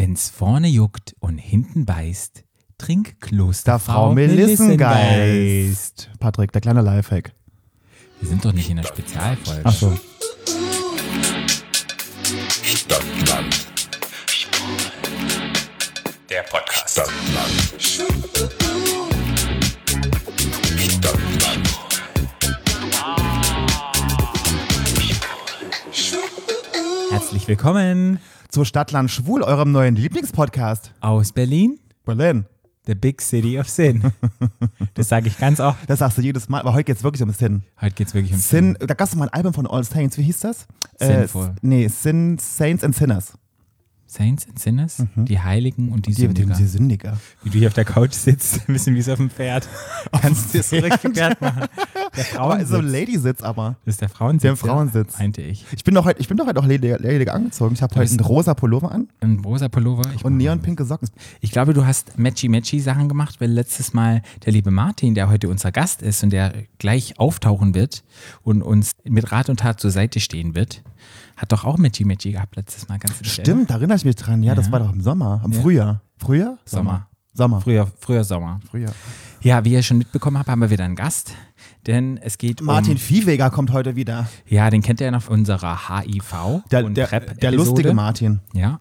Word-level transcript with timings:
Wenn's 0.00 0.30
vorne 0.30 0.66
juckt 0.66 1.14
und 1.20 1.36
hinten 1.36 1.84
beißt, 1.84 2.42
trink 2.78 3.20
Klosterfrau 3.20 3.92
Frau 3.92 4.14
Melissengeist. 4.14 6.08
Patrick, 6.18 6.52
der 6.52 6.62
kleine 6.62 6.80
Lifehack. 6.80 7.34
Wir 8.18 8.30
sind 8.30 8.42
doch 8.42 8.54
nicht 8.54 8.70
in 8.70 8.78
der 8.78 8.84
Spezialfolge. 8.84 9.60
Ach 9.62 9.74
so. 9.74 9.94
Stadtland. 12.64 13.66
Der 16.30 16.44
Podcast. 16.44 16.94
Stadtland. 16.94 17.50
Stadtland. 20.78 21.68
Herzlich 27.10 27.46
willkommen 27.46 28.18
Zu 28.50 28.64
Stadtland 28.64 29.12
Schwul, 29.12 29.42
eurem 29.44 29.70
neuen 29.70 29.94
Lieblingspodcast. 29.94 30.92
aus 31.00 31.30
Berlin, 31.30 31.78
Berlin. 32.04 32.46
the 32.84 32.96
big 32.96 33.22
city 33.22 33.60
of 33.60 33.68
Sin. 33.68 34.12
Das 34.94 35.08
sage 35.08 35.28
ich 35.28 35.38
ganz 35.38 35.60
oft. 35.60 35.78
Das 35.88 36.00
sagst 36.00 36.18
du 36.18 36.22
jedes 36.22 36.48
Mal, 36.48 36.60
aber 36.60 36.72
heute 36.72 36.84
geht 36.84 36.96
es 36.96 37.04
wirklich 37.04 37.22
um 37.22 37.30
Sin. 37.30 37.62
Heute 37.80 37.94
geht's 37.94 38.12
wirklich 38.12 38.32
um 38.32 38.40
Sin, 38.40 38.76
da 38.80 38.94
gab 38.94 39.06
es 39.06 39.14
mal 39.14 39.26
ein 39.28 39.34
Album 39.34 39.54
von 39.54 39.68
All 39.68 39.84
Saints, 39.84 40.18
wie 40.18 40.24
hieß 40.24 40.40
das? 40.40 40.66
Sinful. 40.98 41.46
Äh, 41.46 41.52
nee, 41.62 41.86
Sin, 41.88 42.38
Saints 42.38 42.82
and 42.82 42.96
Sinners. 42.96 43.34
Saints 44.12 44.46
and 44.48 44.58
Sinners, 44.58 45.04
die 45.14 45.38
Heiligen 45.38 45.90
und 45.92 46.06
die, 46.06 46.10
Die, 46.10 46.16
die, 46.16 46.22
Sündiger. 46.26 46.54
die 46.56 46.66
Sündiger. 46.66 47.16
Wie 47.44 47.50
du 47.50 47.58
hier 47.58 47.68
auf 47.68 47.74
der 47.74 47.84
Couch 47.84 48.12
sitzt, 48.12 48.60
ein 48.68 48.72
bisschen 48.72 48.96
wie 48.96 49.02
so 49.02 49.12
auf 49.12 49.18
dem 49.18 49.30
Pferd. 49.30 49.68
Kannst 50.20 50.52
du 50.52 50.58
das 50.58 50.70
so 50.70 50.76
richtig 50.76 51.14
Pferd 51.14 51.40
machen? 51.40 51.66
Der 52.16 52.24
Aber 52.40 52.66
so 52.66 52.78
ein. 52.78 52.86
Lady-Sitz 52.88 53.40
aber. 53.42 53.76
Das 53.84 53.94
ist 53.94 54.00
der 54.00 54.08
Frauensitz. 54.08 54.42
Der 54.42 54.56
Frauensitz. 54.56 55.16
Meinte 55.18 55.42
ich. 55.42 55.64
Ich 55.76 55.84
bin 55.84 55.94
doch 55.94 56.04
heute, 56.04 56.20
ich 56.20 56.26
bin 56.26 56.36
doch 56.36 56.46
heute 56.46 56.58
auch 56.58 56.66
ledig, 56.66 57.30
angezogen. 57.30 57.74
Ich 57.74 57.82
habe 57.82 57.94
heute 57.94 58.10
einen 58.10 58.20
rosa 58.20 58.54
Pullover 58.54 58.90
an 58.90 59.06
Ein 59.20 59.38
rosa 59.44 59.68
Pullover. 59.68 60.02
Ich, 60.16 60.24
und 60.24 60.36
neonpinke 60.36 60.84
Socken. 60.84 61.08
ich 61.40 61.52
glaube, 61.52 61.72
du 61.72 61.86
hast 61.86 62.18
Matchy-Matchy-Sachen 62.18 63.08
gemacht, 63.08 63.40
weil 63.40 63.50
letztes 63.52 63.92
Mal 63.92 64.22
der 64.44 64.52
liebe 64.52 64.72
Martin, 64.72 65.14
der 65.14 65.28
heute 65.30 65.48
unser 65.48 65.70
Gast 65.70 66.02
ist 66.02 66.24
und 66.24 66.30
der 66.30 66.52
gleich 66.78 67.18
auftauchen 67.20 67.74
wird 67.76 68.02
und 68.42 68.62
uns 68.62 68.92
mit 69.04 69.30
Rat 69.30 69.48
und 69.48 69.60
Tat 69.60 69.78
zur 69.78 69.92
Seite 69.92 70.18
stehen 70.18 70.56
wird, 70.56 70.82
hat 71.40 71.52
doch 71.52 71.64
auch 71.64 71.78
Matchy-Matchy 71.78 72.32
gehabt 72.32 72.56
letztes 72.56 72.88
Mal. 72.88 72.98
Ganz 72.98 73.14
Stimmt, 73.26 73.70
da 73.70 73.74
erinnere 73.74 73.96
ich 73.96 74.04
mich 74.04 74.16
dran. 74.16 74.42
Ja, 74.42 74.54
das 74.54 74.70
war 74.70 74.80
doch 74.80 74.92
im 74.92 75.00
Sommer, 75.00 75.40
im 75.42 75.54
Frühjahr. 75.54 76.02
Frühjahr? 76.18 76.58
Sommer. 76.66 77.08
Sommer. 77.32 77.62
Früher, 77.62 77.90
früher 77.98 78.24
Sommer. 78.24 78.60
Frühjahr. 78.70 78.92
Ja, 79.40 79.64
wie 79.64 79.72
ihr 79.72 79.82
schon 79.82 79.96
mitbekommen 79.98 80.36
habt, 80.36 80.50
haben 80.50 80.60
wir 80.60 80.68
wieder 80.68 80.84
einen 80.84 80.96
Gast. 80.96 81.32
Denn 81.86 82.18
es 82.22 82.38
geht 82.38 82.60
Martin 82.60 82.92
um. 82.92 82.98
Viehweger 82.98 83.50
kommt 83.50 83.72
heute 83.72 83.96
wieder. 83.96 84.28
Ja, 84.46 84.68
den 84.70 84.82
kennt 84.82 85.00
ihr 85.00 85.06
ja 85.06 85.10
noch 85.10 85.22
von 85.22 85.40
unserer 85.40 85.88
HIV 85.88 86.62
Der, 86.70 86.84
und 86.84 86.96
der, 86.96 87.06
PrEP 87.06 87.40
der 87.40 87.52
lustige 87.52 87.94
Martin. 87.94 88.40
Ja. 88.52 88.80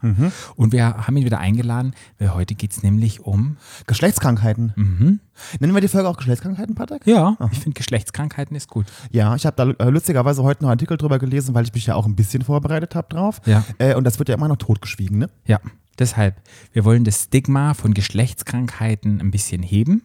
Und 0.55 0.73
wir 0.73 1.07
haben 1.07 1.15
ihn 1.17 1.25
wieder 1.25 1.39
eingeladen, 1.39 1.93
weil 2.17 2.33
heute 2.33 2.55
geht 2.55 2.71
es 2.71 2.83
nämlich 2.83 3.21
um. 3.21 3.57
Geschlechtskrankheiten. 3.87 5.19
Nennen 5.59 5.73
wir 5.73 5.81
die 5.81 5.87
Folge 5.87 6.09
auch 6.09 6.17
Geschlechtskrankheiten, 6.17 6.75
Patrick? 6.75 7.05
Ja, 7.05 7.37
ich 7.51 7.59
finde 7.59 7.77
Geschlechtskrankheiten 7.77 8.55
ist 8.55 8.67
gut. 8.69 8.85
Ja, 9.11 9.35
ich 9.35 9.45
habe 9.45 9.55
da 9.55 9.85
äh, 9.85 9.89
lustigerweise 9.89 10.43
heute 10.43 10.63
noch 10.63 10.69
einen 10.69 10.77
Artikel 10.79 10.97
drüber 10.97 11.19
gelesen, 11.19 11.55
weil 11.55 11.63
ich 11.63 11.73
mich 11.73 11.85
ja 11.85 11.95
auch 11.95 12.05
ein 12.05 12.15
bisschen 12.15 12.43
vorbereitet 12.43 12.95
habe 12.95 13.07
drauf. 13.09 13.41
Ja. 13.45 13.63
Äh, 13.77 13.95
und 13.95 14.03
das 14.03 14.19
wird 14.19 14.29
ja 14.29 14.35
immer 14.35 14.47
noch 14.47 14.57
totgeschwiegen, 14.57 15.17
ne? 15.17 15.29
Ja, 15.45 15.59
deshalb. 15.97 16.35
Wir 16.73 16.83
wollen 16.85 17.03
das 17.05 17.23
Stigma 17.23 17.73
von 17.73 17.93
Geschlechtskrankheiten 17.93 19.21
ein 19.21 19.31
bisschen 19.31 19.63
heben, 19.63 20.03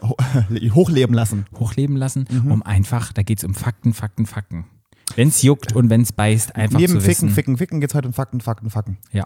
hochleben 0.74 1.14
lassen. 1.14 1.46
hochleben 1.58 1.96
lassen, 1.96 2.26
um 2.48 2.62
einfach, 2.62 3.12
da 3.12 3.22
geht 3.22 3.38
es 3.38 3.44
um 3.44 3.54
Fakten, 3.54 3.92
Fakten, 3.92 4.26
Fakten. 4.26 4.64
Wenn 5.16 5.28
es 5.28 5.42
juckt 5.42 5.74
und 5.74 5.90
wenn 5.90 6.02
es 6.02 6.12
beißt, 6.12 6.54
einfach 6.56 6.78
Neben 6.78 6.92
zu 6.92 7.00
Ficken, 7.00 7.08
wissen. 7.08 7.30
Ficken, 7.30 7.56
Ficken 7.56 7.80
geht 7.80 7.90
es 7.90 7.94
heute 7.94 8.08
um 8.08 8.14
Fakten, 8.14 8.40
Fakten, 8.40 8.70
Fakten. 8.70 8.98
Ja. 9.12 9.24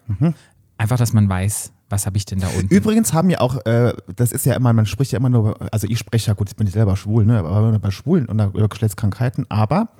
Einfach, 0.78 0.96
dass 0.96 1.12
man 1.12 1.28
weiß, 1.28 1.72
was 1.90 2.06
habe 2.06 2.16
ich 2.16 2.24
denn 2.24 2.40
da 2.40 2.48
unten. 2.48 2.74
Übrigens 2.74 3.12
haben 3.12 3.30
ja 3.30 3.40
auch, 3.40 3.64
äh, 3.66 3.92
das 4.16 4.32
ist 4.32 4.46
ja 4.46 4.54
immer, 4.54 4.72
man 4.72 4.86
spricht 4.86 5.12
ja 5.12 5.18
immer 5.18 5.28
nur, 5.28 5.56
also 5.72 5.86
ich 5.88 5.98
spreche 5.98 6.28
ja 6.28 6.34
gut, 6.34 6.48
ich 6.48 6.56
bin 6.56 6.64
nicht 6.64 6.74
selber 6.74 6.96
schwul, 6.96 7.24
ne, 7.26 7.38
aber 7.38 7.78
bei 7.78 7.90
Schwulen 7.90 8.26
und 8.26 8.40
über 8.40 8.68
Geschlechtskrankheiten, 8.68 9.46
aber 9.50 9.90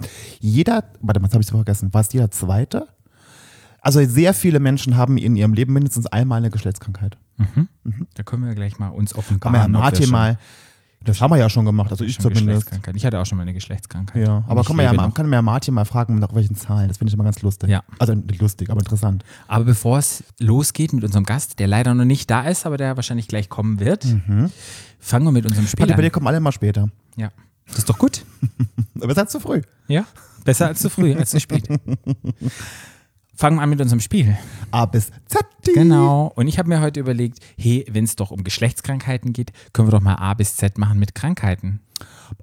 jeder, 0.41 0.85
warte 1.01 1.21
mal, 1.21 1.27
jetzt 1.27 1.35
habe 1.35 1.43
ich 1.43 1.49
es 1.49 1.51
vergessen, 1.51 1.93
war 1.93 2.01
es 2.01 2.13
jeder 2.13 2.31
Zweite? 2.31 2.89
Also 3.81 4.03
sehr 4.05 4.33
viele 4.33 4.61
Menschen 4.61 4.97
haben 4.97 5.19
in 5.19 5.37
ihrem 5.37 5.53
Leben 5.53 5.75
mindestens 5.75 6.07
einmal 6.07 6.39
eine 6.39 6.51
Geschlechtskrankheit. 6.51 7.19
Da 8.15 8.23
können 8.23 8.47
wir 8.47 8.55
gleich 8.55 8.79
mal 8.79 8.89
uns 8.89 9.15
offenbaren. 9.15 9.57
ob 9.57 9.63
wir 9.63 9.69
Martin 9.69 10.11
mal, 10.11 10.39
das 11.05 11.21
haben 11.21 11.31
wir 11.31 11.39
ja 11.39 11.51
schon 11.51 11.65
gemacht, 11.65 11.91
also 11.91 12.05
ich 12.05 12.19
zumindest. 12.19 12.71
Ich 12.95 13.05
hatte 13.05 13.21
auch 13.21 13.27
schon 13.27 13.37
mal 13.37 13.43
eine 13.43 13.55
Geschlechtskrankheit. 13.55 14.27
Ja, 14.27 14.43
aber 14.49 14.65
kann 14.65 14.77
man, 14.77 14.85
ja 14.85 14.93
mal, 14.93 15.11
kann 15.13 15.27
man 15.27 15.35
ja 15.35 15.43
Martin 15.43 15.75
mal 15.75 15.85
fragen, 15.85 16.19
nach 16.19 16.35
welchen 16.35 16.57
Zahlen, 16.57 16.89
das 16.89 16.99
finde 16.99 17.11
ich 17.11 17.15
immer 17.15 17.25
ganz 17.25 17.43
lustig. 17.43 17.71
Ja. 17.71 17.83
Also 17.99 18.15
nicht 18.15 18.41
lustig, 18.41 18.71
aber 18.71 18.81
interessant. 18.81 19.25
Aber 19.47 19.65
bevor 19.65 19.99
es 19.99 20.25
losgeht 20.41 20.93
mit 20.93 21.05
unserem 21.05 21.25
Gast, 21.25 21.59
der 21.59 21.69
leider 21.69 21.95
noch 21.95 22.05
nicht 22.05 22.31
da 22.31 22.43
ist, 22.43 22.67
aber 22.67 22.77
der 22.77 22.97
wahrscheinlich 22.97 23.29
gleich 23.29 23.49
kommen 23.49 23.81
wird, 23.81 24.07
fangen 24.99 25.27
wir 25.27 25.33
mit 25.33 25.45
unserem 25.47 25.67
Spiel 25.67 25.81
Patrick, 25.81 25.97
bei 25.97 26.03
dir 26.03 26.09
an. 26.09 26.13
kommen 26.13 26.27
alle 26.27 26.41
mal 26.41 26.53
später. 26.53 26.89
Ja. 27.17 27.31
Das 27.67 27.79
ist 27.79 27.89
doch 27.89 27.99
gut. 27.99 28.25
Aber 29.01 29.13
es 29.13 29.19
ist 29.19 29.31
zu 29.31 29.41
früh. 29.41 29.63
Ja. 29.89 30.05
Besser 30.45 30.67
als 30.67 30.81
zu 30.81 30.91
früh, 30.91 31.15
als 31.15 31.31
zu 31.31 31.41
spät. 31.41 31.69
Fangen 33.37 33.57
wir 33.57 33.63
an 33.63 33.71
mit 33.71 33.81
unserem 33.81 34.01
Spiel. 34.01 34.37
A 34.71 34.87
bis 34.87 35.11
Z. 35.27 35.45
Genau. 35.75 36.33
Und 36.37 36.47
ich 36.47 36.59
habe 36.59 36.69
mir 36.69 36.81
heute 36.81 37.01
überlegt, 37.01 37.39
hey, 37.59 37.85
wenn 37.91 38.05
es 38.05 38.17
doch 38.17 38.31
um 38.31 38.45
Geschlechtskrankheiten 38.45 39.33
geht, 39.33 39.53
können 39.73 39.89
wir 39.89 39.93
doch 39.93 40.01
mal 40.01 40.15
A 40.17 40.35
bis 40.35 40.57
Z 40.57 40.79
machen 40.79 40.99
mit 40.99 41.15
Krankheiten. 41.15 41.81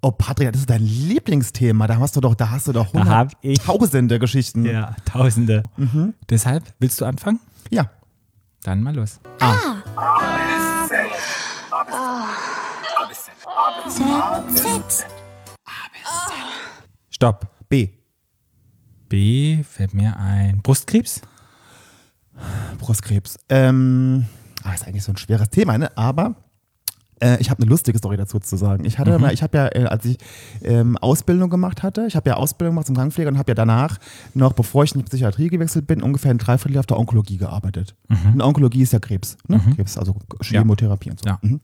Oh, 0.01 0.11
Patrick, 0.11 0.51
das 0.51 0.61
ist 0.61 0.69
dein 0.69 0.81
Lieblingsthema. 0.81 1.87
Da 1.87 1.97
hast 1.97 2.15
du 2.15 2.21
doch, 2.21 2.35
da 2.35 2.49
hast 2.49 2.67
du 2.67 2.71
doch 2.73 2.87
ich- 2.93 2.99
hunderttausende 2.99 4.19
Geschichten. 4.19 4.65
Ja, 4.65 4.95
Tausende. 5.05 5.63
Deshalb, 6.29 6.63
willst 6.79 6.99
du 7.01 7.05
anfangen? 7.05 7.39
Ja. 7.69 7.89
Dann 8.63 8.81
mal 8.83 8.95
los. 8.95 9.19
Stopp. 17.09 17.47
B. 17.69 17.89
B 19.11 19.61
fällt 19.63 19.93
mir 19.93 20.17
ein. 20.17 20.61
Brustkrebs? 20.61 21.19
Brustkrebs. 22.79 23.37
Ähm, 23.49 24.25
ah, 24.63 24.73
ist 24.73 24.87
eigentlich 24.87 25.03
so 25.03 25.11
ein 25.11 25.17
schweres 25.17 25.49
Thema, 25.49 25.77
ne? 25.77 25.95
Aber 25.97 26.35
äh, 27.21 27.35
ich 27.41 27.49
habe 27.49 27.61
eine 27.61 27.69
lustige 27.69 27.97
Story 27.97 28.15
dazu 28.15 28.39
zu 28.39 28.55
sagen. 28.55 28.85
Ich 28.85 28.99
hatte 28.99 29.19
mal, 29.19 29.33
ich 29.33 29.43
habe 29.43 29.57
ja, 29.57 29.67
äh, 29.67 29.83
als 29.83 30.05
ich 30.05 30.17
ähm, 30.63 30.97
Ausbildung 30.97 31.49
gemacht 31.49 31.83
hatte, 31.83 32.05
ich 32.07 32.15
habe 32.15 32.29
ja 32.29 32.37
Ausbildung 32.37 32.75
gemacht 32.75 32.87
zum 32.87 32.95
Krankenpfleger 32.95 33.29
und 33.29 33.37
habe 33.37 33.51
ja 33.51 33.55
danach 33.55 33.97
noch, 34.33 34.53
bevor 34.53 34.85
ich 34.85 34.93
in 34.95 35.01
die 35.01 35.05
Psychiatrie 35.05 35.49
gewechselt 35.49 35.87
bin, 35.87 36.01
ungefähr 36.01 36.31
ein 36.31 36.37
Dreivierteljahr 36.37 36.79
auf 36.79 36.87
der 36.87 36.97
Onkologie 36.97 37.35
gearbeitet. 37.35 37.95
Und 38.33 38.41
Onkologie 38.41 38.83
ist 38.83 38.93
ja 38.93 38.99
Krebs, 38.99 39.35
ne? 39.49 39.59
Krebs, 39.75 39.97
also 39.97 40.15
Chemotherapie 40.41 41.11
und 41.11 41.19
so. 41.19 41.27
Ja. 41.27 41.37
Mhm. 41.41 41.59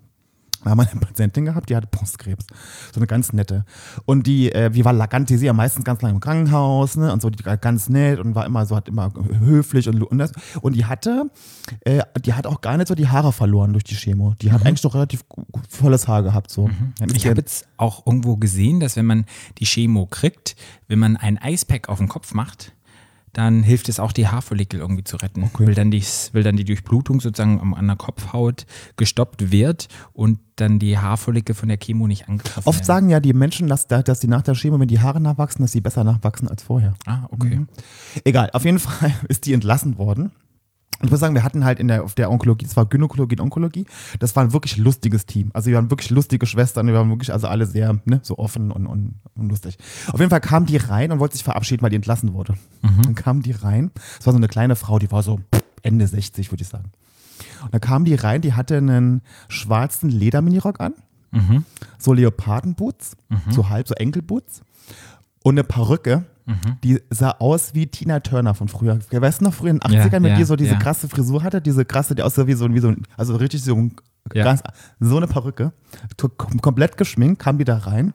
Da 0.67 0.71
haben 0.71 0.79
wir 0.79 0.91
eine 0.91 0.99
Patientin 0.99 1.45
gehabt, 1.45 1.69
die 1.69 1.75
hatte 1.77 1.87
Brustkrebs. 1.89 2.45
So 2.93 2.99
eine 2.99 3.07
ganz 3.07 3.31
nette. 3.31 3.63
Und 4.05 4.27
die, 4.27 4.51
äh, 4.51 4.73
wie 4.73 4.83
war 4.83 4.91
die 5.29 5.37
sie 5.37 5.45
ja 5.45 5.53
meistens 5.53 5.85
ganz 5.85 6.01
lange 6.01 6.15
im 6.15 6.19
Krankenhaus, 6.19 6.97
ne? 6.97 7.13
Und 7.13 7.21
so, 7.21 7.29
die 7.29 7.45
war 7.45 7.55
ganz 7.55 7.87
nett 7.87 8.19
und 8.19 8.35
war 8.35 8.45
immer 8.45 8.65
so, 8.65 8.75
hat 8.75 8.89
immer 8.89 9.11
höflich 9.39 9.87
und, 9.87 10.03
und 10.03 10.17
das. 10.17 10.33
Und 10.59 10.75
die 10.75 10.83
hatte, 10.85 11.31
äh, 11.85 12.01
die 12.25 12.33
hat 12.33 12.45
auch 12.47 12.59
gar 12.59 12.75
nicht 12.75 12.89
so 12.89 12.95
die 12.95 13.07
Haare 13.07 13.31
verloren 13.31 13.71
durch 13.71 13.85
die 13.85 13.95
Chemo. 13.95 14.35
Die 14.41 14.51
hat 14.51 14.65
eigentlich 14.65 14.81
doch 14.81 14.93
relativ 14.93 15.23
volles 15.69 16.07
Haar 16.09 16.21
gehabt, 16.23 16.51
so. 16.51 16.67
Ist 16.99 17.15
Ich 17.15 17.21
die- 17.23 17.29
habe 17.29 17.39
jetzt 17.39 17.65
auch 17.77 18.05
irgendwo 18.05 18.35
gesehen, 18.35 18.81
dass 18.81 18.97
wenn 18.97 19.05
man 19.05 19.25
die 19.59 19.65
Chemo 19.65 20.05
kriegt, 20.05 20.57
wenn 20.89 20.99
man 20.99 21.15
ein 21.15 21.37
Eispack 21.37 21.87
auf 21.87 21.99
den 21.99 22.09
Kopf 22.09 22.33
macht, 22.33 22.73
dann 23.33 23.61
hilft 23.61 23.87
es 23.89 23.99
auch, 23.99 24.11
die 24.11 24.27
Haarfollikel 24.27 24.79
irgendwie 24.79 25.03
zu 25.03 25.17
retten. 25.17 25.49
Weil, 25.59 25.75
dann 25.75 25.91
die, 25.91 26.03
weil 26.33 26.43
dann 26.43 26.55
die 26.57 26.63
Durchblutung 26.63 27.19
sozusagen 27.21 27.73
an 27.75 27.85
der 27.87 27.95
Kopfhaut 27.95 28.65
gestoppt 28.95 29.51
wird 29.51 29.87
und 30.13 30.39
dann 30.55 30.79
die 30.79 30.97
Haarfollikel 30.97 31.53
von 31.53 31.69
der 31.69 31.77
Chemo 31.77 32.07
nicht 32.07 32.27
angegriffen 32.29 32.63
Oft 32.65 32.79
werden. 32.79 32.85
sagen 32.85 33.09
ja 33.09 33.19
die 33.19 33.33
Menschen, 33.33 33.67
dass, 33.67 33.85
da- 33.87 34.01
dass 34.01 34.19
die 34.19 34.27
nach 34.27 34.41
der 34.41 34.55
Chemo, 34.55 34.79
wenn 34.79 34.87
die 34.87 34.99
Haare 35.01 35.19
nachwachsen, 35.21 35.61
dass 35.63 35.71
sie 35.71 35.81
besser 35.81 36.03
nachwachsen 36.03 36.47
als 36.47 36.63
vorher. 36.63 36.93
Ah, 37.05 37.27
okay. 37.29 37.65
Egal, 38.23 38.49
auf 38.53 38.65
jeden 38.65 38.79
Fall 38.79 39.13
ist 39.27 39.45
die 39.45 39.53
entlassen 39.53 39.97
worden. 39.99 40.31
Und 40.99 41.05
ich 41.05 41.11
muss 41.11 41.19
sagen, 41.19 41.35
wir 41.35 41.43
hatten 41.43 41.63
halt 41.63 41.79
in 41.79 41.87
der, 41.87 42.03
auf 42.03 42.15
der 42.15 42.31
Onkologie, 42.31 42.65
es 42.65 42.75
war 42.75 42.85
Gynäkologie 42.85 43.35
und 43.35 43.41
Onkologie, 43.41 43.85
das 44.19 44.35
war 44.35 44.43
ein 44.43 44.53
wirklich 44.53 44.77
lustiges 44.77 45.25
Team. 45.25 45.51
Also 45.53 45.69
wir 45.69 45.75
waren 45.75 45.91
wirklich 45.91 46.09
lustige 46.09 46.45
Schwestern, 46.45 46.87
wir 46.87 46.95
waren 46.95 47.09
wirklich 47.09 47.31
also 47.31 47.47
alle 47.47 47.65
sehr, 47.67 47.99
ne, 48.05 48.19
so 48.23 48.37
offen 48.37 48.71
und, 48.71 48.87
und, 48.87 49.13
und 49.35 49.49
lustig. 49.49 49.77
Auf 50.11 50.19
jeden 50.19 50.31
Fall 50.31 50.41
kam 50.41 50.65
die 50.65 50.77
rein 50.77 51.11
und 51.11 51.19
wollte 51.19 51.35
sich 51.35 51.43
verabschieden, 51.43 51.83
weil 51.83 51.91
die 51.91 51.97
entlassen 51.97 52.33
wurde. 52.33 52.55
Dann 53.03 53.15
kam 53.15 53.41
die 53.43 53.51
rein, 53.51 53.91
es 54.19 54.25
war 54.25 54.33
so 54.33 54.37
eine 54.37 54.47
kleine 54.47 54.75
Frau, 54.75 54.97
die 54.97 55.11
war 55.11 55.21
so 55.23 55.39
Ende 55.83 56.07
60, 56.07 56.51
würde 56.51 56.63
ich 56.63 56.67
sagen. 56.67 56.91
Und 57.63 57.73
dann 57.73 57.81
kam 57.81 58.03
die 58.05 58.15
rein, 58.15 58.41
die 58.41 58.53
hatte 58.53 58.77
einen 58.77 59.21
schwarzen 59.49 60.09
Lederminirock 60.09 60.79
an, 60.79 60.93
so 61.99 62.13
Leopardenboots, 62.13 63.17
so 63.51 63.69
halb, 63.69 63.87
so 63.87 63.93
Enkelboots 63.93 64.61
und 65.43 65.53
eine 65.55 65.63
Perücke. 65.63 66.25
Die 66.83 67.01
sah 67.09 67.31
aus 67.39 67.73
wie 67.73 67.87
Tina 67.87 68.19
Turner 68.21 68.53
von 68.53 68.67
früher. 68.69 68.99
Weißt 69.11 69.41
du 69.41 69.45
noch, 69.45 69.53
früher 69.53 69.71
in 69.71 69.79
den 69.79 69.91
Ja, 69.91 70.03
80ern, 70.05 70.11
wenn 70.23 70.25
ja, 70.27 70.35
die 70.37 70.43
so 70.45 70.55
diese 70.55 70.71
ja. 70.73 70.79
krasse 70.79 71.09
Frisur 71.09 71.43
hatte, 71.43 71.61
diese 71.61 71.83
krasse, 71.83 72.15
die 72.15 72.23
aussah 72.23 72.47
wie 72.47 72.53
so, 72.53 72.73
wie 72.73 72.79
so 72.79 72.87
ein, 72.89 73.03
also 73.17 73.35
richtig 73.35 73.61
so, 73.63 73.75
ein, 73.75 73.93
Ja. 74.33 74.43
ganz, 74.45 74.61
so 74.99 75.17
eine 75.17 75.27
Perücke, 75.27 75.73
kom- 76.17 76.61
komplett 76.61 76.95
geschminkt, 76.97 77.41
kam 77.41 77.57
die 77.57 77.65
da 77.65 77.77
rein. 77.77 78.13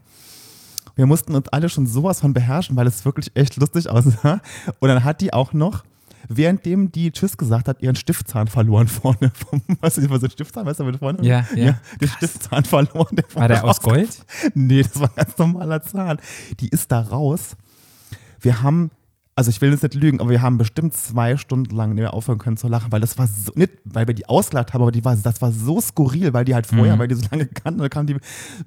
Wir 0.95 1.07
mussten 1.07 1.35
uns 1.35 1.49
alle 1.49 1.69
schon 1.69 1.87
sowas 1.87 2.21
von 2.21 2.33
beherrschen, 2.35 2.77
weil 2.77 2.87
es 2.87 3.05
wirklich 3.05 3.31
echt 3.35 3.57
lustig 3.57 3.89
aussah. 3.89 4.41
Und 4.81 4.89
dann 4.89 5.05
hat 5.05 5.21
die 5.21 5.33
auch 5.33 5.53
noch 5.53 5.85
währenddem 6.29 6.93
die 6.93 7.11
Tschüss 7.11 7.37
gesagt 7.37 7.67
hat, 7.69 7.83
ihren 7.83 7.97
Stiftzahn 7.97 8.47
verloren 8.47 8.89
vorne. 8.89 9.31
Vom, 9.35 9.61
weißt 9.81 9.97
du, 9.99 10.09
was 10.11 10.19
ist 10.19 10.25
ein 10.25 10.31
Stiftzahn? 10.31 10.65
Weißt 10.67 10.81
du, 10.81 10.85
mit 10.85 10.97
vorne? 10.99 11.19
Ja, 11.27 11.45
ja. 11.55 11.79
den 12.01 12.09
Stiftzahn 12.09 12.65
verloren. 12.65 13.17
Der 13.17 13.25
War 13.35 13.49
der 13.49 13.65
aus 13.65 13.81
Gold? 13.81 14.25
Nee, 14.55 14.83
das 14.83 14.99
war 15.01 15.09
ein 15.11 15.17
ganz 15.17 15.37
normaler 15.37 15.83
Zahn. 15.83 16.19
Die 16.61 16.69
ist 16.69 16.91
da 16.93 17.01
raus. 17.01 17.57
Wir 18.43 18.63
haben, 18.63 18.91
also 19.35 19.51
ich 19.51 19.61
will 19.61 19.71
jetzt 19.71 19.83
nicht 19.83 19.95
lügen, 19.95 20.21
aber 20.21 20.31
wir 20.31 20.43
haben 20.43 20.59
bestimmt 20.59 20.95
zwei 20.95 21.37
Stunden 21.37 21.75
lang 21.75 21.91
nicht 21.95 22.01
mehr 22.01 22.13
aufhören 22.13 22.39
können 22.39 22.57
zu 22.57 22.69
lachen, 22.69 22.93
weil 22.93 23.01
das 23.01 23.17
war 23.17 23.27
so, 23.27 23.53
nicht, 23.55 23.73
weil 23.85 24.07
wir 24.07 24.15
die 24.15 24.27
ausgelacht 24.29 24.75
haben, 24.75 24.83
aber 24.83 24.93
die 24.93 25.05
war, 25.05 25.17
das 25.17 25.41
war 25.41 25.53
so 25.53 25.81
skurril, 25.81 26.35
weil 26.35 26.45
die 26.45 26.55
halt 26.55 26.67
vorher, 26.67 26.99
weil 26.99 27.09
die 27.09 27.15
so 27.15 27.23
lange 27.31 27.47
kannten, 27.47 27.81
dann 27.81 27.89
kam 27.91 28.07
die 28.07 28.17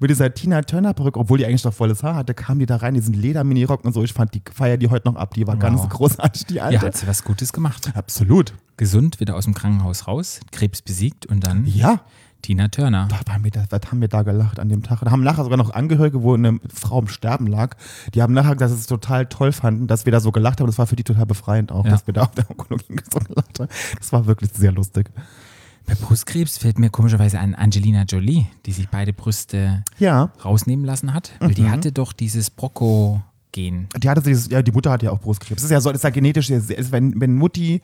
mit 0.00 0.10
dieser 0.10 0.32
Tina 0.34 0.62
Turner 0.62 0.94
Perücke, 0.94 1.20
obwohl 1.20 1.38
die 1.38 1.46
eigentlich 1.46 1.64
noch 1.64 1.74
volles 1.74 2.02
Haar 2.02 2.16
hatte, 2.16 2.34
kam 2.34 2.58
die 2.58 2.66
da 2.66 2.76
rein, 2.76 2.94
diesen 2.94 3.14
Leder-Mini-Rock 3.14 3.84
und 3.84 3.92
so. 3.92 4.02
Ich 4.02 4.12
fand 4.12 4.34
die 4.34 4.42
feier 4.52 4.76
die 4.76 4.88
heute 4.88 5.08
noch 5.08 5.16
ab, 5.16 5.34
die 5.34 5.46
war 5.46 5.56
ganz 5.56 5.88
großartig, 5.88 6.46
die 6.46 6.60
alte. 6.60 6.76
Ja, 6.76 6.82
hat 6.82 6.96
sie 6.96 7.06
was 7.06 7.22
Gutes 7.22 7.52
gemacht. 7.52 7.92
Absolut. 7.94 8.54
Gesund 8.76 9.20
wieder 9.20 9.36
aus 9.36 9.44
dem 9.44 9.54
Krankenhaus 9.54 10.06
raus, 10.08 10.40
Krebs 10.50 10.82
besiegt 10.82 11.26
und 11.26 11.46
dann 11.46 11.64
Ja. 11.66 12.00
Tina 12.42 12.68
Turner. 12.68 13.08
Was 13.10 13.32
haben, 13.34 13.42
wir 13.44 13.50
da, 13.50 13.64
was 13.70 13.80
haben 13.90 14.00
wir 14.00 14.08
da 14.08 14.22
gelacht 14.22 14.60
an 14.60 14.68
dem 14.68 14.82
Tag? 14.82 15.00
Da 15.00 15.10
haben 15.10 15.22
nachher 15.24 15.42
sogar 15.44 15.58
noch 15.58 15.70
Angehörige, 15.70 16.22
wo 16.22 16.34
eine 16.34 16.60
Frau 16.72 17.00
im 17.00 17.08
Sterben 17.08 17.46
lag, 17.48 17.76
die 18.14 18.22
haben 18.22 18.34
nachher 18.34 18.54
gesagt, 18.54 18.70
dass 18.70 18.78
sie 18.78 18.80
es 18.82 18.86
total 18.86 19.26
toll 19.26 19.50
fanden, 19.52 19.86
dass 19.88 20.04
wir 20.06 20.12
da 20.12 20.20
so 20.20 20.30
gelacht 20.32 20.60
haben. 20.60 20.66
Das 20.66 20.78
war 20.78 20.86
für 20.86 20.94
die 20.96 21.02
total 21.04 21.26
befreiend 21.26 21.72
auch, 21.72 21.84
Ja. 21.84 21.90
dass 21.90 22.06
wir 22.06 22.14
da 22.14 22.22
auf 22.22 22.30
der 22.32 22.48
Onkologie 22.50 22.96
so 23.12 23.18
gelacht 23.20 23.58
haben. 23.58 23.68
Das 23.98 24.12
war 24.12 24.26
wirklich 24.26 24.52
sehr 24.52 24.70
lustig. 24.72 25.10
Bei 25.86 25.94
Brustkrebs 25.94 26.58
fällt 26.58 26.78
mir 26.78 26.90
komischerweise 26.90 27.38
an 27.38 27.54
Angelina 27.54 28.02
Jolie, 28.02 28.46
die 28.66 28.72
sich 28.72 28.88
beide 28.88 29.12
Brüste 29.12 29.84
Ja, 29.98 30.30
rausnehmen 30.44 30.84
lassen 30.84 31.14
hat, 31.14 31.32
weil 31.40 31.50
Mhm. 31.50 31.54
die 31.54 31.68
hatte 31.70 31.92
doch 31.92 32.12
dieses 32.12 32.50
Brocco-Gen. 32.50 33.86
die 33.96 34.08
hatte 34.08 34.20
dieses, 34.22 34.48
ja, 34.50 34.62
die 34.62 34.72
Mutter 34.72 34.90
hat 34.90 35.02
ja 35.02 35.10
auch 35.10 35.20
Brustkrebs. 35.20 35.62
Das 35.62 35.64
ist 35.64 35.70
ja 35.70 35.80
so, 35.80 35.90
das 35.90 35.98
ist 36.00 36.04
ja 36.04 36.10
genetisch, 36.10 36.50
ist, 36.50 36.92
wenn, 36.92 37.20
wenn 37.20 37.36
Mutti, 37.36 37.82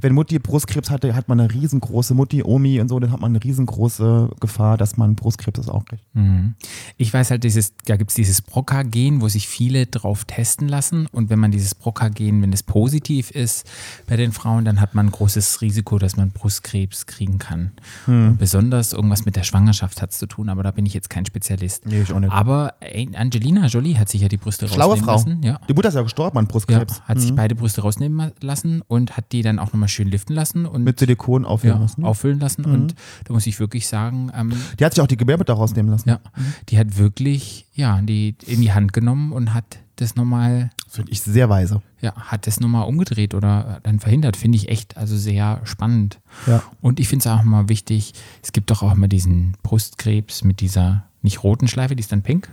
wenn 0.00 0.14
Mutti 0.14 0.38
Brustkrebs 0.38 0.90
hatte, 0.90 1.14
hat 1.14 1.28
man 1.28 1.40
eine 1.40 1.52
riesengroße 1.52 2.14
Mutti, 2.14 2.42
Omi 2.42 2.80
und 2.80 2.88
so, 2.88 2.98
dann 2.98 3.12
hat 3.12 3.20
man 3.20 3.32
eine 3.32 3.42
riesengroße 3.42 4.30
Gefahr, 4.40 4.76
dass 4.76 4.96
man 4.96 5.14
Brustkrebs 5.14 5.68
auch 5.68 5.84
kriegt. 5.84 6.02
Mhm. 6.14 6.54
Ich 6.96 7.12
weiß 7.12 7.30
halt, 7.30 7.44
dieses, 7.44 7.74
da 7.84 7.96
gibt 7.96 8.10
es 8.10 8.14
dieses 8.14 8.42
BRCA-Gen, 8.42 9.20
wo 9.20 9.28
sich 9.28 9.48
viele 9.48 9.86
drauf 9.86 10.24
testen 10.24 10.68
lassen. 10.68 11.06
Und 11.12 11.30
wenn 11.30 11.38
man 11.38 11.50
dieses 11.50 11.74
BRCA-Gen, 11.74 12.42
wenn 12.42 12.52
es 12.52 12.62
positiv 12.62 13.30
ist 13.30 13.68
bei 14.06 14.16
den 14.16 14.32
Frauen, 14.32 14.64
dann 14.64 14.80
hat 14.80 14.94
man 14.94 15.06
ein 15.06 15.12
großes 15.12 15.60
Risiko, 15.60 15.98
dass 15.98 16.16
man 16.16 16.30
Brustkrebs 16.30 17.06
kriegen 17.06 17.38
kann. 17.38 17.72
Hm. 18.06 18.28
Und 18.28 18.38
besonders 18.38 18.92
irgendwas 18.92 19.24
mit 19.24 19.36
der 19.36 19.42
Schwangerschaft 19.42 20.02
hat 20.02 20.10
es 20.12 20.18
zu 20.18 20.26
tun, 20.26 20.48
aber 20.48 20.62
da 20.62 20.70
bin 20.70 20.86
ich 20.86 20.94
jetzt 20.94 21.10
kein 21.10 21.26
Spezialist. 21.26 21.86
Nee, 21.86 22.02
ich 22.02 22.12
auch 22.12 22.20
nicht. 22.20 22.32
Aber 22.32 22.74
Angelina 23.14 23.66
Jolie 23.66 23.98
hat 23.98 24.08
sich 24.08 24.20
ja 24.20 24.28
die 24.28 24.36
Brüste 24.36 24.68
Schlaue 24.68 24.92
rausnehmen 24.98 25.04
Frau. 25.04 25.12
lassen. 25.14 25.42
Ja. 25.42 25.60
Die 25.68 25.74
Mutter 25.74 25.88
ist 25.88 25.94
ja 25.94 26.02
gestorben 26.02 26.38
an 26.38 26.44
Ja, 26.44 26.50
Brustkrebs. 26.50 27.02
hat 27.02 27.20
sich 27.20 27.34
beide 27.34 27.54
Brüste 27.54 27.82
rausnehmen 27.82 28.32
lassen 28.40 28.82
und 28.88 29.16
hat 29.16 29.32
die 29.32 29.42
dann 29.42 29.58
auch 29.58 29.72
nochmal 29.72 29.81
schön 29.88 30.08
liften 30.08 30.34
lassen 30.34 30.66
und 30.66 30.82
Mit 30.84 30.98
Silikon 30.98 31.44
aufhören 31.44 31.76
ja, 31.76 31.82
lassen. 31.82 32.04
auffüllen 32.04 32.40
lassen. 32.40 32.62
Mhm. 32.66 32.72
Und 32.74 32.94
da 33.24 33.32
muss 33.34 33.46
ich 33.46 33.58
wirklich 33.60 33.86
sagen, 33.88 34.30
ähm, 34.36 34.52
Die 34.78 34.84
hat 34.84 34.94
sich 34.94 35.02
auch 35.02 35.06
die 35.06 35.16
Gebärmutter 35.16 35.54
rausnehmen 35.54 35.90
lassen. 35.90 36.08
ja, 36.08 36.20
die 36.68 36.78
hat 36.78 36.96
wirklich 36.98 37.66
ja, 37.74 38.00
die 38.02 38.34
in 38.46 38.60
die 38.60 38.72
Hand 38.72 38.92
genommen 38.92 39.32
und 39.32 39.54
hat 39.54 39.78
das 39.96 40.16
nochmal, 40.16 40.70
Finde 40.88 41.12
ich 41.12 41.20
sehr 41.22 41.48
weise. 41.48 41.80
ja, 42.00 42.12
hat 42.14 42.46
das 42.46 42.60
nochmal 42.60 42.86
umgedreht 42.88 43.34
oder 43.34 43.80
dann 43.82 44.00
verhindert. 44.00 44.36
Finde 44.36 44.56
ich 44.56 44.68
echt 44.68 44.96
also 44.96 45.16
sehr 45.16 45.60
spannend. 45.64 46.18
Ja. 46.46 46.62
Und 46.80 46.98
ich 47.00 47.08
finde 47.08 47.22
es 47.22 47.26
auch 47.32 47.42
mal 47.44 47.68
wichtig, 47.68 48.12
es 48.42 48.52
gibt 48.52 48.70
doch 48.70 48.82
auch 48.82 48.94
mal 48.94 49.06
diesen 49.08 49.54
Brustkrebs 49.62 50.44
mit 50.44 50.60
dieser 50.60 51.04
nicht 51.22 51.42
roten 51.44 51.68
Schleife, 51.68 51.94
die 51.94 52.00
ist 52.00 52.10
dann 52.12 52.22
pink. 52.22 52.50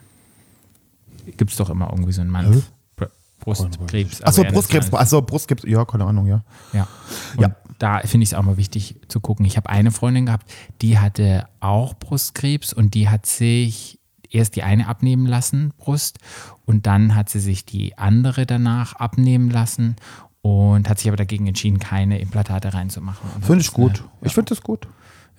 Gibt 1.38 1.52
es 1.52 1.58
doch 1.58 1.70
immer 1.70 1.90
irgendwie 1.92 2.12
so 2.12 2.22
einen 2.22 2.30
Mann. 2.30 2.64
Brustkrebs. 3.40 4.22
Achso, 4.22 4.44
Brustkrebs. 4.44 4.94
Achso, 4.94 5.22
Brustkrebs. 5.22 5.64
Ja, 5.66 5.86
keine 5.86 6.06
Ahnung, 6.06 6.28
ja. 6.28 6.44
Ja. 6.74 6.88
Und 7.36 7.42
Ja. 7.42 7.56
Da 7.80 8.00
finde 8.00 8.24
ich 8.26 8.32
es 8.32 8.34
auch 8.34 8.44
mal 8.44 8.58
wichtig 8.58 9.00
zu 9.08 9.22
gucken. 9.22 9.46
Ich 9.46 9.56
habe 9.56 9.70
eine 9.70 9.92
Freundin 9.92 10.26
gehabt, 10.26 10.52
die 10.82 11.00
hatte 11.00 11.48
auch 11.62 11.94
Brustkrebs 11.94 12.74
und 12.74 12.94
die 12.94 13.08
hat 13.08 13.26
sich 13.26 14.00
erst 14.30 14.58
die 14.58 14.64
eine 14.64 14.88
abnehmen 14.88 15.26
lassen, 15.26 15.72
Brust, 15.78 16.20
und 16.66 16.86
dann 16.88 17.16
hat 17.16 17.30
sie 17.30 17.40
sich 17.40 17.66
die 17.66 17.98
andere 17.98 18.46
danach 18.46 18.96
abnehmen 18.96 19.50
lassen 19.50 19.96
und 20.42 20.90
hat 20.90 21.00
sich 21.00 21.08
aber 21.08 21.16
dagegen 21.16 21.48
entschieden, 21.48 21.80
keine 21.80 22.20
Implantate 22.20 22.74
reinzumachen. 22.74 23.30
Finde 23.42 23.62
ich 23.62 23.72
gut. 23.72 24.04
äh, 24.22 24.28
Ich 24.28 24.34
finde 24.34 24.50
das 24.50 24.62
gut. 24.62 24.86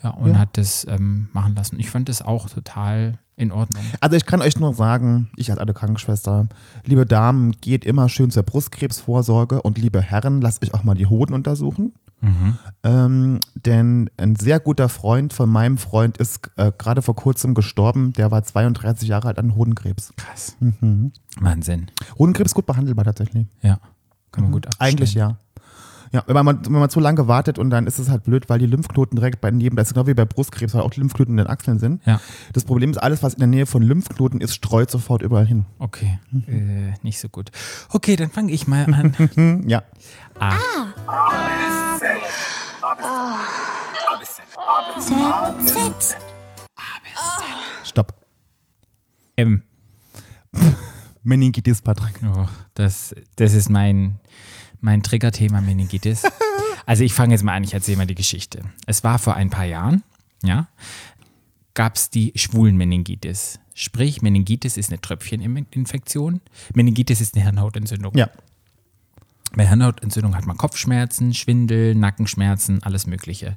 Ja, 0.02 0.10
und 0.10 0.32
Ja. 0.32 0.38
hat 0.38 0.56
das 0.56 0.86
ähm, 0.88 1.28
machen 1.32 1.54
lassen. 1.54 1.78
Ich 1.78 1.90
fand 1.90 2.08
das 2.08 2.22
auch 2.22 2.48
total 2.48 3.18
in 3.36 3.52
Ordnung. 3.52 3.82
Also 4.00 4.16
ich 4.16 4.26
kann 4.26 4.42
euch 4.42 4.58
nur 4.58 4.74
sagen, 4.74 5.30
ich 5.36 5.50
als 5.50 5.58
alte 5.60 5.72
Krankenschwester, 5.74 6.48
liebe 6.84 7.06
Damen, 7.06 7.52
geht 7.60 7.84
immer 7.84 8.08
schön 8.08 8.30
zur 8.30 8.42
Brustkrebsvorsorge 8.42 9.62
und 9.62 9.78
liebe 9.78 10.00
Herren, 10.02 10.40
lasst 10.40 10.62
euch 10.62 10.74
auch 10.74 10.84
mal 10.84 10.94
die 10.94 11.06
Hoden 11.06 11.34
untersuchen. 11.34 11.92
Ähm, 12.82 13.40
denn 13.54 14.10
ein 14.18 14.36
sehr 14.36 14.60
guter 14.60 14.90
Freund 14.90 15.32
von 15.32 15.48
meinem 15.48 15.78
Freund 15.78 16.18
ist 16.18 16.50
äh, 16.56 16.70
gerade 16.76 17.00
vor 17.00 17.16
kurzem 17.16 17.54
gestorben. 17.54 18.12
Der 18.12 18.30
war 18.30 18.42
32 18.42 19.08
Jahre 19.08 19.28
alt 19.28 19.38
an 19.38 19.54
Hodenkrebs. 19.54 20.12
Krass. 20.16 20.54
Mhm. 20.60 21.12
Wahnsinn. 21.40 21.86
Hodenkrebs 22.18 22.52
gut 22.52 22.66
behandelbar 22.66 23.06
tatsächlich. 23.06 23.46
Ja. 23.62 23.78
Kann 24.32 24.44
man 24.44 24.52
gut 24.52 24.66
abstellen. 24.66 24.90
Mhm. 24.90 24.96
Eigentlich 24.98 25.14
ja. 25.14 25.38
Ja, 26.12 26.24
wenn 26.26 26.44
man, 26.44 26.64
wenn 26.64 26.72
man 26.72 26.90
zu 26.90 26.98
lange 26.98 27.28
wartet 27.28 27.58
und 27.58 27.70
dann 27.70 27.86
ist 27.86 28.00
es 28.00 28.08
halt 28.08 28.24
blöd, 28.24 28.48
weil 28.48 28.58
die 28.58 28.66
Lymphknoten 28.66 29.14
direkt 29.14 29.40
bei 29.40 29.52
neben, 29.52 29.76
das 29.76 29.88
ist 29.88 29.94
genau 29.94 30.08
wie 30.08 30.14
bei 30.14 30.24
Brustkrebs, 30.24 30.74
weil 30.74 30.80
auch 30.82 30.90
die 30.90 30.98
Lymphknoten 30.98 31.34
in 31.34 31.36
den 31.36 31.46
Achseln 31.46 31.78
sind. 31.78 32.04
Ja. 32.04 32.20
Das 32.52 32.64
Problem 32.64 32.90
ist, 32.90 32.98
alles, 32.98 33.22
was 33.22 33.34
in 33.34 33.38
der 33.38 33.46
Nähe 33.46 33.64
von 33.64 33.82
Lymphknoten 33.82 34.40
ist, 34.40 34.54
streut 34.54 34.90
sofort 34.90 35.22
überall 35.22 35.46
hin. 35.46 35.66
Okay. 35.78 36.18
Äh, 36.48 36.94
nicht 37.02 37.20
so 37.20 37.28
gut. 37.28 37.50
Okay, 37.90 38.16
dann 38.16 38.30
fange 38.30 38.52
ich 38.52 38.66
mal 38.66 38.84
an. 38.92 39.14
Ja. 39.66 39.82
Stopp. 47.84 48.14
M. 49.36 49.62
Meningitis, 51.22 51.82
Patrick. 51.82 52.18
Oh, 52.24 52.46
das, 52.74 53.14
das 53.36 53.54
ist 53.54 53.70
mein, 53.70 54.18
mein 54.80 55.02
Triggerthema 55.02 55.60
Meningitis. 55.60 56.22
Also 56.86 57.04
ich 57.04 57.12
fange 57.12 57.34
jetzt 57.34 57.44
mal 57.44 57.54
an, 57.54 57.62
ich 57.62 57.72
erzähle 57.72 57.98
mal 57.98 58.06
die 58.06 58.16
Geschichte. 58.16 58.62
Es 58.84 59.04
war 59.04 59.20
vor 59.20 59.34
ein 59.34 59.48
paar 59.48 59.66
Jahren, 59.66 60.02
ja, 60.42 60.66
gab 61.74 61.94
es 61.94 62.10
die 62.10 62.32
schwulen 62.34 62.76
Meningitis. 62.76 63.60
Sprich, 63.74 64.22
Meningitis 64.22 64.76
ist 64.76 64.90
eine 64.90 65.00
Tröpfcheninfektion. 65.00 66.40
Meningitis 66.74 67.20
ist 67.20 67.36
eine 67.36 67.44
Hirnhautentzündung. 67.44 68.16
Ja. 68.16 68.28
Bei 69.52 69.68
Hirnhautentzündung 69.68 70.36
hat 70.36 70.46
man 70.46 70.56
Kopfschmerzen, 70.56 71.34
Schwindel, 71.34 71.94
Nackenschmerzen, 71.94 72.82
alles 72.82 73.06
Mögliche. 73.06 73.56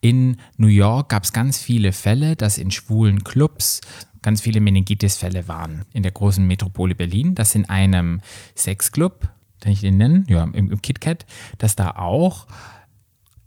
In 0.00 0.38
New 0.56 0.66
York 0.66 1.10
gab 1.10 1.24
es 1.24 1.32
ganz 1.32 1.58
viele 1.58 1.92
Fälle, 1.92 2.36
dass 2.36 2.58
in 2.58 2.70
schwulen 2.70 3.22
Clubs 3.24 3.80
ganz 4.22 4.40
viele 4.40 4.60
Meningitis-Fälle 4.60 5.46
waren. 5.46 5.84
In 5.92 6.02
der 6.02 6.12
großen 6.12 6.46
Metropole 6.46 6.94
Berlin, 6.94 7.34
dass 7.34 7.54
in 7.54 7.68
einem 7.68 8.20
Sexclub, 8.56 9.28
kann 9.66 9.72
ich 9.72 9.80
den 9.80 9.96
nennen? 9.96 10.24
Ja, 10.28 10.44
im, 10.44 10.70
im 10.70 10.80
KitKat, 10.80 11.26
dass 11.58 11.74
da 11.74 11.90
auch 11.96 12.46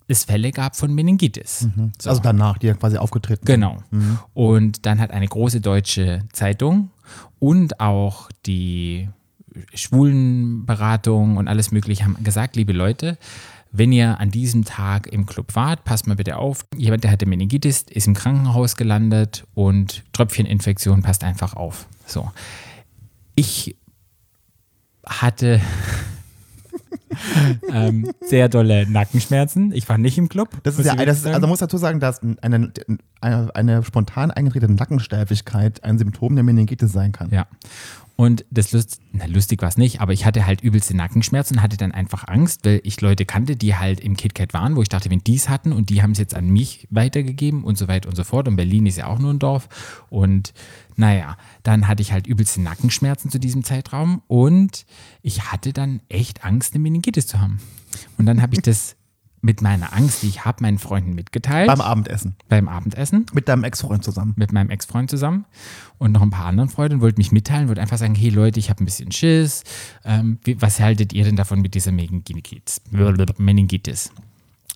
es 0.09 0.25
Fälle 0.25 0.51
gab 0.51 0.75
von 0.75 0.93
Meningitis. 0.93 1.69
So. 1.97 2.09
Also 2.09 2.21
danach, 2.21 2.57
die 2.57 2.67
ja 2.67 2.73
quasi 2.73 2.97
aufgetreten 2.97 3.45
Genau. 3.45 3.77
Und 4.33 4.85
dann 4.85 4.99
hat 4.99 5.11
eine 5.11 5.27
große 5.27 5.61
deutsche 5.61 6.23
Zeitung 6.33 6.89
und 7.39 7.79
auch 7.79 8.29
die 8.45 9.07
Schwulenberatung 9.73 11.37
und 11.37 11.47
alles 11.47 11.71
Mögliche 11.71 12.03
haben 12.03 12.21
gesagt, 12.21 12.57
liebe 12.57 12.73
Leute, 12.73 13.17
wenn 13.71 13.93
ihr 13.93 14.19
an 14.19 14.29
diesem 14.29 14.65
Tag 14.65 15.07
im 15.07 15.25
Club 15.25 15.55
wart, 15.55 15.85
passt 15.85 16.05
mal 16.05 16.17
bitte 16.17 16.35
auf. 16.35 16.65
Jemand, 16.75 17.05
der 17.05 17.11
hatte 17.11 17.27
Meningitis, 17.27 17.83
ist 17.83 18.07
im 18.07 18.13
Krankenhaus 18.13 18.75
gelandet 18.75 19.47
und 19.53 20.03
Tröpfcheninfektion, 20.11 21.01
passt 21.01 21.23
einfach 21.23 21.53
auf. 21.53 21.87
So. 22.05 22.29
Ich 23.35 23.77
hatte 25.09 25.59
ähm, 27.73 28.11
sehr 28.21 28.49
dolle 28.49 28.89
Nackenschmerzen. 28.89 29.71
Ich 29.73 29.87
war 29.89 29.97
nicht 29.97 30.17
im 30.17 30.29
Club. 30.29 30.49
Das 30.63 30.79
ist 30.79 30.85
ja, 30.85 30.95
das 30.95 31.19
ist, 31.19 31.27
also 31.27 31.41
man 31.41 31.49
muss 31.49 31.59
dazu 31.59 31.77
sagen, 31.77 31.99
dass 31.99 32.21
eine, 32.41 32.71
eine, 33.21 33.55
eine 33.55 33.83
spontan 33.83 34.31
eingetretene 34.31 34.75
Nackensteifigkeit 34.75 35.83
ein 35.83 35.97
Symptom 35.97 36.35
der 36.35 36.43
Meningitis 36.43 36.91
sein 36.91 37.11
kann. 37.11 37.29
Ja. 37.31 37.47
Und 38.19 38.43
das 38.51 38.73
Lust, 38.73 38.99
na, 39.13 39.27
lustig 39.27 39.61
war 39.61 39.69
es 39.69 39.77
nicht, 39.77 40.01
aber 40.01 40.11
ich 40.11 40.25
hatte 40.25 40.45
halt 40.45 40.59
übelste 40.59 40.93
Nackenschmerzen 40.93 41.55
und 41.55 41.63
hatte 41.63 41.77
dann 41.77 41.93
einfach 41.93 42.27
Angst, 42.27 42.65
weil 42.65 42.81
ich 42.83 42.99
Leute 42.99 43.23
kannte, 43.25 43.55
die 43.55 43.77
halt 43.77 44.01
im 44.01 44.17
KitKat 44.17 44.53
waren, 44.53 44.75
wo 44.75 44.81
ich 44.81 44.89
dachte, 44.89 45.09
wenn 45.09 45.23
die 45.23 45.35
es 45.35 45.47
hatten 45.47 45.71
und 45.71 45.89
die 45.89 46.01
haben 46.01 46.11
es 46.11 46.17
jetzt 46.17 46.35
an 46.35 46.49
mich 46.49 46.85
weitergegeben 46.89 47.63
und 47.63 47.77
so 47.77 47.87
weiter 47.87 48.09
und 48.09 48.15
so 48.15 48.25
fort. 48.25 48.49
Und 48.49 48.57
Berlin 48.57 48.87
ist 48.87 48.97
ja 48.97 49.07
auch 49.07 49.19
nur 49.19 49.31
ein 49.31 49.39
Dorf. 49.39 49.69
Und 50.09 50.53
naja, 50.97 51.37
dann 51.63 51.87
hatte 51.87 52.01
ich 52.01 52.11
halt 52.11 52.27
übelste 52.27 52.61
Nackenschmerzen 52.61 53.31
zu 53.31 53.39
diesem 53.39 53.63
Zeitraum 53.63 54.21
und 54.27 54.85
ich 55.21 55.53
hatte 55.53 55.71
dann 55.71 56.01
echt 56.09 56.43
Angst, 56.43 56.73
eine 56.73 56.83
Meningitis 56.83 57.25
zu 57.25 57.39
haben. 57.39 57.59
Und 58.17 58.25
dann 58.25 58.41
habe 58.41 58.53
ich 58.53 58.61
das 58.61 58.97
mit 59.41 59.61
meiner 59.61 59.93
Angst, 59.93 60.23
die 60.23 60.27
ich 60.27 60.45
habe, 60.45 60.61
meinen 60.61 60.79
Freunden 60.79 61.13
mitgeteilt. 61.13 61.67
Beim 61.67 61.81
Abendessen. 61.81 62.35
beim 62.49 62.67
Abendessen 62.67 63.25
Mit 63.33 63.47
deinem 63.47 63.63
Ex-Freund 63.63 64.03
zusammen. 64.03 64.33
mit 64.35 64.51
meinem 64.51 64.69
Ex-Freund 64.69 65.09
zusammen 65.09 65.45
und 65.97 66.11
noch 66.11 66.21
ein 66.21 66.29
paar 66.29 66.45
anderen 66.45 66.69
Freunden, 66.69 67.01
wollte 67.01 67.17
mich 67.17 67.31
mitteilen, 67.31 67.67
wollte 67.67 67.81
einfach 67.81 67.97
sagen, 67.97 68.15
hey 68.15 68.29
Leute, 68.29 68.59
ich 68.59 68.69
habe 68.69 68.83
ein 68.83 68.85
bisschen 68.85 69.11
Schiss. 69.11 69.63
Ähm, 70.03 70.39
wie, 70.43 70.61
was 70.61 70.79
haltet 70.79 71.13
ihr 71.13 71.23
denn 71.23 71.35
davon 71.35 71.61
mit 71.61 71.75
dieser 71.75 71.91
Meningitis? 71.91 72.81
Meningitis? 73.37 74.11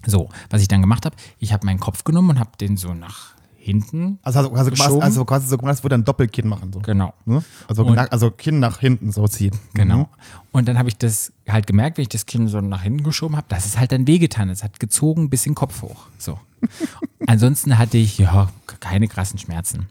So, 0.05 0.29
was 0.49 0.61
ich 0.61 0.67
dann 0.67 0.81
gemacht 0.81 1.05
habe, 1.05 1.15
ich 1.39 1.53
habe 1.53 1.65
meinen 1.65 1.79
Kopf 1.79 2.03
genommen 2.03 2.31
und 2.31 2.39
habe 2.39 2.51
den 2.59 2.77
so 2.77 2.93
nach 2.93 3.33
hinten. 3.63 4.19
Also, 4.23 4.39
also, 4.39 4.53
also, 4.53 4.69
Geschoben. 4.71 5.01
also 5.01 5.23
quasi 5.25 5.47
so 5.47 5.57
gemacht, 5.57 5.71
als 5.71 5.83
würde 5.83 5.95
ein 5.95 6.03
Doppelkinn 6.03 6.47
machen. 6.47 6.71
So. 6.73 6.79
Genau. 6.79 7.13
Ne? 7.25 7.43
Also, 7.67 7.85
Und- 7.85 7.95
nach, 7.95 8.11
also 8.11 8.29
Kinn 8.29 8.59
nach 8.59 8.79
hinten 8.79 9.11
so 9.11 9.27
ziehen. 9.27 9.55
Genau. 9.73 9.97
Mhm. 9.99 10.05
Und 10.51 10.67
dann 10.67 10.77
habe 10.77 10.89
ich 10.89 10.97
das 10.97 11.31
halt 11.47 11.65
gemerkt, 11.65 11.97
wenn 11.97 12.03
ich 12.03 12.09
das 12.09 12.25
Kinn 12.25 12.47
so 12.47 12.59
nach 12.59 12.81
hinten 12.83 13.03
geschoben 13.03 13.37
habe, 13.37 13.47
dass 13.49 13.65
es 13.65 13.77
halt 13.77 13.91
dann 13.91 14.05
wehgetan. 14.05 14.49
Es 14.49 14.63
hat 14.63 14.79
gezogen 14.79 15.29
bis 15.29 15.43
den 15.43 15.55
Kopf 15.55 15.81
hoch. 15.81 16.07
So. 16.17 16.37
Ansonsten 17.27 17.77
hatte 17.77 17.97
ich 17.97 18.17
ja 18.17 18.49
keine 18.79 19.07
krassen 19.07 19.39
Schmerzen. 19.39 19.87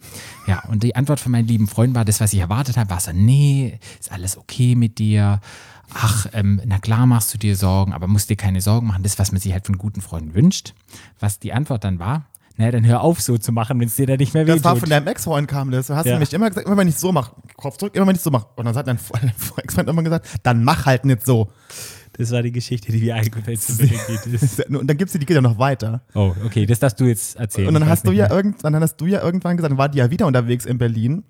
Ja, 0.46 0.62
und 0.68 0.82
die 0.82 0.94
Antwort 0.94 1.18
von 1.20 1.32
meinen 1.32 1.48
lieben 1.48 1.66
Freunden 1.66 1.94
war, 1.94 2.04
das, 2.04 2.20
was 2.20 2.32
ich 2.32 2.40
erwartet 2.40 2.76
habe, 2.76 2.90
war 2.90 3.00
so, 3.00 3.12
nee, 3.12 3.78
ist 3.98 4.12
alles 4.12 4.36
okay 4.36 4.74
mit 4.74 4.98
dir. 4.98 5.40
Ach, 5.94 6.26
ähm, 6.32 6.60
na 6.64 6.78
klar 6.78 7.06
machst 7.06 7.32
du 7.34 7.38
dir 7.38 7.56
Sorgen, 7.56 7.92
aber 7.92 8.06
musst 8.06 8.30
dir 8.30 8.36
keine 8.36 8.60
Sorgen 8.60 8.86
machen. 8.86 9.02
Das, 9.02 9.18
was 9.18 9.32
man 9.32 9.40
sich 9.40 9.52
halt 9.52 9.66
von 9.66 9.78
guten 9.78 10.00
Freunden 10.00 10.34
wünscht. 10.34 10.74
Was 11.20 11.38
die 11.38 11.52
Antwort 11.52 11.84
dann 11.84 11.98
war, 11.98 12.24
naja, 12.56 12.70
dann 12.72 12.86
hör 12.86 13.00
auf 13.02 13.20
so 13.20 13.38
zu 13.38 13.50
machen, 13.52 13.80
wenn 13.80 13.88
es 13.88 13.96
dir 13.96 14.06
dann 14.06 14.18
nicht 14.18 14.34
mehr 14.34 14.44
Das 14.44 14.62
war 14.62 14.72
wehtut. 14.72 14.80
von 14.80 14.90
deinem 14.90 15.06
Ex-Freund 15.08 15.48
kam 15.48 15.70
das. 15.70 15.86
Du 15.86 15.94
hast 15.96 16.06
Ja. 16.06 16.12
nämlich 16.12 16.32
immer 16.34 16.48
gesagt, 16.48 16.66
immer 16.66 16.76
wenn 16.76 16.88
ich 16.88 16.96
so 16.96 17.10
mache, 17.12 17.34
Kopf 17.56 17.76
zurück, 17.78 17.94
immer 17.96 18.06
wenn 18.06 18.14
ich 18.16 18.20
so 18.22 18.30
mache. 18.30 18.46
Und 18.56 18.66
dann 18.66 18.74
hat 18.76 18.86
dein 18.88 18.98
Ex-Freund 18.98 19.88
immer 19.88 20.02
gesagt, 20.02 20.26
dann 20.42 20.62
mach 20.64 20.86
halt 20.86 21.04
nicht 21.04 21.24
so. 21.24 21.50
Das 22.14 22.30
war 22.30 22.42
die 22.42 22.52
Geschichte, 22.52 22.92
die 22.92 22.98
mir 22.98 23.14
eingefallen 23.16 23.46
ist. 23.54 23.80
Und 24.68 24.86
dann 24.86 24.96
gibst 24.98 25.14
du 25.14 25.18
die 25.18 25.24
Kinder 25.24 25.40
noch 25.40 25.58
weiter. 25.58 26.02
Oh, 26.14 26.34
okay, 26.44 26.66
das 26.66 26.78
darfst 26.78 27.00
du 27.00 27.04
jetzt 27.06 27.36
erzählen. 27.36 27.68
Und 27.68 27.74
dann 27.74 27.88
hast 27.88 28.06
du 28.06 28.12
ja 28.12 28.30
irgendwann, 28.30 28.74
dann 28.74 28.82
hast 28.82 28.96
du 28.96 29.06
ja 29.06 29.22
irgendwann 29.22 29.56
gesagt, 29.56 29.70
dann 29.72 29.78
war 29.78 29.88
die 29.88 29.96
ja 29.98 30.10
wieder 30.10 30.26
unterwegs 30.26 30.66
in 30.66 30.76
Berlin. 30.76 31.24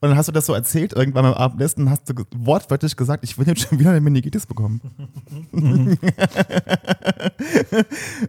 Und 0.00 0.08
dann 0.08 0.16
hast 0.16 0.28
du 0.28 0.32
das 0.32 0.46
so 0.46 0.54
erzählt, 0.54 0.92
irgendwann 0.92 1.24
beim 1.24 1.34
Abendessen, 1.34 1.84
und 1.84 1.90
hast 1.90 2.08
du 2.08 2.14
wortwörtlich 2.36 2.96
gesagt, 2.96 3.24
ich 3.24 3.36
will 3.38 3.46
jetzt 3.46 3.68
schon 3.68 3.78
wieder 3.78 3.90
eine 3.90 4.00
Meningitis 4.00 4.46
bekommen. 4.46 4.80
und 5.52 5.98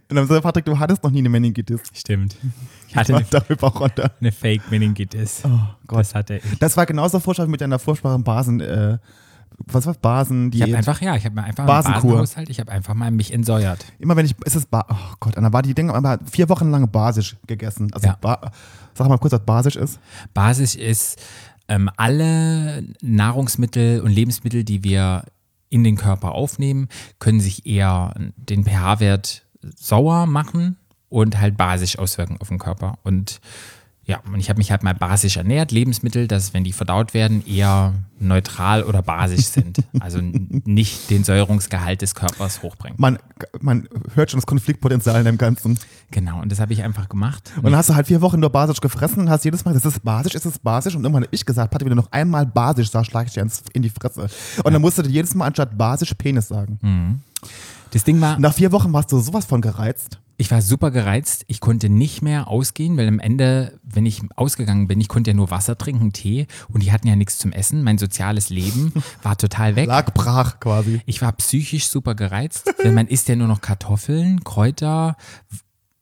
dann 0.10 0.28
so, 0.28 0.42
Patrick, 0.42 0.66
du 0.66 0.78
hattest 0.78 1.04
noch 1.04 1.12
nie 1.12 1.20
eine 1.20 1.30
Meningitis. 1.30 1.82
Stimmt. 1.94 2.36
Ich 2.88 2.96
hatte 2.96 3.14
War 3.14 3.82
eine, 3.82 4.12
eine 4.20 4.32
Fake-Meningitis. 4.32 5.42
Oh 5.46 5.60
Gott. 5.88 6.00
Das 6.02 6.16
hatte 6.16 6.38
ich. 6.38 6.60
Das 6.60 6.78
war 6.78 6.86
genauso 6.86 7.20
wie 7.26 7.48
mit 7.48 7.62
deiner 7.62 7.80
furchtbaren 7.80 8.24
Basen, 8.24 8.62
äh, 8.62 8.98
was 9.58 9.86
war 9.86 9.94
Basen, 9.94 10.52
die 10.52 10.58
Ich 10.58 10.64
habe 10.64 10.78
einfach, 10.78 11.02
ja, 11.02 11.16
ich 11.16 11.26
habe 11.26 11.36
mir 11.36 11.44
einfach 11.44 11.66
Basenkur. 11.66 12.02
Basenhaushalt, 12.02 12.50
ich 12.50 12.60
habe 12.60 12.72
einfach 12.72 12.94
mal 12.94 13.12
mich 13.12 13.34
entsäuert. 13.34 13.86
immer 14.00 14.16
wenn 14.16 14.26
ich, 14.26 14.36
ist 14.46 14.56
es, 14.56 14.66
ba 14.66 14.86
oh 14.90 15.16
Gott, 15.20 15.38
dann 15.38 15.52
war 15.54 15.62
die 15.62 15.74
Dinge, 15.74 15.94
aber 15.94 16.20
vier 16.30 16.50
Wochen 16.50 16.72
lang 16.72 16.90
basisch 16.92 17.38
gegessen. 17.48 17.92
Also, 17.94 18.08
Ja. 18.08 18.18
sag 18.94 19.08
mal 19.08 19.18
kurz, 19.18 19.34
was 19.34 19.46
basisch 19.46 19.76
ist. 19.76 20.00
Basis 20.34 20.76
ist 20.76 21.22
ähm, 21.68 21.90
alle 21.98 22.84
Nahrungsmittel 23.02 24.02
und 24.02 24.12
Lebensmittel, 24.12 24.64
die 24.64 24.84
wir 24.84 25.24
in 25.70 25.84
den 25.84 25.96
Körper 25.96 26.34
aufnehmen, 26.34 26.90
können 27.20 27.40
sich 27.40 27.66
eher 27.66 28.14
den 28.38 28.64
pH-Wert 28.64 29.46
sauer 29.76 30.26
machen 30.26 30.78
und 31.10 31.40
halt 31.40 31.58
basisch 31.58 31.98
auswirken 31.98 32.38
auf 32.40 32.50
den 32.50 32.60
Körper. 32.60 32.98
Und 33.04 33.40
ja, 34.08 34.20
und 34.32 34.40
ich 34.40 34.50
habe 34.50 34.60
mich 34.60 34.70
halt 34.72 34.84
mal 34.84 34.94
basisch 34.94 35.38
ernährt. 35.38 35.72
Lebensmittel, 35.72 36.28
dass 36.28 36.54
wenn 36.54 36.64
die 36.64 36.74
verdaut 36.74 37.14
werden, 37.16 37.46
eher 37.48 37.94
neutral 38.20 38.84
oder 38.84 39.02
basisch 39.02 39.46
sind. 39.46 39.78
Also 40.00 40.20
nicht 40.22 41.10
den 41.10 41.24
Säuerungsgehalt 41.24 42.02
des 42.04 42.14
Körpers 42.14 42.62
hochbringen. 42.62 42.96
Man, 43.00 43.18
man 43.62 43.88
hört 44.14 44.30
schon 44.30 44.40
das 44.40 44.46
Konfliktpotenzial 44.46 45.18
in 45.20 45.26
dem 45.26 45.38
Ganzen. 45.40 45.80
Genau, 46.12 46.42
und 46.42 46.52
das 46.52 46.60
habe 46.60 46.72
ich 46.74 46.84
einfach 46.84 47.10
gemacht. 47.10 47.52
Und 47.58 47.64
dann 47.66 47.76
hast 47.76 47.90
du 47.90 47.96
halt 47.96 48.06
vier 48.08 48.22
Wochen 48.22 48.40
nur 48.40 48.52
basisch 48.52 48.80
gefressen 48.82 49.22
und 49.22 49.30
hast 49.30 49.44
jedes 49.46 49.66
Mal, 49.66 49.74
das 49.74 49.86
ist 49.86 50.04
basisch, 50.04 50.36
ist 50.36 50.46
es 50.46 50.60
basisch. 50.60 50.96
Und 50.96 51.02
irgendwann 51.04 51.24
habe 51.24 51.34
ich 51.34 51.46
gesagt, 51.46 51.72
Patrick, 51.72 51.90
wenn 51.90 51.98
du 51.98 52.04
noch 52.04 52.12
einmal 52.12 52.46
basisch 52.46 52.92
sagst, 52.92 53.10
schlage 53.10 53.28
ich 53.30 53.34
dir 53.34 53.42
ins- 53.42 53.64
in 53.74 53.82
die 53.82 53.90
Fresse. 53.90 54.28
Und 54.64 54.72
dann 54.74 54.82
musst 54.82 54.98
du 54.98 55.02
dir 55.02 55.10
jedes 55.10 55.34
Mal 55.34 55.48
anstatt 55.48 55.76
basisch 55.78 56.14
Penis 56.14 56.48
sagen. 56.48 57.22
Das 57.92 58.04
Ding 58.04 58.20
war, 58.22 58.38
nach 58.40 58.54
vier 58.54 58.72
Wochen 58.72 58.92
warst 58.94 59.12
du 59.12 59.20
sowas 59.20 59.46
von 59.46 59.62
gereizt. 59.62 60.20
Ich 60.38 60.52
war 60.52 60.62
super 60.62 60.92
gereizt. 60.92 61.46
Ich 61.48 61.62
konnte 61.62 61.90
nicht 61.90 62.22
mehr 62.22 62.48
ausgehen, 62.48 62.98
weil 62.98 63.08
am 63.08 63.20
Ende, 63.20 63.80
wenn 63.84 64.06
ich 64.06 64.22
ausgegangen 64.36 64.88
bin, 64.88 65.00
ich 65.00 65.08
konnte 65.08 65.32
ja 65.32 65.36
nur 65.36 65.50
Wasser 65.50 65.78
trinken, 65.78 66.12
Tee 66.12 66.48
und 66.68 66.84
die 66.84 66.92
hatten 66.92 67.08
ja 67.08 67.16
nichts 67.16 67.38
zum 67.38 67.52
Essen. 67.52 67.84
Mein 67.84 67.98
soziales 67.98 68.50
Leben 68.50 68.92
war 69.24 69.38
total 69.38 69.76
weg. 69.76 69.88
Lag 69.88 70.14
brach 70.14 70.60
quasi. 70.60 71.02
Ich 71.06 71.22
war 71.22 71.32
psychisch 71.34 71.88
super 71.88 72.16
gereizt, 72.16 72.74
weil 72.84 72.92
man 72.92 73.08
isst 73.08 73.30
ja 73.30 73.36
nur 73.36 73.48
noch 73.48 73.62
Kartoffeln, 73.62 74.44
Kräuter, 74.44 75.16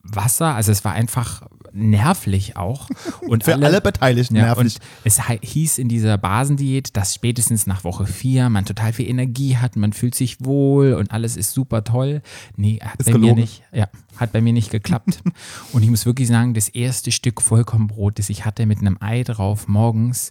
Wasser. 0.02 0.54
Also 0.54 0.72
es 0.72 0.84
war 0.84 0.92
einfach 0.92 1.42
nervlich 1.74 2.56
auch. 2.56 2.88
Und 3.20 3.44
Für 3.44 3.54
alle 3.54 3.80
Beteiligten 3.80 4.36
ja, 4.36 4.44
nervig. 4.44 4.60
Und 4.64 4.78
es 5.04 5.20
hieß 5.28 5.78
in 5.78 5.88
dieser 5.88 6.16
Basendiät, 6.16 6.96
dass 6.96 7.14
spätestens 7.14 7.66
nach 7.66 7.84
Woche 7.84 8.06
vier 8.06 8.48
man 8.48 8.64
total 8.64 8.92
viel 8.92 9.08
Energie 9.08 9.56
hat, 9.56 9.76
man 9.76 9.92
fühlt 9.92 10.14
sich 10.14 10.44
wohl 10.44 10.94
und 10.94 11.10
alles 11.10 11.36
ist 11.36 11.52
super 11.52 11.84
toll. 11.84 12.22
Nee, 12.56 12.80
hat 12.80 13.00
Ist 13.00 13.10
bei 13.10 13.18
mir 13.18 13.34
nicht, 13.34 13.62
ja, 13.72 13.88
hat 14.16 14.32
bei 14.32 14.40
mir 14.40 14.52
nicht 14.52 14.70
geklappt. 14.70 15.22
und 15.72 15.82
ich 15.82 15.90
muss 15.90 16.06
wirklich 16.06 16.28
sagen, 16.28 16.54
das 16.54 16.68
erste 16.68 17.12
Stück 17.12 17.42
Vollkornbrot, 17.42 18.18
das 18.18 18.30
ich 18.30 18.44
hatte 18.44 18.66
mit 18.66 18.78
einem 18.78 18.98
Ei 19.00 19.22
drauf 19.22 19.68
morgens, 19.68 20.30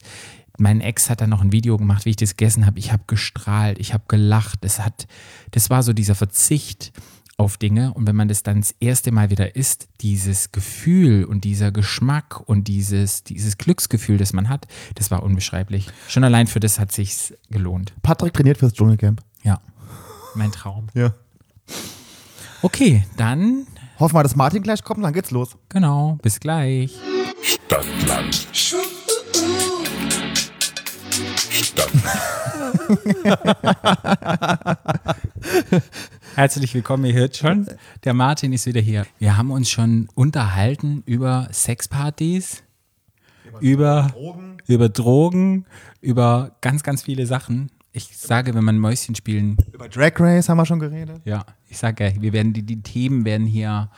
mein 0.57 0.81
Ex 0.81 1.09
hat 1.09 1.21
dann 1.21 1.31
noch 1.31 1.41
ein 1.41 1.51
Video 1.51 1.77
gemacht, 1.77 2.05
wie 2.05 2.11
ich 2.11 2.15
das 2.15 2.37
gegessen 2.37 2.65
habe. 2.65 2.77
Ich 2.77 2.91
habe 2.91 3.03
gestrahlt, 3.07 3.79
ich 3.79 3.93
habe 3.93 4.03
gelacht. 4.07 4.59
Das 4.61 4.79
hat, 4.79 5.07
das 5.51 5.69
war 5.69 5.81
so 5.81 5.93
dieser 5.93 6.15
Verzicht 6.15 6.93
auf 7.37 7.57
Dinge. 7.57 7.93
Und 7.93 8.07
wenn 8.07 8.15
man 8.15 8.27
das 8.27 8.43
dann 8.43 8.61
das 8.61 8.75
erste 8.79 9.11
Mal 9.11 9.29
wieder 9.29 9.55
isst, 9.55 9.87
dieses 10.01 10.51
Gefühl 10.51 11.25
und 11.25 11.43
dieser 11.43 11.71
Geschmack 11.71 12.41
und 12.47 12.67
dieses, 12.67 13.23
dieses 13.23 13.57
Glücksgefühl, 13.57 14.17
das 14.17 14.33
man 14.33 14.49
hat, 14.49 14.67
das 14.95 15.11
war 15.11 15.23
unbeschreiblich. 15.23 15.87
Schon 16.07 16.23
allein 16.23 16.47
für 16.47 16.59
das 16.59 16.79
hat 16.79 16.91
sich's 16.91 17.33
gelohnt. 17.49 17.93
Patrick 18.01 18.33
trainiert 18.33 18.57
fürs 18.57 18.73
Dschungelcamp. 18.73 19.21
Ja, 19.43 19.61
mein 20.35 20.51
Traum. 20.51 20.87
Ja. 20.93 21.13
Okay, 22.61 23.05
dann 23.17 23.67
Hoffen 23.99 24.15
wir, 24.15 24.23
dass 24.23 24.35
Martin 24.35 24.63
gleich 24.63 24.83
kommt, 24.83 25.03
dann 25.03 25.13
geht's 25.13 25.31
los. 25.31 25.55
genau, 25.69 26.17
bis 26.21 26.39
gleich. 26.39 26.93
Stadtland. 27.41 28.47
Stadt. 31.63 31.89
Herzlich 36.35 36.73
willkommen, 36.73 37.05
ihr 37.05 37.13
hört 37.13 37.37
schon, 37.37 37.67
der 38.03 38.13
Martin 38.13 38.53
ist 38.53 38.65
wieder 38.65 38.81
hier. 38.81 39.05
Wir 39.19 39.37
haben 39.37 39.51
uns 39.51 39.69
schon 39.69 40.09
unterhalten 40.15 41.03
über 41.05 41.47
Sexpartys, 41.51 42.63
über 43.59 44.09
Drogen. 44.11 44.57
über 44.67 44.89
Drogen, 44.89 45.65
über 46.01 46.55
ganz, 46.61 46.81
ganz 46.81 47.03
viele 47.03 47.27
Sachen. 47.27 47.69
Ich 47.91 48.17
sage, 48.17 48.55
wenn 48.55 48.63
man 48.63 48.79
Mäuschen 48.79 49.13
spielen, 49.13 49.57
Über 49.71 49.87
Drag 49.87 50.13
Race 50.19 50.49
haben 50.49 50.57
wir 50.57 50.65
schon 50.65 50.79
geredet. 50.79 51.21
ja, 51.25 51.45
ich 51.69 51.77
sage 51.77 52.15
wir 52.19 52.33
werden 52.33 52.51
die, 52.53 52.63
die 52.63 52.81
Themen 52.81 53.25
werden 53.25 53.45
hier 53.45 53.91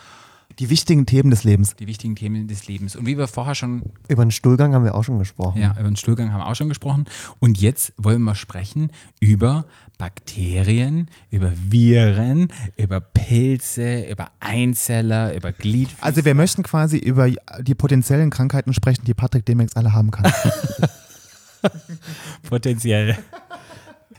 Die 0.60 0.70
wichtigen 0.70 1.06
Themen 1.06 1.32
des 1.32 1.44
Lebens. 1.44 1.76
die 1.76 1.88
wichtigen 1.88 2.16
Themen 2.16 2.48
des 2.48 2.68
Lebens. 2.68 2.96
Und 2.96 3.06
wie 3.06 3.18
wir 3.18 3.28
vorher 3.28 3.56
schon 3.56 3.84
Über 4.08 4.24
den 4.24 4.32
Stuhlgang 4.32 4.74
haben 4.74 4.86
wir 4.86 4.96
auch 4.96 5.04
schon 5.04 5.20
gesprochen. 5.20 5.62
Ja, 5.62 5.72
über 5.72 5.90
den 5.90 5.98
Stuhlgang 5.98 6.32
haben 6.32 6.40
wir 6.40 6.48
auch 6.48 6.56
schon 6.56 6.70
gesprochen. 6.70 7.06
Und 7.40 7.60
jetzt 7.60 7.94
wollen 7.98 8.22
wir 8.24 8.36
sprechen 8.36 8.92
über 9.20 9.66
Bakterien, 9.98 11.10
über 11.30 11.52
Viren, 11.56 12.48
über 12.78 13.02
Pilze, 13.02 14.10
über 14.10 14.30
Einzeller, 14.40 15.36
über 15.36 15.52
Gliedfüße. 15.52 16.04
Also 16.04 16.26
wir 16.26 16.36
möchten 16.36 16.64
quasi 16.64 16.98
über 16.98 17.30
die 17.62 17.76
potenziellen 17.76 18.30
Krankheiten 18.30 18.74
sprechen, 18.74 19.04
die 19.06 19.14
Patrick 19.14 19.46
demnächst 19.46 19.76
alle 19.76 19.94
haben 19.94 20.12
kann. 20.12 20.32
potenziell. 22.50 23.18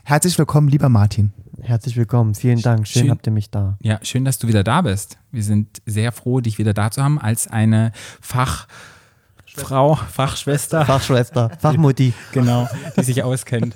Herzlich 0.03 0.37
willkommen, 0.37 0.67
lieber 0.67 0.89
Martin. 0.89 1.31
Herzlich 1.61 1.97
willkommen, 1.97 2.35
vielen 2.35 2.61
Dank, 2.61 2.87
schön, 2.87 3.03
Schön. 3.03 3.11
habt 3.11 3.25
ihr 3.25 3.33
mich 3.33 3.49
da. 3.49 3.77
Ja, 3.81 3.99
schön, 4.03 4.25
dass 4.25 4.37
du 4.37 4.47
wieder 4.47 4.63
da 4.63 4.81
bist. 4.81 5.17
Wir 5.31 5.43
sind 5.43 5.81
sehr 5.85 6.11
froh, 6.11 6.39
dich 6.39 6.59
wieder 6.59 6.73
da 6.73 6.91
zu 6.91 7.01
haben 7.03 7.19
als 7.19 7.47
eine 7.47 7.91
Fachfrau, 8.21 9.95
Fachschwester. 9.95 10.85
Fachschwester, 10.85 11.49
Fachmutti. 11.59 12.13
genau, 12.31 12.69
die 12.95 13.03
sich 13.03 13.23
auskennt. 13.23 13.75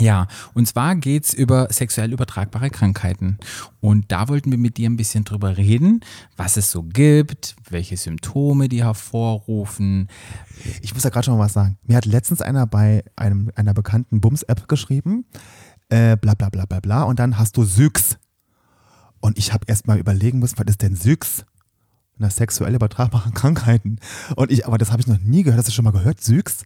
Ja, 0.00 0.28
und 0.54 0.66
zwar 0.68 0.94
geht's 0.94 1.34
über 1.34 1.66
sexuell 1.72 2.12
übertragbare 2.12 2.70
Krankheiten. 2.70 3.36
Und 3.80 4.10
da 4.12 4.28
wollten 4.28 4.50
wir 4.52 4.58
mit 4.58 4.76
dir 4.76 4.88
ein 4.88 4.96
bisschen 4.96 5.24
drüber 5.24 5.56
reden, 5.56 6.00
was 6.36 6.56
es 6.56 6.70
so 6.70 6.84
gibt, 6.84 7.56
welche 7.68 7.96
Symptome 7.96 8.68
die 8.68 8.84
hervorrufen. 8.84 10.08
Ich 10.82 10.94
muss 10.94 11.02
ja 11.02 11.10
gerade 11.10 11.24
schon 11.26 11.36
mal 11.36 11.44
was 11.44 11.52
sagen. 11.52 11.78
Mir 11.82 11.96
hat 11.96 12.06
letztens 12.06 12.40
einer 12.42 12.64
bei 12.66 13.04
einem, 13.16 13.50
einer 13.56 13.74
bekannten 13.74 14.20
Bums-App 14.20 14.68
geschrieben, 14.68 15.24
äh, 15.88 16.16
bla 16.16 16.34
bla 16.34 16.48
bla 16.50 16.66
bla 16.66 16.80
bla, 16.80 17.02
und 17.04 17.18
dann 17.18 17.38
hast 17.38 17.56
du 17.56 17.64
Syx. 17.64 18.18
Und 19.20 19.36
ich 19.38 19.52
habe 19.52 19.64
erst 19.66 19.86
mal 19.86 19.98
überlegen 19.98 20.38
müssen, 20.38 20.58
was 20.58 20.66
ist 20.68 20.82
denn 20.82 20.94
Syx? 20.94 21.44
Na, 22.18 22.30
sexuell 22.30 22.74
übertragbare 22.74 23.30
Krankheiten. 23.34 23.98
Und 24.36 24.50
ich, 24.50 24.66
aber 24.66 24.78
das 24.78 24.90
habe 24.90 25.00
ich 25.00 25.06
noch 25.06 25.18
nie 25.18 25.42
gehört. 25.42 25.58
Hast 25.58 25.68
du 25.68 25.72
schon 25.72 25.84
mal 25.84 25.92
gehört? 25.92 26.20
Syx? 26.20 26.64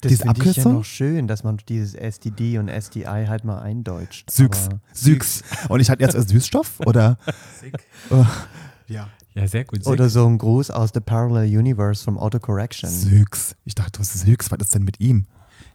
Das 0.00 0.10
Diese 0.10 0.22
finde 0.22 0.38
ich 0.38 0.44
ja 0.44 0.50
Abkürzung? 0.50 0.72
noch 0.74 0.84
schön, 0.84 1.26
dass 1.26 1.42
man 1.42 1.56
dieses 1.68 1.94
STD 1.94 2.58
und 2.58 2.68
STI 2.70 3.02
halt 3.26 3.44
mal 3.44 3.58
eindeutscht. 3.60 4.30
Aber 4.38 4.80
Süchs. 4.92 5.42
Und 5.68 5.80
ich 5.80 5.90
hatte 5.90 6.02
erst 6.02 6.14
als 6.14 6.30
Süßstoff 6.30 6.80
oder? 6.80 7.18
Oh, 8.10 8.24
ja. 8.86 9.08
Ja, 9.34 9.46
sehr 9.46 9.64
gut. 9.64 9.86
Oder 9.86 10.08
so 10.08 10.26
ein 10.26 10.38
Gruß 10.38 10.70
aus 10.70 10.90
The 10.94 11.00
Parallel 11.00 11.58
Universe 11.58 12.02
vom 12.02 12.16
Autocorrection. 12.18 12.90
Süchs. 12.90 13.54
Ich 13.64 13.74
dachte, 13.74 14.00
was 14.00 14.14
ist 14.14 14.24
Süchs? 14.26 14.50
Was 14.50 14.58
ist 14.60 14.74
denn 14.74 14.82
mit 14.84 15.00
ihm? 15.00 15.26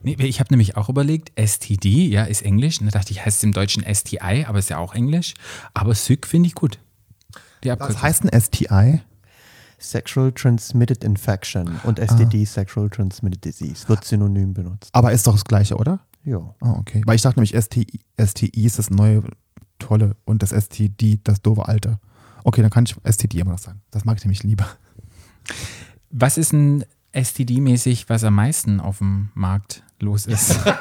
Nee, 0.04 0.16
ich 0.20 0.40
habe 0.40 0.52
nämlich 0.54 0.76
auch 0.78 0.90
überlegt, 0.90 1.32
STD, 1.40 2.08
ja, 2.10 2.24
ist 2.26 2.42
Englisch. 2.42 2.80
Und 2.80 2.88
da 2.88 2.92
dachte 3.00 3.12
ich, 3.12 3.26
heißt 3.26 3.38
es 3.38 3.44
im 3.44 3.54
Deutschen 3.54 3.84
STI, 3.84 4.46
aber 4.48 4.60
ist 4.60 4.70
ja 4.70 4.78
auch 4.78 4.94
Englisch. 4.94 5.34
Aber 5.74 5.96
SYK 5.96 6.28
finde 6.28 6.48
ich 6.48 6.56
gut. 6.56 6.78
Die 7.64 7.70
Was 7.70 7.80
Abkürzung. 7.80 8.02
heißt 8.04 8.24
ein 8.26 8.42
STI? 8.42 9.02
Sexual 9.80 10.32
Transmitted 10.32 11.04
Infection 11.04 11.80
und 11.84 12.00
Ah. 12.00 12.04
STD, 12.08 12.46
Sexual 12.46 12.90
Transmitted 12.90 13.44
Disease, 13.44 13.88
wird 13.90 14.04
synonym 14.06 14.54
benutzt. 14.54 14.90
Aber 14.94 15.12
ist 15.12 15.28
doch 15.28 15.34
das 15.34 15.44
Gleiche, 15.46 15.76
oder? 15.76 16.00
Ja. 16.24 16.38
Oh, 16.38 16.56
okay. 16.80 17.02
Weil 17.06 17.16
ich 17.16 17.22
dachte 17.22 17.40
nämlich, 17.40 17.54
STI, 17.62 17.86
STI 18.22 18.66
ist 18.66 18.80
das 18.80 18.90
neue 18.90 19.24
Tolle 19.80 20.16
und 20.24 20.42
das 20.42 20.52
STD 20.54 21.20
das 21.24 21.42
doofe 21.42 21.68
Alte. 21.68 22.00
Okay, 22.46 22.62
dann 22.62 22.72
kann 22.72 22.86
ich 22.86 22.96
STD 23.04 23.40
immer 23.40 23.52
noch 23.52 23.60
sagen. 23.60 23.82
Das 23.92 24.06
mag 24.06 24.18
ich 24.18 24.24
nämlich 24.24 24.44
lieber. 24.44 24.66
Was 26.12 26.38
ist 26.38 26.54
ein 26.54 26.86
STD-mäßig, 27.14 28.08
was 28.10 28.24
am 28.24 28.36
meisten 28.36 28.80
auf 28.80 29.00
dem 29.00 29.30
Markt 29.34 29.83
los 30.00 30.26
ist? 30.26 30.66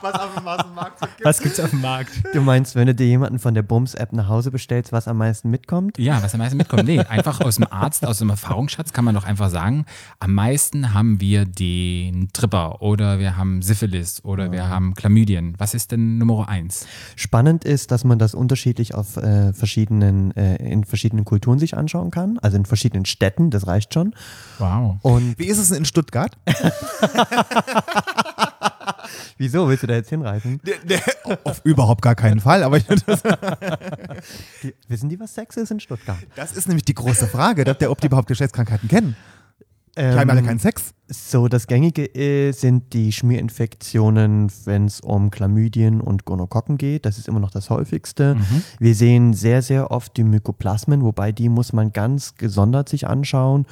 Was 0.00 0.14
Markt 0.44 1.00
was 1.22 1.40
gibt 1.40 1.58
es 1.58 1.64
auf 1.64 1.70
dem 1.70 1.80
Markt? 1.80 2.10
Du 2.32 2.40
meinst, 2.40 2.74
wenn 2.74 2.86
du 2.86 2.94
dir 2.94 3.06
jemanden 3.06 3.38
von 3.38 3.54
der 3.54 3.62
Bums-App 3.62 4.12
nach 4.12 4.28
Hause 4.28 4.50
bestellst, 4.50 4.92
was 4.92 5.08
am 5.08 5.18
meisten 5.18 5.50
mitkommt? 5.50 5.98
Ja, 5.98 6.22
was 6.22 6.34
am 6.34 6.38
meisten 6.38 6.56
mitkommt. 6.56 6.84
Nee, 6.84 6.98
einfach 7.08 7.40
aus 7.40 7.56
dem 7.56 7.66
Arzt, 7.70 8.06
aus 8.06 8.18
dem 8.18 8.30
Erfahrungsschatz 8.30 8.92
kann 8.92 9.04
man 9.04 9.14
doch 9.14 9.24
einfach 9.24 9.50
sagen, 9.50 9.84
am 10.18 10.34
meisten 10.34 10.94
haben 10.94 11.20
wir 11.20 11.44
den 11.44 12.28
Tripper 12.32 12.82
oder 12.82 13.18
wir 13.18 13.36
haben 13.36 13.62
Syphilis 13.62 14.24
oder 14.24 14.52
wir 14.52 14.68
haben 14.68 14.94
Chlamydien. 14.94 15.54
Was 15.58 15.74
ist 15.74 15.92
denn 15.92 16.18
Nummer 16.18 16.48
eins? 16.48 16.86
Spannend 17.16 17.64
ist, 17.64 17.90
dass 17.90 18.04
man 18.04 18.18
das 18.18 18.34
unterschiedlich 18.34 18.94
auf 18.94 19.16
äh, 19.16 19.52
verschiedenen, 19.52 20.36
äh, 20.36 20.56
in 20.56 20.84
verschiedenen 20.84 21.24
Kulturen 21.24 21.58
sich 21.58 21.76
anschauen 21.76 22.10
kann, 22.10 22.38
also 22.38 22.56
in 22.56 22.64
verschiedenen 22.64 23.04
Städten, 23.04 23.50
das 23.50 23.66
reicht 23.66 23.94
schon. 23.94 24.14
Wow. 24.58 24.96
Und 25.02 25.38
Wie 25.38 25.46
ist 25.46 25.58
es 25.58 25.68
denn 25.68 25.78
in 25.78 25.84
Stuttgart? 25.84 26.36
wieso 29.38 29.68
willst 29.68 29.82
du 29.82 29.86
da 29.86 29.94
jetzt 29.94 30.10
hinreisen? 30.10 30.60
Auf 31.44 31.60
überhaupt 31.64 32.02
gar 32.02 32.14
keinen 32.14 32.40
Fall. 32.40 32.62
Aber 32.62 32.76
ich, 32.76 32.84
das, 32.84 33.22
Die, 34.62 34.74
wissen 34.88 35.08
die, 35.08 35.18
was 35.20 35.34
Sex 35.34 35.56
ist 35.56 35.70
in 35.70 35.80
Stuttgart? 35.80 36.18
das 36.36 36.52
ist 36.52 36.68
nämlich 36.68 36.84
die 36.84 36.94
große 36.94 37.26
Frage, 37.26 37.64
dass 37.64 37.78
der, 37.78 37.90
ob 37.90 38.00
die 38.00 38.06
überhaupt 38.06 38.28
Geschlechtskrankheiten 38.28 38.88
kennen. 38.88 39.16
Die 39.96 40.02
haben 40.02 40.20
Ähm, 40.20 40.30
alle 40.30 40.42
keinen 40.42 40.60
Sex. 40.60 40.94
So, 41.08 41.48
das 41.48 41.66
Gängige 41.66 42.04
äh, 42.14 42.52
sind 42.52 42.92
die 42.92 43.10
Schmierinfektionen, 43.12 44.50
wenn 44.64 44.84
es 44.84 45.00
um 45.00 45.30
Chlamydien 45.32 46.00
und 46.00 46.24
Gonokokken 46.24 46.78
geht. 46.78 47.04
Das 47.04 47.18
ist 47.18 47.26
immer 47.26 47.40
noch 47.40 47.50
das 47.50 47.70
häufigste. 47.70 48.36
Wir 48.78 48.94
sehen 48.94 49.34
sehr, 49.34 49.62
sehr 49.62 49.90
oft 49.90 50.16
die 50.16 50.22
Mykoplasmen, 50.22 51.02
wobei 51.02 51.32
die 51.32 51.48
muss 51.48 51.72
man 51.72 51.92
ganz 51.92 52.36
gesondert 52.36 52.88
sich 52.88 53.08
anschauen. 53.08 53.66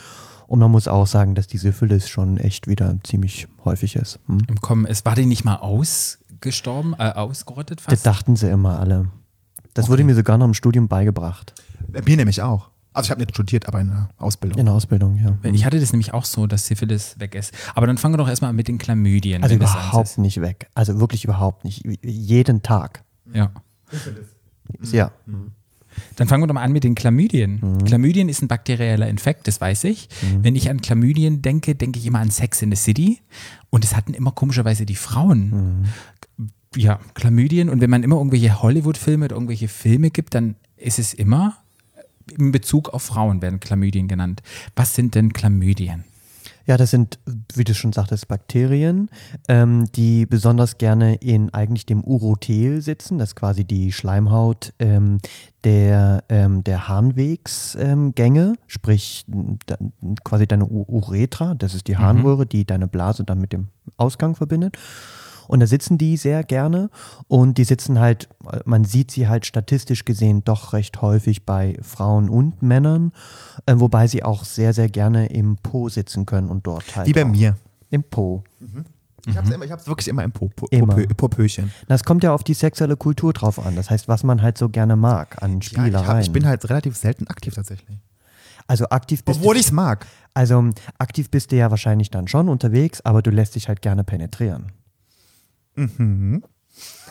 Und 0.49 0.59
man 0.61 0.71
muss 0.71 0.89
auch 0.89 1.07
sagen, 1.07 1.35
dass 1.35 1.47
die 1.47 1.59
Syphilis 1.59 2.09
schon 2.09 2.39
echt 2.39 2.67
wieder 2.67 2.97
ziemlich 3.05 3.47
häufig 3.65 3.95
ist. 3.97 4.19
Hm? 4.27 4.41
Im 4.49 4.61
Kommen, 4.61 4.87
es 4.87 5.05
war 5.05 5.15
die 5.15 5.27
nicht 5.27 5.45
mal 5.45 5.57
ausgestorben, 5.57 6.95
äh, 6.99 7.13
ausgerottet 7.13 7.81
Das 7.81 7.85
fast? 7.85 8.07
dachten 8.07 8.35
sie 8.35 8.49
immer 8.49 8.81
alle. 8.81 9.11
Das 9.75 9.89
wurde 9.91 10.03
mir 10.05 10.15
sogar 10.15 10.39
noch 10.39 10.47
im 10.47 10.55
Studium 10.55 10.89
beigebracht. 10.89 11.55
Mir 12.07 12.17
nämlich 12.17 12.41
auch. 12.43 12.71
Also 12.95 13.07
ich 13.09 13.11
habe 13.11 13.21
nicht 13.21 13.31
studiert, 13.33 13.69
aber 13.69 13.81
in 13.81 13.89
der 13.89 14.09
Ausbildung. 14.17 14.59
In 14.59 14.65
der 14.67 14.75
Ausbildung, 14.75 15.17
ja. 15.23 15.37
Ich 15.53 15.65
hatte 15.67 15.79
das 15.79 15.93
nämlich 15.93 16.15
auch 16.15 16.25
so, 16.25 16.47
dass 16.47 16.67
Syphilis 16.67 17.21
weg 17.21 17.35
ist. 17.35 17.53
Aber 17.75 17.87
dann 17.87 17.99
fangen 17.99 18.15
wir 18.15 18.19
doch 18.19 18.29
erstmal 18.29 18.49
an 18.49 18.57
mit 18.57 18.67
den 18.69 18.79
Chlamydien. 18.79 19.43
Also 19.43 19.57
das 19.57 19.71
überhaupt 19.71 20.19
nicht 20.19 20.41
weg. 20.41 20.69
Also 20.75 20.99
wirklich 20.99 21.25
überhaupt 21.25 21.65
nicht. 21.65 21.85
Jeden 22.03 22.63
Tag. 22.63 23.05
Ja. 23.33 23.53
Ja. 24.91 25.13
Dann 26.17 26.29
fangen 26.29 26.43
wir 26.43 26.47
doch 26.47 26.55
mal 26.55 26.63
an 26.63 26.73
mit 26.73 26.85
den 26.85 26.95
Chlamydien. 26.95 27.79
Chlamydien 27.85 28.29
ist 28.29 28.43
ein 28.43 28.49
bakterieller 28.49 29.09
Infekt, 29.09 29.49
das 29.49 29.61
weiß 29.61 29.85
ich. 29.85 30.09
Wenn 30.43 30.57
ich 30.57 30.71
an 30.71 30.81
Chlamydien 30.81 31.43
denke, 31.43 31.75
denke 31.75 31.99
ich 31.99 32.07
immer 32.07 32.21
an 32.21 32.31
Sex 32.31 32.63
in 32.63 32.71
the 32.71 32.77
City. 32.77 33.21
Und 33.71 33.85
es 33.85 33.97
hatten 33.97 34.15
immer 34.15 34.33
komischerweise 34.33 34.87
die 34.87 34.97
Frauen. 34.97 35.87
Ja, 36.77 37.01
Chlamydien. 37.15 37.69
Und 37.69 37.81
wenn 37.81 37.91
man 37.91 38.03
immer 38.03 38.17
irgendwelche 38.17 38.63
Hollywood-Filme 38.63 39.27
oder 39.27 39.37
irgendwelche 39.37 39.69
Filme 39.69 40.11
gibt, 40.11 40.35
dann 40.35 40.57
ist 40.77 40.99
es 40.99 41.15
immer 41.15 41.57
in 42.37 42.53
Bezug 42.53 42.91
auf 42.91 43.03
Frauen 43.03 43.41
werden 43.43 43.61
Chlamydien 43.61 44.09
genannt. 44.09 44.43
Was 44.77 44.95
sind 44.95 45.15
denn 45.15 45.33
Chlamydien? 45.33 46.05
Ja, 46.69 46.77
das 46.77 46.91
sind, 46.91 47.19
wie 47.55 47.65
du 47.65 47.75
schon 47.75 47.95
sagtest, 47.95 48.29
Bakterien, 48.29 49.09
ähm, 49.49 49.87
die 49.93 50.27
besonders 50.27 50.77
gerne 50.77 51.15
in 51.15 51.49
eigentlich 51.55 51.87
dem 51.87 52.05
Urothel 52.05 52.83
sitzen. 52.83 53.17
Das 53.17 53.31
ist 53.31 53.37
quasi 53.37 53.65
die 53.65 53.91
Schleimhaut 53.91 54.75
ähm, 54.79 55.17
der, 55.65 56.25
ähm, 56.29 56.63
der 56.65 56.87
Harnwegsgänge, 56.87 58.57
sprich 58.67 59.25
da, 59.65 59.77
quasi 60.25 60.47
deine 60.47 60.67
U 60.67 60.85
Uretra. 60.87 61.55
Das 61.55 61.73
ist 61.73 61.89
die 61.89 61.97
Harnröhre, 61.97 62.45
die 62.45 62.67
deine 62.67 62.87
Blase 62.87 63.25
dann 63.25 63.41
mit 63.41 63.55
dem 63.55 63.69
Ausgang 63.97 64.37
verbindet. 64.37 64.77
Und 65.49 65.61
da 65.61 65.67
sitzen 65.67 65.99
die 65.99 66.17
sehr 66.17 66.45
gerne 66.45 66.91
und 67.27 67.59
die 67.59 67.65
sitzen 67.65 67.99
halt, 67.99 68.29
man 68.65 68.85
sieht 68.85 69.11
sie 69.11 69.27
halt 69.29 69.45
statistisch 69.47 70.05
gesehen 70.05 70.45
doch 70.45 70.73
recht 70.73 71.03
häufig 71.03 71.45
bei 71.45 71.77
Frauen 71.83 72.29
und 72.29 72.63
Männern, 72.63 73.13
äh, 73.67 73.75
wobei 73.77 74.07
sie 74.07 74.23
auch 74.23 74.45
sehr, 74.45 74.73
sehr 74.73 74.89
gerne 74.89 75.27
im 75.27 75.57
Po 75.57 75.89
sitzen 75.89 76.27
können 76.27 76.49
und 76.49 76.67
dort 76.67 76.95
halt. 76.97 77.09
Wie 77.09 77.13
bei 77.13 77.25
auch 77.25 77.29
mir. 77.29 77.57
Im 77.91 78.05
Po. 78.05 78.45
Ich 79.27 79.37
habe 79.37 79.47
es 79.49 79.55
immer, 79.55 79.65
ich 79.65 79.73
hab's 79.73 79.87
wirklich 79.87 80.09
immer 80.09 80.23
im 80.25 80.31
Po, 80.33 80.49
po, 80.55 80.67
Immer. 80.71 80.95
Popö- 80.95 81.15
Popöchen. 81.15 81.73
Das 81.89 82.05
kommt 82.05 82.23
ja 82.23 82.33
auf 82.33 82.45
die 82.45 82.55
sexuelle 82.55 82.97
Kultur 82.97 83.33
drauf 83.33 83.59
an. 83.59 83.75
Das 83.77 83.91
heißt, 83.91 84.07
was 84.09 84.23
man 84.25 84.41
halt 84.43 84.57
so 84.57 84.69
gerne 84.69 84.97
mag 84.97 85.43
an 85.43 85.53
Ja, 85.53 85.59
ich, 85.59 85.65
Spielereien. 85.67 86.07
hab, 86.07 86.21
ich 86.21 86.31
bin 86.33 86.47
halt 86.47 86.69
relativ 86.71 86.97
selten 86.97 87.27
aktiv 87.27 87.55
tatsächlich. 87.55 87.99
also 88.67 88.87
aktiv 88.91 89.25
bist 89.25 89.41
Obwohl 89.41 89.55
du, 89.55 89.61
ich 89.61 89.67
es 89.67 89.73
mag. 89.73 90.07
also 90.35 90.71
aktiv 90.99 91.31
bist 91.31 91.53
du 91.53 91.57
ja 91.57 91.71
wahrscheinlich 91.71 92.11
dann 92.11 92.29
schon 92.29 92.49
unterwegs, 92.49 93.01
aber 93.03 93.21
du 93.23 93.31
lässt 93.31 93.55
dich 93.55 93.69
halt 93.69 93.83
gerne 93.83 94.05
penetrieren. 94.05 94.67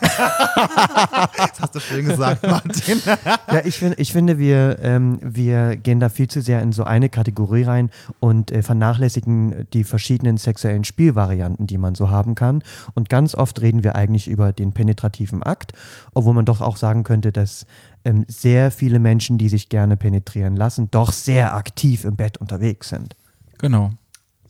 Das 0.00 1.60
hast 1.60 1.74
du 1.74 1.80
schön 1.80 2.06
gesagt, 2.06 2.42
Martin. 2.42 3.00
Ja, 3.52 3.64
ich, 3.64 3.78
find, 3.78 3.98
ich 3.98 4.12
finde, 4.12 4.38
wir, 4.38 4.78
ähm, 4.82 5.18
wir 5.22 5.76
gehen 5.76 6.00
da 6.00 6.08
viel 6.08 6.28
zu 6.28 6.40
sehr 6.40 6.62
in 6.62 6.72
so 6.72 6.84
eine 6.84 7.08
Kategorie 7.08 7.64
rein 7.64 7.90
und 8.20 8.50
äh, 8.50 8.62
vernachlässigen 8.62 9.66
die 9.72 9.84
verschiedenen 9.84 10.36
sexuellen 10.36 10.84
Spielvarianten, 10.84 11.66
die 11.66 11.78
man 11.78 11.94
so 11.94 12.10
haben 12.10 12.34
kann. 12.34 12.62
Und 12.94 13.08
ganz 13.08 13.34
oft 13.34 13.60
reden 13.60 13.84
wir 13.84 13.96
eigentlich 13.96 14.28
über 14.28 14.52
den 14.52 14.72
penetrativen 14.72 15.42
Akt, 15.42 15.72
obwohl 16.14 16.34
man 16.34 16.44
doch 16.44 16.60
auch 16.60 16.76
sagen 16.76 17.04
könnte, 17.04 17.32
dass 17.32 17.66
ähm, 18.04 18.24
sehr 18.28 18.70
viele 18.70 18.98
Menschen, 18.98 19.38
die 19.38 19.48
sich 19.48 19.68
gerne 19.68 19.96
penetrieren 19.96 20.56
lassen, 20.56 20.90
doch 20.90 21.12
sehr 21.12 21.54
aktiv 21.54 22.04
im 22.04 22.16
Bett 22.16 22.38
unterwegs 22.38 22.90
sind. 22.90 23.16
Genau. 23.58 23.90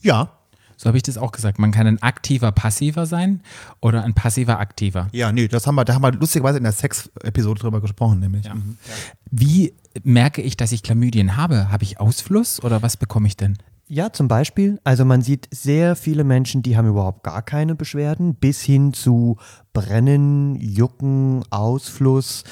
Ja. 0.00 0.37
So 0.78 0.86
habe 0.86 0.96
ich 0.96 1.02
das 1.02 1.18
auch 1.18 1.32
gesagt. 1.32 1.58
Man 1.58 1.72
kann 1.72 1.88
ein 1.88 2.00
aktiver 2.02 2.52
Passiver 2.52 3.04
sein 3.04 3.40
oder 3.80 4.04
ein 4.04 4.14
passiver 4.14 4.60
Aktiver. 4.60 5.08
Ja, 5.12 5.32
nee, 5.32 5.48
das 5.48 5.66
haben 5.66 5.74
wir, 5.74 5.84
da 5.84 5.94
haben 5.94 6.02
wir 6.02 6.12
lustigerweise 6.12 6.58
in 6.58 6.64
der 6.64 6.72
Sex-Episode 6.72 7.60
drüber 7.60 7.80
gesprochen, 7.80 8.20
nämlich. 8.20 8.48
Mhm. 8.48 8.78
Wie 9.30 9.74
merke 10.04 10.40
ich, 10.40 10.56
dass 10.56 10.70
ich 10.70 10.84
Chlamydien 10.84 11.36
habe? 11.36 11.72
Habe 11.72 11.82
ich 11.82 11.98
Ausfluss 11.98 12.62
oder 12.62 12.80
was 12.80 12.96
bekomme 12.96 13.26
ich 13.26 13.36
denn? 13.36 13.58
Ja, 13.88 14.12
zum 14.12 14.28
Beispiel. 14.28 14.78
Also 14.84 15.04
man 15.04 15.22
sieht 15.22 15.48
sehr 15.50 15.96
viele 15.96 16.22
Menschen, 16.22 16.62
die 16.62 16.76
haben 16.76 16.86
überhaupt 16.86 17.24
gar 17.24 17.42
keine 17.42 17.74
Beschwerden, 17.74 18.34
bis 18.34 18.62
hin 18.62 18.92
zu 18.92 19.38
Brennen, 19.78 20.56
Jucken, 20.56 21.44
Ausfluss. 21.50 22.42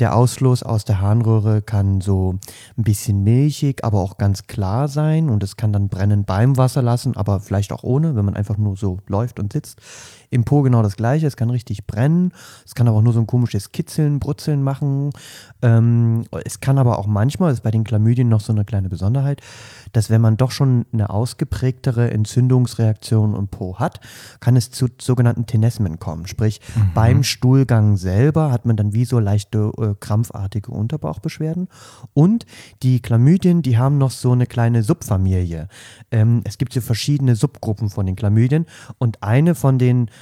Der 0.00 0.14
Ausfluss 0.14 0.62
aus 0.62 0.84
der 0.84 1.00
Harnröhre 1.00 1.62
kann 1.62 2.02
so 2.02 2.34
ein 2.76 2.84
bisschen 2.84 3.22
milchig, 3.24 3.82
aber 3.84 4.00
auch 4.00 4.18
ganz 4.18 4.46
klar 4.48 4.88
sein 4.88 5.30
und 5.30 5.42
es 5.42 5.56
kann 5.56 5.72
dann 5.72 5.88
brennen 5.88 6.26
beim 6.26 6.58
Wasser 6.58 6.82
lassen, 6.82 7.16
aber 7.16 7.40
vielleicht 7.40 7.72
auch 7.72 7.84
ohne, 7.84 8.16
wenn 8.16 8.26
man 8.26 8.36
einfach 8.36 8.58
nur 8.58 8.76
so 8.76 8.98
läuft 9.06 9.40
und 9.40 9.54
sitzt. 9.54 9.80
Im 10.34 10.42
Po 10.42 10.62
genau 10.62 10.82
das 10.82 10.96
gleiche, 10.96 11.28
es 11.28 11.36
kann 11.36 11.48
richtig 11.48 11.86
brennen, 11.86 12.32
es 12.66 12.74
kann 12.74 12.88
aber 12.88 12.96
auch 12.96 13.02
nur 13.02 13.12
so 13.12 13.20
ein 13.20 13.26
komisches 13.28 13.70
Kitzeln, 13.70 14.18
Brutzeln 14.18 14.64
machen. 14.64 15.10
Ähm, 15.62 16.24
es 16.44 16.58
kann 16.58 16.76
aber 16.76 16.98
auch 16.98 17.06
manchmal, 17.06 17.50
das 17.50 17.58
ist 17.58 17.62
bei 17.62 17.70
den 17.70 17.84
Chlamydien 17.84 18.28
noch 18.28 18.40
so 18.40 18.52
eine 18.52 18.64
kleine 18.64 18.88
Besonderheit, 18.88 19.40
dass 19.92 20.10
wenn 20.10 20.20
man 20.20 20.36
doch 20.36 20.50
schon 20.50 20.86
eine 20.92 21.10
ausgeprägtere 21.10 22.10
Entzündungsreaktion 22.10 23.36
im 23.36 23.46
Po 23.46 23.78
hat, 23.78 24.00
kann 24.40 24.56
es 24.56 24.72
zu 24.72 24.88
sogenannten 25.00 25.46
Tenesmen 25.46 26.00
kommen. 26.00 26.26
Sprich, 26.26 26.60
beim 26.94 27.22
Stuhlgang 27.22 27.96
selber 27.96 28.50
hat 28.50 28.66
man 28.66 28.74
dann 28.74 28.92
wie 28.92 29.04
so 29.04 29.20
leichte 29.20 29.70
äh, 29.78 29.94
krampfartige 30.00 30.72
Unterbauchbeschwerden. 30.72 31.68
Und 32.12 32.44
die 32.82 33.00
Chlamydien, 33.00 33.62
die 33.62 33.78
haben 33.78 33.98
noch 33.98 34.10
so 34.10 34.32
eine 34.32 34.46
kleine 34.46 34.82
Subfamilie. 34.82 35.68
Ähm, 36.10 36.40
es 36.42 36.58
gibt 36.58 36.72
so 36.72 36.80
verschiedene 36.80 37.36
Subgruppen 37.36 37.88
von 37.88 38.04
den 38.04 38.16
Chlamydien 38.16 38.66
und 38.98 39.22
eine 39.22 39.54
von 39.54 39.78
den 39.78 40.10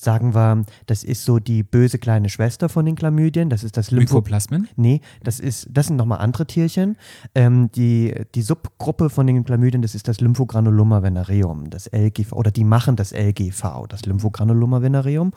sagen 0.00 0.34
wir, 0.34 0.64
das 0.86 1.04
ist 1.04 1.24
so 1.24 1.38
die 1.38 1.62
böse 1.62 1.98
kleine 1.98 2.30
Schwester 2.30 2.70
von 2.70 2.86
den 2.86 2.96
Chlamydien. 2.96 3.50
Das 3.50 3.62
ist 3.62 3.76
das 3.76 3.90
Lympho 3.90 4.16
Mykoplasmen? 4.16 4.66
Nee, 4.76 5.02
das 5.22 5.40
ist, 5.40 5.68
das 5.70 5.88
sind 5.88 5.96
nochmal 5.96 6.20
andere 6.20 6.46
Tierchen. 6.46 6.96
Ähm, 7.34 7.70
die, 7.72 8.14
die 8.34 8.40
Subgruppe 8.40 9.10
von 9.10 9.26
den 9.26 9.44
Chlamydien, 9.44 9.82
das 9.82 9.94
ist 9.94 10.08
das 10.08 10.20
Lymphogranuloma 10.20 11.02
venereum, 11.02 11.68
das 11.68 11.90
LGV, 11.92 12.32
oder 12.32 12.50
die 12.50 12.64
machen 12.64 12.96
das 12.96 13.12
LGV, 13.12 13.86
das 13.88 14.06
Lymphogranuloma 14.06 14.80
venereum. 14.80 15.32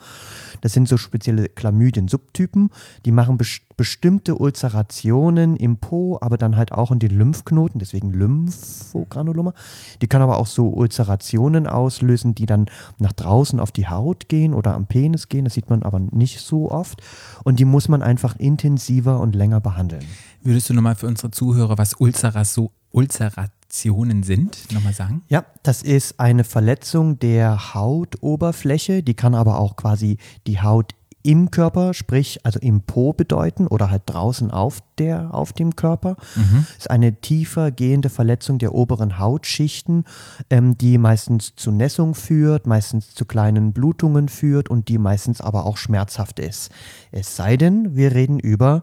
Das 0.62 0.72
sind 0.72 0.88
so 0.88 0.96
spezielle 0.96 1.50
Chlamydien-Subtypen, 1.50 2.70
die 3.04 3.12
machen 3.12 3.36
bes 3.36 3.60
bestimmte 3.76 4.36
Ulzerationen 4.36 5.56
im 5.56 5.78
Po, 5.78 6.18
aber 6.20 6.38
dann 6.38 6.56
halt 6.56 6.70
auch 6.70 6.92
in 6.92 7.00
den 7.00 7.10
Lymphknoten, 7.10 7.80
deswegen 7.80 8.12
Lymphogranuloma. 8.12 9.52
Die 10.00 10.06
können 10.06 10.22
aber 10.22 10.38
auch 10.38 10.46
so 10.46 10.68
Ulzerationen 10.68 11.66
auslösen, 11.66 12.36
die 12.36 12.46
dann 12.46 12.66
nach 12.98 13.12
draußen 13.12 13.58
auf 13.58 13.72
die 13.72 13.88
Haut 13.88 14.28
gehen 14.28 14.53
oder 14.54 14.74
am 14.74 14.86
Penis 14.86 15.28
gehen. 15.28 15.44
Das 15.44 15.54
sieht 15.54 15.70
man 15.70 15.82
aber 15.82 15.98
nicht 15.98 16.40
so 16.40 16.70
oft. 16.70 17.02
Und 17.44 17.58
die 17.58 17.64
muss 17.64 17.88
man 17.88 18.02
einfach 18.02 18.36
intensiver 18.36 19.20
und 19.20 19.34
länger 19.34 19.60
behandeln. 19.60 20.04
Würdest 20.42 20.70
du 20.70 20.74
nochmal 20.74 20.94
für 20.94 21.06
unsere 21.06 21.30
Zuhörer, 21.30 21.78
was 21.78 21.94
Ulceraso 21.94 22.70
Ulcerationen 22.90 24.22
sind, 24.22 24.72
nochmal 24.72 24.94
sagen? 24.94 25.22
Ja, 25.28 25.44
das 25.64 25.82
ist 25.82 26.20
eine 26.20 26.44
Verletzung 26.44 27.18
der 27.18 27.74
Hautoberfläche. 27.74 29.02
Die 29.02 29.14
kann 29.14 29.34
aber 29.34 29.58
auch 29.58 29.74
quasi 29.74 30.18
die 30.46 30.60
Haut 30.60 30.94
im 31.24 31.50
Körper, 31.50 31.94
sprich 31.94 32.40
also 32.44 32.60
im 32.60 32.82
Po 32.82 33.14
bedeuten 33.14 33.66
oder 33.66 33.90
halt 33.90 34.02
draußen 34.06 34.50
auf, 34.50 34.82
der, 34.98 35.34
auf 35.34 35.54
dem 35.54 35.74
Körper. 35.74 36.16
Mhm. 36.36 36.66
ist 36.78 36.90
eine 36.90 37.20
tiefer 37.20 37.70
gehende 37.70 38.10
Verletzung 38.10 38.58
der 38.58 38.74
oberen 38.74 39.18
Hautschichten, 39.18 40.04
ähm, 40.50 40.76
die 40.76 40.98
meistens 40.98 41.56
zu 41.56 41.72
Nässung 41.72 42.14
führt, 42.14 42.66
meistens 42.66 43.14
zu 43.14 43.24
kleinen 43.24 43.72
Blutungen 43.72 44.28
führt 44.28 44.68
und 44.68 44.88
die 44.88 44.98
meistens 44.98 45.40
aber 45.40 45.64
auch 45.64 45.78
schmerzhaft 45.78 46.38
ist. 46.38 46.70
Es 47.10 47.34
sei 47.34 47.56
denn, 47.56 47.96
wir 47.96 48.12
reden 48.12 48.38
über 48.38 48.82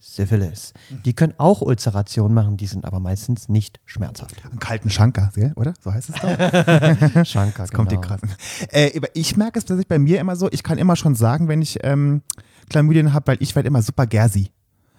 Syphilis. 0.00 0.72
Die 1.04 1.12
können 1.12 1.34
auch 1.36 1.60
Ulcerationen 1.60 2.34
machen, 2.34 2.56
die 2.56 2.66
sind 2.66 2.86
aber 2.86 3.00
meistens 3.00 3.50
nicht 3.50 3.80
schmerzhaft. 3.84 4.34
Einen 4.44 4.58
kalten 4.58 4.88
Schanker, 4.88 5.30
oder? 5.56 5.74
So 5.80 5.92
heißt 5.92 6.10
es 6.10 6.14
doch. 6.16 7.24
Schanker, 7.26 7.64
Jetzt 7.64 7.74
kommt 7.74 7.92
die 7.92 7.96
genau. 7.96 8.06
krassen. 8.08 8.30
Äh, 8.70 8.96
aber 8.96 9.08
ich 9.14 9.36
merke 9.36 9.58
es 9.58 9.66
tatsächlich 9.66 9.88
bei 9.88 9.98
mir 9.98 10.18
immer 10.18 10.36
so, 10.36 10.48
ich 10.50 10.62
kann 10.62 10.78
immer 10.78 10.96
schon 10.96 11.14
sagen, 11.14 11.48
wenn 11.48 11.60
ich 11.60 11.78
ähm, 11.82 12.22
Chlamydien 12.70 13.12
habe, 13.12 13.26
weil 13.28 13.36
ich 13.40 13.54
werde 13.54 13.68
immer 13.68 13.82
super 13.82 14.06
gersi. 14.06 14.50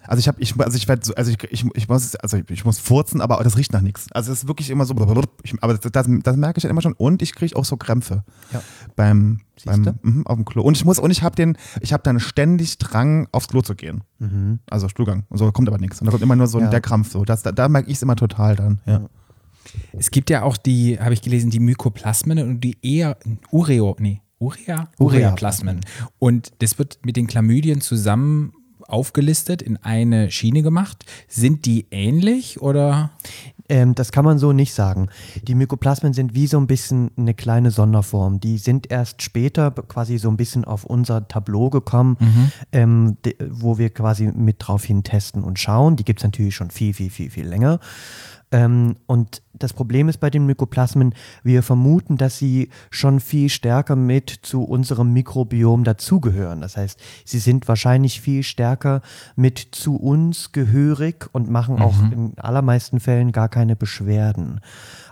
Also 0.06 0.18
ich 0.20 0.28
habe, 0.28 0.40
ich, 0.40 0.58
also 0.58 0.76
ich 0.76 0.88
werde, 0.88 1.04
so, 1.04 1.14
also 1.14 1.30
ich, 1.30 1.42
ich, 1.50 1.64
ich 1.74 1.88
muss, 1.88 2.16
also 2.16 2.38
ich 2.48 2.64
muss 2.64 2.78
furzen, 2.78 3.20
aber 3.20 3.42
das 3.44 3.56
riecht 3.56 3.72
nach 3.72 3.80
nichts. 3.80 4.06
Also 4.12 4.32
es 4.32 4.42
ist 4.42 4.48
wirklich 4.48 4.70
immer 4.70 4.84
so, 4.84 4.94
ich, 5.42 5.54
aber 5.62 5.74
das, 5.76 5.90
das, 5.92 6.06
das 6.22 6.36
merke 6.36 6.58
ich 6.58 6.62
dann 6.62 6.70
immer 6.70 6.82
schon 6.82 6.92
und 6.94 7.22
ich 7.22 7.34
kriege 7.34 7.54
auch 7.56 7.64
so 7.64 7.76
Krämpfe 7.76 8.24
Ja. 8.52 8.62
beim, 8.96 9.40
beim 9.64 9.84
Siehste? 9.84 9.98
mhm, 10.02 10.26
auf 10.26 10.36
dem 10.36 10.44
Klo. 10.44 10.62
Und 10.62 10.76
ich 10.76 10.84
muss, 10.84 10.98
und 10.98 11.10
ich 11.10 11.22
habe 11.22 11.36
den, 11.36 11.56
ich 11.80 11.92
habe 11.92 12.02
dann 12.02 12.18
ständig 12.20 12.78
Drang, 12.78 13.28
aufs 13.32 13.48
Klo 13.48 13.62
zu 13.62 13.74
gehen. 13.74 14.02
Also 14.70 14.88
Stuhlgang. 14.88 15.24
Und 15.28 15.38
so 15.38 15.50
kommt 15.52 15.68
aber 15.68 15.78
nichts. 15.78 16.00
Und 16.00 16.06
da 16.06 16.10
kommt 16.10 16.22
immer 16.22 16.36
nur 16.36 16.46
so 16.46 16.60
Ja. 16.60 16.68
der 16.68 16.80
Krampf. 16.80 17.10
So, 17.12 17.24
das, 17.24 17.42
da, 17.42 17.52
da 17.52 17.68
merke 17.68 17.88
ich 17.90 17.96
es 17.96 18.02
immer 18.02 18.16
total 18.16 18.56
dann. 18.56 18.80
Ja. 18.86 19.08
Es 19.92 20.10
gibt 20.10 20.28
ja 20.30 20.42
auch 20.42 20.56
die, 20.56 20.98
habe 21.00 21.14
ich 21.14 21.22
gelesen, 21.22 21.50
die 21.50 21.60
Mykoplasmen 21.60 22.38
und 22.40 22.60
die 22.60 22.76
eher 22.82 23.16
Ureo, 23.52 23.96
nee, 24.00 24.20
Urea? 24.38 24.88
Ureaplasmen. 24.98 25.80
Und 26.18 26.50
das 26.58 26.78
wird 26.78 26.98
mit 27.04 27.16
den 27.16 27.28
Chlamydien 27.28 27.80
zusammen 27.80 28.52
aufgelistet, 28.92 29.62
in 29.62 29.76
eine 29.78 30.30
Schiene 30.30 30.62
gemacht. 30.62 31.04
Sind 31.28 31.64
die 31.66 31.86
ähnlich 31.90 32.60
oder? 32.60 33.10
Ähm, 33.68 33.94
das 33.94 34.12
kann 34.12 34.24
man 34.24 34.38
so 34.38 34.52
nicht 34.52 34.74
sagen. 34.74 35.08
Die 35.44 35.54
Mykoplasmen 35.54 36.12
sind 36.12 36.34
wie 36.34 36.46
so 36.46 36.58
ein 36.58 36.66
bisschen 36.66 37.10
eine 37.16 37.32
kleine 37.32 37.70
Sonderform. 37.70 38.40
Die 38.40 38.58
sind 38.58 38.90
erst 38.90 39.22
später 39.22 39.70
quasi 39.70 40.18
so 40.18 40.28
ein 40.28 40.36
bisschen 40.36 40.64
auf 40.64 40.84
unser 40.84 41.26
Tableau 41.26 41.70
gekommen, 41.70 42.16
ähm, 42.72 43.16
de, 43.24 43.34
wo 43.50 43.78
wir 43.78 43.90
quasi 43.90 44.26
mit 44.26 44.56
drauf 44.58 44.84
hin 44.84 45.04
testen 45.04 45.42
und 45.42 45.58
schauen. 45.58 45.96
Die 45.96 46.04
gibt 46.04 46.20
es 46.20 46.24
natürlich 46.24 46.54
schon 46.54 46.70
viel, 46.70 46.92
viel, 46.92 47.10
viel, 47.10 47.30
viel 47.30 47.46
länger. 47.46 47.80
Ähm, 48.52 48.96
und 49.06 49.42
das 49.54 49.72
Problem 49.72 50.08
ist 50.08 50.18
bei 50.18 50.30
den 50.30 50.46
Mykoplasmen, 50.46 51.14
wir 51.42 51.62
vermuten, 51.62 52.16
dass 52.18 52.38
sie 52.38 52.68
schon 52.90 53.18
viel 53.18 53.48
stärker 53.48 53.96
mit 53.96 54.30
zu 54.30 54.62
unserem 54.62 55.12
Mikrobiom 55.12 55.84
dazugehören. 55.84 56.60
Das 56.60 56.76
heißt, 56.76 57.00
sie 57.24 57.38
sind 57.38 57.66
wahrscheinlich 57.66 58.20
viel 58.20 58.42
stärker 58.42 59.00
mit 59.36 59.58
zu 59.72 59.96
uns 59.96 60.52
gehörig 60.52 61.28
und 61.32 61.50
machen 61.50 61.80
auch 61.80 61.94
in 62.12 62.38
allermeisten 62.38 63.00
Fällen 63.00 63.32
gar 63.32 63.48
keine 63.48 63.74
Beschwerden. 63.74 64.60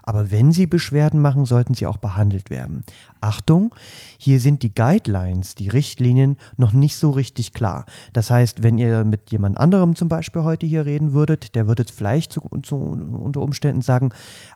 Aber 0.02 0.30
wenn 0.30 0.52
sie 0.52 0.66
Beschwerden 0.66 1.20
machen, 1.20 1.44
sollten 1.44 1.74
sie 1.74 1.86
auch 1.86 1.98
behandelt 1.98 2.50
werden. 2.50 2.84
Achtung, 3.20 3.74
hier 4.18 4.40
sind 4.40 4.62
die 4.62 4.74
Guidelines, 4.74 5.54
die 5.54 5.68
Richtlinien 5.68 6.36
noch 6.56 6.72
nicht 6.72 6.96
so 6.96 7.10
richtig 7.10 7.52
klar. 7.52 7.84
Das 8.12 8.30
heißt, 8.30 8.62
wenn 8.62 8.78
ihr 8.78 9.04
mit 9.04 9.30
jemand 9.30 9.58
anderem 9.58 9.94
zum 9.94 10.08
Beispiel 10.08 10.42
heute 10.42 10.66
hier 10.66 10.86
reden 10.86 11.12
würdet, 11.12 11.54
der 11.54 11.66
würde 11.66 11.84
vielleicht 11.84 12.32
zu, 12.32 12.40
zu, 12.62 12.76
unter 12.76 13.40
Umständen 13.40 13.82
sagen, 13.82 14.10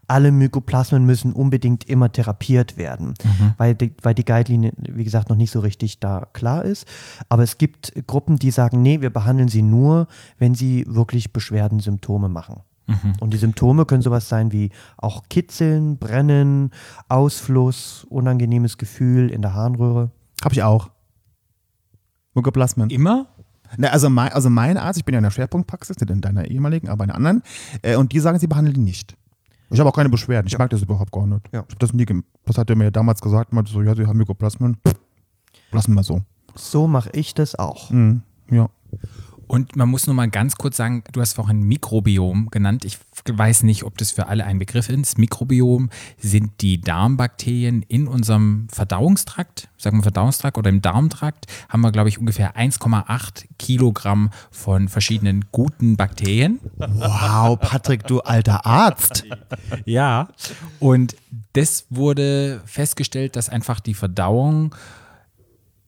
alle 0.06 0.32
Mykoplasmen 0.32 1.04
müssen 1.04 1.32
unbedingt 1.32 1.88
immer 1.88 2.10
therapiert 2.10 2.76
werden, 2.76 3.14
weil, 3.58 3.74
die, 3.74 3.92
weil 4.02 4.14
die 4.14 4.24
Guideline, 4.24 4.72
wie 4.76 5.04
gesagt, 5.04 5.28
noch 5.28 5.36
nicht 5.36 5.50
so 5.50 5.60
richtig 5.60 6.00
da 6.00 6.26
klar 6.32 6.64
ist. 6.64 6.86
Aber 7.28 7.42
es 7.42 7.58
gibt 7.58 7.92
Gruppen, 8.06 8.38
die 8.38 8.50
sagen, 8.50 8.82
nee, 8.82 9.00
wir 9.00 9.10
behandeln 9.10 9.48
sie 9.48 9.62
nur, 9.62 10.08
wenn 10.38 10.54
sie 10.54 10.84
wirklich 10.88 11.32
Beschwerden, 11.32 11.80
Symptome 11.80 12.28
machen. 12.28 12.62
Und 13.20 13.32
die 13.32 13.38
Symptome 13.38 13.86
können 13.86 14.02
sowas 14.02 14.28
sein 14.28 14.52
wie 14.52 14.70
auch 14.98 15.22
Kitzeln, 15.30 15.96
Brennen, 15.96 16.70
Ausfluss, 17.08 18.06
unangenehmes 18.10 18.76
Gefühl 18.76 19.30
in 19.30 19.42
der 19.42 19.54
Harnröhre. 19.54 20.10
Habe 20.42 20.54
ich 20.54 20.62
auch. 20.62 20.90
Mykoplasmen. 22.34 22.90
Immer? 22.90 23.26
Na, 23.76 23.88
also, 23.88 24.10
mein, 24.10 24.32
also 24.32 24.50
mein 24.50 24.76
Arzt, 24.76 24.98
ich 24.98 25.04
bin 25.04 25.14
ja 25.14 25.18
in 25.18 25.24
der 25.24 25.30
Schwerpunktpraxis, 25.30 25.98
nicht 25.98 26.10
in 26.10 26.20
deiner 26.20 26.46
ehemaligen, 26.46 26.88
aber 26.88 27.04
in 27.04 27.10
einer 27.10 27.16
anderen, 27.16 27.42
äh, 27.82 27.96
und 27.96 28.12
die 28.12 28.20
sagen, 28.20 28.38
sie 28.38 28.46
behandeln 28.46 28.74
die 28.74 28.80
nicht. 28.80 29.16
Ich 29.70 29.80
habe 29.80 29.88
auch 29.88 29.94
keine 29.94 30.10
Beschwerden. 30.10 30.46
Ich 30.46 30.58
mag 30.58 30.70
das 30.70 30.82
überhaupt 30.82 31.10
gar 31.10 31.26
nicht. 31.26 31.48
Ja. 31.52 31.64
Ich 31.66 31.72
hab 31.72 31.78
das 31.80 31.92
nie 31.92 32.06
Das 32.44 32.58
hat 32.58 32.70
er 32.70 32.76
mir 32.76 32.90
damals 32.90 33.20
gesagt, 33.20 33.52
meinte 33.52 33.72
so, 33.72 33.82
ja, 33.82 33.94
sie 33.94 34.06
haben 34.06 34.18
Mykoplasmen. 34.18 34.76
Lassen 35.72 35.94
wir 35.94 36.02
so. 36.02 36.20
So 36.54 36.86
mache 36.86 37.10
ich 37.12 37.34
das 37.34 37.58
auch. 37.58 37.90
Mhm. 37.90 38.22
Ja. 38.50 38.68
Und 39.46 39.76
man 39.76 39.88
muss 39.88 40.06
nur 40.06 40.14
mal 40.14 40.28
ganz 40.28 40.56
kurz 40.56 40.76
sagen, 40.76 41.04
du 41.12 41.20
hast 41.20 41.34
vorhin 41.34 41.62
Mikrobiom 41.62 42.50
genannt. 42.50 42.84
Ich 42.84 42.98
weiß 43.26 43.62
nicht, 43.62 43.84
ob 43.84 43.98
das 43.98 44.10
für 44.10 44.26
alle 44.26 44.44
ein 44.44 44.58
Begriff 44.58 44.88
ist. 44.88 45.18
Mikrobiom 45.18 45.90
sind 46.18 46.60
die 46.60 46.80
Darmbakterien 46.80 47.82
in 47.82 48.06
unserem 48.08 48.68
Verdauungstrakt, 48.70 49.68
sagen 49.76 49.98
wir 49.98 50.02
Verdauungstrakt 50.02 50.58
oder 50.58 50.70
im 50.70 50.82
Darmtrakt, 50.82 51.46
haben 51.68 51.80
wir, 51.80 51.92
glaube 51.92 52.08
ich, 52.08 52.18
ungefähr 52.18 52.56
1,8 52.56 53.46
Kilogramm 53.58 54.30
von 54.50 54.88
verschiedenen 54.88 55.44
guten 55.52 55.96
Bakterien. 55.96 56.60
Wow, 56.76 57.58
Patrick, 57.60 58.06
du 58.06 58.20
alter 58.20 58.66
Arzt. 58.66 59.24
Ja. 59.84 60.28
Und 60.80 61.16
das 61.52 61.86
wurde 61.90 62.60
festgestellt, 62.66 63.36
dass 63.36 63.48
einfach 63.48 63.80
die 63.80 63.94
Verdauung 63.94 64.74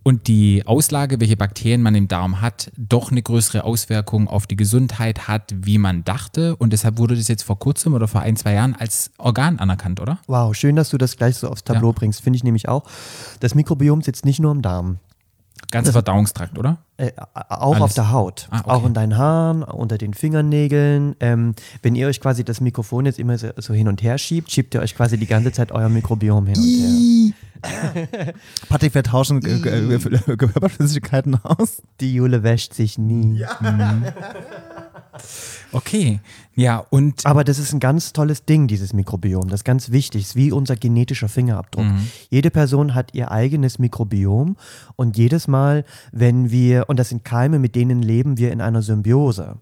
und 0.06 0.28
die 0.28 0.62
Auslage, 0.66 1.18
welche 1.18 1.36
Bakterien 1.36 1.82
man 1.82 1.96
im 1.96 2.06
Darm 2.06 2.40
hat, 2.40 2.70
doch 2.76 3.10
eine 3.10 3.20
größere 3.22 3.64
Auswirkung 3.64 4.28
auf 4.28 4.46
die 4.46 4.54
Gesundheit 4.54 5.26
hat, 5.26 5.52
wie 5.62 5.78
man 5.78 6.04
dachte. 6.04 6.54
Und 6.54 6.72
deshalb 6.72 6.98
wurde 6.98 7.16
das 7.16 7.26
jetzt 7.26 7.42
vor 7.42 7.58
kurzem 7.58 7.92
oder 7.92 8.06
vor 8.06 8.20
ein, 8.20 8.36
zwei 8.36 8.52
Jahren 8.54 8.76
als 8.76 9.10
Organ 9.18 9.58
anerkannt, 9.58 9.98
oder? 9.98 10.20
Wow, 10.28 10.54
schön, 10.54 10.76
dass 10.76 10.90
du 10.90 10.96
das 10.96 11.16
gleich 11.16 11.34
so 11.34 11.48
aufs 11.48 11.64
Tableau 11.64 11.88
Ja. 11.88 11.92
bringst. 11.92 12.20
Finde 12.20 12.36
ich 12.36 12.44
nämlich 12.44 12.68
auch. 12.68 12.84
Das 13.40 13.56
Mikrobiom 13.56 14.00
sitzt 14.00 14.24
nicht 14.24 14.38
nur 14.38 14.52
im 14.52 14.62
Darm. 14.62 14.98
Ganzer 15.72 15.90
Verdauungstrakt, 15.90 16.56
oder? 16.56 16.78
Äh, 16.98 17.10
auch 17.34 17.72
Alles. 17.72 17.80
auf 17.82 17.94
der 17.94 18.12
Haut, 18.12 18.46
Ah, 18.52 18.60
okay. 18.60 18.70
auch 18.70 18.86
in 18.86 18.94
deinen 18.94 19.16
Haaren, 19.18 19.64
unter 19.64 19.98
den 19.98 20.14
Fingernägeln. 20.14 21.16
Ähm, 21.18 21.56
wenn 21.82 21.96
ihr 21.96 22.06
euch 22.06 22.20
quasi 22.20 22.44
das 22.44 22.60
Mikrofon 22.60 23.06
jetzt 23.06 23.18
immer 23.18 23.36
so, 23.38 23.48
so 23.56 23.74
hin 23.74 23.88
und 23.88 24.04
her 24.04 24.18
schiebt, 24.18 24.52
schiebt 24.52 24.72
ihr 24.74 24.82
euch 24.82 24.94
quasi 24.94 25.18
die 25.18 25.26
ganze 25.26 25.50
Zeit 25.50 25.72
euer 25.72 25.88
Mikrobiom 25.88 26.46
hin 26.46 26.56
und 26.56 26.62
her. 26.62 27.34
Patrick, 28.68 28.94
wir 28.94 29.02
tauschen 29.02 29.40
Körperflüssigkeiten 29.40 31.38
aus. 31.42 31.82
Die 32.00 32.14
Jule 32.14 32.42
wäscht 32.42 32.74
sich 32.74 32.98
nie. 32.98 33.44
Okay. 35.72 36.20
Ja, 36.56 36.78
und 36.88 37.26
Aber 37.26 37.44
das 37.44 37.58
ist 37.58 37.74
ein 37.74 37.80
ganz 37.80 38.14
tolles 38.14 38.46
Ding, 38.46 38.66
dieses 38.66 38.94
Mikrobiom. 38.94 39.48
Das 39.48 39.60
ist 39.60 39.64
ganz 39.64 39.90
wichtig. 39.90 40.22
Es 40.22 40.28
ist 40.30 40.36
wie 40.36 40.52
unser 40.52 40.74
genetischer 40.74 41.28
Fingerabdruck. 41.28 41.84
Jede 42.30 42.50
Person 42.50 42.94
hat 42.94 43.14
ihr 43.14 43.30
eigenes 43.30 43.78
Mikrobiom 43.78 44.56
und 44.96 45.18
jedes 45.18 45.48
Mal, 45.48 45.84
wenn 46.12 46.50
wir, 46.50 46.88
und 46.88 46.98
das 46.98 47.10
sind 47.10 47.24
Keime, 47.24 47.58
mit 47.58 47.74
denen 47.74 48.02
leben 48.02 48.38
wir 48.38 48.52
in 48.52 48.62
einer 48.62 48.80
Symbiose. 48.80 49.56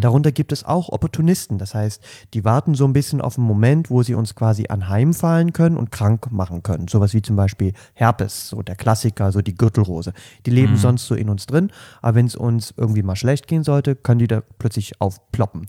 Darunter 0.00 0.30
gibt 0.30 0.52
es 0.52 0.64
auch 0.64 0.88
Opportunisten. 0.90 1.58
Das 1.58 1.74
heißt, 1.74 2.00
die 2.32 2.44
warten 2.44 2.74
so 2.74 2.84
ein 2.84 2.92
bisschen 2.92 3.20
auf 3.20 3.36
einen 3.38 3.46
Moment, 3.46 3.90
wo 3.90 4.04
sie 4.04 4.14
uns 4.14 4.36
quasi 4.36 4.66
anheimfallen 4.68 5.52
können 5.52 5.76
und 5.76 5.90
krank 5.90 6.30
machen 6.30 6.62
können. 6.62 6.86
Sowas 6.86 7.12
wie 7.12 7.22
zum 7.22 7.34
Beispiel 7.34 7.72
Herpes, 7.94 8.48
so 8.48 8.62
der 8.62 8.76
Klassiker, 8.76 9.32
so 9.32 9.42
die 9.42 9.54
Gürtelrose. 9.56 10.12
Die 10.46 10.50
leben 10.50 10.76
sonst 10.76 11.06
so 11.06 11.16
in 11.16 11.28
uns 11.28 11.46
drin, 11.46 11.72
aber 12.02 12.14
wenn 12.14 12.26
es 12.26 12.36
uns 12.36 12.72
irgendwie 12.76 13.02
mal 13.02 13.16
schlecht 13.16 13.48
gehen 13.48 13.64
sollte, 13.64 13.96
können 13.96 14.20
die 14.20 14.28
da 14.28 14.42
plötzlich 14.58 15.00
aufploppen. 15.00 15.66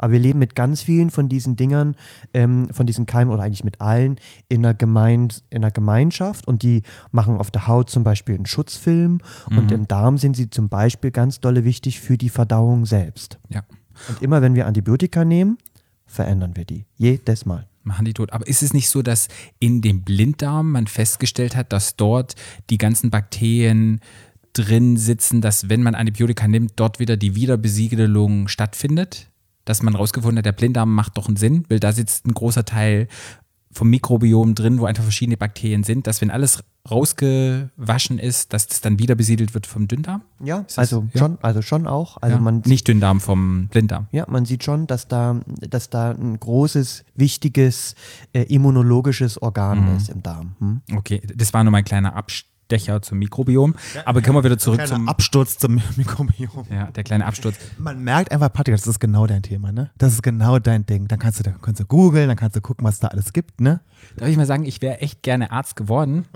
Aber 0.00 0.12
wir 0.12 0.18
leben 0.18 0.38
mit 0.38 0.54
ganz 0.54 0.80
vielen 0.80 1.10
von 1.10 1.28
diesen 1.28 1.56
Dingern, 1.56 1.94
ähm, 2.32 2.70
von 2.72 2.86
diesen 2.86 3.04
Keimen 3.04 3.32
oder 3.32 3.42
eigentlich 3.42 3.64
mit 3.64 3.82
allen 3.82 4.16
in 4.48 4.64
einer, 4.64 4.72
Gemein 4.72 5.28
in 5.50 5.62
einer 5.62 5.70
Gemeinschaft 5.70 6.48
und 6.48 6.62
die 6.62 6.82
machen 7.12 7.36
auf 7.36 7.50
der 7.50 7.66
Haut 7.66 7.90
zum 7.90 8.02
Beispiel 8.02 8.34
einen 8.34 8.46
Schutzfilm 8.46 9.20
und 9.50 9.70
im 9.70 9.86
Darm 9.86 10.16
sind 10.16 10.36
sie 10.36 10.48
zum 10.48 10.70
Beispiel 10.70 11.10
ganz 11.10 11.40
dolle 11.40 11.64
wichtig 11.64 12.00
für 12.00 12.16
die 12.16 12.30
Verdauung 12.30 12.86
selbst. 12.86 13.38
Ja. 13.50 13.62
Und 14.08 14.22
immer 14.22 14.40
wenn 14.40 14.54
wir 14.54 14.66
Antibiotika 14.66 15.26
nehmen, 15.26 15.58
verändern 16.06 16.56
wir 16.56 16.64
die. 16.64 16.86
Jedes 16.96 17.44
Mal. 17.44 17.66
Machen 17.82 18.06
die 18.06 18.14
tot. 18.14 18.32
Aber 18.32 18.46
ist 18.46 18.62
es 18.62 18.72
nicht 18.72 18.88
so, 18.88 19.02
dass 19.02 19.28
in 19.58 19.82
dem 19.82 20.02
Blinddarm 20.02 20.72
man 20.72 20.86
festgestellt 20.86 21.56
hat, 21.56 21.72
dass 21.72 21.96
dort 21.96 22.36
die 22.70 22.78
ganzen 22.78 23.10
Bakterien 23.10 24.00
drin 24.52 24.96
sitzen, 24.96 25.40
dass 25.40 25.68
wenn 25.68 25.82
man 25.82 25.94
Antibiotika 25.94 26.48
nimmt, 26.48 26.72
dort 26.76 26.98
wieder 26.98 27.16
die 27.16 27.34
Wiederbesiegelung 27.34 28.48
stattfindet? 28.48 29.29
Dass 29.70 29.82
man 29.84 29.94
rausgefunden 29.94 30.38
hat, 30.38 30.44
der 30.46 30.52
Blinddarm 30.52 30.92
macht 30.92 31.16
doch 31.16 31.28
einen 31.28 31.36
Sinn, 31.36 31.64
weil 31.68 31.78
da 31.78 31.92
sitzt 31.92 32.26
ein 32.26 32.34
großer 32.34 32.64
Teil 32.64 33.06
vom 33.72 33.88
Mikrobiom 33.88 34.56
drin, 34.56 34.80
wo 34.80 34.86
einfach 34.86 35.04
verschiedene 35.04 35.36
Bakterien 35.36 35.84
sind, 35.84 36.08
dass 36.08 36.20
wenn 36.20 36.32
alles 36.32 36.64
rausgewaschen 36.90 38.18
ist, 38.18 38.52
dass 38.52 38.66
das 38.66 38.80
dann 38.80 38.98
wieder 38.98 39.14
besiedelt 39.14 39.54
wird 39.54 39.66
vom 39.68 39.86
Dünndarm? 39.86 40.22
Ja, 40.42 40.62
das- 40.62 40.78
also 40.78 41.06
ja? 41.12 41.18
schon, 41.20 41.38
also 41.42 41.62
schon 41.62 41.86
auch. 41.86 42.16
Also 42.20 42.36
ja. 42.36 42.42
man 42.42 42.62
Nicht 42.66 42.88
Dünndarm 42.88 43.20
vom 43.20 43.68
Blinddarm. 43.68 44.08
Ja, 44.10 44.24
man 44.28 44.44
sieht 44.44 44.64
schon, 44.64 44.86
dass 44.88 45.06
da, 45.06 45.40
dass 45.68 45.88
da 45.90 46.10
ein 46.10 46.40
großes, 46.40 47.04
wichtiges 47.14 47.94
äh, 48.32 48.42
immunologisches 48.42 49.40
Organ 49.40 49.88
Mhm. 49.90 49.96
ist 49.96 50.08
im 50.08 50.22
Darm. 50.22 50.56
Hm? 50.58 50.80
Okay, 50.96 51.22
das 51.34 51.52
war 51.54 51.62
nur 51.62 51.70
mein 51.70 51.84
kleiner 51.84 52.16
Abstecher 52.70 53.02
zum 53.02 53.18
Mikrobiom. 53.18 53.74
Aber 54.04 54.22
kommen 54.22 54.38
wir 54.38 54.44
wieder 54.44 54.58
zurück 54.58 54.86
zum 54.86 55.08
Absturz 55.08 55.58
zum 55.58 55.74
Mikrobiom. 55.96 56.66
ja, 56.70 56.84
der 56.92 57.02
kleine 57.02 57.26
Absturz. 57.26 57.56
Man 57.78 58.02
merkt 58.04 58.30
einfach, 58.30 58.52
Patrick, 58.52 58.76
das 58.76 58.86
ist 58.86 59.00
genau 59.00 59.26
dein 59.26 59.42
Thema, 59.42 59.72
ne? 59.72 59.90
Das 59.98 60.12
ist 60.12 60.22
genau 60.22 60.60
dein 60.60 60.86
Ding. 60.86 61.08
Dann 61.08 61.18
kannst 61.18 61.40
du, 61.40 61.42
dann 61.42 61.60
kannst 61.60 61.80
du 61.80 61.84
googeln, 61.84 62.28
dann 62.28 62.36
kannst 62.36 62.54
du 62.56 62.60
gucken, 62.60 62.86
was 62.86 63.00
da 63.00 63.08
alles 63.08 63.32
gibt, 63.32 63.60
ne? 63.60 63.80
Darf 64.16 64.28
ich 64.28 64.36
mal 64.36 64.46
sagen, 64.46 64.64
ich 64.64 64.80
wäre 64.82 65.00
echt 65.00 65.22
gerne 65.22 65.50
Arzt 65.50 65.74
geworden. 65.74 66.26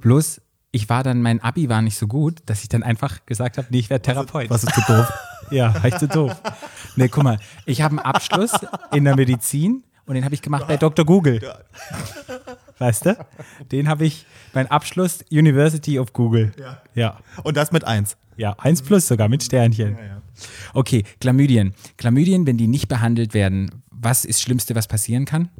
Bloß 0.00 0.40
ich 0.72 0.88
war 0.88 1.04
dann, 1.04 1.22
mein 1.22 1.40
Abi 1.40 1.68
war 1.68 1.80
nicht 1.80 1.96
so 1.96 2.08
gut, 2.08 2.40
dass 2.46 2.62
ich 2.62 2.68
dann 2.68 2.82
einfach 2.82 3.24
gesagt 3.26 3.56
habe, 3.58 3.68
nee, 3.70 3.78
ich 3.78 3.88
werde 3.90 4.02
Therapeut. 4.02 4.50
Was 4.50 4.64
ist 4.64 4.74
zu 4.74 4.80
doof? 4.86 5.12
Ja, 5.50 5.74
war 5.74 5.84
ich 5.84 5.96
zu 5.98 6.08
doof. 6.08 6.40
Nee, 6.96 7.08
guck 7.08 7.22
mal, 7.22 7.38
ich 7.66 7.82
habe 7.82 7.90
einen 7.92 7.98
Abschluss 7.98 8.50
in 8.92 9.04
der 9.04 9.14
Medizin 9.14 9.84
und 10.06 10.14
den 10.14 10.24
habe 10.24 10.34
ich 10.34 10.40
gemacht 10.40 10.66
bei 10.66 10.78
Dr. 10.78 11.04
Google. 11.04 11.38
Weißt 12.78 13.06
du? 13.06 13.16
Den 13.72 13.88
habe 13.88 14.04
ich, 14.04 14.26
mein 14.52 14.70
Abschluss 14.70 15.24
University 15.30 15.98
of 15.98 16.12
Google. 16.12 16.52
Ja. 16.58 16.82
Ja. 16.94 17.18
Und 17.44 17.56
das 17.56 17.70
mit 17.72 17.84
eins. 17.84 18.16
Ja, 18.36 18.54
eins 18.58 18.82
plus 18.82 19.06
sogar 19.06 19.28
mit 19.28 19.42
Sternchen. 19.44 19.96
Okay, 20.72 21.04
Chlamydien. 21.20 21.74
Chlamydien, 21.98 22.46
wenn 22.46 22.56
die 22.56 22.66
nicht 22.66 22.88
behandelt 22.88 23.32
werden, 23.32 23.82
was 23.90 24.24
ist 24.24 24.38
das 24.40 24.42
Schlimmste, 24.42 24.74
was 24.74 24.88
passieren 24.88 25.24
kann? 25.24 25.50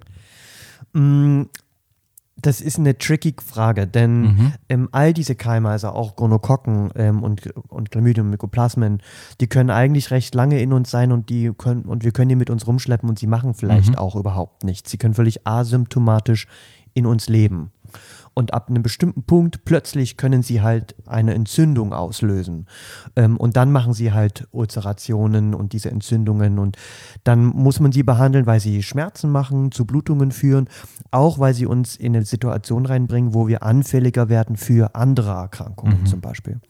Das 2.36 2.60
ist 2.60 2.78
eine 2.78 2.98
tricky 2.98 3.34
Frage, 3.44 3.86
denn 3.86 4.20
Mhm. 4.22 4.52
ähm, 4.68 4.88
all 4.92 5.14
diese 5.14 5.34
Keime, 5.36 5.68
also 5.70 5.88
auch 5.90 6.16
Gonokokken 6.16 6.90
ähm, 6.96 7.22
und, 7.22 7.46
und 7.68 7.90
Chlamydien 7.92 8.26
und 8.26 8.30
Mykoplasmen, 8.32 9.00
die 9.40 9.46
können 9.46 9.70
eigentlich 9.70 10.10
recht 10.10 10.34
lange 10.34 10.60
in 10.60 10.72
uns 10.72 10.90
sein 10.90 11.12
und, 11.12 11.30
die 11.30 11.52
können, 11.56 11.82
und 11.82 12.04
wir 12.04 12.10
können 12.12 12.28
die 12.28 12.36
mit 12.36 12.50
uns 12.50 12.66
rumschleppen 12.66 13.08
und 13.08 13.18
sie 13.20 13.28
machen 13.28 13.54
vielleicht 13.54 13.90
Mhm. 13.90 13.94
auch 13.98 14.16
überhaupt 14.16 14.64
nichts. 14.64 14.90
Sie 14.90 14.98
können 14.98 15.14
völlig 15.14 15.46
asymptomatisch 15.46 16.46
in 16.94 17.06
uns 17.06 17.28
leben. 17.28 17.70
Und 18.36 18.52
ab 18.52 18.68
einem 18.68 18.82
bestimmten 18.82 19.22
Punkt 19.22 19.64
plötzlich 19.64 20.16
können 20.16 20.42
sie 20.42 20.60
halt 20.60 20.96
eine 21.06 21.34
Entzündung 21.34 21.92
auslösen. 21.92 22.66
Ähm, 23.14 23.36
und 23.36 23.56
dann 23.56 23.70
machen 23.70 23.92
sie 23.92 24.12
halt 24.12 24.48
Ulzerationen 24.50 25.54
und 25.54 25.72
diese 25.72 25.90
Entzündungen. 25.90 26.58
Und 26.58 26.76
dann 27.22 27.44
muss 27.44 27.78
man 27.78 27.92
sie 27.92 28.02
behandeln, 28.02 28.46
weil 28.46 28.58
sie 28.58 28.82
Schmerzen 28.82 29.30
machen, 29.30 29.70
zu 29.70 29.86
Blutungen 29.86 30.32
führen, 30.32 30.68
auch 31.12 31.38
weil 31.38 31.54
sie 31.54 31.66
uns 31.66 31.94
in 31.94 32.16
eine 32.16 32.24
Situation 32.24 32.86
reinbringen, 32.86 33.34
wo 33.34 33.46
wir 33.46 33.62
anfälliger 33.62 34.28
werden 34.28 34.56
für 34.56 34.96
andere 34.96 35.30
Erkrankungen 35.30 36.04
zum 36.06 36.20
Beispiel. 36.20 36.60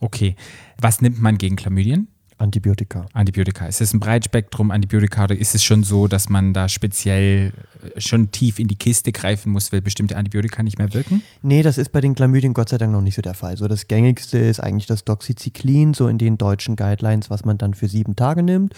Okay, 0.00 0.36
was 0.78 1.00
nimmt 1.00 1.22
man 1.22 1.38
gegen 1.38 1.56
Chlamydien? 1.56 2.08
Antibiotika. 2.38 3.06
Antibiotika. 3.12 3.66
Ist 3.66 3.80
es 3.80 3.92
ein 3.92 4.00
Breitspektrum 4.00 4.70
Antibiotika 4.70 5.24
oder 5.24 5.36
ist 5.36 5.54
es 5.54 5.64
schon 5.64 5.82
so, 5.82 6.06
dass 6.06 6.28
man 6.28 6.54
da 6.54 6.68
speziell 6.68 7.52
äh, 7.94 8.00
schon 8.00 8.30
tief 8.30 8.58
in 8.58 8.68
die 8.68 8.76
Kiste 8.76 9.12
greifen 9.12 9.52
muss, 9.52 9.72
weil 9.72 9.80
bestimmte 9.80 10.16
Antibiotika 10.16 10.62
nicht 10.62 10.78
mehr 10.78 10.92
wirken? 10.94 11.22
Nee, 11.42 11.62
das 11.62 11.78
ist 11.78 11.90
bei 11.90 12.00
den 12.00 12.14
Chlamydien 12.14 12.54
Gott 12.54 12.68
sei 12.68 12.78
Dank 12.78 12.92
noch 12.92 13.02
nicht 13.02 13.16
so 13.16 13.22
der 13.22 13.34
Fall. 13.34 13.56
So 13.56 13.66
das 13.68 13.88
gängigste 13.88 14.38
ist 14.38 14.60
eigentlich 14.60 14.86
das 14.86 15.04
Doxycyclin, 15.04 15.94
so 15.94 16.08
in 16.08 16.18
den 16.18 16.38
deutschen 16.38 16.76
Guidelines, 16.76 17.28
was 17.30 17.44
man 17.44 17.58
dann 17.58 17.74
für 17.74 17.88
sieben 17.88 18.16
Tage 18.16 18.42
nimmt. 18.42 18.74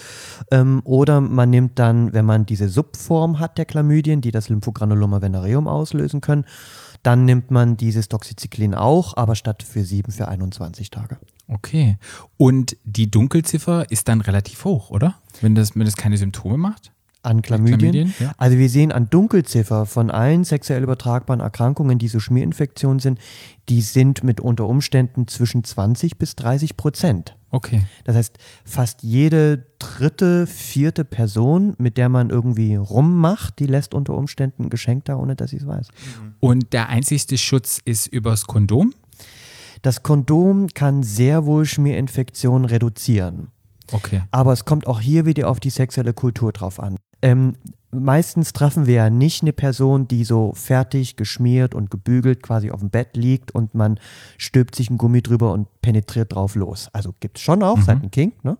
Ähm, 0.49 0.81
oder 0.83 1.21
man 1.21 1.49
nimmt 1.49 1.77
dann, 1.79 2.13
wenn 2.13 2.25
man 2.25 2.45
diese 2.45 2.67
Subform 2.67 3.39
hat 3.39 3.57
der 3.57 3.65
Chlamydien, 3.65 4.21
die 4.21 4.31
das 4.31 4.49
Lymphogranuloma 4.49 5.21
venereum 5.21 5.67
auslösen 5.67 6.21
können, 6.21 6.45
dann 7.03 7.25
nimmt 7.25 7.51
man 7.51 7.77
dieses 7.77 8.09
Doxycyclin 8.09 8.75
auch, 8.75 9.17
aber 9.17 9.35
statt 9.35 9.63
für 9.63 9.83
sieben 9.83 10.11
für 10.11 10.27
21 10.27 10.89
Tage. 10.89 11.17
Okay. 11.47 11.97
Und 12.37 12.77
die 12.83 13.11
Dunkelziffer 13.11 13.89
ist 13.91 14.07
dann 14.07 14.21
relativ 14.21 14.63
hoch, 14.63 14.89
oder? 14.89 15.15
Wenn 15.41 15.55
das, 15.55 15.75
wenn 15.75 15.85
das 15.85 15.97
keine 15.97 16.17
Symptome 16.17 16.57
macht? 16.57 16.91
An 17.23 17.41
Chlamydien. 17.41 17.79
Chlamydien, 17.79 18.13
ja. 18.19 18.31
Also 18.37 18.57
wir 18.57 18.69
sehen 18.69 18.91
an 18.91 19.09
Dunkelziffer 19.09 19.85
von 19.85 20.09
allen 20.09 20.43
sexuell 20.43 20.81
übertragbaren 20.81 21.39
Erkrankungen, 21.39 21.99
die 21.99 22.07
so 22.07 22.19
Schmierinfektionen 22.19 22.99
sind, 22.99 23.19
die 23.69 23.81
sind 23.81 24.23
mit 24.23 24.39
unter 24.39 24.67
Umständen 24.67 25.27
zwischen 25.27 25.63
20 25.63 26.17
bis 26.17 26.35
30 26.35 26.77
Prozent. 26.77 27.35
Okay. 27.51 27.83
Das 28.05 28.15
heißt, 28.15 28.37
fast 28.63 29.03
jede 29.03 29.65
dritte, 29.77 30.47
vierte 30.47 31.03
Person, 31.03 31.75
mit 31.77 31.97
der 31.97 32.07
man 32.07 32.29
irgendwie 32.29 32.75
rummacht, 32.75 33.59
die 33.59 33.65
lässt 33.65 33.93
unter 33.93 34.13
Umständen 34.13 34.63
ein 34.63 34.69
Geschenk 34.69 35.05
da, 35.05 35.17
ohne 35.17 35.35
dass 35.35 35.51
sie 35.51 35.57
es 35.57 35.67
weiß. 35.67 35.89
Und 36.39 36.71
der 36.71 36.87
einzigste 36.89 37.37
Schutz 37.37 37.79
ist 37.83 38.07
übers 38.07 38.45
Kondom? 38.47 38.93
Das 39.81 40.01
Kondom 40.01 40.67
kann 40.69 41.03
sehr 41.03 41.45
wohl 41.45 41.65
Schmierinfektionen 41.65 42.65
reduzieren. 42.65 43.49
Okay. 43.91 44.21
Aber 44.31 44.53
es 44.53 44.63
kommt 44.63 44.87
auch 44.87 45.01
hier 45.01 45.25
wieder 45.25 45.49
auf 45.49 45.59
die 45.59 45.71
sexuelle 45.71 46.13
Kultur 46.13 46.53
drauf 46.53 46.79
an. 46.79 46.95
Ähm, 47.21 47.55
meistens 47.91 48.53
treffen 48.53 48.87
wir 48.87 48.95
ja 48.95 49.09
nicht 49.09 49.41
eine 49.41 49.53
Person, 49.53 50.07
die 50.07 50.23
so 50.23 50.53
fertig, 50.55 51.15
geschmiert 51.15 51.75
und 51.75 51.91
gebügelt 51.91 52.41
quasi 52.41 52.71
auf 52.71 52.79
dem 52.79 52.89
Bett 52.89 53.15
liegt 53.15 53.53
und 53.53 53.75
man 53.75 53.99
stülpt 54.37 54.75
sich 54.75 54.89
ein 54.89 54.97
Gummi 54.97 55.21
drüber 55.21 55.51
und 55.51 55.67
penetriert 55.81 56.33
drauf 56.33 56.55
los. 56.55 56.89
Also 56.93 57.13
gibt 57.19 57.37
es 57.37 57.43
schon 57.43 57.63
auch, 57.63 57.79
seit 57.81 58.01
ein 58.01 58.11
Kink, 58.11 58.43
ne? 58.43 58.57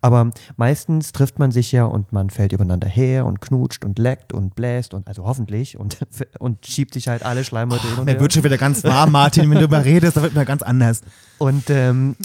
Aber 0.00 0.30
meistens 0.56 1.12
trifft 1.12 1.38
man 1.38 1.52
sich 1.52 1.72
ja 1.72 1.84
und 1.84 2.12
man 2.12 2.30
fällt 2.30 2.52
übereinander 2.52 2.88
her 2.88 3.26
und 3.26 3.40
knutscht 3.40 3.84
und 3.84 3.98
leckt 3.98 4.32
und 4.32 4.54
bläst 4.54 4.94
und 4.94 5.06
also 5.06 5.24
hoffentlich 5.24 5.78
und, 5.78 5.98
und 6.38 6.66
schiebt 6.66 6.94
sich 6.94 7.08
halt 7.08 7.24
alle 7.24 7.44
Schleimhäute 7.44 7.86
hin 7.86 7.98
und 7.98 8.04
Mir 8.04 8.20
wird 8.20 8.32
schon 8.32 8.44
wieder 8.44 8.58
ganz 8.58 8.82
warm, 8.84 9.12
Martin, 9.12 9.50
wenn 9.50 9.58
du 9.58 9.64
überredest, 9.64 10.16
da 10.16 10.22
wird 10.22 10.34
mir 10.34 10.44
ganz 10.44 10.62
anders. 10.62 11.02
Und, 11.38 11.70
ähm, 11.70 12.16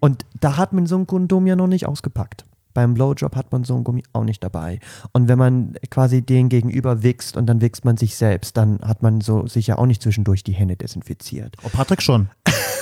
und 0.00 0.24
da 0.40 0.56
hat 0.56 0.72
man 0.72 0.86
so 0.86 0.96
ein 0.96 1.06
Kondom 1.06 1.46
ja 1.46 1.56
noch 1.56 1.66
nicht 1.66 1.86
ausgepackt. 1.86 2.44
Beim 2.74 2.94
Blowjob 2.94 3.34
hat 3.36 3.52
man 3.52 3.64
so 3.64 3.76
ein 3.76 3.84
Gummi 3.84 4.02
auch 4.12 4.24
nicht 4.24 4.42
dabei. 4.42 4.80
Und 5.12 5.28
wenn 5.28 5.38
man 5.38 5.74
quasi 5.90 6.22
den 6.22 6.48
gegenüber 6.48 7.02
wichst 7.02 7.36
und 7.36 7.46
dann 7.46 7.60
wichst 7.60 7.84
man 7.84 7.96
sich 7.96 8.16
selbst, 8.16 8.56
dann 8.56 8.80
hat 8.82 9.02
man 9.02 9.20
so 9.20 9.46
sicher 9.46 9.78
auch 9.78 9.86
nicht 9.86 10.02
zwischendurch 10.02 10.44
die 10.44 10.52
Hände 10.52 10.76
desinfiziert. 10.76 11.56
Oh, 11.62 11.68
Patrick 11.72 12.02
schon. 12.02 12.28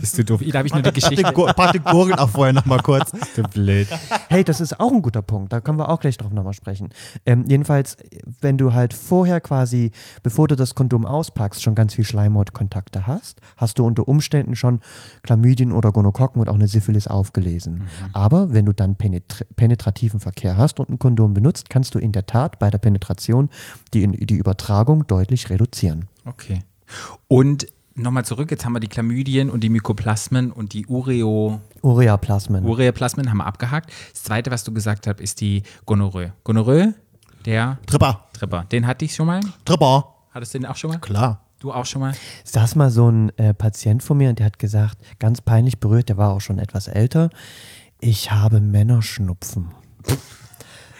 Bist 0.00 0.18
du 0.18 0.24
doof? 0.24 0.40
Da 0.50 0.58
habe 0.58 0.68
ich 0.68 0.74
nur 0.74 0.82
die 0.82 0.92
Geschichte. 0.92 1.22
Patrick, 1.22 1.86
auch 1.86 2.28
vorher 2.28 2.52
nochmal 2.52 2.80
kurz. 2.80 3.12
Du 3.36 3.42
blöd. 3.42 3.86
Hey, 4.28 4.42
das 4.42 4.60
ist 4.60 4.80
auch 4.80 4.90
ein 4.90 5.02
guter 5.02 5.22
Punkt. 5.22 5.52
Da 5.52 5.60
können 5.60 5.78
wir 5.78 5.88
auch 5.90 6.00
gleich 6.00 6.16
drauf 6.16 6.32
nochmal 6.32 6.54
sprechen. 6.54 6.88
Ähm, 7.26 7.44
jedenfalls, 7.46 7.96
wenn 8.40 8.58
du 8.58 8.72
halt 8.72 8.94
vorher 8.94 9.40
quasi, 9.40 9.92
bevor 10.22 10.48
du 10.48 10.56
das 10.56 10.74
Kondom 10.74 11.04
auspackst, 11.04 11.62
schon 11.62 11.74
ganz 11.74 11.94
viel 11.94 12.04
Schleimhautkontakte 12.04 13.06
hast, 13.06 13.40
hast 13.56 13.78
du 13.78 13.86
unter 13.86 14.08
Umständen 14.08 14.56
schon 14.56 14.80
Chlamydien 15.22 15.72
oder 15.72 15.92
Gonokokken 15.92 16.40
und 16.40 16.48
auch 16.48 16.54
eine 16.54 16.68
Syphilis 16.68 17.06
aufgelesen. 17.06 17.88
Aber 18.12 18.52
wenn 18.52 18.64
du 18.64 18.72
dann 18.72 18.96
penetr 18.96 19.44
penetrativen 19.56 20.20
Verkehr 20.20 20.56
hast 20.56 20.80
und 20.80 20.88
ein 20.88 20.98
Kondom 20.98 21.34
benutzt, 21.34 21.70
kannst 21.70 21.94
du 21.94 21.98
in 21.98 22.12
der 22.12 22.26
Tat 22.26 22.58
bei 22.58 22.70
der 22.70 22.78
Penetration 22.78 23.50
die, 23.94 24.06
die 24.26 24.36
Übertragung 24.36 25.06
deutlich 25.06 25.50
reduzieren. 25.50 26.06
Okay. 26.24 26.60
Und 27.28 27.66
nochmal 27.98 28.24
zurück, 28.24 28.50
jetzt 28.50 28.64
haben 28.64 28.72
wir 28.72 28.80
die 28.80 28.88
Chlamydien 28.88 29.50
und 29.50 29.60
die 29.60 29.68
Mykoplasmen 29.68 30.52
und 30.52 30.72
die 30.72 30.86
Ureo, 30.86 31.60
Ureaplasmen. 31.82 32.64
Ureaplasmen 32.64 33.30
haben 33.30 33.38
wir 33.38 33.46
abgehakt. 33.46 33.90
Das 34.12 34.22
zweite, 34.24 34.50
was 34.50 34.64
du 34.64 34.72
gesagt 34.72 35.06
hast, 35.06 35.20
ist 35.20 35.40
die 35.40 35.62
Gonorrhoe. 35.86 36.32
Gonorrhoe, 36.44 36.94
der 37.44 37.78
Tripper. 37.86 38.24
Tripper. 38.32 38.64
Den 38.64 38.86
hatte 38.86 39.04
ich 39.04 39.14
schon 39.14 39.26
mal. 39.26 39.40
Tripper. 39.64 40.14
Hattest 40.32 40.54
du 40.54 40.58
den 40.58 40.66
auch 40.66 40.76
schon 40.76 40.90
mal? 40.90 40.98
Klar. 40.98 41.44
Du 41.60 41.72
auch 41.72 41.86
schon 41.86 42.00
mal? 42.00 42.14
saß 42.44 42.76
mal 42.76 42.88
so 42.90 43.10
ein 43.10 43.36
äh, 43.36 43.52
Patient 43.52 44.02
vor 44.02 44.14
mir 44.14 44.30
und 44.30 44.38
der 44.38 44.46
hat 44.46 44.60
gesagt, 44.60 44.98
ganz 45.18 45.40
peinlich 45.40 45.80
berührt, 45.80 46.08
der 46.08 46.16
war 46.16 46.30
auch 46.30 46.40
schon 46.40 46.60
etwas 46.60 46.86
älter, 46.86 47.30
ich 48.00 48.30
habe 48.30 48.60
Männerschnupfen. 48.60 49.72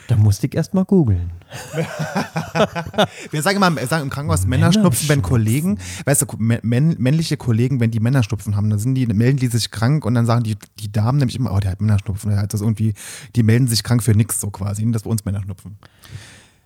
Da 0.09 0.17
musste 0.17 0.49
ich 0.49 0.55
erst 0.55 0.75
mal 0.75 0.85
googeln. 0.85 1.31
Wir 3.31 3.43
sagen 3.43 3.57
immer, 3.57 3.71
sagen 3.87 4.05
im 4.05 4.11
Krankenhaus 4.11 4.47
Männerschnupfen, 4.47 5.09
wenn 5.09 5.23
Kollegen, 5.23 5.79
weißt 6.05 6.23
du, 6.23 6.27
mä- 6.37 6.61
männ, 6.63 6.97
männliche 6.99 7.37
Kollegen, 7.37 7.81
wenn 7.81 7.91
die 7.91 8.01
Männerschnupfen 8.01 8.57
haben, 8.57 8.71
dann 8.71 8.79
sind 8.79 8.95
die, 8.95 9.07
melden 9.07 9.39
die 9.39 9.47
sich 9.49 9.71
krank 9.71 10.05
und 10.05 10.15
dann 10.15 10.27
sagen 10.27 10.43
die, 10.43 10.57
die 10.79 10.91
Damen 10.93 11.19
nämlich 11.19 11.37
immer, 11.37 11.53
oh, 11.53 11.59
der 11.59 11.71
hat 11.73 11.81
Männerschnupfen, 11.81 12.31
der 12.31 12.41
hat 12.41 12.55
das 12.55 12.61
irgendwie, 12.61 12.95
die 13.37 13.43
melden 13.43 13.67
sich 13.69 13.83
krank 13.83 14.03
für 14.03 14.13
nichts 14.13 14.41
so 14.41 14.51
quasi, 14.51 14.85
das 14.93 15.01
ist 15.01 15.05
bei 15.05 15.11
uns 15.11 15.25
Männerschnupfen. 15.25 15.79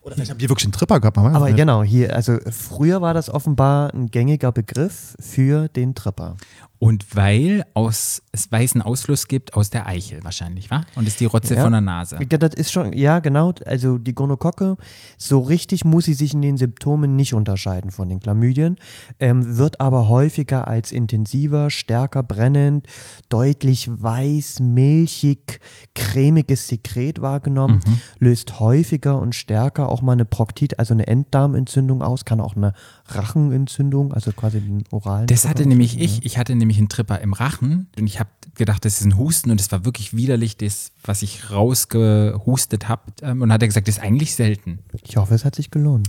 Oder 0.03 0.17
vielleicht 0.17 0.33
haben 0.33 0.39
die 0.39 0.49
wirklich 0.49 0.65
einen 0.67 0.73
Tripper 0.73 0.99
gehabt, 0.99 1.17
man 1.17 1.27
weiß 1.27 1.35
Aber 1.37 1.47
nicht. 1.47 1.57
genau, 1.57 1.85
hier, 1.85 2.15
also 2.17 2.37
früher 2.51 3.01
war 3.01 3.15
das 3.15 3.31
offenbar 3.31 3.95
ein 3.95 4.11
gängiger 4.11 4.51
Begriff 4.51 5.15
für 5.21 5.69
den 5.69 5.95
Tripper. 5.95 6.37
Und 6.83 7.15
weil 7.15 7.65
aus, 7.75 8.23
es 8.33 8.51
weißen 8.51 8.83
Ausfluss 8.83 9.29
gibt 9.29 9.55
aus 9.55 9.71
der 9.71 9.87
Eichel 9.87 10.25
wahrscheinlich, 10.25 10.69
wa? 10.69 10.81
Und 10.97 11.07
ist 11.07 11.21
die 11.21 11.27
Rotze 11.27 11.55
Ja. 11.55 11.63
von 11.63 11.71
der 11.71 11.81
Nase. 11.81 12.19
Ja, 12.29 12.39
das 12.39 12.55
ist 12.55 12.73
schon, 12.73 12.93
ja, 12.93 13.21
genau. 13.21 13.55
Also 13.65 13.99
die 13.99 14.17
Gonokocke, 14.17 14.77
so 15.17 15.39
richtig 15.39 15.85
muss 15.85 16.07
sie 16.07 16.15
sich 16.15 16.35
in 16.35 16.43
den 16.43 16.57
Symptomen 16.57 17.15
nicht 17.15 17.35
unterscheiden 17.35 17.93
von 17.93 18.09
den 18.09 18.19
Chlamydien, 18.19 18.79
ähm, 19.21 19.59
wird 19.59 19.81
aber 19.81 20.09
häufiger 20.09 20.67
als 20.67 20.91
intensiver, 20.91 21.71
stärker 21.71 22.25
brennend, 22.25 22.89
deutlich 23.29 23.89
weiß, 23.89 24.59
milchig, 24.59 25.61
cremiges 25.95 26.67
Sekret 26.67 27.23
wahrgenommen, 27.23 27.79
löst 28.19 28.59
häufiger 28.59 29.21
und 29.21 29.37
stärker 29.37 29.89
auch 29.89 30.03
mal 30.03 30.15
eine 30.15 30.25
Proktit, 30.25 30.81
also 30.81 30.95
eine 30.95 31.07
Enddarmentzündung 31.07 32.03
aus, 32.03 32.25
kann 32.25 32.41
auch 32.41 32.57
eine 32.57 32.73
Rachenentzündung, 33.15 34.13
also 34.13 34.33
quasi 34.33 34.61
den 34.61 34.85
oralen. 34.91 35.27
Das 35.27 35.49
hatte 35.49 35.67
nämlich 35.67 36.01
ich. 36.01 36.25
Ich 36.25 36.39
hatte 36.39 36.55
nämlich 36.55 36.79
einen 36.79 36.89
Tripper 36.89 37.21
im 37.21 37.33
Rachen 37.33 37.89
und 37.99 38.07
ich 38.07 38.21
habe 38.21 38.31
gedacht, 38.55 38.85
das 38.85 39.01
ist 39.01 39.07
ein 39.07 39.17
Husten 39.17 39.51
und 39.51 39.61
es 39.61 39.73
war 39.73 39.85
wirklich 39.85 40.15
widerlich, 40.15 40.57
das, 40.57 40.93
was 41.05 41.23
ich 41.23 41.51
rausgehustet 41.51 42.89
habe. 42.89 43.03
Ähm, 43.23 43.43
und 43.43 43.53
hat 43.53 43.63
er 43.63 43.69
gesagt, 43.69 43.89
das 43.89 43.97
ist 43.97 44.03
eigentlich 44.03 44.35
selten. 44.35 44.81
Ich 45.03 45.17
hoffe, 45.17 45.35
es 45.35 45.45
hat 45.45 45.55
sich 45.55 45.71
gelohnt. 45.71 46.09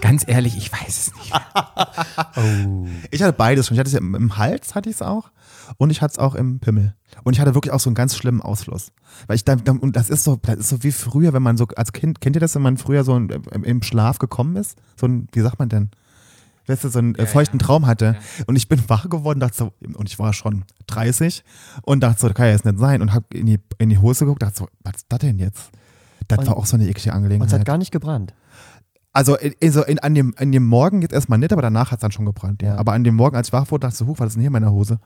Ganz 0.00 0.24
ehrlich, 0.26 0.56
ich 0.56 0.72
weiß 0.72 0.88
es 0.88 1.14
nicht. 1.14 1.32
Ich 3.10 3.22
hatte 3.22 3.32
beides 3.32 3.66
schon. 3.66 3.74
Ich 3.74 3.78
hatte 3.78 3.88
es 3.88 3.94
ja 3.94 4.00
im, 4.00 4.14
im 4.14 4.36
Hals, 4.36 4.74
hatte 4.74 4.90
ich 4.90 4.96
es 4.96 5.02
auch. 5.02 5.30
Und 5.78 5.90
ich 5.90 6.02
hatte 6.02 6.12
es 6.12 6.18
auch 6.18 6.34
im 6.34 6.58
Pimmel. 6.60 6.94
Und 7.22 7.34
ich 7.34 7.40
hatte 7.40 7.54
wirklich 7.54 7.72
auch 7.72 7.80
so 7.80 7.88
einen 7.90 7.94
ganz 7.94 8.16
schlimmen 8.16 8.40
Ausfluss. 8.42 8.92
Weil 9.26 9.36
ich 9.36 9.44
dann, 9.44 9.62
dann- 9.64 9.78
und 9.78 9.96
das 9.96 10.10
ist 10.10 10.24
so, 10.24 10.36
das 10.42 10.56
ist 10.56 10.68
so 10.68 10.82
wie 10.82 10.92
früher, 10.92 11.32
wenn 11.32 11.42
man 11.42 11.56
so, 11.56 11.66
als 11.76 11.92
Kind, 11.92 12.20
kennt 12.20 12.36
ihr 12.36 12.40
das, 12.40 12.54
wenn 12.54 12.62
man 12.62 12.76
früher 12.76 13.04
so 13.04 13.14
ein, 13.18 13.28
im, 13.28 13.82
Schlaf 13.82 14.18
gekommen 14.18 14.56
ist? 14.56 14.76
So 14.96 15.06
ein, 15.06 15.28
wie 15.32 15.40
sagt 15.40 15.58
man 15.58 15.68
denn? 15.68 15.90
Weißt 16.66 16.82
du, 16.84 16.88
so 16.88 16.98
einen 16.98 17.14
äh, 17.16 17.26
feuchten 17.26 17.58
Traum 17.58 17.86
hatte. 17.86 18.16
Und 18.46 18.56
ich 18.56 18.68
bin 18.68 18.80
wach 18.88 19.08
geworden, 19.10 19.40
dachte 19.40 19.56
so, 19.56 19.72
und 19.96 20.08
ich 20.08 20.18
war 20.18 20.32
schon 20.32 20.64
30 20.86 21.44
und 21.82 22.00
dachte 22.00 22.20
so, 22.20 22.28
das 22.28 22.36
kann 22.36 22.46
ja 22.46 22.52
jetzt 22.52 22.64
nicht 22.64 22.78
sein. 22.78 23.02
Und 23.02 23.12
hab 23.12 23.32
in 23.34 23.46
die, 23.46 23.60
in 23.78 23.90
die 23.90 23.98
Hose 23.98 24.24
geguckt, 24.24 24.42
dachte 24.42 24.56
so, 24.58 24.68
was 24.82 24.94
ist 24.96 25.06
das 25.08 25.18
denn 25.20 25.38
jetzt? 25.38 25.70
Das 26.28 26.38
Und- 26.38 26.46
war 26.48 26.56
auch 26.56 26.66
so 26.66 26.76
eine 26.76 26.84
eklige 26.88 27.10
Und 27.10 27.12
es 27.12 27.16
Angelegenheit. 27.16 27.52
hat 27.52 27.64
gar 27.66 27.78
nicht 27.78 27.90
gebrannt. 27.90 28.34
Also, 29.16 29.36
in, 29.36 29.52
in, 29.60 29.70
so 29.70 29.84
in, 29.84 30.00
an, 30.00 30.14
dem, 30.16 30.34
an 30.38 30.50
dem 30.50 30.66
Morgen 30.66 31.00
jetzt 31.02 31.12
erstmal 31.12 31.38
nicht, 31.38 31.52
aber 31.52 31.62
danach 31.62 31.92
hat 31.92 31.98
es 31.98 32.00
dann 32.00 32.10
schon 32.10 32.24
gebrannt. 32.24 32.62
Ja. 32.62 32.70
Ja. 32.70 32.78
Aber 32.78 32.94
an 32.94 33.04
dem 33.04 33.14
Morgen, 33.14 33.36
als 33.36 33.48
ich 33.48 33.52
wach 33.52 33.70
wurde, 33.70 33.82
dachte 33.82 33.92
ich 33.94 33.98
so, 33.98 34.06
huch, 34.06 34.18
was 34.18 34.28
ist 34.28 34.34
denn 34.34 34.40
hier 34.40 34.48
in 34.48 34.52
meiner 34.52 34.72
Hose? 34.72 34.98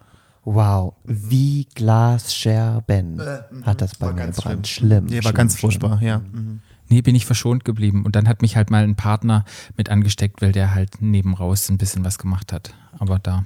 Wow, 0.50 0.94
wie 1.04 1.66
Glasscherben 1.74 3.20
hat 3.64 3.82
das 3.82 3.96
bei 3.96 4.06
War 4.06 4.14
mir 4.14 4.20
ganz 4.20 4.36
gebrannt. 4.36 4.66
Schlimm. 4.66 5.04
Nee, 5.04 5.16
war 5.16 5.22
schlimm, 5.22 5.34
ganz 5.34 5.58
schlimm. 5.58 5.60
furchtbar, 5.72 6.02
ja. 6.02 6.20
Mhm. 6.20 6.60
Nee, 6.88 7.02
bin 7.02 7.14
ich 7.14 7.26
verschont 7.26 7.66
geblieben. 7.66 8.06
Und 8.06 8.16
dann 8.16 8.26
hat 8.26 8.40
mich 8.40 8.56
halt 8.56 8.70
mal 8.70 8.82
ein 8.82 8.96
Partner 8.96 9.44
mit 9.76 9.90
angesteckt, 9.90 10.40
weil 10.40 10.52
der 10.52 10.74
halt 10.74 11.02
neben 11.02 11.34
raus 11.34 11.68
ein 11.68 11.76
bisschen 11.76 12.02
was 12.02 12.16
gemacht 12.16 12.54
hat. 12.54 12.72
Aber 12.98 13.18
da, 13.18 13.44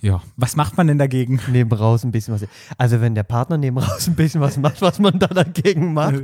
ja. 0.00 0.22
Was 0.36 0.54
macht 0.56 0.76
man 0.76 0.86
denn 0.86 0.98
dagegen? 0.98 1.40
Neben 1.48 1.72
raus 1.72 2.04
ein 2.04 2.12
bisschen 2.12 2.34
was. 2.34 2.46
Also 2.76 3.00
wenn 3.00 3.14
der 3.14 3.22
Partner 3.24 3.56
neben 3.58 3.78
raus 3.78 4.06
ein 4.06 4.14
bisschen 4.14 4.40
was 4.40 4.56
macht, 4.56 4.80
was 4.80 4.98
man 4.98 5.18
da 5.18 5.26
dagegen 5.26 5.92
macht. 5.92 6.22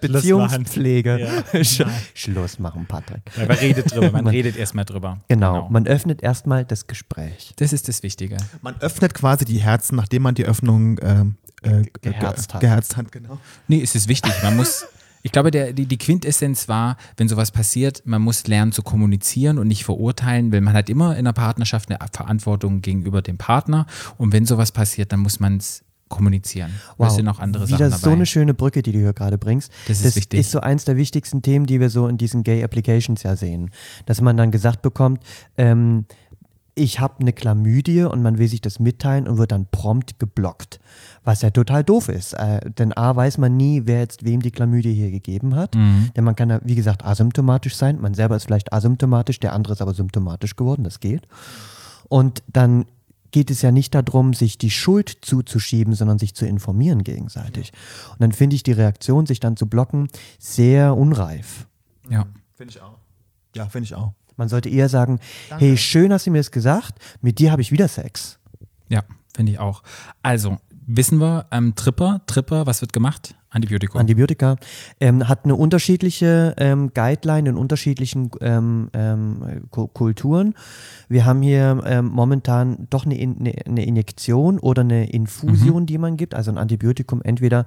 Beziehungspflege. 0.00 1.44
Sch 1.62 1.82
Schluss 2.14 2.58
machen, 2.58 2.86
Patrick. 2.86 3.22
Ja, 3.36 3.46
man 3.46 3.56
redet 3.56 3.92
drüber. 3.94 4.10
Man 4.12 4.26
redet 4.26 4.56
erstmal 4.56 4.84
drüber. 4.84 5.18
Genau, 5.28 5.68
man 5.70 5.86
öffnet 5.86 6.22
erstmal 6.22 6.64
das 6.64 6.86
Gespräch. 6.86 7.52
Das 7.56 7.72
ist 7.72 7.88
das 7.88 8.02
Wichtige. 8.02 8.36
Man 8.62 8.76
öffnet 8.80 9.14
quasi 9.14 9.44
die 9.44 9.58
Herzen, 9.58 9.96
nachdem 9.96 10.22
man 10.22 10.34
die 10.34 10.44
Öffnung 10.44 10.98
ähm, 11.02 11.36
äh, 11.62 11.82
ge- 11.82 11.90
Geherzt 12.02 12.54
hat. 12.54 12.60
Geherzt 12.60 12.96
hat 12.96 13.10
genau. 13.12 13.38
Nee, 13.66 13.82
es 13.82 13.94
ist 13.94 14.08
wichtig. 14.08 14.32
Man 14.42 14.56
muss, 14.56 14.86
ich 15.22 15.32
glaube, 15.32 15.50
der, 15.50 15.72
die, 15.72 15.86
die 15.86 15.98
Quintessenz 15.98 16.68
war, 16.68 16.96
wenn 17.16 17.28
sowas 17.28 17.50
passiert, 17.50 18.02
man 18.04 18.22
muss 18.22 18.46
lernen 18.46 18.72
zu 18.72 18.82
kommunizieren 18.82 19.58
und 19.58 19.68
nicht 19.68 19.84
verurteilen, 19.84 20.52
weil 20.52 20.60
man 20.60 20.74
hat 20.74 20.88
immer 20.88 21.12
in 21.12 21.20
einer 21.20 21.32
Partnerschaft 21.32 21.90
eine 21.90 21.98
Verantwortung 22.12 22.82
gegenüber 22.82 23.22
dem 23.22 23.38
Partner. 23.38 23.86
Und 24.16 24.32
wenn 24.32 24.46
sowas 24.46 24.72
passiert, 24.72 25.12
dann 25.12 25.20
muss 25.20 25.40
man 25.40 25.58
es 25.58 25.84
kommunizieren. 26.08 26.70
Da 26.98 27.10
sind 27.10 27.26
noch 27.26 27.38
andere 27.38 27.68
Wieder 27.68 27.90
Sachen 27.90 27.90
dabei. 27.90 28.02
so 28.02 28.10
eine 28.10 28.26
schöne 28.26 28.54
Brücke, 28.54 28.82
die 28.82 28.92
du 28.92 28.98
hier 28.98 29.12
gerade 29.12 29.38
bringst. 29.38 29.70
Das 29.86 30.02
ist 30.04 30.16
wichtig. 30.16 30.40
ist 30.40 30.50
so 30.50 30.60
eins 30.60 30.84
der 30.84 30.96
wichtigsten 30.96 31.42
Themen, 31.42 31.66
die 31.66 31.80
wir 31.80 31.90
so 31.90 32.08
in 32.08 32.16
diesen 32.16 32.42
Gay 32.42 32.62
Applications 32.62 33.22
ja 33.22 33.36
sehen. 33.36 33.70
Dass 34.06 34.20
man 34.20 34.36
dann 34.36 34.50
gesagt 34.50 34.82
bekommt, 34.82 35.22
ähm, 35.56 36.06
ich 36.74 37.00
habe 37.00 37.20
eine 37.20 37.32
Chlamydie 37.32 38.04
und 38.04 38.22
man 38.22 38.38
will 38.38 38.48
sich 38.48 38.60
das 38.60 38.78
mitteilen 38.78 39.26
und 39.26 39.36
wird 39.38 39.52
dann 39.52 39.66
prompt 39.70 40.18
geblockt. 40.18 40.80
Was 41.28 41.42
ja 41.42 41.50
total 41.50 41.84
doof 41.84 42.08
ist. 42.08 42.32
Äh, 42.32 42.70
denn 42.70 42.96
A 42.96 43.14
weiß 43.14 43.36
man 43.36 43.54
nie, 43.54 43.82
wer 43.84 43.98
jetzt 43.98 44.24
wem 44.24 44.40
die 44.40 44.50
Chlamydie 44.50 44.94
hier 44.94 45.10
gegeben 45.10 45.56
hat. 45.56 45.74
Mhm. 45.74 46.08
Denn 46.16 46.24
man 46.24 46.34
kann 46.34 46.48
ja, 46.48 46.58
wie 46.64 46.74
gesagt, 46.74 47.04
asymptomatisch 47.04 47.76
sein. 47.76 48.00
Man 48.00 48.14
selber 48.14 48.34
ist 48.34 48.44
vielleicht 48.44 48.72
asymptomatisch, 48.72 49.38
der 49.38 49.52
andere 49.52 49.74
ist 49.74 49.82
aber 49.82 49.92
symptomatisch 49.92 50.56
geworden. 50.56 50.84
Das 50.84 51.00
geht. 51.00 51.28
Und 52.08 52.42
dann 52.48 52.86
geht 53.30 53.50
es 53.50 53.60
ja 53.60 53.72
nicht 53.72 53.94
darum, 53.94 54.32
sich 54.32 54.56
die 54.56 54.70
Schuld 54.70 55.18
zuzuschieben, 55.20 55.92
sondern 55.92 56.18
sich 56.18 56.34
zu 56.34 56.46
informieren 56.46 57.04
gegenseitig. 57.04 57.72
Und 58.12 58.22
dann 58.22 58.32
finde 58.32 58.56
ich 58.56 58.62
die 58.62 58.72
Reaktion, 58.72 59.26
sich 59.26 59.38
dann 59.38 59.58
zu 59.58 59.66
blocken, 59.66 60.08
sehr 60.38 60.96
unreif. 60.96 61.66
Ja. 62.08 62.24
Finde 62.54 62.70
ich 62.70 62.80
auch. 62.80 62.96
Ja, 63.54 63.66
finde 63.66 63.84
ich 63.84 63.94
auch. 63.94 64.14
Man 64.38 64.48
sollte 64.48 64.70
eher 64.70 64.88
sagen, 64.88 65.20
hey, 65.58 65.76
schön 65.76 66.10
hast 66.10 66.26
du 66.26 66.30
mir 66.30 66.38
das 66.38 66.52
gesagt, 66.52 66.94
mit 67.20 67.38
dir 67.38 67.52
habe 67.52 67.60
ich 67.60 67.70
wieder 67.70 67.86
Sex. 67.86 68.38
Ja, 68.88 69.02
finde 69.36 69.52
ich 69.52 69.58
auch. 69.58 69.82
Also, 70.22 70.56
wissen 70.88 71.20
wir, 71.20 71.46
ähm, 71.52 71.74
Tripper, 71.76 72.22
Tripper, 72.26 72.66
was 72.66 72.80
wird 72.80 72.92
gemacht? 72.92 73.34
Antibiotikum. 73.50 74.00
Antibiotika 74.00 74.56
ähm, 75.00 75.28
hat 75.28 75.44
eine 75.44 75.54
unterschiedliche 75.54 76.54
ähm, 76.58 76.92
Guideline 76.94 77.50
in 77.50 77.56
unterschiedlichen 77.56 78.30
ähm, 78.40 78.90
ähm, 78.92 79.62
Ku- 79.70 79.88
Kulturen. 79.88 80.54
Wir 81.08 81.24
haben 81.24 81.40
hier 81.42 81.82
ähm, 81.86 82.06
momentan 82.06 82.86
doch 82.90 83.06
eine, 83.06 83.18
In 83.18 83.38
eine, 83.40 83.54
eine 83.66 83.86
Injektion 83.86 84.58
oder 84.58 84.82
eine 84.82 85.10
Infusion, 85.10 85.86
die 85.86 85.96
man 85.98 86.16
gibt, 86.16 86.34
also 86.34 86.50
ein 86.50 86.58
Antibiotikum 86.58 87.22
entweder 87.22 87.64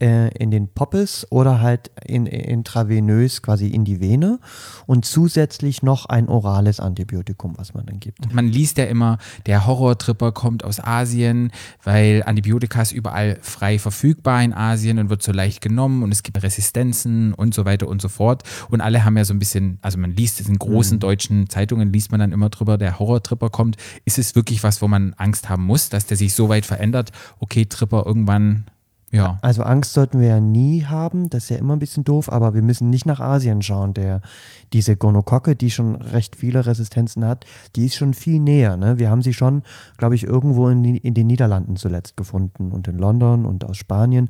äh, 0.00 0.28
in 0.38 0.50
den 0.50 0.68
Poppes 0.68 1.26
oder 1.30 1.60
halt 1.60 1.90
in, 2.04 2.26
intravenös 2.26 3.42
quasi 3.42 3.68
in 3.68 3.84
die 3.84 4.00
Vene 4.00 4.38
und 4.86 5.04
zusätzlich 5.04 5.82
noch 5.82 6.06
ein 6.06 6.28
orales 6.28 6.78
Antibiotikum, 6.78 7.54
was 7.56 7.74
man 7.74 7.86
dann 7.86 7.98
gibt. 7.98 8.32
Man 8.32 8.46
liest 8.46 8.78
ja 8.78 8.84
immer, 8.84 9.18
der 9.46 9.66
Horrortripper 9.66 10.30
kommt 10.32 10.62
aus 10.64 10.78
Asien, 10.78 11.50
weil 11.82 12.22
Antibiotika 12.24 12.82
ist 12.82 12.92
überall 12.92 13.38
frei 13.42 13.78
verfügbar 13.78 14.42
in 14.42 14.52
Asien 14.52 14.98
und 14.98 15.10
wird 15.10 15.15
so 15.22 15.32
leicht 15.32 15.60
genommen 15.60 16.02
und 16.02 16.12
es 16.12 16.22
gibt 16.22 16.42
Resistenzen 16.42 17.34
und 17.34 17.54
so 17.54 17.64
weiter 17.64 17.88
und 17.88 18.00
so 18.00 18.08
fort. 18.08 18.42
Und 18.70 18.80
alle 18.80 19.04
haben 19.04 19.16
ja 19.16 19.24
so 19.24 19.34
ein 19.34 19.38
bisschen, 19.38 19.78
also 19.82 19.98
man 19.98 20.12
liest 20.12 20.40
es 20.40 20.48
in 20.48 20.58
großen 20.58 20.98
deutschen 20.98 21.48
Zeitungen, 21.48 21.92
liest 21.92 22.10
man 22.10 22.20
dann 22.20 22.32
immer 22.32 22.50
drüber, 22.50 22.78
der 22.78 22.98
Horrortripper 22.98 23.50
kommt. 23.50 23.76
Ist 24.04 24.18
es 24.18 24.34
wirklich 24.34 24.62
was, 24.62 24.82
wo 24.82 24.88
man 24.88 25.14
Angst 25.14 25.48
haben 25.48 25.64
muss, 25.64 25.88
dass 25.88 26.06
der 26.06 26.16
sich 26.16 26.34
so 26.34 26.48
weit 26.48 26.66
verändert? 26.66 27.12
Okay, 27.38 27.66
Tripper 27.66 28.04
irgendwann, 28.06 28.64
ja. 29.12 29.38
Also 29.40 29.62
Angst 29.62 29.92
sollten 29.92 30.20
wir 30.20 30.28
ja 30.28 30.40
nie 30.40 30.84
haben, 30.84 31.30
das 31.30 31.44
ist 31.44 31.50
ja 31.50 31.56
immer 31.56 31.76
ein 31.76 31.78
bisschen 31.78 32.02
doof, 32.02 32.30
aber 32.30 32.54
wir 32.54 32.62
müssen 32.62 32.90
nicht 32.90 33.06
nach 33.06 33.20
Asien 33.20 33.62
schauen. 33.62 33.94
Der, 33.94 34.20
diese 34.72 34.96
Gonokocke, 34.96 35.54
die 35.54 35.70
schon 35.70 35.96
recht 35.96 36.36
viele 36.36 36.66
Resistenzen 36.66 37.24
hat, 37.24 37.46
die 37.76 37.86
ist 37.86 37.94
schon 37.94 38.14
viel 38.14 38.40
näher. 38.40 38.76
Ne? 38.76 38.98
Wir 38.98 39.08
haben 39.08 39.22
sie 39.22 39.32
schon, 39.32 39.62
glaube 39.96 40.16
ich, 40.16 40.24
irgendwo 40.24 40.68
in, 40.68 40.84
in 40.84 41.14
den 41.14 41.28
Niederlanden 41.28 41.76
zuletzt 41.76 42.16
gefunden 42.16 42.72
und 42.72 42.88
in 42.88 42.98
London 42.98 43.46
und 43.46 43.64
aus 43.64 43.76
Spanien. 43.76 44.28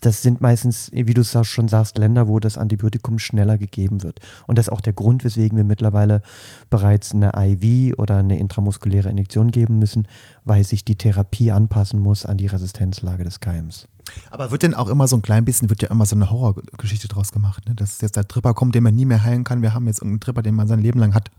Das 0.00 0.22
sind 0.22 0.40
meistens, 0.40 0.90
wie 0.92 1.14
du 1.14 1.22
es 1.22 1.36
schon 1.48 1.68
sagst, 1.68 1.98
Länder, 1.98 2.28
wo 2.28 2.38
das 2.38 2.56
Antibiotikum 2.56 3.18
schneller 3.18 3.58
gegeben 3.58 4.02
wird. 4.04 4.20
Und 4.46 4.56
das 4.56 4.66
ist 4.66 4.72
auch 4.72 4.80
der 4.80 4.92
Grund, 4.92 5.24
weswegen 5.24 5.56
wir 5.56 5.64
mittlerweile 5.64 6.22
bereits 6.70 7.12
eine 7.12 7.32
IV 7.36 7.98
oder 7.98 8.18
eine 8.18 8.38
intramuskuläre 8.38 9.10
Injektion 9.10 9.50
geben 9.50 9.78
müssen, 9.78 10.06
weil 10.44 10.62
sich 10.62 10.84
die 10.84 10.96
Therapie 10.96 11.50
anpassen 11.50 11.98
muss 11.98 12.24
an 12.24 12.36
die 12.36 12.46
Resistenzlage 12.46 13.24
des 13.24 13.40
Keims. 13.40 13.88
Aber 14.30 14.50
wird 14.50 14.62
denn 14.62 14.74
auch 14.74 14.88
immer 14.88 15.08
so 15.08 15.16
ein 15.16 15.22
klein 15.22 15.44
bisschen, 15.44 15.68
wird 15.68 15.82
ja 15.82 15.90
immer 15.90 16.06
so 16.06 16.16
eine 16.16 16.30
Horrorgeschichte 16.30 17.08
draus 17.08 17.32
gemacht, 17.32 17.68
ne? 17.68 17.74
dass 17.74 18.00
jetzt 18.00 18.16
der 18.16 18.26
Tripper 18.26 18.54
kommt, 18.54 18.74
den 18.74 18.84
man 18.84 18.94
nie 18.94 19.04
mehr 19.04 19.22
heilen 19.22 19.44
kann. 19.44 19.62
Wir 19.62 19.74
haben 19.74 19.86
jetzt 19.86 19.98
irgendeinen 19.98 20.20
Tripper, 20.20 20.42
den 20.42 20.54
man 20.54 20.68
sein 20.68 20.80
Leben 20.80 21.00
lang 21.00 21.14
hat. 21.14 21.30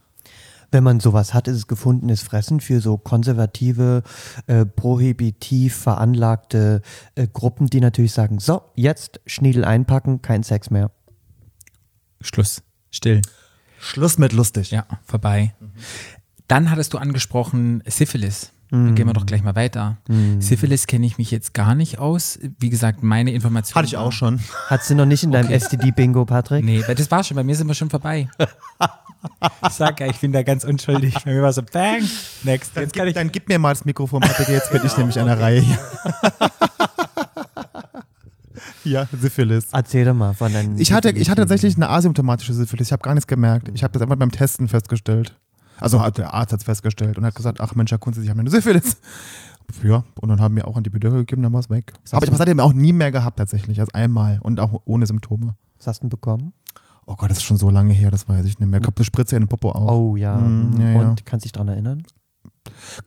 Wenn 0.71 0.83
man 0.83 0.99
sowas 0.99 1.33
hat, 1.33 1.47
ist 1.47 1.57
es 1.57 1.67
gefundenes 1.67 2.21
Fressen 2.21 2.59
für 2.59 2.79
so 2.79 2.97
konservative, 2.97 4.03
äh, 4.47 4.65
prohibitiv 4.65 5.75
veranlagte 5.75 6.81
äh, 7.15 7.27
Gruppen, 7.31 7.67
die 7.67 7.81
natürlich 7.81 8.13
sagen, 8.13 8.39
so, 8.39 8.61
jetzt 8.75 9.19
Schniedel 9.25 9.65
einpacken, 9.65 10.21
kein 10.21 10.43
Sex 10.43 10.69
mehr. 10.69 10.91
Schluss. 12.21 12.61
Still. 12.91 13.21
Schluss 13.79 14.17
mit 14.17 14.33
lustig. 14.33 14.71
Ja, 14.71 14.85
vorbei. 15.05 15.53
Dann 16.47 16.69
hattest 16.69 16.93
du 16.93 16.97
angesprochen 16.97 17.81
Syphilis. 17.87 18.51
Dann 18.71 18.93
gehen 18.93 19.07
wir 19.07 19.13
doch 19.13 19.25
gleich 19.25 19.41
mal 19.41 19.55
weiter. 19.55 19.97
Syphilis 20.39 20.85
kenne 20.85 21.07
ich 21.07 21.17
mich 21.17 21.31
jetzt 21.31 21.55
gar 21.55 21.73
nicht 21.73 21.97
aus. 21.97 22.37
Wie 22.59 22.69
gesagt, 22.69 23.01
meine 23.01 23.31
Informationen. 23.31 23.77
Hatte 23.77 23.87
ich 23.87 23.97
auch 23.97 24.11
schon. 24.11 24.39
Hattest 24.67 24.91
du 24.91 24.95
noch 24.95 25.07
nicht 25.07 25.23
in 25.23 25.31
deinem 25.31 25.49
STD-Bingo, 25.49 26.25
Patrick? 26.25 26.63
Nee, 26.63 26.83
das 26.87 27.09
war 27.09 27.23
schon, 27.23 27.35
bei 27.35 27.43
mir 27.43 27.55
sind 27.55 27.67
wir 27.67 27.73
schon 27.73 27.89
vorbei. 27.89 28.29
ich 29.67 29.73
sag 29.73 29.99
ja, 29.99 30.07
ich 30.07 30.19
bin 30.19 30.31
da 30.31 30.43
ganz 30.43 30.63
unschuldig. 30.63 31.15
Bei 31.23 31.33
mir 31.33 31.41
war 31.41 31.53
so, 31.53 31.61
bang, 31.61 32.01
next. 32.43 32.75
Dann 32.75 32.83
Jetzt 32.83 32.93
gib, 32.93 33.01
kann 33.01 33.07
ich. 33.07 33.13
dann 33.13 33.31
gib 33.31 33.49
mir 33.49 33.59
mal 33.59 33.73
das 33.73 33.85
Mikrofon, 33.85 34.21
Patrick, 34.21 34.49
jetzt 34.49 34.71
bin 34.71 34.81
ich 34.85 34.97
nämlich 34.97 35.19
an 35.19 35.27
der 35.27 35.39
Reihe. 35.39 35.63
ja, 38.83 39.07
Syphilis. 39.19 39.67
Erzähl 39.71 40.05
doch 40.05 40.13
mal 40.13 40.33
von 40.33 40.51
deinen. 40.51 40.77
Ich 40.79 40.91
hatte, 40.91 41.09
ich 41.11 41.29
hatte 41.29 41.41
tatsächlich 41.41 41.75
eine 41.75 41.89
asymptomatische 41.89 42.53
Syphilis. 42.53 42.87
Ich 42.87 42.91
habe 42.91 43.01
gar 43.01 43.13
nichts 43.13 43.27
gemerkt. 43.27 43.69
Ich 43.73 43.83
habe 43.83 43.91
das 43.93 44.01
einfach 44.01 44.15
beim 44.15 44.31
Testen 44.31 44.67
festgestellt. 44.67 45.35
Also 45.79 46.01
hat 46.01 46.17
der 46.17 46.33
Arzt 46.33 46.51
hat 46.51 46.59
es 46.59 46.65
festgestellt 46.65 47.17
und 47.17 47.25
hat 47.25 47.35
gesagt, 47.35 47.61
ach 47.61 47.73
Mensch, 47.75 47.91
Herr 47.91 47.99
Kunze, 47.99 48.21
Sie 48.21 48.29
haben 48.29 48.39
eine 48.39 48.49
Syphilis. 48.49 48.97
Ja, 49.83 50.03
und 50.19 50.29
dann 50.29 50.41
haben 50.41 50.55
wir 50.55 50.67
auch 50.67 50.75
Antibiotika 50.75 51.15
gegeben, 51.15 51.43
dann 51.43 51.53
war 51.53 51.59
es 51.59 51.69
weg. 51.69 51.93
Aber 52.11 52.23
ich 52.23 52.29
habe 52.29 52.37
seitdem 52.37 52.59
auch 52.59 52.73
nie 52.73 52.91
mehr 52.91 53.11
gehabt 53.11 53.37
tatsächlich, 53.37 53.79
als 53.79 53.93
einmal 53.93 54.39
und 54.41 54.59
auch 54.59 54.81
ohne 54.85 55.05
Symptome. 55.05 55.55
Was 55.77 55.87
hast 55.87 55.99
du 55.99 56.05
denn 56.05 56.09
bekommen? 56.09 56.53
Oh 57.09 57.15
Gott, 57.15 57.31
das 57.31 57.39
ist 57.39 57.43
schon 57.43 57.57
so 57.57 57.71
lange 57.71 57.91
her, 57.91 58.11
das 58.11 58.29
weiß 58.29 58.45
ich 58.45 58.59
nicht 58.59 58.69
mehr. 58.69 58.79
Ich 58.79 58.83
glaube, 58.83 58.97
eine 58.97 59.05
Spritze 59.05 59.35
in 59.35 59.41
den 59.41 59.47
Popo 59.47 59.71
auch. 59.71 59.91
Oh 59.91 60.15
ja. 60.15 60.37
Mm, 60.37 60.79
ja, 60.79 60.89
ja. 60.91 60.99
Und 61.09 61.25
kannst 61.25 61.43
dich 61.43 61.51
daran 61.51 61.69
erinnern? 61.69 62.03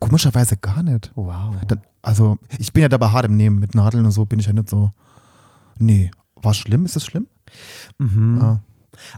Komischerweise 0.01 0.57
gar 0.57 0.83
nicht. 0.83 1.13
Wow. 1.15 1.55
Dann, 1.69 1.83
also, 2.03 2.37
ich 2.59 2.73
bin 2.73 2.83
ja 2.83 2.89
dabei 2.89 3.11
hart 3.11 3.27
im 3.27 3.37
Nehmen. 3.37 3.61
Mit 3.61 3.77
Nadeln 3.77 4.05
und 4.05 4.11
so 4.11 4.27
bin 4.27 4.41
ich 4.41 4.47
ja 4.47 4.53
nicht 4.53 4.69
so. 4.69 4.91
Nee. 5.79 6.11
War 6.35 6.53
schlimm? 6.53 6.85
Ist 6.85 6.97
das 6.97 7.05
schlimm? 7.05 7.29
Mhm. 7.99 8.41
Ah. 8.43 8.61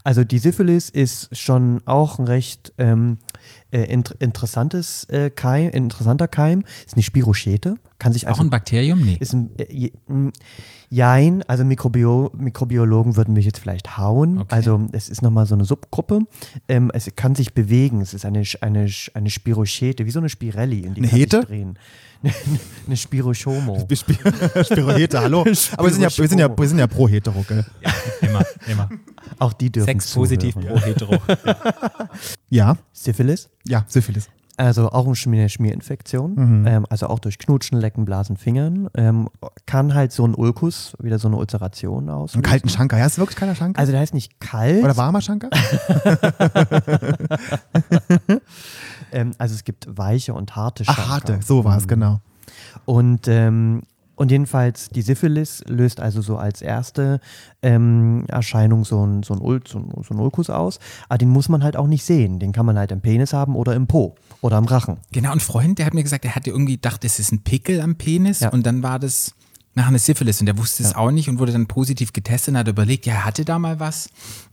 Also 0.03 0.23
die 0.23 0.39
Syphilis 0.39 0.91
ist 0.91 1.37
schon 1.37 1.81
auch 1.87 2.19
ein 2.19 2.27
recht 2.27 2.73
ähm, 2.79 3.19
äh, 3.71 3.85
int 3.85 4.11
interessantes 4.19 5.05
äh, 5.05 5.31
Keim, 5.31 5.71
interessanter 5.71 6.29
Keim. 6.29 6.65
Ist 6.87 6.95
eine 6.95 7.03
Spirochete. 7.03 7.77
Kann 7.99 8.13
sich 8.13 8.27
Auch 8.27 8.33
also 8.33 8.43
ein 8.43 8.51
Bakterium? 8.51 9.01
Nee. 9.01 9.17
ist 9.19 9.33
ein, 9.33 9.51
äh, 9.59 9.91
Jein, 10.95 11.43
also 11.49 11.65
Mikrobio 11.65 12.31
Mikrobiologen 12.37 13.17
würden 13.17 13.35
mich 13.35 13.45
jetzt 13.45 13.59
vielleicht 13.59 13.99
hauen. 13.99 14.39
Okay. 14.39 14.55
Also 14.55 14.87
es 14.93 15.09
ist 15.09 15.23
nochmal 15.23 15.45
so 15.45 15.57
eine 15.57 15.65
Subgruppe. 15.65 16.21
Ähm, 16.69 16.93
es 16.95 17.11
kann 17.17 17.35
sich 17.35 17.53
bewegen. 17.53 18.01
Es 18.01 18.15
ist 18.15 18.25
eine, 18.25 18.45
eine, 18.61 18.89
eine 19.15 19.31
Spirochete, 19.31 20.07
wie 20.07 20.13
so 20.13 20.21
eine 20.21 20.29
Spirelli. 20.29 20.83
In 20.83 20.95
die 20.95 21.01
Eine 21.01 21.09
kann 21.09 21.19
sich 21.19 21.21
Hete? 21.21 21.41
Drehen. 21.41 21.79
eine 22.87 22.97
Spirochomo. 22.97 23.89
Spielen 23.93 24.35
Spirohete, 24.65 25.21
hallo. 25.21 25.41
Aber 25.73 25.89
wir 25.89 25.93
sind, 25.93 26.03
ja, 26.03 26.17
wir, 26.17 26.29
sind 26.29 26.39
ja, 26.39 26.57
wir 26.57 26.69
sind 26.69 26.79
ja 26.79 26.87
pro 26.87 27.09
hetero, 27.09 27.45
gell? 27.49 27.67
Ja, 27.83 27.93
immer, 28.21 28.45
immer. 28.69 28.89
Auch 29.41 29.53
die 29.53 29.73
dürfen 29.73 29.99
Sex 29.99 30.15
positiv 30.15 30.55
zuhören. 30.55 30.79
pro 30.79 30.87
hetero. 30.87 31.19
Ja, 32.51 32.77
Syphilis? 32.93 33.51
ja, 33.67 33.85
Syphilis. 33.89 34.29
Also 34.57 34.91
auch 34.91 35.07
eine 35.07 35.17
Schmier 35.17 35.49
Schmierinfektion, 35.49 36.35
Mhm. 36.61 36.67
ähm, 36.67 36.87
also 36.89 37.09
auch 37.09 37.19
durch 37.19 37.39
Knutschen, 37.39 37.79
Lecken, 37.81 38.05
Blasen, 38.05 38.37
Fingern. 38.37 38.89
Ähm, 38.97 39.29
kann 39.67 39.95
halt 39.95 40.13
so 40.13 40.25
ein 40.25 40.35
Ulkus, 40.35 40.95
wieder 41.01 41.19
so 41.19 41.27
eine 41.29 41.37
Ulceration 41.39 42.09
aus. 42.09 42.35
Einen 42.35 42.43
kalten 42.45 42.69
Schanker. 42.69 42.97
Ja, 42.99 43.07
ist 43.07 43.19
wirklich 43.19 43.37
kalter 43.37 43.57
Schanker? 43.57 43.81
Also 43.81 43.91
der 43.93 44.01
heißt 44.01 44.15
nicht 44.15 44.39
kalt. 44.41 44.85
Oder 44.85 44.97
warmer 44.97 45.21
Schanker? 45.21 45.51
Ähm, 49.13 49.33
also 49.39 49.55
es 49.55 49.63
gibt 49.65 49.87
weiche 49.97 50.35
und 50.35 50.57
harte 50.57 50.83
Ach, 50.87 50.95
Schanker. 50.97 51.11
harte. 51.11 51.41
So 51.45 51.65
war 51.65 51.77
es, 51.77 51.87
genau. 51.87 52.21
Und, 52.85 53.29
ähm, 53.29 53.83
und 54.17 54.31
jedenfalls 54.31 54.89
die 54.91 55.03
Syphilis 55.03 55.63
löst 55.67 56.01
also 56.01 56.23
so 56.23 56.37
als 56.37 56.63
erste 56.63 57.21
ähm, 57.63 58.25
Erscheinung 58.29 58.85
so 58.85 59.05
ein, 59.05 59.23
so, 59.23 59.35
ein 59.35 59.41
so, 59.67 60.03
so 60.03 60.15
Ulkus 60.15 60.51
aus. 60.51 60.79
Aber 61.09 61.19
den 61.19 61.31
muss 61.31 61.49
man 61.49 61.65
halt 61.65 61.77
auch 61.77 61.87
nicht 61.87 62.05
sehen. 62.05 62.39
Den 62.39 62.53
kann 62.53 62.67
man 62.67 62.79
halt 62.79 62.93
im 62.93 63.01
Penis 63.01 63.33
haben 63.33 63.57
oder 63.57 63.75
im 63.75 63.87
Po 63.87 64.15
oder 64.41 64.57
am 64.57 64.65
Rachen. 64.67 64.99
Genau, 65.13 65.33
ein 65.33 65.41
Freund, 65.41 65.79
der 65.79 65.87
hat 65.87 65.95
mir 65.95 66.03
gesagt, 66.03 66.25
er 66.25 66.35
hatte 66.35 66.51
irgendwie 66.51 66.75
gedacht, 66.77 67.05
es 67.05 67.19
ist 67.19 67.33
ein 67.33 67.43
Pickel 67.43 67.81
am 67.81 67.97
Penis 67.97 68.41
Ja. 68.41 68.51
und 68.51 68.65
dann 68.67 68.83
war 68.83 68.99
das 68.99 69.35
nach 69.75 69.89
einer 69.89 69.99
Syphilis 69.99 70.39
und 70.39 70.47
der 70.47 70.57
wusste 70.57 70.85
es 70.85 70.95
auch 70.95 71.11
nicht 71.11 71.29
und 71.29 71.41
wurde 71.41 71.51
dann 71.53 71.67
positiv 71.67 72.13
getestet 72.13 72.55
und 72.55 72.59
hat 72.59 72.69
überlegt, 72.69 73.07
ja, 73.07 73.15
er 73.15 73.25
hatte 73.25 73.45
da 73.45 73.59
mal 73.59 73.81
was, 73.81 74.09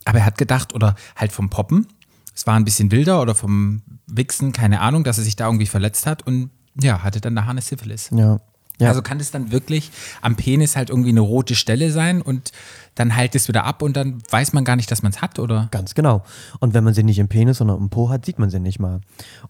aber 0.05 0.17
er 0.19 0.25
hat 0.25 0.37
gedacht, 0.39 0.73
oder 0.73 0.95
halt 1.15 1.31
vom 1.31 1.51
Poppen, 1.51 1.85
es 2.33 2.47
war 2.47 2.55
ein 2.55 2.65
bisschen 2.65 2.91
wilder 2.91 3.21
oder 3.21 3.35
vom 3.35 3.83
Wichsen, 4.07 4.51
keine 4.51 4.81
Ahnung, 4.81 5.03
dass 5.03 5.19
er 5.19 5.23
sich 5.23 5.35
da 5.35 5.45
irgendwie 5.45 5.67
verletzt 5.67 6.07
hat 6.07 6.25
und 6.25 6.49
ja, 6.81 7.03
hatte 7.03 7.21
dann 7.21 7.35
nachher 7.35 7.51
eine 7.51 7.61
Syphilis. 7.61 8.09
Ja. 8.11 8.39
Ja. 8.79 8.87
Also 8.89 9.01
kann 9.01 9.19
es 9.19 9.31
dann 9.31 9.51
wirklich 9.51 9.91
am 10.21 10.35
Penis 10.35 10.75
halt 10.75 10.89
irgendwie 10.89 11.09
eine 11.09 11.21
rote 11.21 11.55
Stelle 11.55 11.91
sein 11.91 12.21
und 12.21 12.51
dann 12.95 13.15
heilt 13.15 13.35
es 13.35 13.47
wieder 13.47 13.63
ab 13.63 13.81
und 13.81 13.95
dann 13.95 14.21
weiß 14.29 14.53
man 14.53 14.65
gar 14.65 14.75
nicht, 14.75 14.91
dass 14.91 15.01
man 15.01 15.11
es 15.11 15.21
hat, 15.21 15.39
oder? 15.39 15.69
Ganz 15.71 15.95
genau. 15.95 16.23
Und 16.59 16.73
wenn 16.73 16.83
man 16.83 16.93
sie 16.93 17.03
nicht 17.03 17.19
im 17.19 17.27
Penis, 17.27 17.57
sondern 17.59 17.77
im 17.77 17.89
Po 17.89 18.09
hat, 18.09 18.25
sieht 18.25 18.39
man 18.39 18.49
sie 18.49 18.59
nicht 18.59 18.79
mal. 18.79 19.01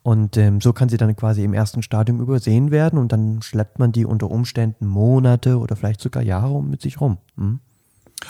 Und 0.04 0.38
ähm, 0.38 0.62
so 0.62 0.74
kann 0.74 0.90
sie 0.90 0.98
dann 0.98 1.16
quasi 1.16 1.44
im 1.44 1.54
ersten 1.54 1.82
Stadium 1.82 2.20
übersehen 2.22 2.72
werden 2.72 3.00
und 3.00 3.12
dann 3.12 3.42
schleppt 3.42 3.80
man 3.80 3.92
die 3.92 4.06
unter 4.06 4.30
Umständen 4.30 4.86
Monate 4.86 5.58
oder 5.58 5.76
vielleicht 5.76 6.02
sogar 6.02 6.24
Jahre 6.24 6.62
mit 6.62 6.82
sich 6.82 7.02
rum. 7.02 7.18
Hm? 7.38 7.60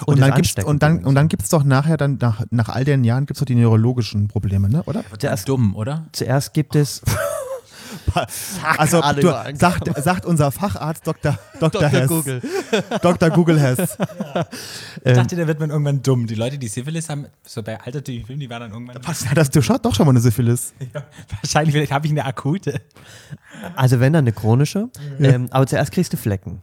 Und, 0.05 0.19
ist 0.19 0.21
dann 0.21 0.33
gibt's, 0.35 0.63
und 0.63 0.83
dann, 0.83 1.03
und 1.03 1.15
dann 1.15 1.27
gibt 1.27 1.43
es 1.43 1.49
doch 1.49 1.63
nachher, 1.63 1.97
dann 1.97 2.17
nach, 2.21 2.43
nach 2.49 2.69
all 2.69 2.85
den 2.85 3.03
Jahren, 3.03 3.25
gibt 3.25 3.35
es 3.37 3.39
doch 3.39 3.45
die 3.45 3.55
neurologischen 3.55 4.29
Probleme, 4.29 4.69
ne? 4.69 4.83
oder? 4.83 5.03
Zuerst, 5.19 5.49
Dumm, 5.49 5.75
oder? 5.75 6.07
zuerst 6.13 6.53
gibt 6.53 6.75
es 6.75 7.01
Also 8.77 9.01
du, 9.01 9.33
sagt, 9.55 10.03
sagt 10.03 10.25
unser 10.25 10.51
Facharzt 10.51 11.05
Dr. 11.05 11.37
Dr. 11.59 11.87
Hess. 11.87 12.09
Dr. 13.01 13.29
Google 13.29 13.59
Hess. 13.59 13.97
Ich 15.03 15.13
dachte, 15.13 15.35
da 15.35 15.47
wird 15.47 15.59
man 15.59 15.69
irgendwann 15.69 16.01
dumm. 16.01 16.27
Die 16.27 16.35
Leute, 16.35 16.57
die 16.57 16.67
Syphilis 16.67 17.09
haben, 17.09 17.27
so 17.43 17.63
bei 17.63 17.79
altertümlichen 17.79 18.27
Filmen, 18.27 18.39
die 18.39 18.49
waren 18.49 18.61
dann 18.61 18.71
irgendwann. 18.71 18.97
Was, 19.05 19.27
hattest 19.29 19.55
du 19.55 19.61
doch 19.61 19.95
schon 19.95 20.05
mal 20.05 20.11
eine 20.11 20.19
Syphilis? 20.19 20.73
Ja, 20.93 21.05
wahrscheinlich 21.41 21.73
vielleicht 21.73 21.91
habe 21.93 22.05
ich 22.05 22.11
eine 22.11 22.25
akute. 22.25 22.81
Also 23.75 23.99
wenn 23.99 24.11
dann 24.11 24.25
eine 24.25 24.33
chronische, 24.33 24.89
ähm, 25.19 25.47
aber 25.51 25.65
zuerst 25.65 25.91
kriegst 25.93 26.11
du 26.11 26.17
Flecken. 26.17 26.61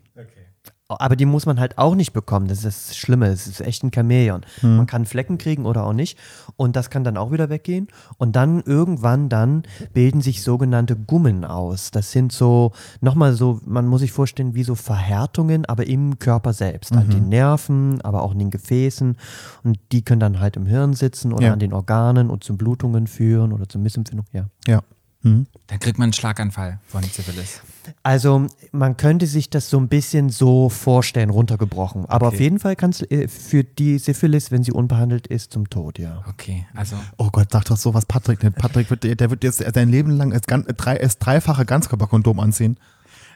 Aber 0.90 1.16
die 1.16 1.26
muss 1.26 1.44
man 1.44 1.60
halt 1.60 1.76
auch 1.76 1.94
nicht 1.94 2.14
bekommen. 2.14 2.48
Das 2.48 2.64
ist 2.64 2.88
das 2.90 2.96
Schlimme. 2.96 3.26
Es 3.26 3.46
ist 3.46 3.60
echt 3.60 3.82
ein 3.84 3.92
Chamäleon. 3.94 4.40
Man 4.62 4.86
kann 4.86 5.04
Flecken 5.04 5.36
kriegen 5.36 5.66
oder 5.66 5.84
auch 5.84 5.92
nicht. 5.92 6.16
Und 6.56 6.76
das 6.76 6.88
kann 6.88 7.04
dann 7.04 7.18
auch 7.18 7.30
wieder 7.30 7.50
weggehen. 7.50 7.88
Und 8.16 8.36
dann 8.36 8.62
irgendwann 8.62 9.28
dann 9.28 9.64
bilden 9.92 10.22
sich 10.22 10.42
sogenannte 10.42 10.96
Gummen 10.96 11.44
aus. 11.44 11.90
Das 11.90 12.10
sind 12.10 12.32
so, 12.32 12.72
nochmal 13.02 13.34
so, 13.34 13.60
man 13.66 13.86
muss 13.86 14.00
sich 14.00 14.12
vorstellen, 14.12 14.54
wie 14.54 14.64
so 14.64 14.74
Verhärtungen, 14.74 15.66
aber 15.66 15.86
im 15.86 16.18
Körper 16.18 16.54
selbst. 16.54 16.92
An 16.92 17.10
den 17.10 17.28
Nerven, 17.28 18.00
aber 18.00 18.22
auch 18.22 18.32
in 18.32 18.38
den 18.38 18.50
Gefäßen. 18.50 19.16
Und 19.64 19.78
die 19.92 20.02
können 20.02 20.20
dann 20.20 20.40
halt 20.40 20.56
im 20.56 20.64
Hirn 20.64 20.94
sitzen 20.94 21.34
oder 21.34 21.48
Ja. 21.48 21.52
an 21.52 21.58
den 21.58 21.74
Organen 21.74 22.30
und 22.30 22.42
zu 22.44 22.56
Blutungen 22.56 23.06
führen 23.08 23.52
oder 23.52 23.68
zur 23.68 23.82
Missempfindung. 23.82 24.24
Ja. 24.32 24.46
Ja. 24.66 24.80
Dann 25.22 25.46
kriegt 25.80 25.98
man 25.98 26.06
einen 26.06 26.12
Schlaganfall 26.12 26.78
von 26.86 27.02
Syphilis. 27.02 27.60
Also 28.02 28.46
man 28.72 28.96
könnte 28.96 29.26
sich 29.26 29.50
das 29.50 29.68
so 29.68 29.78
ein 29.78 29.88
bisschen 29.88 30.30
so 30.30 30.68
vorstellen, 30.68 31.28
runtergebrochen. 31.30 32.06
Aber 32.06 32.28
auf 32.28 32.38
jeden 32.38 32.58
Fall 32.60 32.76
kann 32.76 32.90
es 32.90 33.02
äh, 33.10 33.26
für 33.28 33.64
die 33.64 33.98
Syphilis, 33.98 34.50
wenn 34.52 34.62
sie 34.62 34.72
unbehandelt 34.72 35.26
ist, 35.26 35.52
zum 35.52 35.68
Tod, 35.68 35.98
ja. 35.98 36.24
Okay, 36.28 36.66
also 36.74 36.96
Oh 37.16 37.30
Gott, 37.30 37.48
sag 37.50 37.64
doch 37.64 37.76
sowas 37.76 38.06
Patrick 38.06 38.42
nicht. 38.42 38.56
Patrick 38.56 38.88
wird, 38.90 39.04
der 39.04 39.30
wird 39.30 39.42
jetzt 39.42 39.58
sein 39.74 39.88
Leben 39.88 40.12
lang 40.12 40.30
das, 40.30 40.42
gan- 40.42 40.66
drei, 40.76 40.96
das 40.98 41.18
dreifache 41.18 41.64
Ganzkörperkondom 41.66 42.38
anziehen. 42.40 42.78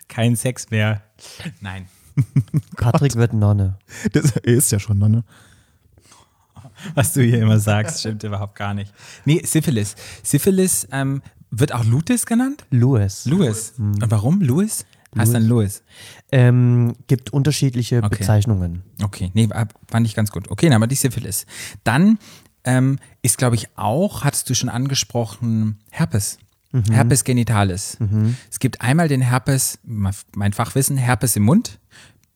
kein 0.09 0.37
Sex 0.37 0.71
mehr. 0.71 1.03
Nein. 1.61 1.87
Patrick 2.77 3.17
wird 3.17 3.33
Nonne. 3.33 3.77
Das 4.13 4.37
er 4.37 4.45
ist 4.45 4.71
ja 4.71 4.79
schon, 4.79 4.99
ne? 4.99 5.25
Was 6.95 7.13
du 7.13 7.23
hier 7.23 7.41
immer 7.41 7.59
sagst, 7.59 8.01
stimmt 8.01 8.23
überhaupt 8.23 8.55
gar 8.55 8.75
nicht. 8.75 8.93
Nee, 9.25 9.43
Syphilis. 9.45 9.95
Syphilis 10.23 10.87
ähm, 10.93 11.23
wird 11.53 11.73
auch 11.73 11.85
Lutis 11.85 12.27
genannt? 12.27 12.65
Louis. 12.71 13.25
Louis. 13.27 13.75
Und 13.79 14.11
warum 14.11 14.41
Louis? 14.41 14.85
Heißt 15.17 15.35
dann 15.35 15.45
Louis. 15.47 15.83
Ähm, 16.33 16.95
gibt 17.07 17.33
unterschiedliche 17.35 17.99
Okay. 17.99 18.17
Bezeichnungen. 18.19 18.83
Okay, 19.03 19.31
nee, 19.35 19.49
war- 19.51 19.69
fand 19.91 20.07
ich 20.07 20.15
ganz 20.15 20.31
gut. 20.33 20.51
Okay, 20.51 20.67
dann 20.67 20.75
haben 20.77 20.83
wir 20.83 20.87
die 20.87 20.95
Syphilis. 20.95 21.45
Dann 21.85 22.19
ähm, 22.65 22.99
ist, 23.21 23.37
glaube 23.37 23.55
ich, 23.57 23.69
auch, 23.77 24.25
hattest 24.25 24.49
du 24.49 24.55
schon 24.55 24.71
angesprochen, 24.71 25.79
Herpes. 25.91 26.39
Herpes 26.91 27.25
genitalis. 27.25 27.99
Es 28.51 28.59
gibt 28.59 28.81
einmal 28.81 29.07
den 29.07 29.21
Herpes, 29.21 29.79
mein 29.85 30.55
Fachwissen, 30.55 30.97
Herpes 30.97 31.37
im 31.37 31.43
Mund, 31.43 31.79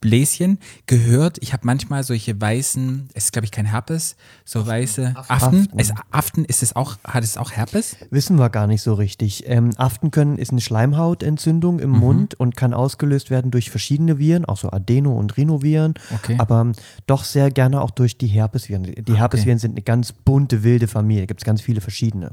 Bläschen, 0.06 0.58
gehört, 0.86 1.38
ich 1.40 1.52
habe 1.52 1.66
manchmal 1.66 2.04
solche 2.04 2.40
weißen, 2.40 3.08
es 3.14 3.24
ist, 3.24 3.32
glaube 3.32 3.44
ich, 3.44 3.50
kein 3.50 3.66
Herpes, 3.66 4.14
so 4.44 4.64
weiße 4.64 5.14
Aften. 5.16 5.32
Aften. 5.62 5.78
Es, 5.78 5.92
Aften, 6.12 6.44
ist 6.44 6.62
es 6.62 6.76
auch, 6.76 6.96
hat 7.02 7.24
es 7.24 7.36
auch 7.36 7.50
Herpes? 7.50 7.96
Wissen 8.10 8.38
wir 8.38 8.48
gar 8.50 8.68
nicht 8.68 8.82
so 8.82 8.94
richtig. 8.94 9.48
Ähm, 9.48 9.70
Aften 9.78 10.12
können 10.12 10.38
ist 10.38 10.52
eine 10.52 10.60
Schleimhautentzündung 10.60 11.76
Mhm. 11.76 11.82
im 11.82 11.90
Mund 11.90 12.34
und 12.38 12.56
kann 12.56 12.72
ausgelöst 12.72 13.30
werden 13.30 13.50
durch 13.50 13.70
verschiedene 13.70 14.18
Viren, 14.20 14.44
auch 14.44 14.58
so 14.58 14.70
Adeno- 14.70 15.18
und 15.18 15.36
Rhinoviren, 15.36 15.94
Okay. 16.14 16.36
aber 16.38 16.60
ähm, 16.60 16.72
doch 17.08 17.24
sehr 17.24 17.50
gerne 17.50 17.80
auch 17.80 17.90
durch 17.90 18.16
die 18.16 18.28
Herpesviren. 18.28 18.84
Die 18.84 19.16
Herpesviren 19.16 19.58
sind 19.58 19.72
eine 19.72 19.82
ganz 19.82 20.12
bunte, 20.12 20.62
wilde 20.62 20.86
Familie, 20.86 21.26
gibt 21.26 21.40
es 21.40 21.44
ganz 21.44 21.60
viele 21.60 21.80
verschiedene. 21.80 22.30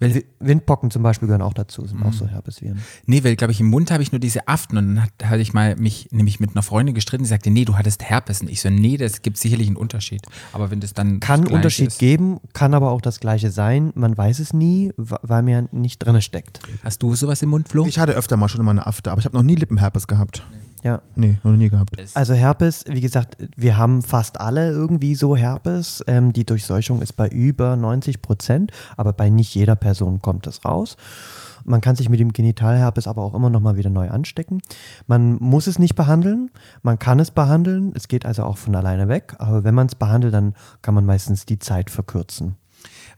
Weil- 0.00 0.14
Wi- 0.14 0.24
Windpocken 0.40 0.90
zum 0.90 1.02
Beispiel 1.02 1.26
gehören 1.26 1.42
auch 1.42 1.52
dazu, 1.54 1.86
sind 1.86 2.02
auch 2.04 2.12
so 2.12 2.26
Herpesviren. 2.26 2.80
Nee, 3.06 3.24
weil, 3.24 3.36
glaube 3.36 3.52
ich, 3.52 3.60
im 3.60 3.66
Mund 3.68 3.90
habe 3.90 4.02
ich 4.02 4.12
nur 4.12 4.18
diese 4.20 4.46
Aften 4.48 4.76
und 4.78 4.94
dann 4.94 5.02
hat- 5.04 5.24
hatte 5.30 5.40
ich 5.40 5.52
mal 5.52 5.76
mich 5.76 6.08
nämlich 6.12 6.40
mit 6.40 6.50
einer 6.50 6.62
Freundin 6.62 6.94
gestritten, 6.94 7.24
die 7.24 7.28
sagte, 7.28 7.50
nee, 7.50 7.64
du 7.64 7.76
hattest 7.76 8.02
Herpes. 8.04 8.40
Und 8.40 8.48
ich 8.50 8.60
so, 8.60 8.70
nee, 8.70 8.96
das 8.96 9.22
gibt 9.22 9.36
sicherlich 9.38 9.66
einen 9.66 9.76
Unterschied. 9.76 10.22
Aber 10.52 10.70
wenn 10.70 10.80
das 10.80 10.94
dann 10.94 11.20
Kann 11.20 11.44
das 11.44 11.52
Unterschied 11.52 11.88
ist, 11.88 11.98
geben, 11.98 12.38
kann 12.52 12.74
aber 12.74 12.90
auch 12.90 13.00
das 13.00 13.20
gleiche 13.20 13.50
sein. 13.50 13.92
Man 13.94 14.16
weiß 14.16 14.38
es 14.38 14.52
nie, 14.52 14.92
weil 14.96 15.42
mir 15.42 15.68
nicht 15.72 15.98
drin 15.98 16.20
steckt. 16.22 16.60
Hast 16.84 17.02
du 17.02 17.14
sowas 17.14 17.42
im 17.42 17.50
Mund, 17.50 17.68
Flo? 17.68 17.86
Ich 17.86 17.98
hatte 17.98 18.12
öfter 18.12 18.36
mal 18.36 18.48
schon 18.48 18.60
immer 18.60 18.70
eine 18.70 18.86
Afte, 18.86 19.10
aber 19.10 19.18
ich 19.20 19.24
habe 19.24 19.36
noch 19.36 19.42
nie 19.42 19.54
Lippenherpes 19.54 20.06
gehabt. 20.06 20.46
Ja. 20.84 21.02
Nee, 21.16 21.38
noch 21.42 21.56
nie 21.56 21.68
gehabt. 21.68 21.96
Also 22.14 22.34
Herpes, 22.34 22.84
wie 22.88 23.00
gesagt, 23.00 23.36
wir 23.56 23.76
haben 23.76 24.02
fast 24.02 24.40
alle 24.40 24.70
irgendwie 24.70 25.14
so 25.14 25.36
Herpes. 25.36 26.04
Ähm, 26.06 26.32
die 26.32 26.44
Durchseuchung 26.44 27.02
ist 27.02 27.14
bei 27.14 27.28
über 27.28 27.76
90 27.76 28.22
Prozent, 28.22 28.72
aber 28.96 29.12
bei 29.12 29.30
nicht 29.30 29.54
jeder 29.54 29.76
Person 29.76 30.22
kommt 30.22 30.46
es 30.46 30.64
raus. 30.64 30.96
Man 31.64 31.80
kann 31.80 31.96
sich 31.96 32.08
mit 32.08 32.18
dem 32.18 32.32
Genitalherpes 32.32 33.06
aber 33.06 33.22
auch 33.22 33.34
immer 33.34 33.50
noch 33.50 33.60
mal 33.60 33.76
wieder 33.76 33.90
neu 33.90 34.08
anstecken. 34.08 34.62
Man 35.06 35.36
muss 35.40 35.66
es 35.66 35.78
nicht 35.78 35.96
behandeln, 35.96 36.50
man 36.82 36.98
kann 36.98 37.20
es 37.20 37.30
behandeln, 37.30 37.92
es 37.94 38.08
geht 38.08 38.24
also 38.24 38.44
auch 38.44 38.56
von 38.56 38.74
alleine 38.74 39.08
weg, 39.08 39.34
aber 39.38 39.64
wenn 39.64 39.74
man 39.74 39.86
es 39.86 39.94
behandelt, 39.94 40.32
dann 40.32 40.54
kann 40.80 40.94
man 40.94 41.04
meistens 41.04 41.44
die 41.44 41.58
Zeit 41.58 41.90
verkürzen. 41.90 42.56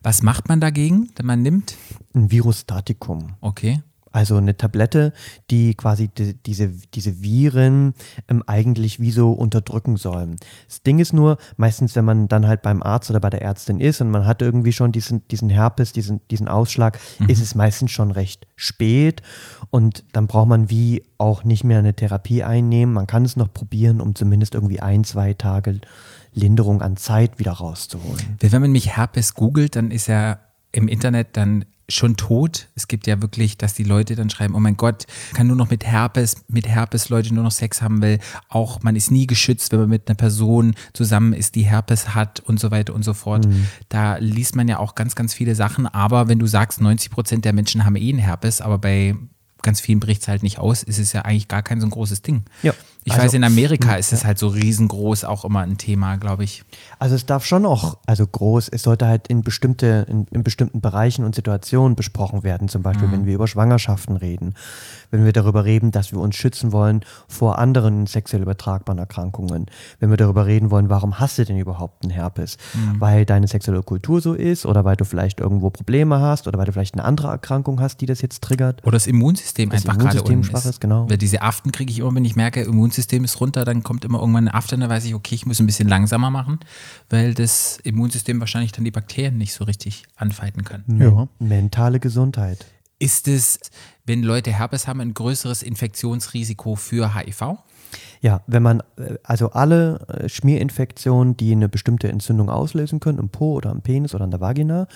Was 0.02 0.22
macht 0.22 0.48
man 0.48 0.60
dagegen, 0.60 1.10
wenn 1.16 1.26
man 1.26 1.42
nimmt? 1.42 1.76
Ein 2.14 2.30
Virustatikum. 2.30 3.34
Okay. 3.40 3.82
Also 4.12 4.36
eine 4.36 4.56
Tablette, 4.56 5.12
die 5.50 5.74
quasi 5.74 6.08
die, 6.08 6.34
diese, 6.34 6.68
diese 6.68 7.22
Viren 7.22 7.94
ähm, 8.28 8.42
eigentlich 8.46 8.98
wie 8.98 9.12
so 9.12 9.32
unterdrücken 9.32 9.96
sollen. 9.96 10.36
Das 10.66 10.82
Ding 10.82 10.98
ist 10.98 11.12
nur, 11.12 11.38
meistens, 11.56 11.94
wenn 11.94 12.04
man 12.04 12.26
dann 12.28 12.46
halt 12.46 12.62
beim 12.62 12.82
Arzt 12.82 13.10
oder 13.10 13.20
bei 13.20 13.30
der 13.30 13.42
Ärztin 13.42 13.78
ist 13.78 14.00
und 14.00 14.10
man 14.10 14.26
hat 14.26 14.42
irgendwie 14.42 14.72
schon 14.72 14.90
diesen, 14.90 15.26
diesen 15.28 15.48
Herpes, 15.48 15.92
diesen, 15.92 16.20
diesen 16.28 16.48
Ausschlag, 16.48 16.98
ist 17.28 17.40
es 17.40 17.54
meistens 17.54 17.92
schon 17.92 18.10
recht 18.10 18.46
spät 18.56 19.22
und 19.70 20.04
dann 20.12 20.26
braucht 20.26 20.48
man 20.48 20.70
wie 20.70 21.04
auch 21.18 21.44
nicht 21.44 21.64
mehr 21.64 21.78
eine 21.78 21.94
Therapie 21.94 22.42
einnehmen. 22.42 22.94
Man 22.94 23.06
kann 23.06 23.24
es 23.24 23.36
noch 23.36 23.52
probieren, 23.52 24.00
um 24.00 24.14
zumindest 24.14 24.54
irgendwie 24.54 24.80
ein, 24.80 25.04
zwei 25.04 25.34
Tage 25.34 25.80
Linderung 26.32 26.82
an 26.82 26.96
Zeit 26.96 27.38
wieder 27.38 27.52
rauszuholen. 27.52 28.36
Wenn 28.40 28.60
man 28.60 28.72
mich 28.72 28.96
Herpes 28.96 29.34
googelt, 29.34 29.76
dann 29.76 29.90
ist 29.90 30.08
er 30.08 30.49
im 30.72 30.88
Internet 30.88 31.36
dann 31.36 31.64
schon 31.88 32.16
tot. 32.16 32.68
Es 32.74 32.88
gibt 32.88 33.06
ja 33.06 33.20
wirklich, 33.20 33.58
dass 33.58 33.74
die 33.74 33.82
Leute 33.82 34.14
dann 34.14 34.30
schreiben, 34.30 34.54
oh 34.54 34.60
mein 34.60 34.76
Gott, 34.76 35.06
kann 35.34 35.46
nur 35.46 35.56
noch 35.56 35.70
mit 35.70 35.84
Herpes, 35.84 36.36
mit 36.48 36.68
Herpes 36.68 37.08
Leute 37.08 37.34
nur 37.34 37.44
noch 37.44 37.50
Sex 37.50 37.82
haben, 37.82 38.00
weil 38.00 38.20
auch 38.48 38.82
man 38.82 38.96
ist 38.96 39.10
nie 39.10 39.26
geschützt, 39.26 39.72
wenn 39.72 39.80
man 39.80 39.88
mit 39.88 40.08
einer 40.08 40.16
Person 40.16 40.74
zusammen 40.92 41.32
ist, 41.32 41.54
die 41.56 41.62
Herpes 41.62 42.14
hat 42.14 42.40
und 42.40 42.60
so 42.60 42.70
weiter 42.70 42.94
und 42.94 43.04
so 43.04 43.12
fort. 43.14 43.46
Da 43.88 44.16
liest 44.18 44.56
man 44.56 44.68
ja 44.68 44.78
auch 44.78 44.94
ganz, 44.94 45.14
ganz 45.14 45.34
viele 45.34 45.54
Sachen. 45.54 45.86
Aber 45.86 46.28
wenn 46.28 46.38
du 46.38 46.46
sagst, 46.46 46.80
90 46.80 47.10
Prozent 47.10 47.44
der 47.44 47.52
Menschen 47.52 47.84
haben 47.84 47.96
eh 47.96 48.08
einen 48.08 48.18
Herpes, 48.18 48.60
aber 48.60 48.78
bei 48.78 49.16
ganz 49.62 49.80
vielen 49.80 50.00
bricht 50.00 50.22
es 50.22 50.28
halt 50.28 50.42
nicht 50.42 50.58
aus, 50.58 50.82
ist 50.82 50.98
es 50.98 51.12
ja 51.12 51.22
eigentlich 51.22 51.48
gar 51.48 51.62
kein 51.62 51.80
so 51.80 51.86
ein 51.86 51.90
großes 51.90 52.22
Ding. 52.22 52.44
Ja. 52.62 52.72
Ich 53.04 53.12
Also- 53.12 53.24
weiß, 53.24 53.34
in 53.34 53.44
Amerika 53.44 53.94
ist 53.96 54.12
es 54.12 54.24
halt 54.26 54.38
so 54.38 54.48
riesengroß 54.48 55.24
auch 55.24 55.46
immer 55.46 55.60
ein 55.60 55.78
Thema, 55.78 56.16
glaube 56.16 56.44
ich. 56.44 56.64
Also 56.98 57.14
es 57.14 57.24
darf 57.24 57.46
schon 57.46 57.64
auch, 57.64 57.96
also 58.06 58.26
groß, 58.26 58.68
es 58.68 58.82
sollte 58.82 59.06
halt 59.06 59.26
in 59.28 59.40
bestimmte, 59.40 60.06
in, 60.08 60.26
in 60.30 60.42
bestimmten 60.42 60.82
Bereichen 60.82 61.24
und 61.24 61.34
Situationen 61.34 61.96
besprochen 61.96 62.42
werden. 62.42 62.68
Zum 62.68 62.82
Beispiel, 62.82 63.10
wenn 63.10 63.24
wir 63.24 63.34
über 63.34 63.48
Schwangerschaften 63.48 64.16
reden, 64.18 64.54
wenn 65.10 65.24
wir 65.24 65.32
darüber 65.32 65.64
reden, 65.64 65.92
dass 65.92 66.12
wir 66.12 66.18
uns 66.20 66.36
schützen 66.36 66.72
wollen 66.72 67.00
vor 67.26 67.58
anderen 67.58 68.06
sexuell 68.06 68.42
übertragbaren 68.42 68.98
Erkrankungen, 68.98 69.66
wenn 69.98 70.10
wir 70.10 70.18
darüber 70.18 70.44
reden 70.44 70.70
wollen, 70.70 70.90
warum 70.90 71.18
hast 71.18 71.38
du 71.38 71.44
denn 71.46 71.56
überhaupt 71.56 72.02
einen 72.04 72.10
Herpes? 72.10 72.58
Weil 72.98 73.24
deine 73.24 73.48
sexuelle 73.48 73.82
Kultur 73.82 74.20
so 74.20 74.34
ist 74.34 74.66
oder 74.66 74.84
weil 74.84 74.96
du 74.96 75.06
vielleicht 75.06 75.40
irgendwo 75.40 75.70
Probleme 75.70 76.20
hast 76.20 76.46
oder 76.46 76.58
weil 76.58 76.66
du 76.66 76.72
vielleicht 76.72 76.94
eine 76.94 77.04
andere 77.04 77.28
Erkrankung 77.28 77.80
hast, 77.80 78.02
die 78.02 78.06
das 78.06 78.20
jetzt 78.20 78.42
triggert. 78.42 78.82
Oder 78.82 78.92
das 78.92 79.06
Immunsystem 79.06 79.70
Das 79.70 79.86
einfach 79.86 79.94
gerade 79.98 80.18
Immunsystem 80.18 80.36
unten 80.36 80.50
schwach 80.50 80.64
ist, 80.66 80.80
genau. 80.82 81.08
Weil 81.08 81.16
diese 81.16 81.40
Aften 81.40 81.72
kriege 81.72 81.90
ich 81.90 82.00
immer, 82.00 82.14
wenn 82.14 82.26
ich 82.26 82.36
merke, 82.36 82.60
Immunsystem 82.60 82.89
ist 82.98 83.40
runter, 83.40 83.64
dann 83.64 83.82
kommt 83.82 84.04
immer 84.04 84.20
irgendwann 84.20 84.48
eine 84.48 84.54
Afte, 84.54 84.76
dann 84.76 84.88
weiß 84.88 85.04
ich, 85.04 85.14
okay, 85.14 85.34
ich 85.34 85.46
muss 85.46 85.60
ein 85.60 85.66
bisschen 85.66 85.88
langsamer 85.88 86.30
machen, 86.30 86.60
weil 87.08 87.34
das 87.34 87.78
Immunsystem 87.82 88.40
wahrscheinlich 88.40 88.72
dann 88.72 88.84
die 88.84 88.90
Bakterien 88.90 89.38
nicht 89.38 89.52
so 89.52 89.64
richtig 89.64 90.04
anfalten 90.16 90.64
kann. 90.64 90.84
Ja. 90.98 91.28
Mentale 91.38 92.00
Gesundheit. 92.00 92.66
Ist 92.98 93.28
es, 93.28 93.58
wenn 94.04 94.22
Leute 94.22 94.52
Herpes 94.52 94.86
haben, 94.86 95.00
ein 95.00 95.14
größeres 95.14 95.62
Infektionsrisiko 95.62 96.76
für 96.76 97.14
HIV? 97.14 97.58
Ja, 98.20 98.42
wenn 98.46 98.62
man, 98.62 98.80
äh, 98.98 99.16
also 99.22 99.50
alle 99.52 100.06
äh, 100.08 100.28
Schmierinfektionen, 100.28 101.36
die 101.36 101.52
eine 101.52 101.68
bestimmte 101.68 102.08
Entzündung 102.08 102.50
auslösen 102.50 103.00
können, 103.00 103.18
im 103.18 103.30
Po 103.30 103.54
oder 103.54 103.70
im 103.70 103.80
Penis 103.80 104.14
oder 104.14 104.24
in 104.24 104.30
der 104.30 104.40
Vagina, 104.40 104.86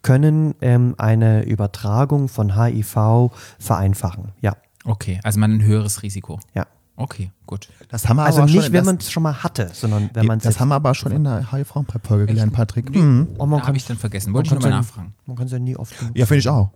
können 0.00 0.54
ähm, 0.60 0.94
eine 0.98 1.44
Übertragung 1.44 2.28
von 2.28 2.56
HIV 2.56 3.30
vereinfachen. 3.58 4.32
Ja, 4.40 4.56
Okay, 4.84 5.20
also 5.22 5.38
man 5.38 5.52
ein 5.52 5.62
höheres 5.62 6.02
Risiko. 6.02 6.40
ja. 6.54 6.66
Okay, 6.94 7.30
gut. 7.46 7.68
Das 7.88 8.08
haben 8.08 8.16
wir 8.18 8.24
Also 8.24 8.42
aber 8.42 8.50
nicht, 8.50 8.64
schon, 8.64 8.72
wenn 8.72 8.84
man 8.84 8.96
es 8.96 9.10
schon 9.10 9.22
mal 9.22 9.42
hatte, 9.42 9.70
sondern 9.72 10.10
wenn 10.12 10.26
man 10.26 10.38
es 10.38 10.44
Das 10.44 10.60
haben 10.60 10.68
wir 10.68 10.74
aber 10.74 10.94
schon 10.94 11.12
in 11.12 11.24
der 11.24 11.50
HIV-Folge 11.50 12.26
gelernt, 12.26 12.52
Patrick. 12.52 12.94
Mhm. 12.94 13.28
oh, 13.38 13.46
man 13.46 13.62
habe 13.66 13.76
ich 13.76 13.86
dann 13.86 13.96
vergessen. 13.96 14.32
Wollte 14.34 14.48
ich 14.48 14.52
man 14.52 14.60
nochmal 14.60 14.78
nachfragen. 14.80 15.14
Ja, 15.16 15.22
man 15.26 15.36
kann 15.36 15.46
es 15.46 15.52
ja 15.52 15.58
nie 15.58 15.76
oft 15.76 15.98
genug 15.98 16.16
Ja, 16.16 16.26
finde 16.26 16.38
ich 16.40 16.48
auch. 16.48 16.70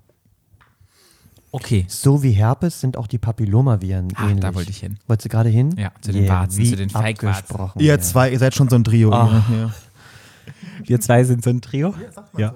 Okay. 1.52 1.86
So 1.88 2.22
wie 2.22 2.32
Herpes 2.32 2.80
sind 2.80 2.96
auch 2.96 3.06
die 3.06 3.18
Papillomaviren 3.18 4.08
Ah, 4.16 4.24
ähnlich. 4.24 4.40
da 4.40 4.54
wollte 4.54 4.70
ich 4.70 4.78
hin. 4.78 4.98
Wolltest 5.06 5.26
du 5.26 5.28
gerade 5.28 5.48
hin? 5.48 5.74
Ja, 5.78 5.92
zu 6.00 6.12
den 6.12 6.28
Warzen, 6.28 6.58
wie 6.58 6.70
zu 6.70 6.76
den 6.76 6.90
Feigwarzen. 6.90 7.56
Ihr 7.76 7.86
ja. 7.86 7.98
zwei, 7.98 8.30
ihr 8.30 8.38
seid 8.38 8.54
schon 8.54 8.68
so 8.68 8.76
ein 8.76 8.84
Trio. 8.84 9.10
Ihr, 9.10 9.44
ja. 9.56 9.74
Wir 10.84 11.00
zwei 11.00 11.24
sind 11.24 11.42
so 11.44 11.50
ein 11.50 11.60
Trio? 11.60 11.94
Ja. 12.36 12.54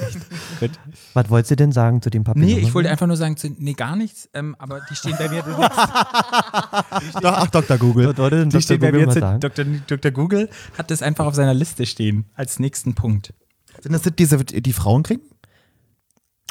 Was 1.14 1.30
wolltest 1.30 1.50
du 1.52 1.56
denn 1.56 1.72
sagen 1.72 2.02
zu 2.02 2.10
dem 2.10 2.24
Papillomaviren? 2.24 2.60
Nee, 2.62 2.68
ich 2.68 2.74
wollte 2.74 2.90
einfach 2.90 3.06
nur 3.06 3.16
sagen, 3.16 3.36
zu- 3.36 3.54
nee, 3.58 3.74
gar 3.74 3.96
nichts, 3.96 4.28
ähm, 4.34 4.54
aber 4.58 4.80
die 4.90 4.94
stehen 4.96 5.16
bei 5.18 5.28
mir. 5.28 5.42
Doch, 7.22 7.32
ach, 7.32 7.50
Dr. 7.50 7.78
Google. 7.78 8.12
Denn 8.14 8.50
Die 8.50 8.54
Dr. 8.54 8.60
stehen 8.62 8.80
bei 8.80 8.90
Google 8.90 9.06
mir 9.06 9.12
zu? 9.12 9.38
Dr. 9.40 9.64
Dr. 9.86 10.10
Google 10.10 10.48
hat 10.76 10.90
das 10.90 11.02
einfach 11.02 11.26
auf 11.26 11.34
seiner 11.34 11.54
Liste 11.54 11.86
stehen, 11.86 12.26
als 12.34 12.58
nächsten 12.58 12.94
Punkt. 12.94 13.34
Sind 13.80 13.92
das 13.92 14.02
diese, 14.18 14.44
die 14.44 14.72
Frauen 14.72 15.02
kriegen? 15.02 15.22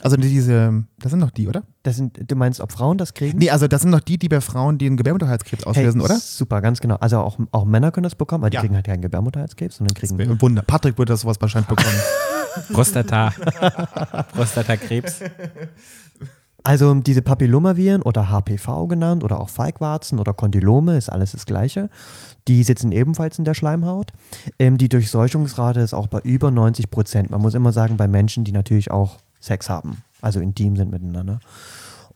Also 0.03 0.15
diese, 0.15 0.83
das 0.99 1.11
sind 1.11 1.21
doch 1.21 1.31
die, 1.31 1.47
oder? 1.47 1.63
Das 1.81 1.95
sind, 1.95 2.19
du 2.29 2.35
meinst, 2.35 2.61
ob 2.61 2.71
Frauen 2.71 2.99
das 2.99 3.15
kriegen? 3.15 3.39
Nee, 3.39 3.49
also 3.49 3.67
das 3.67 3.81
sind 3.81 3.91
doch 3.91 3.99
die, 3.99 4.17
die 4.19 4.29
bei 4.29 4.41
Frauen 4.41 4.77
den 4.77 4.95
Gebärmutterhalskrebs 4.95 5.63
auslösen, 5.63 6.01
oder? 6.01 6.17
Super, 6.19 6.61
ganz 6.61 6.79
genau. 6.81 6.95
Also 6.97 7.17
auch, 7.17 7.37
auch 7.51 7.65
Männer 7.65 7.91
können 7.91 8.03
das 8.03 8.13
bekommen, 8.15 8.43
aber 8.43 8.51
die 8.51 8.55
Ja. 8.55 8.61
kriegen 8.61 8.75
halt 8.75 8.85
keinen 8.85 9.01
Gebärmutterhalskrebs, 9.01 9.77
sondern 9.77 9.95
kriegen. 9.95 10.19
Ein 10.21 10.39
Wunder. 10.41 10.61
Patrick 10.61 10.97
würde 10.99 11.13
das 11.13 11.21
sowas 11.21 11.37
wahrscheinlich 11.41 11.67
bekommen. 11.67 11.95
Prostata. 12.73 13.31
Prostatakrebs. 14.33 15.21
Also 16.63 16.93
diese 16.95 17.21
Papillomaviren 17.21 18.01
oder 18.01 18.29
HPV 18.29 18.87
genannt 18.87 19.23
oder 19.23 19.39
auch 19.39 19.49
Feigwarzen 19.49 20.19
oder 20.19 20.33
Kondylome 20.33 20.97
ist 20.97 21.09
alles 21.09 21.31
das 21.31 21.45
Gleiche. 21.45 21.89
Die 22.47 22.63
sitzen 22.63 22.91
ebenfalls 22.91 23.39
in 23.39 23.45
der 23.45 23.53
Schleimhaut. 23.53 24.11
Ähm, 24.59 24.77
die 24.77 24.89
Durchseuchungsrate 24.89 25.79
ist 25.79 25.93
auch 25.93 26.07
bei 26.07 26.19
über 26.19 26.51
90 26.51 26.89
Prozent. 26.91 27.29
Man 27.29 27.41
muss 27.41 27.53
immer 27.53 27.71
sagen, 27.71 27.95
bei 27.97 28.07
Menschen, 28.07 28.43
die 28.43 28.51
natürlich 28.51 28.91
auch 28.91 29.17
Sex 29.47 29.69
haben, 29.69 30.03
also 30.21 30.39
intim 30.39 30.75
sind 30.75 30.91
miteinander. 30.91 31.39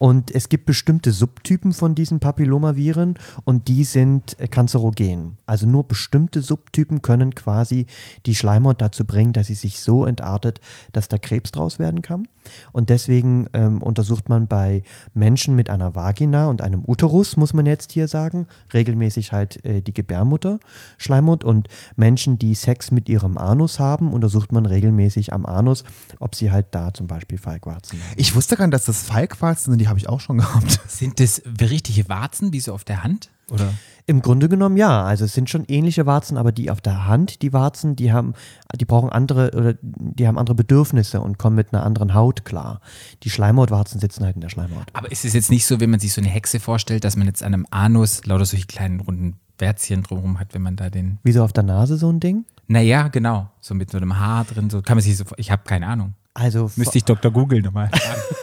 Und 0.01 0.33
es 0.33 0.49
gibt 0.49 0.65
bestimmte 0.65 1.11
Subtypen 1.11 1.73
von 1.73 1.93
diesen 1.93 2.19
Papillomaviren 2.19 3.19
und 3.43 3.67
die 3.67 3.83
sind 3.83 4.35
kanzerogen. 4.49 5.37
Also 5.45 5.67
nur 5.67 5.87
bestimmte 5.87 6.41
Subtypen 6.41 7.03
können 7.03 7.35
quasi 7.35 7.85
die 8.25 8.33
Schleimhaut 8.33 8.81
dazu 8.81 9.05
bringen, 9.05 9.31
dass 9.31 9.45
sie 9.45 9.53
sich 9.53 9.79
so 9.79 10.07
entartet, 10.07 10.59
dass 10.91 11.07
da 11.07 11.19
Krebs 11.19 11.51
draus 11.51 11.77
werden 11.77 12.01
kann. 12.01 12.27
Und 12.71 12.89
deswegen 12.89 13.45
ähm, 13.53 13.79
untersucht 13.83 14.27
man 14.27 14.47
bei 14.47 14.81
Menschen 15.13 15.55
mit 15.55 15.69
einer 15.69 15.93
Vagina 15.93 16.47
und 16.47 16.63
einem 16.63 16.83
Uterus, 16.83 17.37
muss 17.37 17.53
man 17.53 17.67
jetzt 17.67 17.91
hier 17.91 18.07
sagen, 18.07 18.47
regelmäßig 18.73 19.31
halt 19.31 19.63
äh, 19.63 19.81
die 19.81 19.93
Gebärmutter, 19.93 20.59
Schleimhaut 20.97 21.43
und 21.43 21.67
Menschen, 21.95 22.39
die 22.39 22.55
Sex 22.55 22.89
mit 22.89 23.07
ihrem 23.07 23.37
Anus 23.37 23.79
haben, 23.79 24.11
untersucht 24.11 24.51
man 24.51 24.65
regelmäßig 24.65 25.31
am 25.31 25.45
Anus, 25.45 25.83
ob 26.19 26.33
sie 26.33 26.49
halt 26.49 26.67
da 26.71 26.91
zum 26.91 27.05
Beispiel 27.05 27.37
Feigwarzen 27.37 27.99
haben. 27.99 28.15
Ich 28.17 28.35
wusste 28.35 28.55
gar 28.57 28.65
nicht, 28.65 28.73
dass 28.73 28.85
das 28.85 29.03
Feigwarzen 29.03 29.73
sind, 29.73 29.79
die 29.79 29.90
habe 29.91 29.99
ich 29.99 30.09
auch 30.09 30.19
schon 30.19 30.39
gehabt. 30.39 30.79
Sind 30.87 31.19
das 31.19 31.43
richtige 31.59 32.09
Warzen, 32.09 32.51
wie 32.51 32.59
so 32.59 32.73
auf 32.73 32.83
der 32.83 33.03
Hand? 33.03 33.29
Oder? 33.51 33.73
Im 34.07 34.21
Grunde 34.21 34.49
genommen 34.49 34.77
ja. 34.77 35.03
Also 35.03 35.25
es 35.25 35.33
sind 35.33 35.49
schon 35.49 35.65
ähnliche 35.67 36.05
Warzen, 36.05 36.37
aber 36.37 36.51
die 36.51 36.71
auf 36.71 36.81
der 36.81 37.05
Hand, 37.05 37.41
die 37.41 37.53
Warzen, 37.53 37.95
die 37.95 38.11
haben, 38.11 38.33
die 38.75 38.85
brauchen 38.85 39.09
andere 39.09 39.51
oder 39.53 39.75
die 39.81 40.27
haben 40.27 40.37
andere 40.37 40.55
Bedürfnisse 40.55 41.21
und 41.21 41.37
kommen 41.37 41.57
mit 41.57 41.73
einer 41.73 41.83
anderen 41.83 42.13
Haut 42.13 42.45
klar. 42.45 42.81
Die 43.23 43.29
Schleimhautwarzen 43.29 43.99
sitzen 43.99 44.23
halt 44.23 44.35
in 44.35 44.41
der 44.41 44.49
Schleimhaut. 44.49 44.87
Aber 44.93 45.11
ist 45.11 45.25
es 45.25 45.33
jetzt 45.33 45.51
nicht 45.51 45.65
so, 45.65 45.79
wenn 45.79 45.89
man 45.89 45.99
sich 45.99 46.13
so 46.13 46.21
eine 46.21 46.29
Hexe 46.29 46.59
vorstellt, 46.59 47.03
dass 47.03 47.15
man 47.17 47.27
jetzt 47.27 47.43
an 47.43 47.53
einem 47.53 47.67
Anus 47.69 48.25
lauter 48.25 48.45
solche 48.45 48.67
kleinen 48.67 49.01
runden 49.01 49.35
Wärzchen 49.59 50.03
drumherum 50.03 50.39
hat, 50.39 50.53
wenn 50.53 50.61
man 50.61 50.77
da 50.77 50.89
den. 50.89 51.19
Wie 51.23 51.31
so 51.33 51.43
auf 51.43 51.53
der 51.53 51.63
Nase 51.63 51.97
so 51.97 52.11
ein 52.11 52.19
Ding? 52.19 52.45
Naja, 52.67 53.09
genau. 53.09 53.51
So 53.59 53.75
mit 53.75 53.91
so 53.91 53.97
einem 53.97 54.17
Haar 54.17 54.45
drin, 54.45 54.69
so 54.69 54.81
kann 54.81 54.95
man 54.95 55.03
sich 55.03 55.17
so. 55.17 55.25
Ich 55.37 55.51
habe 55.51 55.63
keine 55.65 55.87
Ahnung. 55.87 56.15
Also 56.33 56.71
Müsste 56.75 56.97
ich 56.97 57.03
Dr. 57.03 57.31
Google 57.31 57.61
nochmal 57.61 57.91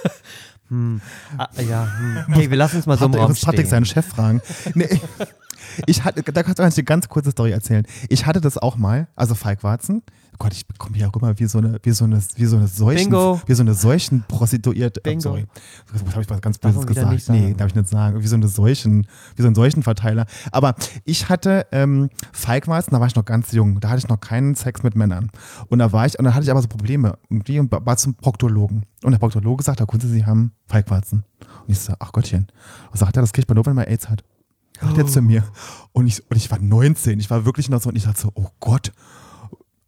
fragen. 0.71 1.01
ah, 1.37 1.49
ja, 1.61 1.89
hm. 1.99 2.33
okay, 2.33 2.51
wir 2.51 2.57
lassen 2.57 2.79
es 2.79 2.87
mal 2.87 2.99
so 2.99 3.07
im 3.07 3.15
Raum 3.15 3.35
Patrick 3.35 3.67
seinen 3.67 3.87
Chef 3.87 4.07
fragen. 4.07 4.41
Nee, 4.75 5.01
Ich 5.87 6.05
hatte, 6.05 6.23
da 6.23 6.43
kann 6.43 6.55
ich 6.57 6.61
eine 6.61 6.85
ganz 6.85 7.09
kurze 7.09 7.31
Story 7.31 7.51
erzählen. 7.51 7.87
Ich 8.09 8.27
hatte 8.27 8.41
das 8.41 8.59
auch 8.59 8.77
mal, 8.77 9.09
also 9.17 9.35
Feigwarzen. 9.35 10.03
Gott, 10.39 10.53
ich 10.53 10.69
bekomme 10.69 10.97
hier 10.97 11.09
auch 11.09 11.17
immer 11.21 11.37
wie 11.41 11.47
so 11.47 11.59
eine, 11.59 11.81
wie 11.83 11.91
so 11.91 12.05
eine, 12.05 12.23
wie 12.37 12.45
so 12.45 12.57
eine 12.57 12.69
Seuchen, 12.69 13.11
Bingo. 13.11 13.41
wie 13.47 13.55
so 13.55 13.63
eine 13.63 13.75
Seuchenprostituierte. 13.75 15.01
Bingo. 15.01 15.19
Oh, 15.19 15.23
sorry. 15.23 15.47
Was 15.93 16.13
habe 16.13 16.23
ich 16.23 16.31
was 16.31 16.41
ganz 16.41 16.59
Böses 16.59 16.87
gesagt? 16.87 17.29
Nee, 17.31 17.55
darf 17.55 17.69
ich 17.69 17.75
nicht 17.75 17.89
sagen. 17.89 18.23
Wie 18.23 18.27
so 18.27 18.37
eine 18.37 18.47
Seuchen, 18.47 19.09
wie 19.35 19.43
so 19.43 19.49
ein 19.49 19.57
Seuchenverteiler. 19.57 20.27
Aber 20.53 20.77
ich 21.05 21.29
hatte 21.29 21.67
ähm, 21.73 22.09
Feigwarzen, 22.33 22.93
da 22.93 23.01
war 23.01 23.09
ich 23.09 23.17
noch 23.17 23.25
ganz 23.25 23.51
jung. 23.51 23.81
Da 23.81 23.89
hatte 23.89 23.99
ich 23.99 24.09
noch 24.09 24.21
keinen 24.21 24.55
Sex 24.55 24.85
mit 24.85 24.95
Männern. 24.95 25.31
Und 25.69 25.81
da 25.81 25.91
war 25.91 26.07
ich, 26.07 26.17
und 26.19 26.25
dann 26.25 26.35
hatte 26.35 26.45
ich 26.45 26.51
aber 26.53 26.63
so 26.63 26.69
Probleme. 26.69 27.19
Irgendwie 27.29 27.59
und 27.59 27.73
war 27.73 27.97
zum 27.97 28.15
Proktologen. 28.15 28.85
Und 29.03 29.11
der 29.11 29.19
Proktologe 29.19 29.65
sagt, 29.65 29.81
Herr 29.81 29.87
Kunze, 29.87 30.07
Sie 30.07 30.25
haben 30.25 30.53
Feigwarzen. 30.67 31.25
Und 31.67 31.71
ich 31.73 31.81
so, 31.81 31.95
ach 31.99 32.13
Gottchen. 32.13 32.47
Und 32.93 32.99
sagt 32.99 33.17
er, 33.17 33.23
das 33.23 33.33
kriegt 33.33 33.49
man 33.49 33.57
nur, 33.57 33.67
wenn 33.67 33.75
man 33.75 33.87
AIDS 33.87 34.09
hat. 34.09 34.23
Sagt 34.81 34.99
er 34.99 35.07
zu 35.07 35.23
mir. 35.23 35.45
Und 35.93 36.07
ich, 36.07 36.29
und 36.31 36.37
ich 36.37 36.51
war 36.51 36.59
19. 36.59 37.19
Ich 37.19 37.31
war 37.31 37.45
wirklich 37.45 37.69
noch 37.69 37.81
so, 37.81 37.89
und 37.89 37.97
ich 37.97 38.05
dachte 38.05 38.21
so, 38.21 38.33
oh 38.35 38.49
Gott. 38.61 38.93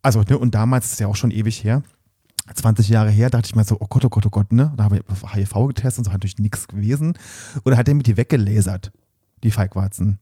Also, 0.03 0.23
ne, 0.23 0.39
und 0.39 0.55
damals 0.55 0.93
ist 0.93 1.01
ja 1.01 1.07
auch 1.07 1.17
schon 1.17 1.31
ewig 1.31 1.63
her. 1.63 1.83
20 2.55 2.89
Jahre 2.89 3.11
her, 3.11 3.31
dachte 3.31 3.47
ich 3.47 3.55
mir 3.55 3.65
so, 3.65 3.77
oh 3.79 3.87
Gott, 3.89 4.05
oh 4.05 4.09
Gott, 4.09 4.27
oh 4.27 4.31
Gott, 4.31 4.53
ne? 4.53 4.73
Da 4.77 4.85
habe 4.85 4.97
ich 4.97 5.35
HIV 5.35 5.69
getestet 5.69 5.99
und 5.99 6.05
so, 6.05 6.11
hat 6.11 6.19
natürlich 6.19 6.39
nichts 6.39 6.67
gewesen. 6.67 7.15
Und 7.63 7.67
dann 7.67 7.77
hat 7.77 7.89
er 7.89 7.95
mir 7.95 8.03
die 8.03 8.17
weggelasert, 8.17 8.93
die 9.45 9.51
Feigwarzen. 9.51 10.19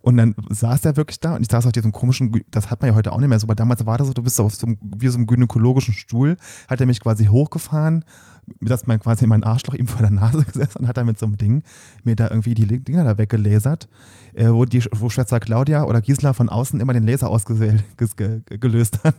Und 0.00 0.16
dann 0.16 0.34
saß 0.50 0.82
der 0.82 0.96
wirklich 0.96 1.18
da 1.18 1.34
und 1.34 1.42
ich 1.42 1.50
saß 1.50 1.66
auf 1.66 1.72
diesem 1.72 1.92
komischen, 1.92 2.44
das 2.50 2.70
hat 2.70 2.80
man 2.80 2.90
ja 2.90 2.96
heute 2.96 3.12
auch 3.12 3.18
nicht 3.18 3.28
mehr 3.28 3.40
so, 3.40 3.46
aber 3.46 3.54
damals 3.54 3.84
war 3.84 3.98
das 3.98 4.06
so, 4.06 4.12
du 4.12 4.22
bist 4.22 4.38
auf 4.40 4.54
so 4.54 4.66
einem, 4.66 4.78
wie 4.80 5.08
so 5.08 5.18
einem 5.18 5.26
gynäkologischen 5.26 5.94
Stuhl, 5.94 6.36
hat 6.68 6.80
er 6.80 6.86
mich 6.86 7.00
quasi 7.00 7.26
hochgefahren, 7.26 8.04
dass 8.60 8.86
man 8.86 9.00
quasi 9.00 9.24
in 9.24 9.30
mein 9.30 9.44
Arschloch 9.44 9.74
ihm 9.74 9.86
vor 9.86 10.00
der 10.00 10.10
Nase 10.10 10.44
gesessen 10.52 10.78
und 10.78 10.88
hat 10.88 10.96
er 10.96 11.04
mit 11.04 11.18
so 11.18 11.26
einem 11.26 11.36
Ding 11.36 11.62
mir 12.04 12.16
da 12.16 12.28
irgendwie 12.28 12.54
die 12.54 12.66
Dinger 12.66 13.04
da 13.04 13.18
weggelasert, 13.18 13.88
äh, 14.34 14.48
wo 14.48 14.64
die 14.64 14.82
wo 14.92 15.08
Schwester 15.10 15.40
Claudia 15.40 15.84
oder 15.84 16.00
Gisela 16.00 16.32
von 16.32 16.48
außen 16.48 16.80
immer 16.80 16.92
den 16.92 17.06
Laser 17.06 17.28
ausgelöst 17.28 17.84
hat. 19.04 19.14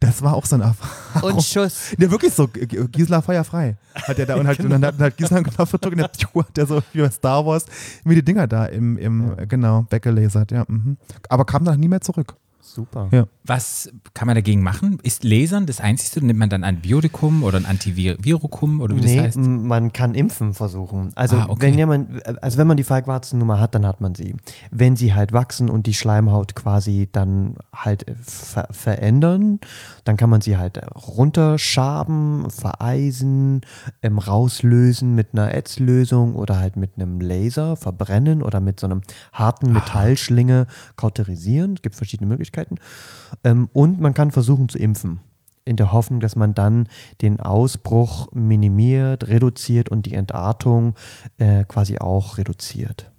Das 0.00 0.22
war 0.22 0.34
auch 0.34 0.46
so 0.46 0.56
eine 0.56 0.64
Erfahrung. 0.64 1.34
Und 1.34 1.42
Schuss. 1.42 1.92
Ja, 1.98 2.10
wirklich 2.10 2.32
so, 2.34 2.48
Gisela 2.48 3.22
feuerfrei. 3.22 3.76
Hat 3.94 4.18
er 4.18 4.26
da 4.26 4.36
und, 4.36 4.46
halt, 4.46 4.60
und 4.64 4.70
dann 4.70 4.84
hat, 4.84 4.98
hat 4.98 5.16
Gisela 5.16 5.38
einen 5.38 5.46
Knopf 5.46 5.72
gedrückt 5.72 5.96
und 5.96 6.02
dann 6.02 6.10
pfiuh, 6.10 6.42
hat 6.42 6.58
er 6.58 6.66
so 6.66 6.82
wie 6.92 7.00
bei 7.00 7.10
Star 7.10 7.44
Wars 7.44 7.66
mir 8.04 8.14
die 8.14 8.24
Dinger 8.24 8.46
da 8.46 8.66
im, 8.66 8.98
im 8.98 9.36
genau, 9.48 9.86
weggelasert, 9.90 10.52
ja. 10.52 10.64
Mhm. 10.68 10.96
Aber 11.28 11.44
kam 11.44 11.64
dann 11.64 11.78
nie 11.80 11.88
mehr 11.88 12.00
zurück. 12.00 12.36
Super. 12.74 13.08
Ja. 13.12 13.26
Was 13.44 13.90
kann 14.14 14.26
man 14.26 14.34
dagegen 14.34 14.62
machen? 14.62 14.98
Ist 15.02 15.24
Lasern 15.24 15.66
das 15.66 15.80
Einzige? 15.80 16.24
Nimmt 16.24 16.38
man 16.38 16.48
dann 16.48 16.64
ein 16.64 16.76
Antibiotikum 16.76 17.42
oder 17.42 17.58
ein 17.58 17.66
Antivirokum 17.66 18.80
oder 18.80 18.96
wie 18.96 19.00
Nee, 19.00 19.16
das 19.16 19.24
heißt? 19.26 19.36
man 19.38 19.92
kann 19.92 20.14
impfen 20.14 20.54
versuchen. 20.54 21.10
Also 21.14 21.36
Ah, 21.36 21.46
okay. 21.48 21.66
wenn 21.66 21.74
jemand, 21.74 22.26
also 22.42 22.56
wenn 22.58 22.66
man 22.66 22.76
die 22.76 22.84
Feigwarzennummer 22.84 23.60
hat, 23.60 23.74
dann 23.74 23.84
hat 23.86 24.00
man 24.00 24.14
sie. 24.14 24.34
Wenn 24.70 24.96
sie 24.96 25.12
halt 25.12 25.32
wachsen 25.32 25.68
und 25.68 25.86
die 25.86 25.92
Schleimhaut 25.94 26.54
quasi 26.54 27.08
dann 27.12 27.56
halt 27.74 28.08
äh, 28.08 28.14
ver 28.22 28.68
verändern, 28.70 29.60
dann 30.04 30.16
kann 30.16 30.30
man 30.30 30.40
sie 30.40 30.56
halt 30.56 30.80
runterschaben, 30.94 32.48
vereisen, 32.50 33.62
ähm, 34.02 34.18
rauslösen 34.18 35.14
mit 35.14 35.28
einer 35.32 35.54
Ätzlösung 35.54 36.34
oder 36.36 36.58
halt 36.58 36.76
mit 36.76 36.92
einem 36.96 37.20
Laser 37.20 37.76
verbrennen 37.76 38.42
oder 38.42 38.60
mit 38.60 38.80
so 38.80 38.86
einem 38.86 39.02
harten 39.32 39.72
Metallschlinge 39.72 40.66
kauterisieren. 40.96 41.74
Es 41.74 41.82
gibt 41.82 41.96
verschiedene 41.96 42.28
Möglichkeiten. 42.28 42.61
Ähm, 43.44 43.68
und 43.72 44.00
man 44.00 44.14
kann 44.14 44.30
versuchen 44.30 44.68
zu 44.68 44.78
impfen 44.78 45.20
in 45.64 45.76
der 45.76 45.92
Hoffnung, 45.92 46.20
dass 46.20 46.36
man 46.36 46.54
dann 46.54 46.88
den 47.20 47.40
Ausbruch 47.40 48.32
minimiert, 48.32 49.28
reduziert 49.28 49.88
und 49.88 50.06
die 50.06 50.14
Entartung 50.14 50.94
äh, 51.38 51.64
quasi 51.64 51.98
auch 51.98 52.38
reduziert. 52.38 53.10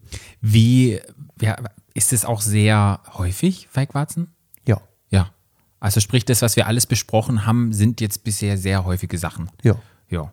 Wie, 0.41 1.00
ja, 1.39 1.56
ist 1.94 2.14
es 2.14 2.26
auch 2.26 2.41
sehr 2.41 3.00
häufig, 3.14 3.68
Feigwarzen? 3.72 4.34
Ja, 4.68 4.82
Ja. 5.10 5.30
Also 5.80 6.00
sprich, 6.00 6.24
das, 6.26 6.41
was 6.41 6.56
wir 6.56 6.68
alles 6.68 6.86
besprochen 6.86 7.46
haben, 7.46 7.74
sind 7.74 8.00
jetzt 8.00 8.24
bisher 8.24 8.58
sehr 8.58 8.86
häufige 8.86 9.18
Sachen. 9.18 9.50
ja. 9.64 9.76
Ja. 10.10 10.32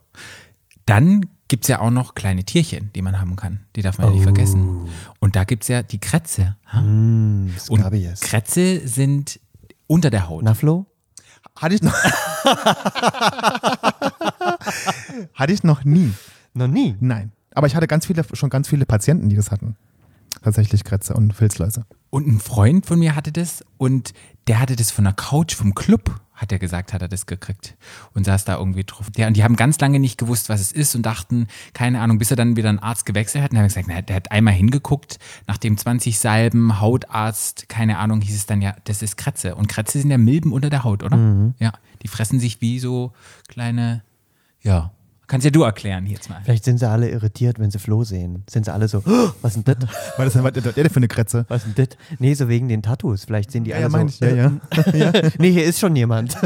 Dann 0.85 1.27
gibt 1.51 1.65
es 1.65 1.69
ja 1.69 1.81
auch 1.81 1.91
noch 1.91 2.15
kleine 2.15 2.45
Tierchen, 2.45 2.91
die 2.95 3.03
man 3.03 3.21
haben 3.21 3.35
kann. 3.35 3.67
Die 3.75 3.83
darf 3.83 3.99
man 3.99 4.07
ja 4.07 4.13
nicht 4.15 4.23
vergessen. 4.23 4.89
Und 5.19 5.35
da 5.35 5.43
gibt 5.43 5.65
es 5.65 5.69
ja 5.69 5.83
die 5.83 5.99
Krätze. 5.99 6.57
Mm, 6.73 7.49
Und 7.69 7.81
Scabies. 7.81 8.21
Krätze 8.21 8.87
sind 8.87 9.41
unter 9.89 10.11
der 10.11 10.29
Haut. 10.29 10.45
Na, 10.45 10.55
Flo? 10.55 10.87
Hatte 11.57 11.75
ich 11.75 11.83
noch. 11.83 11.93
hatte 15.35 15.53
ich 15.53 15.65
noch 15.65 15.85
nie. 15.85 16.15
Noch 16.55 16.69
nie. 16.69 16.95
Nein. 17.01 17.33
Aber 17.53 17.67
ich 17.67 17.75
hatte 17.75 17.89
ganz 17.89 18.07
viele, 18.07 18.25
schon 18.33 18.49
ganz 18.49 18.69
viele 18.69 18.87
Patienten, 18.87 19.29
die 19.29 19.35
das 19.35 19.51
hatten. 19.51 19.75
Tatsächlich 20.43 20.85
Krätze 20.85 21.15
und 21.15 21.35
Filzläuse. 21.35 21.85
Und 22.11 22.27
ein 22.27 22.41
Freund 22.41 22.87
von 22.87 22.99
mir 22.99 23.15
hatte 23.15 23.31
das 23.31 23.65
und 23.77 24.13
der 24.49 24.59
hatte 24.59 24.75
das 24.75 24.91
von 24.91 25.05
der 25.05 25.13
Couch 25.13 25.55
vom 25.55 25.75
Club, 25.75 26.21
hat 26.35 26.51
er 26.51 26.59
gesagt, 26.59 26.93
hat 26.93 27.03
er 27.03 27.09
das 27.09 27.27
gekriegt 27.27 27.77
und 28.15 28.25
saß 28.25 28.47
da 28.47 28.57
irgendwie 28.57 28.83
drauf. 28.83 29.11
Der, 29.11 29.29
und 29.29 29.37
die 29.37 29.45
haben 29.45 29.55
ganz 29.55 29.79
lange 29.79 30.01
nicht 30.01 30.19
gewusst, 30.19 30.49
was 30.49 30.61
es 30.61 30.73
ist 30.73 30.95
und 30.97 31.05
dachten, 31.05 31.47
keine 31.75 32.01
Ahnung, 32.01 32.19
bis 32.19 32.31
er 32.31 32.37
dann 32.37 32.57
wieder 32.57 32.71
einen 32.71 32.79
Arzt 32.79 33.05
gewechselt 33.05 33.45
hat. 33.45 33.51
Und 33.51 33.57
dann 33.57 33.63
haben 33.63 33.69
gesagt, 33.69 33.87
na, 33.89 34.01
der 34.01 34.17
hat 34.17 34.33
einmal 34.33 34.55
hingeguckt, 34.55 35.19
nachdem 35.47 35.77
20 35.77 36.19
Salben, 36.19 36.81
Hautarzt, 36.81 37.69
keine 37.69 37.99
Ahnung, 37.99 38.23
hieß 38.23 38.35
es 38.35 38.47
dann 38.47 38.63
ja, 38.63 38.75
das 38.85 39.03
ist 39.03 39.19
Krätze. 39.19 39.55
Und 39.55 39.69
Krätze 39.69 40.01
sind 40.01 40.11
ja 40.11 40.19
Milben 40.19 40.53
unter 40.53 40.71
der 40.71 40.83
Haut, 40.83 41.03
oder? 41.03 41.17
Ja, 41.59 41.73
die 42.03 42.09
fressen 42.09 42.41
sich 42.41 42.61
wie 42.61 42.81
so 42.81 43.13
kleine, 43.49 44.03
ja. 44.63 44.93
Kannst 45.31 45.45
ja 45.45 45.53
du 45.53 45.63
erklären 45.63 46.07
jetzt 46.07 46.29
mal. 46.29 46.41
Vielleicht 46.43 46.65
sind 46.65 46.79
sie 46.79 46.89
alle 46.89 47.09
irritiert, 47.09 47.61
wenn 47.61 47.71
sie 47.71 47.79
Flo 47.79 48.03
sehen. 48.03 48.43
Sind 48.51 48.65
sie 48.65 48.73
alle 48.73 48.89
so, 48.89 49.01
"Oh, 49.07 49.31
was 49.43 49.55
ist 49.55 49.65
denn 49.65 49.77
das? 49.79 49.89
Weil 50.17 50.25
das 50.25 50.43
was 50.43 50.53
der, 50.53 50.73
der 50.73 50.91
für 50.91 50.97
eine 50.97 51.07
Krätze. 51.07 51.47
Was 51.47 51.65
ist 51.65 51.79
denn 51.79 51.87
das? 51.87 51.97
Nee, 52.19 52.35
so 52.35 52.49
wegen 52.49 52.67
den 52.67 52.83
Tattoos. 52.83 53.27
Vielleicht 53.27 53.53
sehen 53.53 53.63
die 53.63 53.73
alle 53.73 53.83
ja, 53.85 53.91
so. 53.91 53.97
meine 53.97 54.11
ich, 54.11 54.19
ja, 54.19 54.29
ja. 54.35 54.53
äh, 55.11 55.31
nee, 55.39 55.53
hier 55.53 55.65
ist 55.65 55.79
schon 55.79 55.95
jemand. 55.95 56.37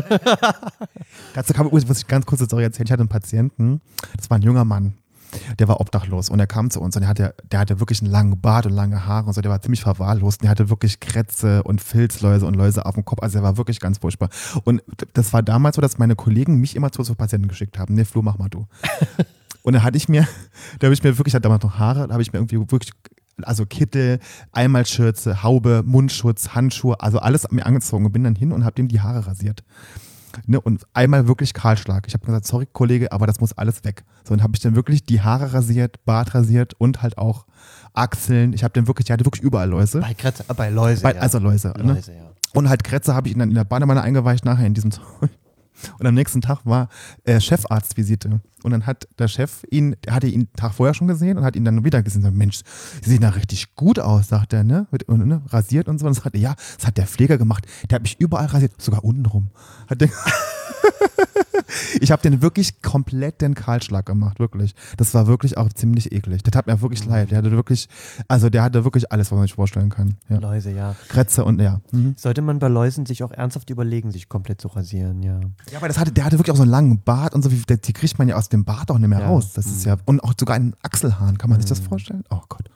Dazu 1.34 1.54
kann, 1.54 1.66
muss 1.68 1.82
ich 1.82 2.06
ganz 2.06 2.26
kurz 2.26 2.42
eine 2.42 2.46
Story 2.46 2.64
erzählen. 2.64 2.84
Ich 2.84 2.92
hatte 2.92 3.00
einen 3.00 3.08
Patienten, 3.08 3.80
das 4.18 4.28
war 4.28 4.36
ein 4.36 4.42
junger 4.42 4.66
Mann, 4.66 4.92
der 5.58 5.68
war 5.68 5.80
obdachlos 5.80 6.28
und 6.28 6.40
er 6.40 6.46
kam 6.46 6.70
zu 6.70 6.80
uns 6.80 6.96
und 6.96 7.02
der 7.02 7.08
hatte, 7.08 7.34
der 7.50 7.60
hatte 7.60 7.80
wirklich 7.80 8.02
einen 8.02 8.10
langen 8.10 8.40
Bart 8.40 8.66
und 8.66 8.72
lange 8.72 9.06
Haare 9.06 9.26
und 9.26 9.32
so, 9.32 9.40
der 9.40 9.50
war 9.50 9.60
ziemlich 9.60 9.82
verwahrlost 9.82 10.40
und 10.40 10.44
der 10.44 10.50
hatte 10.50 10.70
wirklich 10.70 11.00
Krätze 11.00 11.62
und 11.62 11.80
Filzläuse 11.80 12.46
und 12.46 12.54
Läuse 12.54 12.86
auf 12.86 12.94
dem 12.94 13.04
Kopf, 13.04 13.22
also 13.22 13.38
er 13.38 13.42
war 13.42 13.56
wirklich 13.56 13.80
ganz 13.80 13.98
furchtbar. 13.98 14.28
Und 14.64 14.82
das 15.12 15.32
war 15.32 15.42
damals 15.42 15.76
so, 15.76 15.82
dass 15.82 15.98
meine 15.98 16.16
Kollegen 16.16 16.60
mich 16.60 16.76
immer 16.76 16.92
zu 16.92 17.02
so 17.02 17.14
Patienten 17.14 17.48
geschickt 17.48 17.78
haben. 17.78 17.94
Nee, 17.94 18.04
Flo, 18.04 18.22
mach 18.22 18.38
mal 18.38 18.48
du. 18.48 18.66
Und 19.62 19.72
da 19.72 19.82
hatte 19.82 19.96
ich 19.96 20.10
mir, 20.10 20.28
da 20.78 20.86
habe 20.86 20.94
ich 20.94 21.02
mir 21.02 21.16
wirklich, 21.16 21.34
hatte 21.34 21.44
damals 21.44 21.62
noch 21.62 21.78
Haare, 21.78 22.06
da 22.06 22.12
habe 22.12 22.22
ich 22.22 22.32
mir 22.32 22.38
irgendwie 22.38 22.58
wirklich, 22.58 22.92
also 23.42 23.64
Kittel, 23.64 24.20
Einmalschürze, 24.52 25.42
Haube, 25.42 25.82
Mundschutz, 25.84 26.50
Handschuhe, 26.50 27.00
also 27.00 27.18
alles 27.18 27.50
mir 27.50 27.64
angezogen 27.64 28.04
und 28.04 28.12
bin 28.12 28.24
dann 28.24 28.34
hin 28.34 28.52
und 28.52 28.64
habe 28.64 28.74
dem 28.74 28.88
die 28.88 29.00
Haare 29.00 29.26
rasiert. 29.26 29.64
Ne, 30.46 30.60
und 30.60 30.86
einmal 30.92 31.28
wirklich 31.28 31.54
Kahlschlag. 31.54 32.04
Ich 32.06 32.14
habe 32.14 32.24
gesagt, 32.24 32.46
sorry 32.46 32.66
Kollege, 32.72 33.12
aber 33.12 33.26
das 33.26 33.40
muss 33.40 33.52
alles 33.52 33.84
weg. 33.84 34.04
So, 34.24 34.34
und 34.34 34.42
habe 34.42 34.52
ich 34.54 34.60
dann 34.60 34.74
wirklich 34.74 35.04
die 35.04 35.20
Haare 35.20 35.52
rasiert, 35.52 36.04
Bart 36.04 36.34
rasiert 36.34 36.74
und 36.74 37.02
halt 37.02 37.18
auch 37.18 37.46
Achseln. 37.92 38.52
Ich 38.52 38.64
habe 38.64 38.72
dann 38.72 38.86
wirklich, 38.86 39.06
der 39.06 39.14
hatte 39.14 39.24
wirklich 39.24 39.42
überall 39.42 39.68
Läuse. 39.68 40.00
Bei 40.00 40.14
Kretze, 40.14 40.44
äh, 40.48 40.54
bei 40.54 40.70
Läuse. 40.70 41.02
Bei, 41.02 41.14
ja. 41.14 41.20
Also 41.20 41.38
Läuse. 41.38 41.72
Ne? 41.78 41.94
Läuse, 41.94 42.12
ja. 42.12 42.30
Und 42.54 42.68
halt 42.68 42.84
Krätze 42.84 43.14
habe 43.14 43.28
ich 43.28 43.34
ihn 43.34 43.40
dann 43.40 43.48
in 43.48 43.54
der 43.54 43.64
Badewanne 43.64 44.02
eingeweicht 44.02 44.44
nachher 44.44 44.66
in 44.66 44.74
diesem 44.74 44.90
Zeug. 44.92 45.30
Und 45.98 46.06
am 46.06 46.14
nächsten 46.14 46.40
Tag 46.40 46.60
war 46.64 46.88
äh, 47.24 47.40
Chefarztvisite. 47.40 48.40
Und 48.62 48.70
dann 48.70 48.86
hat 48.86 49.06
der 49.18 49.28
Chef 49.28 49.64
ihn, 49.70 49.96
der 50.04 50.14
hatte 50.14 50.26
ihn 50.26 50.40
einen 50.40 50.52
Tag 50.54 50.72
vorher 50.72 50.94
schon 50.94 51.06
gesehen 51.06 51.36
und 51.36 51.44
hat 51.44 51.56
ihn 51.56 51.64
dann 51.64 51.84
wieder 51.84 52.02
gesehen. 52.02 52.22
Sagt, 52.22 52.34
Mensch, 52.34 52.62
Sie 53.02 53.10
sehen 53.10 53.20
da 53.20 53.30
richtig 53.30 53.74
gut 53.74 53.98
aus, 53.98 54.28
sagt 54.28 54.52
er, 54.52 54.64
ne? 54.64 54.86
Mit, 54.90 55.04
und, 55.04 55.26
ne? 55.26 55.42
Rasiert 55.48 55.88
und 55.88 55.98
so. 55.98 56.06
Und 56.06 56.14
sagt 56.14 56.34
er, 56.34 56.40
ja, 56.40 56.54
das 56.76 56.86
hat 56.86 56.96
der 56.96 57.06
Pfleger 57.06 57.36
gemacht. 57.36 57.66
Der 57.90 57.96
hat 57.96 58.02
mich 58.02 58.18
überall 58.18 58.46
rasiert, 58.46 58.80
sogar 58.80 59.04
unten 59.04 59.26
rum. 59.26 59.50
Hat 59.86 60.00
der 60.00 60.08
ich 62.00 62.10
habe 62.12 62.22
den 62.22 62.42
wirklich 62.42 62.82
komplett 62.82 63.40
den 63.40 63.54
Kahlschlag 63.54 64.06
gemacht, 64.06 64.38
wirklich. 64.38 64.74
Das 64.96 65.14
war 65.14 65.26
wirklich 65.26 65.56
auch 65.58 65.72
ziemlich 65.72 66.12
eklig. 66.12 66.42
Das 66.42 66.56
hat 66.56 66.66
mir 66.66 66.80
wirklich 66.80 67.04
leid. 67.06 67.30
Der 67.30 67.38
hatte 67.38 67.50
wirklich, 67.50 67.88
also 68.28 68.50
der 68.50 68.62
hatte 68.62 68.84
wirklich 68.84 69.10
alles, 69.12 69.30
was 69.30 69.36
man 69.36 69.46
sich 69.46 69.54
vorstellen 69.54 69.90
kann. 69.90 70.16
Ja. 70.28 70.38
Läuse, 70.38 70.70
ja. 70.70 70.94
Krätze 71.08 71.44
und 71.44 71.60
ja. 71.60 71.80
Mhm. 71.92 72.14
Sollte 72.16 72.42
man 72.42 72.58
bei 72.58 72.68
Läusen 72.68 73.06
sich 73.06 73.22
auch 73.22 73.32
ernsthaft 73.32 73.70
überlegen, 73.70 74.10
sich 74.10 74.28
komplett 74.28 74.60
zu 74.60 74.68
rasieren, 74.68 75.22
ja. 75.22 75.40
Ja, 75.70 75.78
aber 75.78 75.88
das 75.88 75.98
hatte, 75.98 76.12
der 76.12 76.24
hatte 76.24 76.38
wirklich 76.38 76.52
auch 76.52 76.56
so 76.56 76.62
einen 76.62 76.70
langen 76.70 77.02
Bart 77.02 77.34
und 77.34 77.42
so, 77.42 77.50
wie, 77.50 77.62
die 77.66 77.92
kriegt 77.92 78.18
man 78.18 78.28
ja 78.28 78.36
aus 78.36 78.48
dem 78.48 78.64
Bart 78.64 78.90
auch 78.90 78.98
nicht 78.98 79.08
mehr 79.08 79.20
Ja. 79.20 79.26
raus. 79.28 79.52
Das 79.54 79.66
ist 79.66 79.84
ja, 79.84 79.96
und 80.04 80.20
auch 80.22 80.34
sogar 80.38 80.56
einen 80.56 80.74
Achselhahn, 80.82 81.38
kann 81.38 81.50
man 81.50 81.60
sich 81.60 81.68
das 81.68 81.80
vorstellen? 81.80 82.24
Oh 82.30 82.40
Gott. 82.48 82.68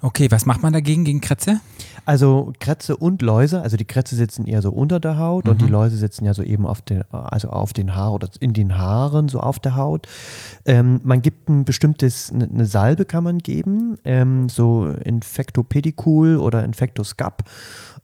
Okay, 0.00 0.30
was 0.30 0.46
macht 0.46 0.62
man 0.62 0.72
dagegen 0.72 1.04
gegen 1.04 1.20
Krätze? 1.20 1.60
Also 2.04 2.52
Krätze 2.60 2.96
und 2.96 3.20
Läuse, 3.20 3.60
also 3.60 3.76
die 3.76 3.84
Krätze 3.84 4.14
sitzen 4.16 4.46
eher 4.46 4.62
so 4.62 4.70
unter 4.70 5.00
der 5.00 5.18
Haut 5.18 5.46
und 5.46 5.60
die 5.60 5.66
Läuse 5.66 5.96
sitzen 5.96 6.24
ja 6.24 6.32
so 6.32 6.42
eben 6.42 6.64
auf 6.66 6.80
den, 6.80 7.02
also 7.12 7.48
auf 7.50 7.72
den 7.72 7.94
Haaren 7.94 8.14
oder 8.14 8.28
in 8.40 8.54
den 8.54 8.78
Haaren, 8.78 9.28
so 9.28 9.40
auf 9.40 9.58
der 9.58 9.76
Haut. 9.76 10.06
Ähm, 10.64 11.00
man 11.02 11.20
gibt 11.20 11.50
ein 11.50 11.64
bestimmtes, 11.64 12.32
eine 12.32 12.48
eine 12.48 12.64
Salbe 12.64 13.04
kann 13.04 13.24
man 13.24 13.38
geben, 13.38 13.98
ähm, 14.04 14.48
so 14.48 14.86
Infectopedicul 14.86 16.38
oder 16.38 16.64
Infectoscap. 16.64 17.44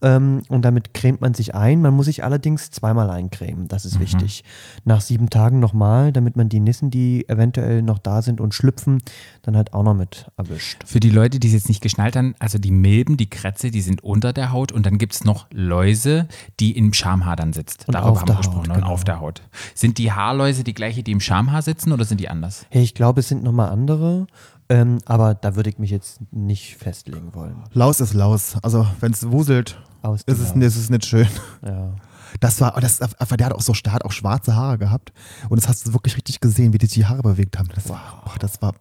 Ähm, 0.05 0.43
und 0.49 0.63
damit 0.67 0.93
cremt 0.93 1.23
man 1.23 1.33
sich 1.33 1.55
ein. 1.55 1.81
Man 1.81 1.95
muss 1.95 2.07
sich 2.07 2.23
allerdings 2.23 2.71
zweimal 2.71 3.09
eincremen, 3.09 3.69
das 3.69 3.87
ist 3.87 3.99
wichtig. 3.99 4.45
Nach 4.85 5.01
sieben 5.01 5.31
Tagen 5.31 5.61
nochmal, 5.61 6.13
damit 6.13 6.37
man 6.37 6.51
die 6.51 6.61
Nissen, 6.61 6.91
die 6.91 7.27
eventuell 7.29 7.81
noch 7.81 7.99
da 7.99 8.21
sind 8.21 8.41
und 8.41 8.53
schlüpfen, 8.53 9.03
dann 9.43 9.57
halt 9.57 9.73
auch 9.73 9.83
noch 9.83 9.95
mit 9.95 10.27
erwischt. 10.37 10.83
Für 10.85 11.01
die 11.01 11.09
Leute, 11.09 11.41
die 11.41 11.49
es 11.49 11.55
jetzt 11.55 11.69
nicht 11.69 11.81
geschnallt 11.81 12.17
haben, 12.17 12.35
also 12.39 12.59
die 12.59 12.71
Milben, 12.71 13.17
die 13.17 13.31
Krätze, 13.31 13.71
die 13.71 13.81
sind 13.81 14.05
unter 14.05 14.35
der 14.35 14.53
Haut 14.53 14.73
und 14.73 14.85
dann 14.85 14.99
gibt 14.99 15.15
es 15.15 15.25
noch 15.25 15.47
Läuse, 15.51 16.29
die 16.61 16.77
im 16.77 16.93
Schamhaar 16.93 17.37
dann 17.37 17.55
sitzt. 17.55 17.89
Und 17.89 17.95
Darüber 17.95 18.13
auf 18.13 18.21
haben 18.21 18.27
der 18.27 18.35
wir 18.35 18.39
gesprochen. 18.39 18.69
Haut, 18.69 18.77
Und 18.77 18.83
genau. 18.83 18.93
auf 18.93 19.05
der 19.05 19.21
Haut. 19.21 19.43
Sind 19.75 19.97
die 19.97 20.13
Haarläuse 20.13 20.65
die 20.65 20.75
gleiche, 20.75 21.03
die 21.03 21.13
im 21.13 21.21
Schamhaar 21.21 21.63
sitzen 21.63 21.93
oder 21.93 22.05
sind 22.05 22.21
die 22.21 22.29
anders? 22.29 22.67
Hey, 22.69 22.83
ich 22.83 22.95
glaube, 22.95 23.21
es 23.21 23.29
sind 23.29 23.43
nochmal 23.43 23.71
andere, 23.71 24.27
ähm, 24.69 24.99
aber 25.07 25.35
da 25.35 25.57
würde 25.57 25.71
ich 25.71 25.79
mich 25.79 25.91
jetzt 25.91 26.21
nicht 26.31 26.77
festlegen 26.77 27.35
wollen. 27.35 27.57
Laus 27.73 28.01
ist 28.01 28.13
Laus. 28.13 28.57
Also, 28.63 28.87
wenn 29.01 29.13
es 29.13 29.31
wuselt, 29.31 29.79
Aus 30.05 30.25
die 30.25 30.33
ist 30.33 30.39
es, 30.41 30.55
Laus. 30.55 30.77
ist 30.77 30.91
nicht 30.91 31.07
schön. 31.07 31.29
Ja. 31.65 31.95
Das 32.41 32.61
war, 32.61 32.79
das, 32.81 33.01
aber 33.01 33.37
der 33.37 33.47
hat 33.47 33.53
auch 33.55 33.61
so 33.61 33.75
stark, 33.75 34.05
auch 34.05 34.13
schwarze 34.13 34.55
Haare 34.57 34.77
gehabt. 34.77 35.13
Und 35.49 35.57
das 35.61 35.69
hast 35.69 35.87
du 35.87 35.93
wirklich 35.93 36.17
richtig 36.17 36.41
gesehen, 36.41 36.73
wie 36.73 36.79
die 36.79 36.89
die 36.89 37.07
Haare 37.07 37.23
bewegt 37.23 37.59
haben. 37.59 37.69
Das 37.75 37.89
war, 37.89 38.23
boah, 38.25 38.35
das 38.39 38.61
war, 38.61 38.75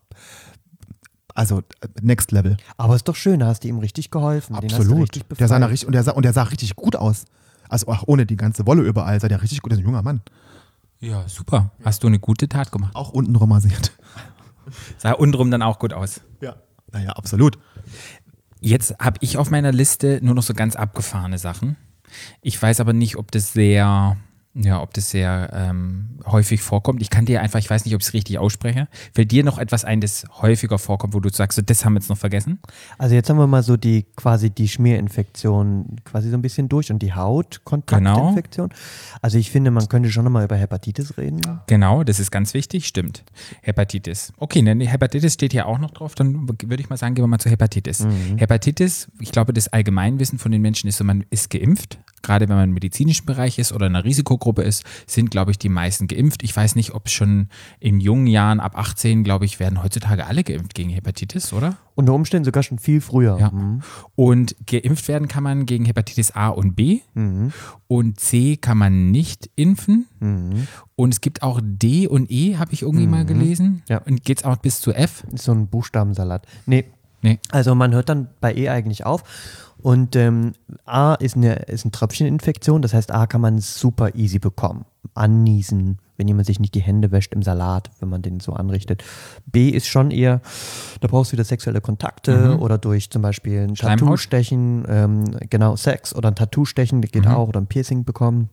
also, 1.36 1.62
next 2.02 2.32
level. 2.32 2.58
Aber 2.78 2.96
ist 2.96 3.08
doch 3.08 3.16
schön, 3.16 3.40
da 3.40 3.48
hast 3.48 3.64
du 3.64 3.68
ihm 3.68 3.78
richtig 3.78 4.12
geholfen. 4.12 4.56
Den 4.56 4.64
hast 4.72 4.72
du 4.72 4.76
Absolut. 4.82 5.02
richtig 5.04 5.24
Der 5.38 5.48
sah, 5.48 5.60
nach, 5.60 5.68
befreit. 5.68 5.72
richtig- 5.74 5.88
und, 5.88 5.94
der 5.94 6.04
sah, 6.04 6.12
und 6.12 6.24
der 6.26 6.34
sah 6.34 6.44
richtig 6.44 6.76
gut 6.76 6.96
aus. 6.96 7.26
Also, 7.70 7.88
auch 7.88 8.04
ohne 8.08 8.26
die 8.26 8.36
ganze 8.36 8.66
Wolle 8.68 8.82
überall, 8.82 9.20
sah 9.20 9.28
der 9.28 9.42
richtig 9.42 9.62
gut. 9.62 9.72
Der 9.72 9.78
ist 9.78 9.84
ein 9.84 9.88
junger 9.88 10.02
Mann. 10.04 10.22
Ja, 11.00 11.28
super. 11.28 11.72
Hast 11.86 12.04
du 12.04 12.08
eine 12.08 12.20
gute 12.20 12.50
Tat 12.50 12.72
gemacht. 12.72 12.96
Auch 12.96 13.12
unten 13.12 13.36
rasiert. 13.36 13.92
Sah 14.98 15.12
untenrum 15.14 15.52
dann 15.52 15.62
auch 15.62 15.80
gut 15.80 15.94
aus. 15.94 16.22
Ja. 16.42 16.56
Naja, 16.92 17.12
absolut. 17.12 17.58
Jetzt 18.66 18.96
habe 18.98 19.18
ich 19.20 19.38
auf 19.38 19.52
meiner 19.52 19.74
Liste 19.74 20.20
nur 20.24 20.36
noch 20.36 20.44
so 20.44 20.54
ganz 20.54 20.78
abgefahrene 20.78 21.38
Sachen. 21.38 21.76
Ich 22.42 22.62
weiß 22.62 22.80
aber 22.80 22.94
nicht, 22.94 23.18
ob 23.18 23.30
das 23.32 23.52
sehr, 23.52 24.16
ja, 24.56 24.82
ob 24.82 24.94
das 24.94 25.10
sehr 25.10 25.50
ähm, 25.52 26.20
häufig 26.28 26.62
vorkommt. 26.62 27.02
Ich 27.02 27.10
kann 27.10 27.26
dir 27.26 27.42
einfach, 27.42 27.58
ich 27.58 27.70
weiß 27.70 27.86
nicht, 27.86 27.96
ob 27.96 28.02
ich 28.02 28.08
es 28.08 28.14
richtig 28.14 28.38
ausspreche. 28.38 28.88
Fällt 29.14 29.32
dir 29.32 29.44
noch 29.44 29.58
etwas 29.58 29.84
ein, 29.84 30.00
das 30.00 30.26
häufiger 30.42 30.78
vorkommt, 30.78 31.16
wo 31.16 31.20
du 31.20 31.30
sagst, 31.30 31.56
so, 31.56 31.64
das 31.64 31.84
haben 31.84 31.94
wir 31.94 32.00
jetzt 32.00 32.10
noch 32.10 32.18
vergessen? 32.18 32.60
Also 33.00 33.16
jetzt 33.16 33.32
haben 33.32 33.38
wir 33.38 33.48
mal 33.48 33.64
so 33.64 33.78
die 33.78 34.06
quasi 34.16 34.52
die 34.52 34.68
Schmierinfektion 34.68 35.96
quasi 36.06 36.30
so 36.30 36.38
ein 36.38 36.44
bisschen 36.44 36.70
durch 36.70 36.92
und 36.92 37.00
die 37.00 37.14
Hautkontaktinfektion. 37.14 38.70
Also 39.24 39.40
ich 39.40 39.50
finde, 39.50 39.72
man 39.72 39.90
könnte 39.90 40.12
schon 40.12 40.24
nochmal 40.24 40.46
über 40.46 40.56
Hepatitis 40.56 41.18
reden. 41.18 41.42
Genau, 41.66 42.04
das 42.04 42.20
ist 42.20 42.30
ganz 42.30 42.54
wichtig, 42.54 42.86
stimmt. 42.86 43.24
Hepatitis. 43.62 44.34
Okay, 44.38 44.62
ne, 44.62 44.76
die 44.76 44.88
Hepatitis 44.88 45.34
steht 45.34 45.54
hier 45.54 45.66
auch 45.66 45.80
noch 45.80 45.92
drauf, 45.92 46.14
dann 46.14 46.48
würde 46.48 46.80
ich 46.80 46.90
mal 46.90 46.98
sagen, 46.98 47.16
gehen 47.16 47.24
wir 47.24 47.28
mal 47.28 47.40
zu 47.40 47.50
Hepatitis. 47.50 48.06
Hepatitis, 48.38 49.08
ich 49.20 49.32
glaube, 49.32 49.52
das 49.52 49.70
Allgemeinwissen 49.70 50.38
von 50.38 50.52
den 50.52 50.62
Menschen 50.62 50.88
ist 50.88 50.98
so, 50.98 51.04
man 51.04 51.26
ist 51.32 51.50
geimpft. 51.50 51.98
Gerade 52.24 52.50
wenn 52.50 52.56
man 52.56 52.70
im 52.70 52.74
medizinischen 52.74 53.28
Bereich 53.28 53.60
ist 53.60 53.72
oder 53.72 53.86
in 53.86 53.96
einer 53.96 54.04
Risikogruppe 54.04 54.64
ist, 54.64 54.84
sind, 55.06 55.30
glaube 55.30 55.52
ich, 55.52 55.60
die 55.60 55.70
meisten 55.70 56.08
geimpft. 56.08 56.42
Ich 56.42 56.56
weiß 56.56 56.76
nicht, 56.76 56.96
ob 56.96 57.10
schon 57.10 57.50
in 57.80 58.00
jungen 58.00 58.26
Jahren, 58.26 58.60
ab 58.60 58.76
18, 58.76 59.24
glaube 59.24 59.46
ich, 59.46 59.60
werden 59.60 59.84
heutzutage 59.84 60.26
alle 60.26 60.44
geimpft 60.44 60.74
gegen 60.74 60.90
Hepatitis, 60.90 61.54
oder? 61.54 61.78
Unter 61.96 62.14
Umständen 62.14 62.46
sogar 62.46 62.64
schon 62.64 62.80
viel 62.80 63.02
früher. 63.02 63.38
Ja. 63.40 63.52
Mhm. 63.52 63.82
Und 64.16 64.56
geimpft 64.66 65.08
werden 65.08 65.28
kann 65.28 65.44
man 65.44 65.68
gegen 65.68 65.86
Hepatitis 65.86 66.32
A 66.32 66.48
und 66.48 66.76
B. 66.76 67.02
Und 67.88 68.20
C 68.20 68.58
kann 68.58 68.78
man 68.78 69.12
nicht 69.12 69.52
impfen. 69.56 70.08
Und 70.96 71.14
es 71.14 71.22
gibt 71.22 71.44
auch 71.44 71.60
D 71.62 72.08
und 72.08 72.32
E, 72.32 72.58
habe 72.58 72.74
ich 72.74 72.82
irgendwie 72.82 73.06
mal 73.06 73.26
gelesen. 73.26 73.84
Ja. 73.90 74.00
Und 74.00 74.24
geht 74.24 74.40
es 74.40 74.44
auch 74.44 74.58
bis 74.58 74.82
zu 74.82 74.94
F? 74.94 75.24
Ist 75.32 75.44
so 75.44 75.52
ein 75.52 75.68
Buchstabensalat. 75.68 76.48
Nee. 76.66 76.86
Nee. 77.24 77.40
Also 77.50 77.74
man 77.74 77.94
hört 77.94 78.10
dann 78.10 78.28
bei 78.40 78.54
E 78.54 78.70
eigentlich 78.70 79.06
auf. 79.06 79.24
Und 79.82 80.16
ähm, 80.16 80.54
A 80.86 81.16
ist 81.16 81.36
eine, 81.36 81.56
ist 81.56 81.84
eine 81.84 81.92
Tröpfcheninfektion, 81.92 82.82
das 82.82 82.94
heißt, 82.94 83.12
A 83.12 83.28
kann 83.28 83.42
man 83.42 83.60
super 83.60 84.16
easy 84.16 84.40
bekommen. 84.40 84.86
Anniesen, 85.14 86.00
wenn 86.16 86.28
jemand 86.28 86.46
sich 86.48 86.62
nicht 86.62 86.74
die 86.74 86.82
Hände 86.82 87.12
wäscht 87.12 87.34
im 87.34 87.44
Salat, 87.44 87.92
wenn 88.00 88.08
man 88.08 88.22
den 88.22 88.40
so 88.40 88.54
anrichtet. 88.54 89.04
B 89.46 89.68
ist 89.70 89.88
schon 89.88 90.12
eher, 90.12 90.42
da 91.02 91.10
brauchst 91.10 91.32
du 91.32 91.34
wieder 91.34 91.44
sexuelle 91.44 91.82
Kontakte 91.82 92.58
oder 92.60 92.78
durch 92.78 93.10
zum 93.10 93.22
Beispiel 93.22 93.60
ein? 93.60 93.76
Tattoo 93.76 94.16
stechen, 94.16 94.86
ähm, 94.88 95.26
genau, 95.50 95.76
Sex 95.76 96.16
oder 96.16 96.30
ein 96.30 96.36
Tattoo 96.36 96.64
stechen, 96.64 97.02
das 97.02 97.12
geht 97.12 97.28
auch, 97.28 97.50
oder 97.50 97.60
ein 97.60 97.68
Piercing 97.68 98.06
bekommen. 98.06 98.50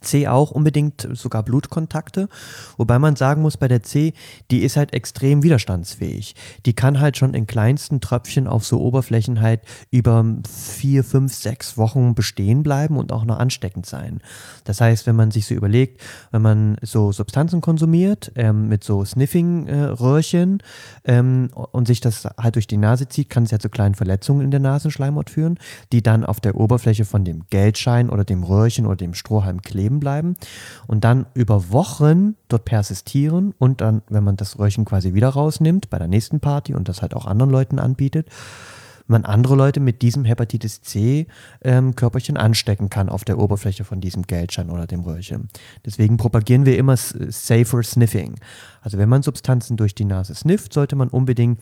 C 0.00 0.28
auch 0.28 0.50
unbedingt 0.50 1.08
sogar 1.12 1.42
Blutkontakte, 1.42 2.28
wobei 2.76 2.98
man 2.98 3.16
sagen 3.16 3.42
muss, 3.42 3.56
bei 3.56 3.68
der 3.68 3.82
C, 3.82 4.12
die 4.50 4.60
ist 4.60 4.76
halt 4.76 4.92
extrem 4.92 5.42
widerstandsfähig. 5.42 6.34
Die 6.66 6.74
kann 6.74 7.00
halt 7.00 7.16
schon 7.16 7.34
in 7.34 7.46
kleinsten 7.46 8.00
Tröpfchen 8.00 8.46
auf 8.46 8.66
so 8.66 8.80
Oberflächen 8.80 9.40
halt 9.40 9.62
über 9.90 10.24
vier, 10.48 11.04
fünf, 11.04 11.32
sechs 11.34 11.78
Wochen 11.78 12.14
bestehen 12.14 12.62
bleiben 12.62 12.96
und 12.96 13.12
auch 13.12 13.24
noch 13.24 13.38
ansteckend 13.38 13.86
sein. 13.86 14.20
Das 14.64 14.80
heißt, 14.80 15.06
wenn 15.06 15.16
man 15.16 15.30
sich 15.30 15.46
so 15.46 15.54
überlegt, 15.54 16.02
wenn 16.32 16.42
man 16.42 16.76
so 16.82 17.10
Substanzen 17.10 17.60
konsumiert 17.60 18.30
ähm, 18.36 18.68
mit 18.68 18.84
so 18.84 19.04
Sniffing-Röhrchen 19.04 20.62
ähm, 21.04 21.48
und 21.52 21.86
sich 21.86 22.00
das 22.00 22.28
halt 22.38 22.56
durch 22.56 22.66
die 22.66 22.76
Nase 22.76 23.08
zieht, 23.08 23.30
kann 23.30 23.44
es 23.44 23.50
ja 23.50 23.58
zu 23.58 23.70
kleinen 23.70 23.94
Verletzungen 23.94 24.42
in 24.42 24.50
der 24.50 24.60
Nasenschleimhaut 24.60 25.30
führen, 25.30 25.58
die 25.92 26.02
dann 26.02 26.24
auf 26.24 26.40
der 26.40 26.56
Oberfläche 26.56 27.06
von 27.06 27.24
dem 27.24 27.44
Geldschein 27.48 28.10
oder 28.10 28.24
dem 28.24 28.42
Röhrchen 28.42 28.86
oder 28.86 28.96
dem 28.96 29.14
Strohhalm 29.14 29.62
kleben 29.62 29.77
bleiben 30.00 30.34
und 30.86 31.04
dann 31.04 31.26
über 31.34 31.70
Wochen 31.70 32.36
dort 32.48 32.64
persistieren 32.64 33.54
und 33.58 33.80
dann, 33.80 34.02
wenn 34.08 34.24
man 34.24 34.36
das 34.36 34.58
Röhrchen 34.58 34.84
quasi 34.84 35.14
wieder 35.14 35.28
rausnimmt 35.28 35.90
bei 35.90 35.98
der 35.98 36.08
nächsten 36.08 36.40
Party 36.40 36.74
und 36.74 36.88
das 36.88 37.02
halt 37.02 37.14
auch 37.14 37.26
anderen 37.26 37.50
Leuten 37.50 37.78
anbietet, 37.78 38.28
man 39.08 39.24
andere 39.24 39.56
Leute 39.56 39.80
mit 39.80 40.02
diesem 40.02 40.24
Hepatitis 40.24 40.82
C 40.82 41.26
ähm, 41.62 41.94
Körperchen 41.94 42.36
anstecken 42.36 42.90
kann 42.90 43.08
auf 43.08 43.24
der 43.24 43.38
Oberfläche 43.38 43.84
von 43.84 44.00
diesem 44.00 44.22
Geldschein 44.22 44.70
oder 44.70 44.86
dem 44.86 45.00
Röhrchen. 45.00 45.48
Deswegen 45.84 46.16
propagieren 46.16 46.66
wir 46.66 46.78
immer 46.78 46.96
safer 46.96 47.82
Sniffing. 47.82 48.36
Also 48.80 48.98
wenn 48.98 49.08
man 49.08 49.22
Substanzen 49.22 49.76
durch 49.76 49.94
die 49.94 50.04
Nase 50.04 50.34
snifft, 50.34 50.72
sollte 50.72 50.96
man 50.96 51.08
unbedingt 51.08 51.60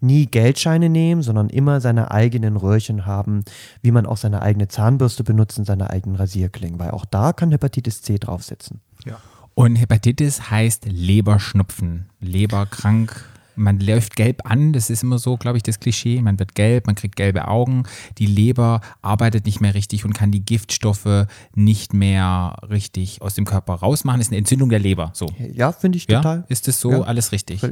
nie 0.00 0.26
Geldscheine 0.26 0.88
nehmen, 0.88 1.22
sondern 1.22 1.48
immer 1.48 1.80
seine 1.80 2.10
eigenen 2.10 2.56
Röhrchen 2.56 3.06
haben, 3.06 3.44
wie 3.82 3.90
man 3.90 4.06
auch 4.06 4.16
seine 4.16 4.42
eigene 4.42 4.68
Zahnbürste 4.68 5.24
benutzt 5.24 5.58
und 5.58 5.64
seine 5.64 5.90
eigenen 5.90 6.16
Rasierklingen, 6.16 6.78
weil 6.78 6.90
auch 6.90 7.04
da 7.04 7.32
kann 7.32 7.50
Hepatitis 7.50 8.02
C 8.02 8.18
drauf 8.18 8.42
sitzen. 8.42 8.80
Und 9.54 9.76
Hepatitis 9.76 10.50
heißt 10.50 10.84
Leberschnupfen, 10.84 12.10
Leberkrank. 12.20 13.24
Man 13.56 13.80
läuft 13.80 14.16
gelb 14.16 14.42
an, 14.48 14.72
das 14.72 14.90
ist 14.90 15.02
immer 15.02 15.18
so, 15.18 15.36
glaube 15.36 15.56
ich, 15.56 15.62
das 15.62 15.80
Klischee. 15.80 16.20
Man 16.22 16.38
wird 16.38 16.54
gelb, 16.54 16.86
man 16.86 16.94
kriegt 16.94 17.16
gelbe 17.16 17.48
Augen. 17.48 17.84
Die 18.18 18.26
Leber 18.26 18.80
arbeitet 19.02 19.46
nicht 19.46 19.60
mehr 19.60 19.74
richtig 19.74 20.04
und 20.04 20.12
kann 20.12 20.30
die 20.30 20.44
Giftstoffe 20.44 21.26
nicht 21.54 21.94
mehr 21.94 22.56
richtig 22.68 23.22
aus 23.22 23.34
dem 23.34 23.44
Körper 23.44 23.74
rausmachen. 23.74 24.20
Das 24.20 24.28
ist 24.28 24.32
eine 24.32 24.38
Entzündung 24.38 24.68
der 24.68 24.78
Leber. 24.78 25.10
So. 25.14 25.26
Ja, 25.52 25.72
finde 25.72 25.98
ich 25.98 26.06
Ja, 26.08 26.18
total. 26.20 26.44
ist 26.48 26.68
das 26.68 26.80
so 26.80 26.90
Ja, 26.92 27.00
alles 27.02 27.32
richtig? 27.32 27.62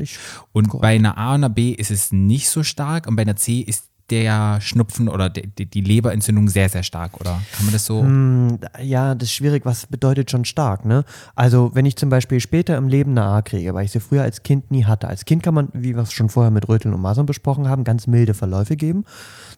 und 0.53 0.69
korrekt. 0.69 0.83
bei 0.83 0.95
einer 0.97 1.19
A 1.19 1.29
und 1.31 1.45
einer 1.45 1.51
B 1.51 1.71
ist 1.73 1.91
es 1.91 2.13
nicht 2.13 2.49
so 2.49 2.63
stark 2.63 3.07
und 3.07 3.17
bei 3.17 3.23
einer 3.23 3.37
C 3.37 3.61
ist 3.61 3.85
der 4.11 4.61
Schnupfen 4.61 5.09
oder 5.09 5.31
die, 5.31 5.67
die, 5.67 5.81
Leberentzündung 5.81 6.49
sehr, 6.49 6.69
sehr 6.69 6.83
stark, 6.83 7.19
oder? 7.21 7.41
Kann 7.57 7.65
man 7.65 7.73
das 7.73 7.87
so? 7.87 8.03
Hm, 8.03 8.59
Ja, 8.83 9.15
das 9.15 9.29
ist 9.29 9.35
schwierig. 9.35 9.65
Was 9.65 9.87
bedeutet 9.87 10.31
schon 10.31 10.45
stark, 10.45 10.85
ne? 10.85 11.05
Also, 11.35 11.71
wenn 11.75 11.87
ich 11.87 11.97
zum 11.97 12.11
Beispiel 12.11 12.41
später 12.41 12.77
im 12.77 12.89
Leben 12.89 13.13
eine 13.13 13.25
A 13.25 13.43
kriege, 13.43 13.73
weil 13.73 13.87
ich 13.87 13.93
sie 13.93 14.01
früher 14.01 14.23
als 14.23 14.43
Kind 14.43 14.71
nie 14.71 14.85
hatte. 14.85 15.09
Als 15.09 15.25
Kind 15.25 15.43
kann 15.43 15.55
man, 15.55 15.69
wie 15.73 15.95
wir 15.95 16.03
es 16.03 16.13
schon 16.13 16.29
vorher 16.29 16.51
mit 16.51 16.69
Röteln 16.69 16.93
und 16.95 17.01
Masern 17.01 17.27
besprochen 17.27 17.69
haben, 17.69 17.85
ganz 17.85 18.07
milde 18.07 18.35
Verläufe 18.35 18.77
geben. 18.77 19.05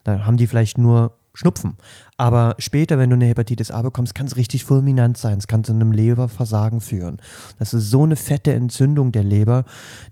Dann 0.05 0.25
haben 0.25 0.37
die 0.37 0.47
vielleicht 0.47 0.77
nur 0.77 1.17
Schnupfen. 1.37 1.77
Aber 2.17 2.55
später, 2.57 2.97
wenn 2.97 3.11
du 3.11 3.15
eine 3.15 3.27
Hepatitis 3.27 3.69
A 3.69 3.83
bekommst, 3.83 4.15
kann 4.15 4.25
es 4.25 4.37
richtig 4.37 4.65
fulminant 4.65 5.19
sein. 5.19 5.37
Es 5.37 5.45
kann 5.45 5.63
zu 5.63 5.71
einem 5.71 5.91
Leberversagen 5.91 6.81
führen. 6.81 7.17
Das 7.59 7.75
ist 7.75 7.91
so 7.91 8.05
eine 8.05 8.15
fette 8.15 8.53
Entzündung 8.53 9.11
der 9.11 9.23
Leber, 9.23 9.63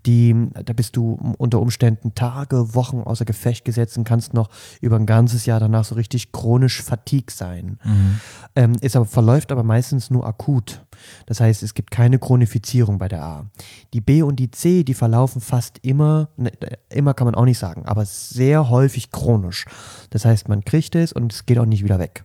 die, 0.06 0.36
da 0.64 0.72
bist 0.72 0.96
du 0.96 1.34
unter 1.36 1.60
Umständen 1.60 2.14
Tage, 2.14 2.76
Wochen 2.76 3.00
außer 3.00 3.24
Gefecht 3.24 3.64
gesetzt 3.64 3.98
und 3.98 4.04
kannst 4.04 4.34
noch 4.34 4.50
über 4.80 4.94
ein 4.94 5.06
ganzes 5.06 5.46
Jahr 5.46 5.58
danach 5.58 5.84
so 5.84 5.96
richtig 5.96 6.30
chronisch 6.30 6.80
fatig 6.80 7.32
sein. 7.32 7.80
Ähm, 8.54 8.76
ist 8.80 8.94
aber, 8.94 9.06
verläuft 9.06 9.50
aber 9.50 9.64
meistens 9.64 10.10
nur 10.10 10.24
akut. 10.28 10.85
Das 11.26 11.40
heißt, 11.40 11.62
es 11.62 11.74
gibt 11.74 11.90
keine 11.90 12.18
Chronifizierung 12.18 12.98
bei 12.98 13.08
der 13.08 13.22
A. 13.22 13.46
Die 13.92 14.00
B 14.00 14.22
und 14.22 14.36
die 14.36 14.50
C, 14.50 14.84
die 14.84 14.94
verlaufen 14.94 15.40
fast 15.40 15.78
immer, 15.82 16.28
ne, 16.36 16.50
immer 16.88 17.14
kann 17.14 17.26
man 17.26 17.34
auch 17.34 17.44
nicht 17.44 17.58
sagen, 17.58 17.84
aber 17.86 18.04
sehr 18.04 18.70
häufig 18.70 19.10
chronisch. 19.10 19.64
Das 20.10 20.24
heißt, 20.24 20.48
man 20.48 20.64
kriegt 20.64 20.94
es 20.94 21.12
und 21.12 21.32
es 21.32 21.46
geht 21.46 21.58
auch 21.58 21.66
nicht 21.66 21.84
wieder 21.84 21.98
weg. 21.98 22.24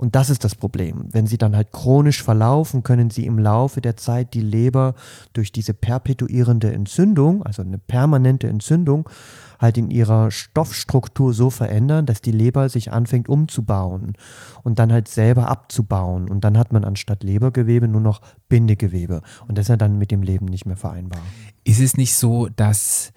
Und 0.00 0.14
das 0.14 0.30
ist 0.30 0.44
das 0.44 0.54
Problem. 0.54 1.04
Wenn 1.10 1.26
sie 1.26 1.36
dann 1.36 1.54
halt 1.54 1.72
chronisch 1.72 2.22
verlaufen, 2.22 2.82
können 2.82 3.10
sie 3.10 3.26
im 3.26 3.38
Laufe 3.38 3.82
der 3.82 3.98
Zeit 3.98 4.32
die 4.32 4.40
Leber 4.40 4.94
durch 5.34 5.52
diese 5.52 5.74
perpetuierende 5.74 6.72
Entzündung, 6.72 7.42
also 7.42 7.60
eine 7.60 7.76
permanente 7.76 8.48
Entzündung, 8.48 9.10
halt 9.58 9.76
in 9.76 9.90
ihrer 9.90 10.30
Stoffstruktur 10.30 11.34
so 11.34 11.50
verändern, 11.50 12.06
dass 12.06 12.22
die 12.22 12.32
Leber 12.32 12.70
sich 12.70 12.90
anfängt 12.92 13.28
umzubauen 13.28 14.14
und 14.62 14.78
dann 14.78 14.90
halt 14.90 15.06
selber 15.06 15.50
abzubauen. 15.50 16.30
Und 16.30 16.44
dann 16.44 16.56
hat 16.56 16.72
man 16.72 16.82
anstatt 16.86 17.22
Lebergewebe 17.22 17.86
nur 17.86 18.00
noch 18.00 18.22
Bindegewebe. 18.48 19.20
Und 19.48 19.58
das 19.58 19.66
ist 19.66 19.68
ja 19.68 19.76
dann 19.76 19.98
mit 19.98 20.10
dem 20.10 20.22
Leben 20.22 20.46
nicht 20.46 20.64
mehr 20.64 20.78
vereinbar. 20.78 21.20
Ist 21.62 21.78
es 21.80 21.98
nicht 21.98 22.14
so, 22.14 22.48
dass 22.48 23.12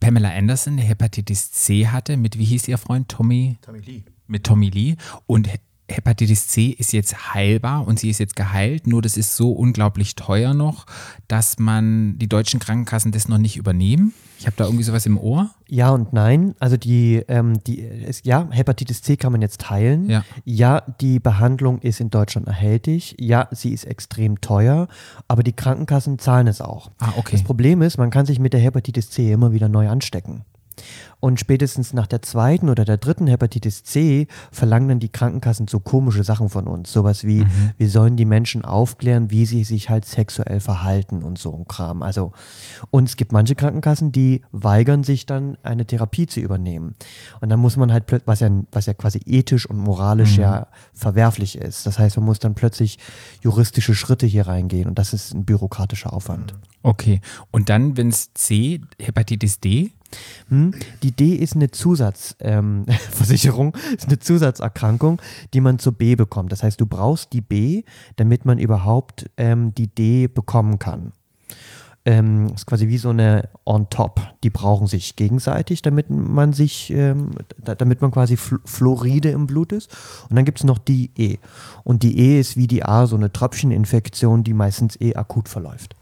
Pamela 0.00 0.30
Anderson 0.30 0.72
eine 0.72 0.82
Hepatitis 0.82 1.52
C 1.52 1.86
hatte 1.86 2.16
mit, 2.16 2.36
wie 2.38 2.44
hieß 2.44 2.66
ihr 2.66 2.76
Freund, 2.76 3.08
Tommy? 3.08 3.58
Tommy 3.62 3.78
Lee. 3.78 4.02
mit 4.26 4.44
Tommy 4.44 4.68
Lee 4.68 4.96
und 5.26 5.48
Hepatitis 5.88 6.48
C 6.48 6.66
ist 6.66 6.92
jetzt 6.92 7.34
heilbar 7.34 7.86
und 7.86 7.98
sie 7.98 8.10
ist 8.10 8.18
jetzt 8.18 8.36
geheilt, 8.36 8.86
nur 8.86 9.02
das 9.02 9.16
ist 9.16 9.36
so 9.36 9.52
unglaublich 9.52 10.16
teuer 10.16 10.54
noch, 10.54 10.86
dass 11.28 11.58
man 11.58 12.18
die 12.18 12.28
deutschen 12.28 12.60
Krankenkassen 12.60 13.10
das 13.12 13.28
noch 13.28 13.38
nicht 13.38 13.56
übernehmen. 13.56 14.12
Ich 14.38 14.46
habe 14.46 14.54
da 14.56 14.64
irgendwie 14.64 14.84
sowas 14.84 15.04
im 15.04 15.18
Ohr. 15.18 15.50
Ja 15.66 15.90
und 15.90 16.12
nein. 16.12 16.54
Also 16.60 16.76
die, 16.76 17.24
ähm, 17.26 17.58
die 17.64 17.80
ist, 17.80 18.24
ja, 18.24 18.46
Hepatitis 18.50 19.02
C 19.02 19.16
kann 19.16 19.32
man 19.32 19.42
jetzt 19.42 19.68
heilen. 19.68 20.08
Ja. 20.08 20.24
ja, 20.44 20.82
die 21.00 21.18
Behandlung 21.18 21.80
ist 21.80 22.00
in 22.00 22.10
Deutschland 22.10 22.46
erhältlich. 22.46 23.16
Ja, 23.18 23.48
sie 23.50 23.72
ist 23.72 23.84
extrem 23.84 24.40
teuer, 24.40 24.86
aber 25.26 25.42
die 25.42 25.52
Krankenkassen 25.52 26.20
zahlen 26.20 26.46
es 26.46 26.60
auch. 26.60 26.92
Ah, 26.98 27.14
okay. 27.16 27.32
Das 27.32 27.42
Problem 27.42 27.82
ist, 27.82 27.98
man 27.98 28.10
kann 28.10 28.26
sich 28.26 28.38
mit 28.38 28.52
der 28.52 28.60
Hepatitis 28.60 29.10
C 29.10 29.32
immer 29.32 29.52
wieder 29.52 29.68
neu 29.68 29.88
anstecken. 29.88 30.44
Und 31.20 31.40
spätestens 31.40 31.92
nach 31.92 32.06
der 32.06 32.22
zweiten 32.22 32.68
oder 32.68 32.84
der 32.84 32.96
dritten 32.96 33.26
Hepatitis 33.26 33.82
C 33.82 34.28
verlangen 34.52 34.88
dann 34.88 35.00
die 35.00 35.08
Krankenkassen 35.08 35.66
so 35.66 35.80
komische 35.80 36.22
Sachen 36.22 36.48
von 36.48 36.68
uns. 36.68 36.92
Sowas 36.92 37.24
wie, 37.24 37.44
wir 37.76 37.90
sollen 37.90 38.16
die 38.16 38.24
Menschen 38.24 38.64
aufklären, 38.64 39.30
wie 39.32 39.44
sie 39.44 39.64
sich 39.64 39.90
halt 39.90 40.04
sexuell 40.04 40.60
verhalten 40.60 41.24
und 41.24 41.36
so 41.38 41.52
ein 41.52 41.66
Kram. 41.66 42.02
Also, 42.02 42.32
und 42.92 43.08
es 43.08 43.16
gibt 43.16 43.32
manche 43.32 43.56
Krankenkassen, 43.56 44.12
die 44.12 44.42
weigern 44.52 45.02
sich 45.02 45.26
dann, 45.26 45.58
eine 45.64 45.86
Therapie 45.86 46.26
zu 46.28 46.38
übernehmen. 46.38 46.94
Und 47.40 47.48
dann 47.48 47.58
muss 47.58 47.76
man 47.76 47.92
halt, 47.92 48.08
plöt- 48.08 48.22
was 48.26 48.38
ja, 48.38 48.50
was 48.70 48.86
ja 48.86 48.94
quasi 48.94 49.20
ethisch 49.26 49.66
und 49.66 49.78
moralisch 49.78 50.38
ja 50.38 50.68
verwerflich 50.94 51.58
ist. 51.58 51.84
Das 51.84 51.98
heißt, 51.98 52.16
man 52.16 52.26
muss 52.26 52.38
dann 52.38 52.54
plötzlich 52.54 52.98
juristische 53.42 53.94
Schritte 53.94 54.26
hier 54.26 54.46
reingehen 54.46 54.86
und 54.86 54.98
das 55.00 55.12
ist 55.12 55.34
ein 55.34 55.44
bürokratischer 55.44 56.12
Aufwand. 56.12 56.54
Okay. 56.82 57.20
Und 57.50 57.68
dann, 57.68 57.96
wenn 57.96 58.08
es 58.08 58.32
C, 58.34 58.82
Hepatitis 59.00 59.58
D, 59.58 59.90
Hm? 60.48 60.74
Die 61.02 61.12
D 61.12 61.34
ist 61.34 61.54
eine 61.54 61.70
Zusatzversicherung, 61.70 63.74
ähm, 63.74 63.80
ist 63.96 64.08
eine 64.08 64.18
Zusatzerkrankung, 64.18 65.20
die 65.54 65.60
man 65.60 65.78
zur 65.78 65.92
B 65.92 66.16
bekommt. 66.16 66.52
Das 66.52 66.62
heißt, 66.62 66.80
du 66.80 66.86
brauchst 66.86 67.32
die 67.32 67.40
B, 67.40 67.84
damit 68.16 68.44
man 68.44 68.58
überhaupt 68.58 69.30
ähm, 69.36 69.74
die 69.74 69.88
D 69.88 70.28
bekommen 70.28 70.78
kann. 70.78 71.12
Ähm, 72.04 72.52
ist 72.54 72.64
quasi 72.64 72.88
wie 72.88 72.96
so 72.96 73.10
eine 73.10 73.50
on 73.66 73.90
top. 73.90 74.22
Die 74.42 74.48
brauchen 74.48 74.86
sich 74.86 75.16
gegenseitig, 75.16 75.82
damit 75.82 76.08
man 76.08 76.54
sich, 76.54 76.90
ähm, 76.90 77.32
da, 77.58 77.74
damit 77.74 78.00
man 78.00 78.10
quasi 78.10 78.38
Fl 78.38 78.60
Fluoride 78.64 79.30
im 79.30 79.46
Blut 79.46 79.72
ist. 79.72 79.94
Und 80.30 80.36
dann 80.36 80.46
gibt 80.46 80.58
es 80.58 80.64
noch 80.64 80.78
die 80.78 81.10
E. 81.18 81.36
Und 81.84 82.02
die 82.02 82.18
E 82.18 82.40
ist 82.40 82.56
wie 82.56 82.66
die 82.66 82.82
A 82.82 83.06
so 83.06 83.16
eine 83.16 83.30
Tröpfcheninfektion, 83.30 84.42
die 84.42 84.54
meistens 84.54 84.98
eh 85.00 85.16
akut 85.16 85.50
verläuft. 85.50 85.96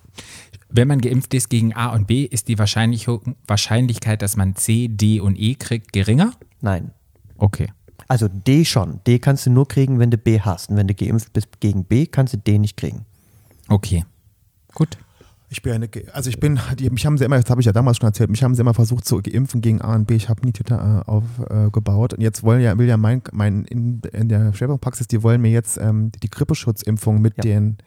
Wenn 0.68 0.88
man 0.88 1.00
geimpft 1.00 1.34
ist 1.34 1.48
gegen 1.48 1.74
A 1.74 1.88
und 1.94 2.06
B, 2.06 2.24
ist 2.24 2.48
die 2.48 2.58
Wahrscheinlich 2.58 3.06
Wahrscheinlichkeit, 3.46 4.22
dass 4.22 4.36
man 4.36 4.56
C, 4.56 4.88
D 4.88 5.20
und 5.20 5.38
E 5.38 5.54
kriegt, 5.54 5.92
geringer? 5.92 6.32
Nein. 6.60 6.90
Okay. 7.36 7.68
Also 8.08 8.28
D 8.28 8.64
schon. 8.64 9.00
D 9.06 9.18
kannst 9.18 9.46
du 9.46 9.50
nur 9.50 9.66
kriegen, 9.68 9.98
wenn 9.98 10.10
du 10.10 10.18
B 10.18 10.40
hast. 10.40 10.70
Und 10.70 10.76
wenn 10.76 10.86
du 10.86 10.94
geimpft 10.94 11.32
bist 11.32 11.60
gegen 11.60 11.84
B, 11.84 12.06
kannst 12.06 12.34
du 12.34 12.38
D 12.38 12.58
nicht 12.58 12.76
kriegen. 12.76 13.04
Okay. 13.68 14.04
Gut. 14.74 14.98
Ich 15.48 15.62
bin 15.62 15.72
eine, 15.74 15.88
also 16.12 16.28
ich 16.28 16.40
bin, 16.40 16.58
die, 16.76 16.90
mich 16.90 17.06
haben 17.06 17.16
sie 17.18 17.24
immer, 17.24 17.40
das 17.40 17.48
habe 17.50 17.60
ich 17.60 17.66
ja 17.66 17.72
damals 17.72 17.98
schon 17.98 18.08
erzählt, 18.08 18.30
mich 18.30 18.42
haben 18.42 18.56
sie 18.56 18.60
immer 18.60 18.74
versucht 18.74 19.04
zu 19.04 19.22
geimpfen 19.22 19.60
gegen 19.60 19.80
A 19.80 19.94
und 19.94 20.06
B. 20.06 20.16
Ich 20.16 20.28
habe 20.28 20.44
nie 20.44 20.52
Twitter 20.52 21.04
äh, 21.06 21.10
aufgebaut. 21.10 22.14
und 22.14 22.20
jetzt 22.20 22.42
wollen 22.42 22.60
ja, 22.60 22.76
will 22.76 22.88
ja 22.88 22.96
mein, 22.96 23.22
mein 23.32 23.64
in, 23.64 24.00
in 24.12 24.28
der 24.28 24.52
Schwerpunktpraxis, 24.52 25.06
die 25.06 25.22
wollen 25.22 25.40
mir 25.40 25.52
jetzt 25.52 25.78
ähm, 25.78 26.10
die 26.20 26.30
Grippeschutzimpfung 26.30 27.20
mit 27.22 27.36
Ja. 27.36 27.42
den 27.42 27.78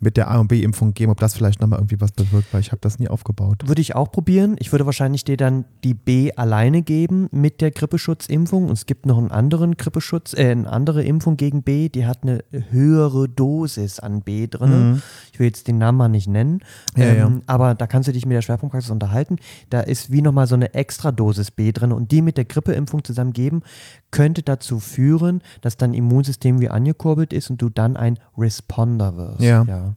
mit 0.00 0.16
der 0.16 0.30
A 0.30 0.38
und 0.38 0.48
B-Impfung 0.48 0.94
geben, 0.94 1.12
ob 1.12 1.20
das 1.20 1.34
vielleicht 1.34 1.60
nochmal 1.60 1.78
irgendwie 1.78 2.00
was 2.00 2.12
bewirkt, 2.12 2.52
weil 2.52 2.60
ich 2.60 2.72
habe 2.72 2.80
das 2.80 2.98
nie 2.98 3.08
aufgebaut. 3.08 3.62
Würde 3.66 3.80
ich 3.80 3.94
auch 3.94 4.10
probieren. 4.10 4.56
Ich 4.58 4.72
würde 4.72 4.86
wahrscheinlich 4.86 5.24
dir 5.24 5.36
dann 5.36 5.64
die 5.84 5.94
B 5.94 6.32
alleine 6.32 6.82
geben 6.82 7.28
mit 7.30 7.60
der 7.60 7.70
Grippeschutzimpfung. 7.70 8.66
Und 8.66 8.72
es 8.72 8.86
gibt 8.86 9.06
noch 9.06 9.18
einen 9.18 9.30
anderen 9.30 9.76
Grippeschutz, 9.76 10.34
äh, 10.34 10.50
eine 10.50 10.70
andere 10.70 11.04
Impfung 11.04 11.36
gegen 11.36 11.62
B, 11.62 11.88
die 11.88 12.06
hat 12.06 12.22
eine 12.22 12.42
höhere 12.70 13.28
Dosis 13.28 14.00
an 14.00 14.22
B 14.22 14.46
drin. 14.46 15.02
Ich 15.32 15.38
will 15.38 15.46
jetzt 15.46 15.68
den 15.68 15.78
Namen 15.78 15.98
mal 15.98 16.08
nicht 16.08 16.28
nennen. 16.28 16.60
Ja, 16.96 17.04
ähm, 17.04 17.16
ja. 17.18 17.30
Aber 17.46 17.74
da 17.74 17.86
kannst 17.86 18.08
du 18.08 18.12
dich 18.12 18.26
mit 18.26 18.34
der 18.34 18.42
Schwerpunktpraxis 18.42 18.90
unterhalten. 18.90 19.36
Da 19.68 19.80
ist 19.80 20.10
wie 20.10 20.22
nochmal 20.22 20.46
so 20.46 20.54
eine 20.54 20.74
extra 20.74 21.12
Dosis 21.12 21.50
B 21.50 21.72
drin. 21.72 21.92
Und 21.92 22.10
die 22.12 22.22
mit 22.22 22.36
der 22.36 22.44
Grippeimpfung 22.44 23.04
zusammen 23.04 23.32
geben, 23.32 23.62
könnte 24.10 24.42
dazu 24.42 24.80
führen, 24.80 25.42
dass 25.60 25.76
dein 25.76 25.94
Immunsystem 25.94 26.60
wie 26.60 26.68
angekurbelt 26.68 27.32
ist 27.32 27.50
und 27.50 27.62
du 27.62 27.68
dann 27.68 27.96
ein 27.96 28.18
Responder 28.36 29.16
wirst. 29.16 29.40
Ja. 29.40 29.64
ja. 29.64 29.94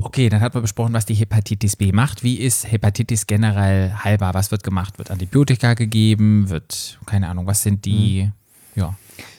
Okay, 0.00 0.28
dann 0.28 0.40
hat 0.40 0.54
man 0.54 0.62
besprochen, 0.62 0.92
was 0.92 1.06
die 1.06 1.14
Hepatitis 1.14 1.76
B 1.76 1.92
macht. 1.92 2.22
Wie 2.22 2.36
ist 2.36 2.70
Hepatitis 2.70 3.26
generell 3.26 3.92
heilbar? 4.04 4.34
Was 4.34 4.50
wird 4.50 4.62
gemacht? 4.62 4.98
Wird 4.98 5.10
Antibiotika 5.10 5.74
gegeben? 5.74 6.48
Wird, 6.48 6.98
keine 7.06 7.28
Ahnung, 7.28 7.46
was 7.46 7.62
sind 7.62 7.84
die, 7.84 8.30
ja. 8.74 8.94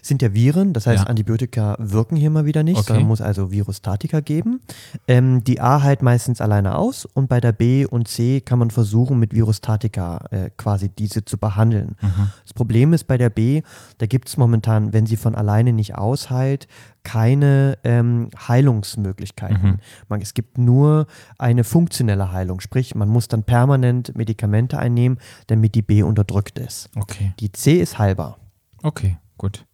Sind 0.08 0.22
ja 0.22 0.34
Viren, 0.34 0.74
das 0.74 0.88
heißt, 0.88 1.04
Ja. 1.04 1.10
Antibiotika 1.10 1.76
wirken 1.80 2.16
hier 2.16 2.30
mal 2.30 2.46
wieder 2.46 2.64
nicht, 2.64 2.78
Okay. 2.78 2.88
sondern 2.88 3.08
muss 3.08 3.22
also 3.22 3.52
Virustatika 3.52 4.20
geben. 4.22 4.62
Ähm, 5.08 5.44
die 5.44 5.60
A 5.62 5.82
heilt 5.84 6.02
meistens 6.02 6.42
alleine 6.42 6.76
aus 6.78 7.06
und 7.06 7.28
bei 7.30 7.40
der 7.40 7.52
B 7.52 7.86
und 7.86 8.08
C 8.08 8.42
kann 8.42 8.60
man 8.60 8.72
versuchen, 8.72 9.20
mit 9.20 9.34
Virustatika 9.34 10.26
äh, 10.32 10.50
quasi 10.58 10.90
diese 10.90 11.26
zu 11.26 11.38
behandeln. 11.38 11.96
Das 12.44 12.54
Problem 12.54 12.94
ist 12.94 13.06
bei 13.06 13.18
der 13.18 13.30
B, 13.30 13.62
da 13.98 14.06
gibt 14.06 14.28
es 14.30 14.38
momentan, 14.38 14.94
wenn 14.94 15.06
sie 15.06 15.18
von 15.18 15.36
alleine 15.36 15.74
nicht 15.74 15.96
ausheilt, 15.96 16.68
keine 17.04 17.78
ähm, 17.84 18.30
Heilungsmöglichkeiten. 18.48 19.80
Man, 20.10 20.22
es 20.22 20.34
gibt 20.34 20.58
nur 20.58 21.08
eine 21.38 21.64
funktionelle 21.64 22.32
Heilung, 22.32 22.60
sprich, 22.60 22.96
man 22.96 23.10
muss 23.10 23.28
dann 23.28 23.44
permanent 23.44 24.16
Medikamente 24.18 24.78
einnehmen, 24.80 25.18
damit 25.48 25.76
die 25.76 25.82
B 25.82 26.04
unterdrückt 26.04 26.60
ist. 26.60 26.90
Okay. 26.96 27.34
Die 27.40 27.52
C 27.52 27.80
ist 27.80 27.98
heilbar. 28.00 28.38
Okay, 28.84 29.18
gut. 29.38 29.66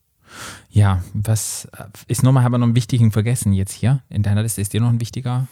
Ja, 0.69 1.03
was 1.13 1.65
äh, 1.77 1.83
ist 2.07 2.23
nochmal, 2.23 2.43
haben 2.43 2.51
wir 2.53 2.57
noch 2.57 2.65
einen 2.67 2.75
wichtigen 2.75 3.11
vergessen 3.11 3.53
jetzt 3.53 3.73
hier? 3.73 4.01
In 4.09 4.23
deiner 4.23 4.43
Liste 4.43 4.61
ist 4.61 4.73
dir 4.73 4.81
noch 4.81 4.89
ein 4.89 4.99
wichtiger? 4.99 5.47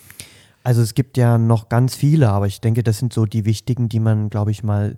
Also 0.64 0.82
es 0.82 0.94
gibt 0.94 1.18
ja 1.18 1.38
noch 1.38 1.70
ganz 1.70 1.96
viele, 1.96 2.30
aber 2.30 2.48
ich 2.48 2.62
denke, 2.62 2.84
das 2.84 3.00
sind 3.00 3.14
so 3.14 3.26
die 3.26 3.46
wichtigen, 3.46 3.90
die 3.90 4.00
man, 4.00 4.30
glaube 4.30 4.52
ich, 4.52 4.64
mal, 4.64 4.96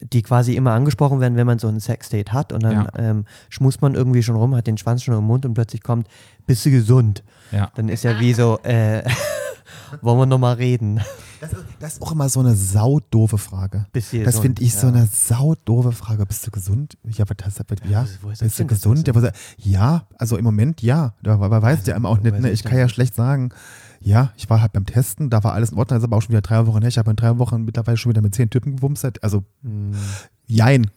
die 0.00 0.22
quasi 0.22 0.54
immer 0.54 0.72
angesprochen 0.72 1.20
werden, 1.20 1.36
wenn 1.36 1.46
man 1.46 1.58
so 1.58 1.68
ein 1.68 1.80
Sexdate 1.80 2.32
hat 2.32 2.52
und 2.52 2.62
dann 2.62 2.72
Ja. 2.72 2.88
ähm, 2.96 3.24
schmust 3.48 3.80
man 3.82 3.94
irgendwie 3.94 4.22
schon 4.22 4.36
rum, 4.36 4.54
hat 4.56 4.66
den 4.66 4.78
Schwanz 4.78 5.02
schon 5.02 5.14
im 5.16 5.24
Mund 5.24 5.44
und 5.46 5.54
plötzlich 5.54 5.82
kommt, 5.82 6.08
bist 6.46 6.64
du 6.66 6.70
gesund? 6.70 7.22
Ja. 7.52 7.70
Dann 7.74 7.88
ist 7.88 8.04
ja 8.04 8.18
wie 8.20 8.32
so, 8.34 8.58
äh, 8.62 9.02
wollen 10.02 10.18
wir 10.18 10.26
nochmal 10.26 10.54
reden? 10.56 11.00
Das 11.40 11.52
ist, 11.52 11.64
das 11.78 11.92
ist 11.94 12.02
auch 12.02 12.12
immer 12.12 12.28
so 12.28 12.40
eine 12.40 12.54
saudoofe 12.56 13.38
Frage. 13.38 13.86
Bist 13.92 14.12
du 14.12 14.24
Das 14.24 14.40
finde 14.40 14.60
ich 14.62 14.74
so 14.74 14.88
Ja. 14.88 14.92
eine 14.92 15.06
saudoofe 15.06 15.92
Frage. 15.92 16.26
Bist 16.26 16.46
du 16.46 16.50
gesund? 16.50 16.98
Ja, 17.04 17.24
was 17.28 17.36
heißt 17.44 17.60
das? 17.60 17.78
Ja, 17.88 18.02
bist 18.02 18.58
du 18.58 18.64
das 18.64 18.66
gesund? 18.68 19.06
Ja, 19.06 19.30
ja, 19.58 20.06
also 20.16 20.36
im 20.36 20.44
Moment 20.44 20.82
ja. 20.82 21.14
Aber 21.24 21.62
weiß 21.62 21.86
ja 21.86 21.94
immer 21.96 22.08
auch 22.08 22.20
nicht. 22.20 22.38
Ne? 22.40 22.50
Ich 22.50 22.64
kann 22.64 22.76
ja 22.78 22.88
schlecht 22.88 23.14
sagen. 23.14 23.50
Ja, 24.00 24.32
ich 24.36 24.48
war 24.48 24.60
halt 24.60 24.72
beim 24.72 24.86
Testen, 24.86 25.28
da 25.28 25.42
war 25.42 25.54
alles 25.54 25.70
in 25.72 25.78
Ordnung, 25.78 25.96
das 25.96 26.02
ist 26.02 26.08
aber 26.08 26.16
auch 26.16 26.22
schon 26.22 26.30
wieder 26.30 26.40
drei 26.40 26.66
Wochen 26.66 26.80
her. 26.80 26.88
Ich 26.88 26.98
habe 26.98 27.10
in 27.10 27.16
drei 27.16 27.36
Wochen 27.38 27.64
mittlerweile 27.64 27.96
schon 27.96 28.10
wieder 28.10 28.22
mit 28.22 28.32
zehn 28.34 28.48
Typen 28.48 28.76
gewumst. 28.76 29.04
Also, 29.22 29.42
Hm. 29.62 29.92
jein. 30.46 30.90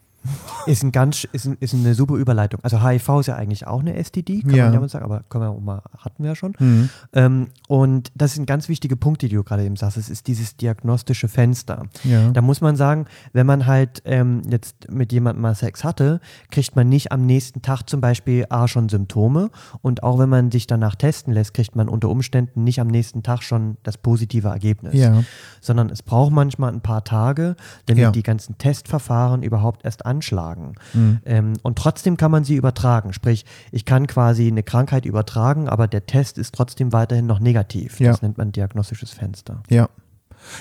Ist, 0.66 0.82
ein 0.84 0.92
ganz, 0.92 1.24
ist, 1.32 1.46
ein, 1.46 1.56
ist 1.60 1.74
eine 1.74 1.94
super 1.94 2.14
Überleitung. 2.14 2.60
Also 2.62 2.82
HIV 2.82 3.20
ist 3.20 3.26
ja 3.26 3.36
eigentlich 3.36 3.66
auch 3.66 3.80
eine 3.80 3.96
STD, 4.02 4.42
kann 4.42 4.54
Ja. 4.54 4.64
man 4.66 4.74
ja 4.74 4.80
mal 4.80 4.88
sagen, 4.88 5.04
aber 5.04 5.22
können 5.28 5.44
wir 5.44 5.50
auch 5.50 5.60
mal, 5.60 5.82
hatten 5.98 6.22
wir 6.22 6.30
ja 6.30 6.36
schon. 6.36 6.54
Mhm. 6.58 6.88
Ähm, 7.12 7.46
und 7.68 8.12
das 8.14 8.34
sind 8.34 8.46
ganz 8.46 8.68
wichtige 8.68 8.96
Punkte, 8.96 9.28
die 9.28 9.34
du 9.34 9.42
gerade 9.42 9.64
eben 9.64 9.76
sagst. 9.76 9.96
Es 9.96 10.08
ist 10.08 10.26
dieses 10.28 10.56
diagnostische 10.56 11.28
Fenster. 11.28 11.86
Ja. 12.04 12.30
Da 12.30 12.40
muss 12.42 12.60
man 12.60 12.76
sagen, 12.76 13.06
wenn 13.32 13.46
man 13.46 13.66
halt 13.66 14.02
ähm, 14.04 14.42
jetzt 14.48 14.90
mit 14.90 15.12
jemandem 15.12 15.42
mal 15.42 15.54
Sex 15.54 15.82
hatte, 15.84 16.20
kriegt 16.50 16.76
man 16.76 16.88
nicht 16.88 17.10
am 17.12 17.26
nächsten 17.26 17.62
Tag 17.62 17.82
zum 17.88 18.00
Beispiel 18.00 18.46
A 18.48 18.68
schon 18.68 18.88
Symptome 18.88 19.50
und 19.80 20.02
auch 20.02 20.18
wenn 20.18 20.28
man 20.28 20.50
sich 20.50 20.66
danach 20.66 20.94
testen 20.94 21.32
lässt, 21.32 21.54
kriegt 21.54 21.74
man 21.74 21.88
unter 21.88 22.08
Umständen 22.08 22.62
nicht 22.64 22.80
am 22.80 22.86
nächsten 22.86 23.22
Tag 23.22 23.42
schon 23.42 23.76
das 23.82 23.98
positive 23.98 24.48
Ergebnis. 24.48 24.94
Ja. 24.94 25.24
Sondern 25.60 25.90
es 25.90 26.02
braucht 26.02 26.32
manchmal 26.32 26.72
ein 26.72 26.80
paar 26.80 27.04
Tage, 27.04 27.56
damit 27.86 28.14
die 28.14 28.22
ganzen 28.22 28.58
Testverfahren 28.58 29.42
überhaupt 29.42 29.84
erst 29.84 30.06
anschlagen. 30.12 30.74
Mhm. 30.92 31.20
Ähm, 31.24 31.52
und 31.62 31.78
trotzdem 31.78 32.16
kann 32.16 32.30
man 32.30 32.44
sie 32.44 32.56
übertragen. 32.56 33.12
Sprich, 33.12 33.46
ich 33.70 33.84
kann 33.84 34.06
quasi 34.06 34.46
eine 34.46 34.62
Krankheit 34.62 35.06
übertragen, 35.06 35.68
aber 35.68 35.88
der 35.88 36.06
Test 36.06 36.36
ist 36.38 36.54
trotzdem 36.54 36.92
weiterhin 36.92 37.26
noch 37.26 37.40
negativ. 37.40 37.98
Ja. 37.98 38.10
Das 38.10 38.20
nennt 38.22 38.36
man 38.36 38.52
diagnostisches 38.52 39.10
Fenster. 39.10 39.62
Ja. 39.70 39.88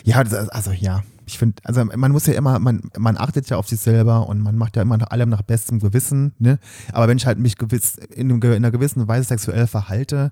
Ja, 0.04 0.18
also 0.50 0.72
ja. 0.72 1.04
Ich 1.32 1.38
finde, 1.40 1.62
also 1.64 1.86
man 1.86 2.12
muss 2.12 2.26
ja 2.26 2.34
immer, 2.34 2.60
man, 2.60 2.82
man 2.98 3.18
achtet 3.18 3.50
ja 3.50 3.56
auf 3.56 3.68
sich 3.68 3.80
selber 3.80 4.28
und 4.28 4.42
man 4.42 4.58
macht 4.58 4.76
ja 4.76 4.82
immer 4.82 4.98
nach 4.98 5.12
allem 5.12 5.30
nach 5.30 5.42
bestem 5.42 5.80
Gewissen, 5.80 6.34
ne? 6.40 6.60
Aber 6.92 7.08
wenn 7.08 7.18
ich 7.18 7.26
halt 7.26 7.40
mich 7.40 7.58
gewiss, 7.58 7.96
in, 7.96 8.30
in 8.30 8.44
einer 8.44 8.72
gewissen 8.72 9.08
Weise 9.08 9.30
sexuell 9.30 9.66
verhalte, 9.66 10.32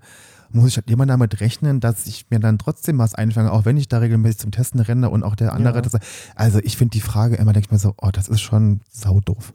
muss 0.52 0.68
ich 0.68 0.76
halt 0.76 0.89
immer 0.89 1.06
damit 1.06 1.39
rechnen, 1.39 1.80
dass 1.80 2.06
ich 2.06 2.26
mir 2.30 2.39
dann 2.39 2.58
trotzdem 2.58 2.97
was 2.97 3.16
einfange, 3.16 3.52
auch 3.52 3.64
wenn 3.64 3.78
ich 3.78 3.88
da 3.88 4.00
regelmäßig 4.00 4.39
zum 4.39 4.52
Testen 4.52 4.82
renne 4.82 5.10
und 5.10 5.24
auch 5.24 5.36
der 5.36 5.54
andere. 5.54 5.76
Ja. 5.76 5.82
Das, 5.82 5.93
also 6.36 6.60
ich 6.60 6.76
finde 6.76 6.91
die 6.91 7.02
Frage 7.02 7.36
immer, 7.38 7.54
denke 7.54 7.68
ich 7.68 7.72
mir 7.72 7.80
so, 7.80 7.93
oh, 7.97 8.10
das 8.12 8.28
ist 8.28 8.41
schon 8.41 8.82
saudoof. 8.91 9.54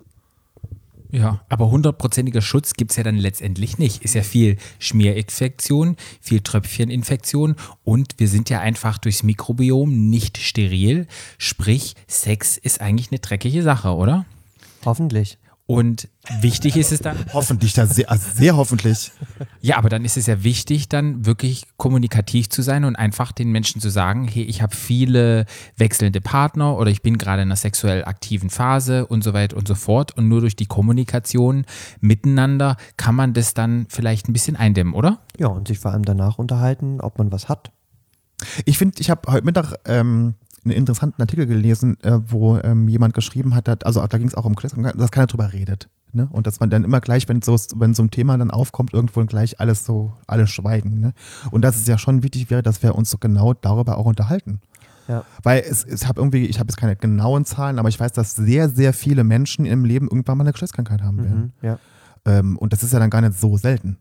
Ja, 1.15 1.41
aber 1.49 1.71
hundertprozentiger 1.71 2.43
Schutz 2.43 2.73
gibt 2.73 2.91
es 2.91 2.97
ja 2.97 3.05
dann 3.05 3.17
letztendlich 3.17 3.79
nicht. 3.79 4.03
Ist 4.05 4.17
ja 4.17 4.25
viel 4.25 4.57
Schmierinfektion, 4.81 5.97
viel 6.21 6.41
Tröpfcheninfektion 6.41 7.55
und 7.85 8.15
wir 8.19 8.27
sind 8.27 8.51
ja 8.51 8.59
einfach 8.59 8.99
durchs 8.99 9.23
Mikrobiom 9.23 10.11
nicht 10.11 10.39
steril. 10.39 11.07
Sprich, 11.39 11.95
Sex 12.09 12.57
ist 12.57 12.81
eigentlich 12.81 13.13
eine 13.13 13.21
dreckige 13.21 13.63
Sache, 13.63 13.95
oder? 13.95 14.27
Hoffentlich. 14.85 15.39
Und 15.67 16.09
wichtig 16.41 16.77
ist 16.77 16.93
es 16.93 17.01
dann. 17.01 17.17
Hoffentlich, 17.33 17.73
da 17.73 17.87
sehr, 17.87 18.11
also 18.11 18.29
sehr 18.35 18.55
hoffentlich. 18.55 19.13
Ja, 19.63 19.79
aber 19.79 19.89
dann 19.89 20.05
ist 20.05 20.19
es 20.19 20.27
ja 20.27 20.45
wichtig, 20.45 20.91
dann 20.91 21.25
wirklich 21.25 21.65
kommunikativ 21.79 22.51
zu 22.51 22.61
sein 22.61 22.85
und 22.85 22.97
einfach 22.97 23.33
den 23.33 23.51
Menschen 23.51 23.81
zu 23.81 23.89
sagen, 23.89 24.29
hey, 24.29 24.43
ich 24.43 24.61
habe 24.61 24.77
viele 24.77 25.47
wechselnde 25.79 26.21
Partner 26.21 26.77
oder 26.77 26.91
ich 26.91 27.01
bin 27.01 27.17
gerade 27.17 27.41
in 27.41 27.49
einer 27.49 27.57
sexuell 27.57 28.05
aktiven 28.05 28.51
Phase 28.51 29.07
und 29.07 29.25
so 29.25 29.33
weiter 29.33 29.57
und 29.57 29.67
so 29.67 29.75
fort. 29.75 30.15
Und 30.19 30.29
nur 30.29 30.43
durch 30.43 30.55
die 30.55 30.67
Kommunikation 30.67 31.65
miteinander 32.01 32.77
kann 32.99 33.15
man 33.15 33.33
das 33.33 33.55
dann 33.55 33.87
vielleicht 33.89 34.29
ein 34.29 34.35
bisschen 34.35 34.57
eindämmen, 34.57 34.93
oder? 34.93 35.21
Ja, 35.39 35.47
und 35.47 35.69
sich 35.69 35.79
vor 35.79 35.93
allem 35.93 36.05
danach 36.05 36.37
unterhalten, 36.37 37.01
ob 37.01 37.17
man 37.17 37.33
was 37.33 37.49
hat. 37.49 37.73
Ich 38.67 38.77
finde, 38.77 39.01
ich 39.01 39.09
habe 39.09 39.33
heute 39.33 39.47
Mittag 39.47 39.75
ähm, 39.87 40.35
einen 40.65 40.73
interessanten 40.73 41.21
Artikel 41.21 41.47
gelesen, 41.47 41.99
äh, 42.03 42.19
wo 42.27 42.59
ähm, 42.59 42.89
jemand 42.89 43.15
geschrieben 43.15 43.55
hat, 43.55 43.69
dass, 43.69 43.83
also 43.83 44.07
da 44.07 44.19
ging 44.19 44.27
es 44.27 44.35
auch 44.35 44.45
um 44.45 44.55
Geschlechtskrankheiten, 44.55 45.01
dass 45.01 45.11
keiner 45.11 45.27
drüber 45.27 45.53
redet. 45.53 45.89
Ne? 46.13 46.29
Und 46.31 46.47
dass 46.47 46.61
man 46.61 46.71
dann 46.71 46.85
immer 46.85 47.01
gleich, 47.01 47.29
wenn 47.29 47.43
so, 47.43 47.57
wenn 47.77 47.95
so 47.95 48.03
ein 48.03 48.11
Thema 48.11 48.39
dann 48.39 48.51
aufkommt, 48.51 48.93
irgendwo 48.93 49.25
gleich 49.25 49.61
alles 49.61 49.85
so, 49.85 50.13
alles 50.27 50.51
schweigen. 50.51 51.01
Ne? 51.01 51.13
Und 51.51 51.63
dass 51.63 51.77
es 51.77 51.87
ja 51.87 51.99
schon 51.99 52.23
wichtig 52.23 52.51
wäre, 52.51 52.63
dass 52.63 52.83
wir 52.83 52.95
uns 52.95 53.11
so 53.11 53.19
genau 53.19 53.53
darüber 53.53 53.99
auch 53.99 54.07
unterhalten. 54.07 54.61
Ja. 55.09 55.25
Weil 55.43 55.63
es, 55.69 55.85
es 55.85 56.07
habe 56.07 56.21
irgendwie, 56.21 56.47
ich 56.47 56.59
habe 56.59 56.69
jetzt 56.69 56.77
keine 56.77 56.97
genauen 56.97 57.45
Zahlen, 57.45 57.79
aber 57.79 57.89
ich 57.89 57.99
weiß, 57.99 58.13
dass 58.13 58.35
sehr, 58.35 58.69
sehr 58.69 58.93
viele 58.93 59.25
Menschen 59.25 59.67
im 59.67 59.85
Leben 59.85 60.09
irgendwann 60.09 60.39
mal 60.39 60.45
eine 60.45 60.53
Geschlechtskrankheit 60.53 61.03
haben 61.03 61.23
werden. 61.23 61.53
Mhm, 61.61 61.67
ja. 61.67 61.79
Ähm, 62.25 62.57
und 62.57 62.73
das 62.73 62.83
ist 62.83 62.93
ja 62.93 62.99
dann 62.99 63.11
gar 63.11 63.21
nicht 63.21 63.39
so 63.39 63.57
selten. 63.57 63.99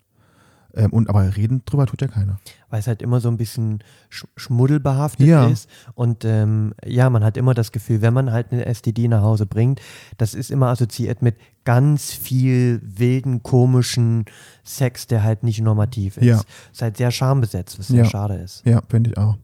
Ähm, 0.76 0.91
und 0.91 1.09
aber 1.09 1.36
reden 1.36 1.64
drüber 1.66 1.86
tut 1.86 2.01
ja 2.01 2.07
keiner. 2.07 2.39
Weil 2.74 2.80
es 2.80 2.88
halt 2.88 3.04
immer 3.04 3.20
so 3.22 3.30
ein 3.30 3.38
bisschen 3.38 3.84
sch 4.10 4.26
schmuddelbehaftet 4.36 5.28
Ja. 5.28 5.46
ist. 5.48 5.70
Und 5.94 6.26
ähm, 6.26 6.74
ja, 6.84 7.08
man 7.12 7.24
hat 7.24 7.38
immer 7.38 7.54
das 7.54 7.72
Gefühl, 7.72 8.02
wenn 8.02 8.16
man 8.16 8.32
halt 8.32 8.52
eine 8.52 8.66
STD 8.66 9.08
nach 9.08 9.22
Hause 9.22 9.46
bringt, 9.46 9.80
das 10.18 10.34
ist 10.34 10.50
immer 10.50 10.70
assoziiert 10.70 11.22
mit 11.22 11.36
ganz 11.66 12.12
viel 12.14 12.82
wilden, 12.84 13.44
komischen 13.44 14.26
Sex, 14.64 15.06
der 15.06 15.22
halt 15.22 15.44
nicht 15.44 15.62
normativ 15.62 16.18
ist. 16.18 16.26
Ja. 16.26 16.42
Ist 16.72 16.82
halt 16.82 16.98
sehr 16.98 17.12
schambesetzt, 17.12 17.78
was 17.78 17.90
sehr 17.90 18.06
Ja. 18.06 18.10
schade 18.10 18.38
ist. 18.38 18.66
Ja, 18.66 18.82
finde 18.90 19.12
ich 19.12 19.18
auch. 19.20 19.38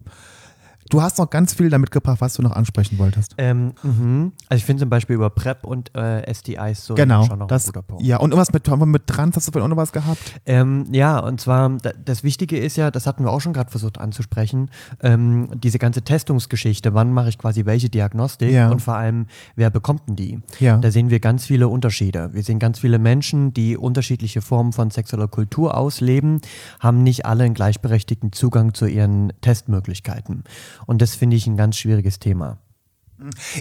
Du 0.89 1.01
hast 1.01 1.17
noch 1.19 1.29
ganz 1.29 1.53
viel 1.53 1.69
damit 1.69 1.91
gebracht, 1.91 2.19
was 2.21 2.33
du 2.33 2.41
noch 2.41 2.51
ansprechen 2.51 2.97
wolltest. 2.97 3.35
Ähm, 3.37 3.73
mhm. 3.83 4.33
Also 4.49 4.57
ich 4.59 4.65
finde 4.65 4.81
zum 4.81 4.89
Beispiel 4.89 5.15
über 5.15 5.29
PrEP 5.29 5.63
und 5.63 5.95
äh, 5.95 6.33
STIs 6.33 6.85
so 6.85 6.95
genau. 6.95 7.23
schon 7.25 7.39
noch 7.39 7.47
Das, 7.47 7.65
ein 7.67 7.73
guter 7.73 7.81
Punkt. 7.83 8.03
ja, 8.03 8.17
und 8.17 8.31
irgendwas 8.31 8.51
mit, 8.51 8.67
haben 8.67 8.79
wir 8.79 8.85
mit 8.87 9.05
Trans, 9.07 9.35
hast 9.35 9.47
du 9.47 9.51
vorhin 9.51 9.65
auch 9.71 9.75
noch 9.75 9.81
was 9.81 9.91
gehabt? 9.91 10.19
Ähm, 10.45 10.85
ja, 10.91 11.19
und 11.19 11.39
zwar, 11.39 11.69
da- 11.69 11.91
das 12.03 12.23
Wichtige 12.23 12.57
ist 12.57 12.75
ja, 12.75 12.89
das 12.91 13.05
hatten 13.05 13.23
wir 13.23 13.31
auch 13.31 13.39
schon 13.41 13.53
gerade 13.53 13.69
versucht 13.69 13.99
anzusprechen, 13.99 14.69
ähm, 15.01 15.49
diese 15.63 15.77
ganze 15.79 16.01
Testungsgeschichte, 16.01 16.93
wann 16.93 17.13
mache 17.13 17.29
ich 17.29 17.37
quasi 17.37 17.65
welche 17.65 17.89
Diagnostik 17.89 18.51
Ja. 18.51 18.69
und 18.69 18.81
vor 18.81 18.95
allem, 18.95 19.27
wer 19.55 19.69
bekommt 19.69 20.07
denn 20.07 20.15
die? 20.15 20.39
Ja. 20.59 20.77
Da 20.77 20.91
sehen 20.91 21.09
wir 21.09 21.19
ganz 21.19 21.45
viele 21.45 21.67
Unterschiede. 21.67 22.29
Wir 22.33 22.41
sehen 22.43 22.59
ganz 22.59 22.79
viele 22.79 22.97
Menschen, 22.99 23.53
die 23.53 23.77
unterschiedliche 23.77 24.41
Formen 24.41 24.73
von 24.73 24.89
sexueller 24.89 25.27
Kultur 25.27 25.77
ausleben, 25.77 26.41
haben 26.79 27.03
nicht 27.03 27.25
alle 27.25 27.43
einen 27.43 27.53
gleichberechtigten 27.53 28.31
Zugang 28.31 28.73
zu 28.73 28.87
ihren 28.87 29.31
Testmöglichkeiten. 29.41 30.43
Und 30.85 31.01
das 31.01 31.15
finde 31.15 31.35
ich 31.35 31.47
ein 31.47 31.57
ganz 31.57 31.77
schwieriges 31.77 32.19
Thema. 32.19 32.57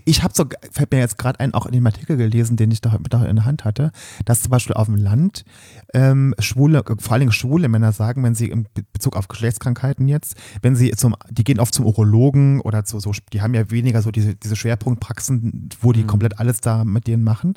Ich 0.04 0.22
habe 0.22 0.32
so, 0.36 0.44
fällt 0.70 0.92
mir 0.92 0.98
jetzt 0.98 1.18
gerade 1.18 1.40
ein, 1.40 1.54
auch 1.54 1.66
in 1.66 1.72
dem 1.72 1.86
Artikel 1.86 2.16
gelesen, 2.16 2.56
den 2.56 2.70
ich 2.70 2.80
da 2.80 2.92
heute 2.92 3.02
Mittag 3.02 3.28
in 3.28 3.36
der 3.36 3.44
Hand 3.44 3.64
hatte, 3.64 3.92
dass 4.24 4.42
zum 4.42 4.50
Beispiel 4.50 4.74
auf 4.74 4.86
dem 4.86 4.96
Land 4.96 5.44
ähm, 5.94 6.34
schwule, 6.38 6.82
vor 6.98 7.12
allen 7.12 7.20
Dingen 7.20 7.32
schwule 7.32 7.68
Männer 7.68 7.92
sagen, 7.92 8.22
wenn 8.22 8.34
sie 8.34 8.50
in 8.50 8.64
Be- 8.74 8.84
Bezug 8.92 9.16
auf 9.16 9.28
Geschlechtskrankheiten 9.28 10.08
jetzt, 10.08 10.36
wenn 10.62 10.76
sie 10.76 10.90
zum, 10.92 11.16
die 11.30 11.44
gehen 11.44 11.60
oft 11.60 11.74
zum 11.74 11.86
Urologen 11.86 12.60
oder 12.60 12.84
zu 12.84 13.00
so, 13.00 13.12
die 13.32 13.42
haben 13.42 13.54
ja 13.54 13.70
weniger 13.70 14.02
so 14.02 14.10
diese, 14.10 14.34
diese 14.34 14.56
Schwerpunktpraxen, 14.56 15.68
wo 15.80 15.92
die 15.92 16.04
komplett 16.04 16.38
alles 16.38 16.60
da 16.60 16.84
mit 16.84 17.06
denen 17.06 17.24
machen, 17.24 17.54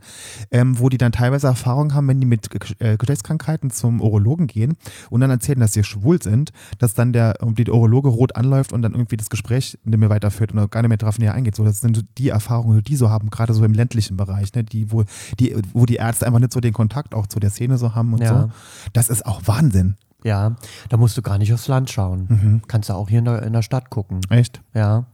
ähm, 0.52 0.80
wo 0.80 0.90
die 0.90 0.98
dann 0.98 1.12
teilweise 1.12 1.48
Erfahrung 1.48 1.94
haben, 1.94 2.08
wenn 2.08 2.20
die 2.20 2.26
mit 2.26 2.50
äh, 2.80 2.98
Geschlechtskrankheiten 2.98 3.70
zum 3.70 4.02
Urologen 4.02 4.48
gehen 4.48 4.76
und 5.10 5.22
dann 5.22 5.30
erzählen, 5.30 5.60
dass 5.60 5.74
sie 5.74 5.84
schwul 5.84 6.22
sind, 6.22 6.52
dass 6.80 6.94
dann 6.94 7.14
der, 7.14 7.36
der 7.40 7.74
Urologe 7.74 8.10
rot 8.10 8.36
anläuft 8.36 8.74
und 8.74 8.82
dann 8.82 8.94
irgendwie 8.94 9.18
das 9.18 9.30
Gespräch 9.30 9.78
nicht 9.84 10.00
mehr 10.00 10.10
weiterführt 10.10 10.52
und 10.54 10.72
gar 10.72 10.82
nicht 10.82 10.90
mehr 10.90 10.98
drauf 10.98 11.20
näher 11.20 11.34
eingeht. 11.34 11.56
So, 11.56 11.64
das 11.64 11.82
sind 11.82 11.91
so 11.94 12.02
die 12.18 12.30
Erfahrungen, 12.30 12.84
die 12.84 12.96
so 12.96 13.10
haben, 13.10 13.30
gerade 13.30 13.54
so 13.54 13.64
im 13.64 13.74
ländlichen 13.74 14.18
Bereich, 14.18 14.54
ne, 14.54 14.64
die, 14.64 14.92
wo, 14.92 15.04
die, 15.40 15.56
wo 15.74 15.86
die 15.86 15.96
Ärzte 15.96 16.26
einfach 16.28 16.40
nicht 16.40 16.54
so 16.54 16.60
den 16.60 16.74
Kontakt 16.74 17.14
auch 17.14 17.28
zu 17.28 17.40
der 17.40 17.50
Szene 17.50 17.78
so 17.78 17.96
haben 17.96 18.14
und 18.14 18.22
Ja. 18.22 18.44
so. 18.44 18.52
Das 18.94 19.10
ist 19.10 19.26
auch 19.26 19.42
Wahnsinn. 19.46 19.96
Ja, 20.24 20.56
da 20.90 20.98
musst 20.98 21.18
du 21.18 21.22
gar 21.24 21.38
nicht 21.40 21.52
aufs 21.54 21.68
Land 21.68 21.90
schauen. 21.90 22.26
Mhm. 22.30 22.62
Kannst 22.68 22.90
du 22.90 22.94
auch 22.94 23.10
hier 23.10 23.20
in 23.20 23.26
der, 23.26 23.42
in 23.42 23.54
der 23.54 23.64
Stadt 23.64 23.90
gucken. 23.90 24.22
Echt? 24.30 24.62
Ja. 24.74 25.06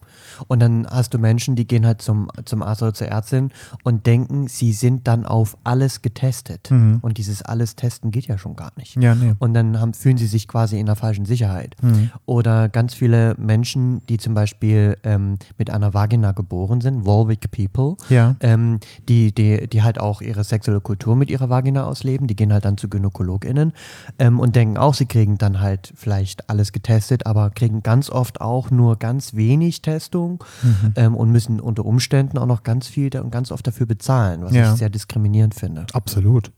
Und 0.48 0.60
dann 0.62 0.86
hast 0.90 1.14
du 1.14 1.18
Menschen, 1.20 1.56
die 1.56 1.68
gehen 1.68 1.86
halt 1.86 2.02
zum, 2.02 2.30
zum 2.46 2.62
Arzt 2.64 2.82
oder 2.84 2.94
zur 2.94 3.08
Ärztin 3.08 3.52
und 3.84 4.06
denken, 4.06 4.48
sie 4.48 4.74
sind 4.74 5.08
dann 5.08 5.26
auf 5.26 5.58
alles 5.64 6.02
getestet. 6.02 6.70
Und 7.02 7.18
dieses 7.18 7.42
alles 7.42 7.76
testen 7.76 8.12
geht 8.12 8.28
ja 8.28 8.38
schon 8.38 8.56
gar 8.56 8.72
nicht. 8.78 8.96
Mhm. 8.98 9.02
Ja, 9.02 9.16
nee. 9.16 9.34
Und 9.40 9.54
dann 9.54 9.80
haben, 9.80 9.94
fühlen 9.94 10.18
sie 10.18 10.28
sich 10.28 10.48
quasi 10.48 10.80
in 10.80 10.86
der 10.86 10.96
falschen 10.96 11.26
Sicherheit. 11.26 11.76
Mhm. 11.82 12.12
Oder 12.26 12.70
ganz 12.70 12.94
viele 12.94 13.36
Menschen, 13.38 14.06
die 14.08 14.18
zum 14.18 14.34
Beispiel 14.34 14.98
ähm, 15.04 15.38
mit 15.58 15.70
einer 15.70 15.94
Vagina 15.94 16.32
geboren 16.34 16.82
sind, 16.82 17.06
Volvic 17.06 17.50
People, 17.52 17.96
Ja. 18.10 18.36
ähm, 18.42 18.80
die, 19.08 19.34
die, 19.34 19.68
die 19.68 19.82
halt 19.84 20.00
auch 20.00 20.22
ihre 20.22 20.44
sexuelle 20.44 20.82
Kultur 20.82 21.16
mit 21.16 21.30
ihrer 21.30 21.50
Vagina 21.50 21.86
ausleben, 21.86 22.28
die 22.28 22.36
gehen 22.36 22.52
halt 22.54 22.66
dann 22.66 22.78
zu 22.78 22.90
GynäkologInnen 22.90 23.74
ähm, 24.20 24.40
und 24.40 24.56
denken 24.56 24.78
auch, 24.78 24.94
sie 24.94 25.06
kriegen 25.06 25.38
dann 25.38 25.60
halt 25.62 25.94
vielleicht 25.96 26.50
alles 26.50 26.72
getestet, 26.72 27.26
aber 27.26 27.50
kriegen 27.50 27.82
ganz 27.84 28.10
oft 28.10 28.42
auch 28.42 28.70
nur 28.72 28.98
ganz 28.98 29.34
wenig 29.36 29.82
Testung 29.82 30.27
Mhm. 30.34 30.94
ähm, 30.96 31.16
und 31.16 31.32
müssen 31.32 31.60
unter 31.60 31.86
Umständen 31.86 32.38
auch 32.38 32.46
noch 32.46 32.64
ganz 32.64 32.88
viel 32.88 33.10
da- 33.10 33.22
und 33.22 33.32
ganz 33.32 33.52
oft 33.52 33.66
dafür 33.66 33.86
bezahlen, 33.86 34.44
was 34.44 34.54
Ja. 34.54 34.72
ich 34.74 34.80
sehr 34.80 34.90
diskriminierend 34.90 35.56
finde. 35.56 35.86
Absolut. 35.94 36.52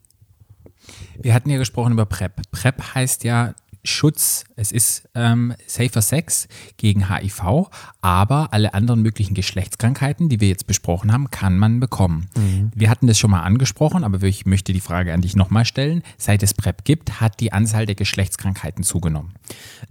Wir 1.22 1.34
hatten 1.34 1.50
ja 1.50 1.58
gesprochen 1.58 1.92
über 1.94 2.06
PrEP. 2.06 2.42
PrEP 2.52 2.96
heißt 2.96 3.24
ja 3.24 3.54
Schutz. 3.86 4.44
Es 4.58 4.74
ist 4.74 5.08
ähm, 5.16 5.54
Safer 5.66 6.02
Sex 6.02 6.48
gegen 6.76 7.10
HIV, 7.10 7.70
aber 8.02 8.52
alle 8.52 8.74
anderen 8.74 9.02
möglichen 9.02 9.34
Geschlechtskrankheiten, 9.36 10.28
die 10.28 10.42
wir 10.42 10.50
jetzt 10.50 10.68
besprochen 10.68 11.14
haben, 11.14 11.30
kann 11.32 11.58
man 11.58 11.80
bekommen. 11.80 12.28
Wir 12.76 12.90
hatten 12.90 13.08
das 13.08 13.18
schon 13.18 13.32
mal 13.32 13.42
angesprochen, 13.44 14.04
aber 14.04 14.22
ich 14.24 14.46
möchte 14.46 14.74
die 14.74 14.82
Frage 14.82 15.14
an 15.14 15.22
dich 15.22 15.36
nochmal 15.38 15.64
stellen. 15.64 16.04
Seit 16.18 16.44
es 16.44 16.54
PrEP 16.54 16.84
gibt, 16.84 17.22
hat 17.22 17.40
die 17.40 17.54
Anzahl 17.54 17.86
der 17.86 17.96
Geschlechtskrankheiten 17.96 18.84
zugenommen. 18.84 19.34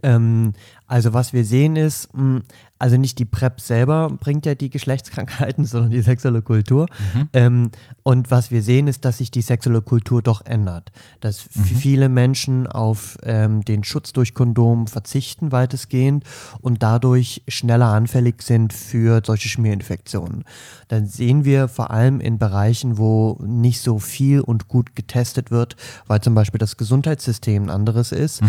Ähm, 0.03 0.53
also 0.87 1.15
was 1.15 1.33
wir 1.33 1.45
sehen 1.47 1.77
ist, 1.77 2.15
mh, 2.15 2.43
also 2.79 2.97
nicht 2.97 3.19
die 3.19 3.25
PrEP 3.25 3.61
selber 3.61 4.09
bringt 4.21 4.47
ja 4.47 4.55
die 4.55 4.71
Geschlechtskrankheiten, 4.71 5.65
sondern 5.65 5.91
die 5.91 6.01
sexuelle 6.03 6.43
Kultur. 6.43 6.87
Ähm, 7.33 7.71
und 8.03 8.31
was 8.31 8.51
wir 8.51 8.63
sehen 8.63 8.87
ist, 8.89 9.05
dass 9.05 9.19
sich 9.19 9.31
die 9.31 9.43
sexuelle 9.43 9.83
Kultur 9.83 10.23
doch 10.23 10.45
ändert. 10.47 10.93
Dass 11.21 11.47
f- 11.47 11.67
viele 11.79 12.09
Menschen 12.09 12.67
auf 12.67 13.19
ähm, 13.23 13.65
den 13.65 13.85
Schutz 13.85 14.13
durch 14.13 14.35
Kondom 14.35 14.87
verzichten 14.87 15.51
weitestgehend 15.53 16.25
und 16.61 16.83
dadurch 16.83 17.43
schneller 17.49 17.87
anfällig 17.89 18.43
sind 18.43 18.73
für 18.73 19.23
solche 19.25 19.49
Schmierinfektionen. 19.49 20.45
Dann 20.89 21.07
sehen 21.07 21.45
wir 21.45 21.69
vor 21.69 21.91
allem 21.91 22.21
in 22.21 22.39
Bereichen, 22.39 22.99
wo 22.99 23.39
nicht 23.45 23.81
so 23.81 23.99
viel 23.99 24.41
und 24.41 24.69
gut 24.69 24.95
getestet 24.95 25.51
wird, 25.51 25.77
weil 26.07 26.21
zum 26.21 26.35
Beispiel 26.35 26.59
das 26.59 26.77
Gesundheitssystem 26.77 27.65
ein 27.65 27.71
anderes 27.71 28.13
ist, 28.13 28.41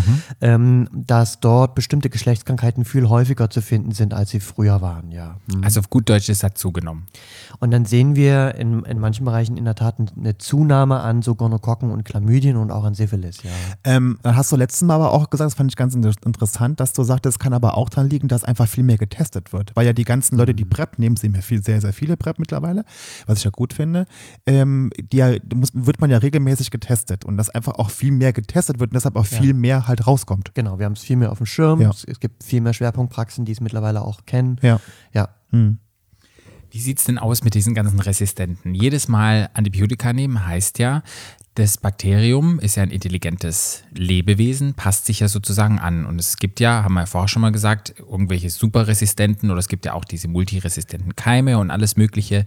ähm, 0.42 0.88
dass 0.94 1.40
dort 1.40 1.76
bestimmte 1.76 2.10
Geschlechtskrankheiten 2.10 2.86
viel 2.86 3.10
häufiger 3.10 3.50
zu 3.50 3.62
finden 3.62 3.92
sind, 3.92 4.14
als 4.20 4.30
sie 4.30 4.40
früher 4.40 4.82
waren, 4.82 5.12
ja. 5.12 5.38
Also 5.64 5.80
auf 5.80 5.90
gut 5.90 6.10
Deutsch, 6.10 6.30
es 6.30 6.44
hat 6.44 6.58
zugenommen. 6.58 7.08
Und 7.60 7.72
dann 7.72 7.86
sehen 7.86 8.16
wir 8.16 8.56
in, 8.56 8.84
in 8.84 9.00
manchen 9.00 9.26
Bereichen 9.26 9.58
in 9.58 9.66
der 9.66 9.76
Tat 9.76 9.96
eine 10.16 10.38
Zunahme 10.38 11.00
an 11.00 11.22
so 11.22 11.36
Gonokokken 11.36 11.90
und 11.92 12.06
Chlamydien 12.06 12.56
und 12.58 12.72
auch 12.72 12.84
an 12.84 12.94
Syphilis, 12.94 13.42
ja. 13.44 13.50
Ähm, 13.84 14.20
dann 14.22 14.36
hast 14.36 14.52
du 14.52 14.56
letzten 14.56 14.86
Mal 14.86 14.96
aber 14.96 15.12
auch 15.12 15.30
gesagt, 15.30 15.48
das 15.48 15.56
fand 15.56 15.72
ich 15.72 15.76
ganz 15.76 15.96
inter- 15.96 16.14
interessant, 16.26 16.80
dass 16.80 16.94
du 16.94 17.04
sagtest, 17.04 17.38
es 17.38 17.40
kann 17.40 17.54
aber 17.54 17.76
auch 17.78 17.90
daran 17.90 18.10
liegen, 18.10 18.28
dass 18.28 18.44
einfach 18.44 18.68
viel 18.68 18.84
mehr 18.84 18.98
getestet 18.98 19.54
wird. 19.54 19.76
Weil 19.76 19.86
ja 19.86 19.94
die 19.94 20.04
ganzen 20.06 20.38
Leute, 20.38 20.54
die 20.54 20.66
PrEP 20.66 21.00
nehmen, 21.00 21.16
sehen 21.16 21.34
ja 21.34 21.42
viel, 21.42 21.64
sehr, 21.64 21.82
sehr 21.82 21.94
viele 21.94 22.18
PrEP 22.18 22.40
mittlerweile, 22.40 22.84
was 23.26 23.40
ich 23.40 23.44
ja 23.46 23.52
gut 23.52 23.74
finde. 23.74 24.06
Ähm, 24.46 24.92
die 25.00 25.18
ja, 25.18 25.32
muss, 25.54 25.70
wird 25.74 26.02
man 26.02 26.10
ja 26.10 26.18
regelmäßig 26.18 26.72
getestet 26.72 27.26
und 27.26 27.38
dass 27.38 27.50
einfach 27.50 27.74
auch 27.76 27.90
viel 27.90 28.12
mehr 28.12 28.34
getestet 28.34 28.80
wird 28.80 28.92
und 28.92 28.96
deshalb 28.96 29.16
auch 29.16 29.26
viel 29.26 29.54
mehr 29.54 29.88
halt 29.88 30.06
rauskommt. 30.08 30.52
Genau, 30.56 30.80
wir 30.80 30.86
haben 30.86 30.94
es 30.94 31.02
viel 31.02 31.16
mehr 31.16 31.32
auf 31.32 31.38
dem 31.38 31.46
Schirm, 31.46 31.82
Ja. 31.82 31.90
es, 31.90 32.04
es 32.04 32.20
gibt 32.20 32.44
viel 32.44 32.62
mehr 32.62 32.74
Schwerpunktpraxen, 32.74 33.46
die 33.46 33.52
es 33.52 33.62
mittlerweile 33.62 34.02
auch 34.02 34.09
kennen. 34.26 34.60
Ja. 34.62 34.80
Ja, 35.14 35.30
Wie 36.72 36.80
sieht 36.80 37.00
es 37.00 37.06
denn 37.06 37.18
aus 37.18 37.44
mit 37.44 37.56
diesen 37.56 37.74
ganzen 37.74 38.00
Resistenten? 38.00 38.76
Jedes 38.76 39.08
Mal 39.08 39.50
Antibiotika 39.54 40.14
nehmen 40.14 40.46
heißt 40.46 40.80
ja, 40.80 41.02
das 41.56 41.78
Bakterium 41.78 42.60
ist 42.60 42.76
ja 42.76 42.84
ein 42.84 42.92
intelligentes 42.92 43.84
Lebewesen, 43.94 44.76
passt 44.76 45.08
sich 45.08 45.20
ja 45.20 45.28
sozusagen 45.28 45.80
an. 45.80 46.06
Und 46.06 46.20
es 46.20 46.38
gibt 46.38 46.60
ja, 46.60 46.84
haben 46.84 46.94
wir 46.94 47.02
ja 47.02 47.06
vorher 47.06 47.28
schon 47.28 47.42
mal 47.42 47.52
gesagt, 47.52 47.96
irgendwelche 47.98 48.50
Superresistenten 48.50 49.52
oder 49.52 49.60
es 49.60 49.68
gibt 49.68 49.86
ja 49.86 49.94
auch 49.94 50.06
diese 50.06 50.28
multiresistenten 50.28 51.16
Keime 51.16 51.58
und 51.58 51.72
alles 51.72 51.98
Mögliche. 51.98 52.46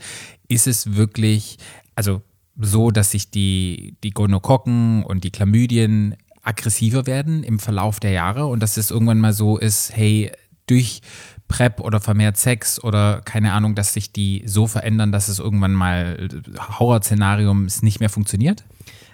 Ist 0.48 0.66
es 0.66 0.94
wirklich, 0.94 1.58
also 1.94 2.22
so, 2.58 2.90
dass 2.90 3.10
sich 3.10 3.30
die, 3.30 3.96
die 4.02 4.10
Gonokokken 4.10 5.02
und 5.02 5.24
die 5.24 5.30
Chlamydien 5.30 6.16
aggressiver 6.42 7.06
werden 7.06 7.44
im 7.44 7.58
Verlauf 7.58 8.00
der 8.00 8.12
Jahre 8.12 8.46
und 8.46 8.60
dass 8.62 8.76
es 8.76 8.90
irgendwann 8.90 9.20
mal 9.20 9.32
so 9.32 9.58
ist, 9.58 9.94
hey, 9.94 10.32
durch 10.66 11.02
PrEP 11.52 11.80
oder 11.80 12.00
vermehrt 12.00 12.38
Sex 12.38 12.82
oder 12.82 13.20
keine 13.20 13.52
Ahnung, 13.52 13.74
dass 13.74 13.92
sich 13.92 14.10
die 14.10 14.42
so 14.46 14.66
verändern, 14.66 15.12
dass 15.12 15.28
es 15.28 15.38
irgendwann 15.38 15.74
mal 15.74 16.16
äh, 16.18 16.58
Horrorszenarium 16.78 17.68
nicht 17.82 18.00
mehr 18.00 18.08
funktioniert? 18.08 18.64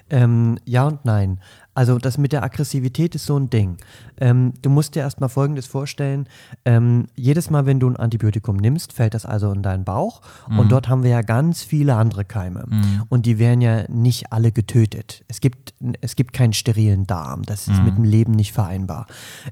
Ähm, 0.08 0.58
ja 0.64 0.84
und 0.84 1.04
nein. 1.04 1.40
Also 1.74 1.98
das 1.98 2.16
mit 2.16 2.32
der 2.32 2.44
Aggressivität 2.44 3.16
ist 3.16 3.26
so 3.26 3.36
ein 3.38 3.50
Ding. 3.50 3.76
Ähm, 4.20 4.54
du 4.62 4.70
musst 4.70 4.94
dir 4.94 5.00
erstmal 5.00 5.28
Folgendes 5.28 5.66
vorstellen. 5.66 6.28
Ähm, 6.64 7.06
jedes 7.14 7.50
Mal, 7.50 7.66
wenn 7.66 7.80
du 7.80 7.88
ein 7.88 7.96
Antibiotikum 7.96 8.56
nimmst, 8.56 8.92
fällt 8.92 9.14
das 9.14 9.26
also 9.26 9.52
in 9.52 9.62
deinen 9.62 9.84
Bauch. 9.84 10.22
Mhm. 10.48 10.58
Und 10.58 10.72
dort 10.72 10.88
haben 10.88 11.02
wir 11.02 11.10
ja 11.10 11.22
ganz 11.22 11.62
viele 11.62 11.96
andere 11.96 12.24
Keime. 12.24 12.66
Und 13.08 13.26
die 13.26 13.38
werden 13.38 13.60
ja 13.60 13.84
nicht 13.88 14.32
alle 14.32 14.52
getötet. 14.52 15.24
Es 15.28 15.40
gibt, 15.40 15.74
es 16.00 16.16
gibt 16.16 16.32
keinen 16.32 16.52
sterilen 16.52 17.06
Darm. 17.06 17.42
Das 17.42 17.68
ist 17.68 17.82
mit 17.82 17.96
dem 17.96 18.04
Leben 18.04 18.32
nicht 18.32 18.52
vereinbar. 18.52 19.06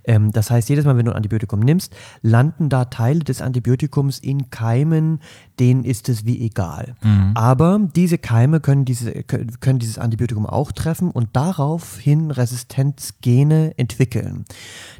Ähm, 0.05 0.33
das 0.33 0.51
heißt, 0.51 0.69
jedes 0.69 0.85
Mal, 0.85 0.97
wenn 0.97 1.07
du 1.07 1.13
ein 1.13 1.17
Antibiotikum 1.17 1.61
nimmst, 1.61 1.95
landen 2.23 2.69
da 2.69 2.87
Teile 2.87 3.21
des 3.21 3.43
Antibiotikums 3.43 4.19
in 4.19 4.51
Keimen, 4.51 5.21
denen 5.59 5.85
ist 5.85 6.09
es 6.09 6.25
wie 6.25 6.45
egal. 6.45 6.95
Aber 7.35 7.81
diese 7.95 8.19
Keime 8.19 8.61
können, 8.61 8.85
diese, 8.85 9.13
können 9.23 9.79
dieses 9.79 9.99
Antibiotikum 9.99 10.47
auch 10.47 10.73
treffen 10.73 11.11
und 11.11 11.29
daraufhin 11.35 12.31
Resistenzgene 12.31 13.77
entwickeln. 13.79 14.45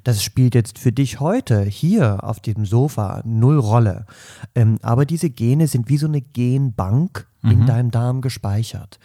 Das 0.05 0.23
spielt 0.23 0.55
jetzt 0.55 0.79
für 0.79 0.93
dich 0.93 1.21
heute 1.21 1.63
hier 1.63 2.23
auf 2.25 2.41
diesem 2.41 2.65
Sofa 2.65 3.23
null 3.25 3.59
Rolle. 3.59 4.07
Ähm, 4.55 4.79
aber 4.83 5.05
diese 5.07 5.31
Gene 5.31 5.67
sind 5.67 5.89
wie 5.89 5.99
so 5.99 6.07
eine 6.07 6.21
Genbank 6.21 7.27
in 7.43 7.65
deinem 7.65 7.93
Darm 7.93 8.23
gespeichert. 8.23 8.99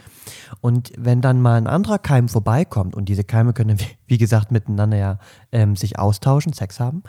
Und 0.62 0.91
wenn 0.97 1.22
dann 1.22 1.41
mal 1.41 1.58
ein 1.60 1.68
anderer 1.68 1.99
Keim 1.99 2.28
vorbeikommt, 2.28 2.95
und 2.95 3.06
diese 3.08 3.24
Keime 3.24 3.54
können, 3.54 3.80
wie- 3.80 3.86
wie 4.08 4.18
gesagt, 4.18 4.52
miteinander 4.52 4.97
ja 4.97 5.20
ähm, 5.52 5.76
sich 5.76 5.99
austauschen, 5.99 6.52
Sex 6.52 6.80
haben, 6.80 7.04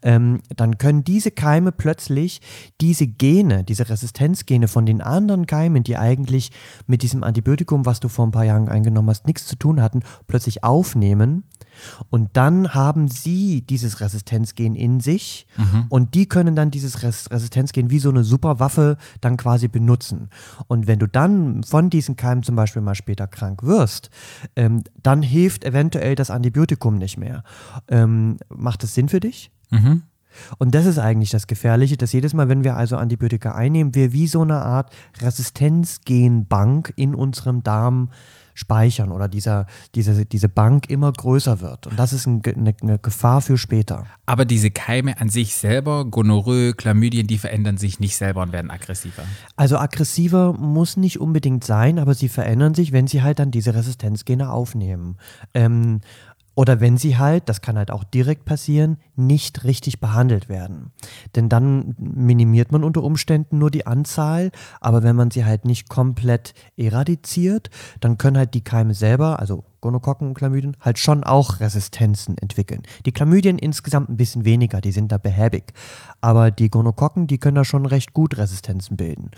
ähm, 0.00 0.40
dann 0.56 0.78
können 0.78 1.04
diese 1.04 1.30
Keime 1.30 1.72
plötzlich 1.72 2.40
diese 2.80 3.06
Gene, 3.06 3.64
diese 3.64 3.86
Resistenzgene 3.90 4.66
von 4.66 4.86
den 4.86 5.02
anderen 5.02 5.44
Keimen, 5.46 5.82
die 5.84 5.98
eigentlich 5.98 6.52
mit 6.86 7.02
diesem 7.02 7.22
Antibiotikum, 7.22 7.84
was 7.84 8.00
du 8.00 8.08
vor 8.08 8.26
ein 8.26 8.30
paar 8.32 8.44
Jahren 8.44 8.70
eingenommen 8.70 9.10
hast, 9.10 9.26
nichts 9.26 9.44
zu 9.46 9.56
tun 9.56 9.82
hatten, 9.82 10.00
plötzlich 10.26 10.64
aufnehmen. 10.64 11.44
Und 12.10 12.30
dann 12.34 12.74
haben 12.74 13.08
sie 13.08 13.62
dieses 13.62 14.00
Resistenzgen 14.00 14.74
in 14.74 15.00
sich 15.00 15.46
und 15.88 16.14
die 16.14 16.26
können 16.26 16.56
dann 16.56 16.70
dieses 16.70 17.02
Res 17.02 17.30
Resistenzgen 17.30 17.90
wie 17.90 17.98
so 17.98 18.10
eine 18.10 18.24
Superwaffe 18.24 18.96
dann 19.20 19.36
quasi 19.36 19.68
benutzen. 19.68 20.30
Und 20.66 20.86
wenn 20.86 20.98
du 20.98 21.06
dann 21.06 21.62
von 21.62 21.90
diesen 21.90 22.16
Keimen 22.16 22.42
zum 22.42 22.56
Beispiel 22.56 22.82
mal 22.82 22.94
später 22.94 23.26
krank 23.26 23.62
wirst, 23.62 24.10
ähm, 24.56 24.82
dann 25.02 25.22
hilft 25.22 25.64
eventuell 25.64 26.14
das 26.14 26.30
Antibiotikum 26.30 26.96
nicht 26.96 27.18
mehr. 27.18 27.42
Ähm, 27.88 28.38
macht 28.48 28.82
das 28.82 28.94
Sinn 28.94 29.08
für 29.08 29.20
dich? 29.20 29.50
Und 30.58 30.74
das 30.74 30.86
ist 30.86 30.98
eigentlich 30.98 31.30
das 31.30 31.46
Gefährliche, 31.46 31.96
dass 31.96 32.12
jedes 32.12 32.34
Mal, 32.34 32.48
wenn 32.48 32.64
wir 32.64 32.76
also 32.76 32.96
Antibiotika 32.96 33.52
einnehmen, 33.52 33.94
wir 33.94 34.12
wie 34.12 34.26
so 34.26 34.42
eine 34.42 34.62
Art 34.62 34.92
Resistenzgenbank 35.20 36.92
in 36.96 37.14
unserem 37.14 37.62
Darm 37.62 38.10
speichern 38.58 39.12
oder 39.12 39.28
dieser, 39.28 39.66
diese, 39.94 40.26
diese 40.26 40.48
Bank 40.48 40.90
immer 40.90 41.12
größer 41.12 41.60
wird. 41.60 41.86
Und 41.86 41.96
das 41.96 42.12
ist 42.12 42.26
ein, 42.26 42.42
eine, 42.44 42.74
eine 42.82 42.98
Gefahr 42.98 43.40
für 43.40 43.56
später. 43.56 44.04
Aber 44.26 44.44
diese 44.44 44.72
Keime 44.72 45.20
an 45.20 45.28
sich 45.28 45.54
selber, 45.54 46.04
Gonorrhoe, 46.04 46.74
Chlamydien, 46.74 47.28
die 47.28 47.38
verändern 47.38 47.78
sich 47.78 48.00
nicht 48.00 48.16
selber 48.16 48.42
und 48.42 48.52
werden 48.52 48.72
aggressiver. 48.72 49.22
Also 49.54 49.78
aggressiver 49.78 50.54
muss 50.54 50.96
nicht 50.96 51.20
unbedingt 51.20 51.62
sein, 51.62 52.00
aber 52.00 52.14
sie 52.14 52.28
verändern 52.28 52.74
sich, 52.74 52.90
wenn 52.90 53.06
sie 53.06 53.22
halt 53.22 53.38
dann 53.38 53.52
diese 53.52 53.74
Resistenzgene 53.74 54.50
aufnehmen. 54.50 55.18
Ähm, 55.54 56.00
oder 56.58 56.80
wenn 56.80 56.96
sie 56.96 57.16
halt, 57.16 57.48
das 57.48 57.60
kann 57.60 57.78
halt 57.78 57.92
auch 57.92 58.02
direkt 58.02 58.44
passieren, 58.44 58.96
nicht 59.14 59.62
richtig 59.62 60.00
behandelt 60.00 60.48
werden. 60.48 60.90
Denn 61.36 61.48
dann 61.48 61.94
minimiert 62.00 62.72
man 62.72 62.82
unter 62.82 63.04
Umständen 63.04 63.58
nur 63.58 63.70
die 63.70 63.86
Anzahl, 63.86 64.50
aber 64.80 65.04
wenn 65.04 65.14
man 65.14 65.30
sie 65.30 65.44
halt 65.44 65.64
nicht 65.64 65.88
komplett 65.88 66.54
eradiziert, 66.76 67.70
dann 68.00 68.18
können 68.18 68.38
halt 68.38 68.54
die 68.54 68.64
Keime 68.64 68.94
selber, 68.94 69.38
also 69.38 69.62
Gonokokken 69.80 70.28
und 70.28 70.34
Chlamydien, 70.34 70.76
halt 70.80 70.98
schon 70.98 71.24
auch 71.24 71.60
Resistenzen 71.60 72.36
entwickeln. 72.38 72.82
Die 73.06 73.12
Chlamydien 73.12 73.58
insgesamt 73.58 74.08
ein 74.08 74.16
bisschen 74.16 74.44
weniger, 74.44 74.80
die 74.80 74.92
sind 74.92 75.12
da 75.12 75.18
behäbig. 75.18 75.72
Aber 76.20 76.50
die 76.50 76.68
Gonokokken, 76.68 77.26
die 77.26 77.38
können 77.38 77.54
da 77.54 77.64
schon 77.64 77.86
recht 77.86 78.12
gut 78.12 78.36
Resistenzen 78.38 78.96
bilden. 78.96 79.30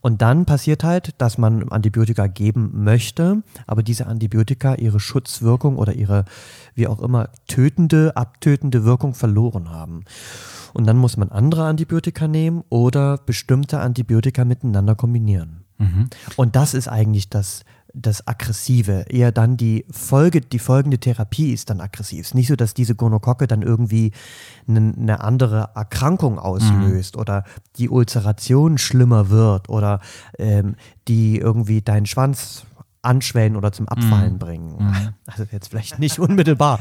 Und 0.00 0.22
dann 0.22 0.44
passiert 0.44 0.84
halt, 0.84 1.14
dass 1.18 1.38
man 1.38 1.68
Antibiotika 1.70 2.26
geben 2.26 2.84
möchte, 2.84 3.42
aber 3.66 3.82
diese 3.82 4.06
Antibiotika 4.06 4.74
ihre 4.74 5.00
Schutzwirkung 5.00 5.76
oder 5.76 5.94
ihre, 5.94 6.24
wie 6.74 6.86
auch 6.86 7.00
immer, 7.00 7.30
tötende, 7.48 8.16
abtötende 8.16 8.84
Wirkung 8.84 9.14
verloren 9.14 9.70
haben. 9.70 10.04
Und 10.74 10.86
dann 10.86 10.98
muss 10.98 11.16
man 11.16 11.30
andere 11.30 11.64
Antibiotika 11.64 12.28
nehmen 12.28 12.62
oder 12.68 13.16
bestimmte 13.16 13.80
Antibiotika 13.80 14.44
miteinander 14.44 14.94
kombinieren. 14.94 15.64
Und 16.36 16.56
das 16.56 16.74
ist 16.74 16.88
eigentlich 16.88 17.28
das, 17.28 17.64
das 17.96 18.26
Aggressive. 18.26 19.06
Eher 19.08 19.32
dann 19.32 19.56
die 19.56 19.86
Folge, 19.90 20.40
die 20.42 20.58
folgende 20.58 20.98
Therapie 20.98 21.52
ist 21.52 21.70
dann 21.70 21.80
aggressiv. 21.80 22.20
Es 22.20 22.26
ist 22.28 22.34
nicht 22.34 22.48
so, 22.48 22.56
dass 22.56 22.74
diese 22.74 22.94
Gonokocke 22.94 23.46
dann 23.46 23.62
irgendwie 23.62 24.12
eine, 24.68 24.94
eine 24.96 25.20
andere 25.20 25.70
Erkrankung 25.74 26.38
auslöst 26.38 27.16
oder 27.16 27.44
die 27.76 27.88
Ulceration 27.88 28.78
schlimmer 28.78 29.30
wird 29.30 29.68
oder 29.68 30.00
ähm, 30.38 30.76
die 31.08 31.38
irgendwie 31.38 31.80
deinen 31.80 32.06
Schwanz 32.06 32.66
anschwellen 33.02 33.56
oder 33.56 33.72
zum 33.72 33.88
Abfallen 33.88 34.38
bringen. 34.38 35.14
Also 35.26 35.44
jetzt 35.50 35.68
vielleicht 35.68 35.98
nicht 35.98 36.20
unmittelbar. 36.20 36.78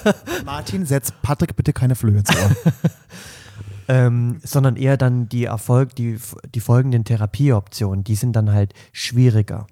Martin, 0.44 0.86
setz 0.86 1.12
Patrick 1.20 1.56
bitte 1.56 1.72
keine 1.72 1.96
Flöhe 1.96 2.22
Ohr. 2.28 2.72
ähm, 3.88 4.40
sondern 4.44 4.76
eher 4.76 4.96
dann 4.96 5.28
die 5.28 5.46
Erfolg, 5.46 5.96
die, 5.96 6.18
die 6.54 6.60
folgenden 6.60 7.04
Therapieoptionen, 7.04 8.04
die 8.04 8.14
sind 8.14 8.34
dann 8.34 8.52
halt 8.52 8.72
schwieriger. 8.92 9.66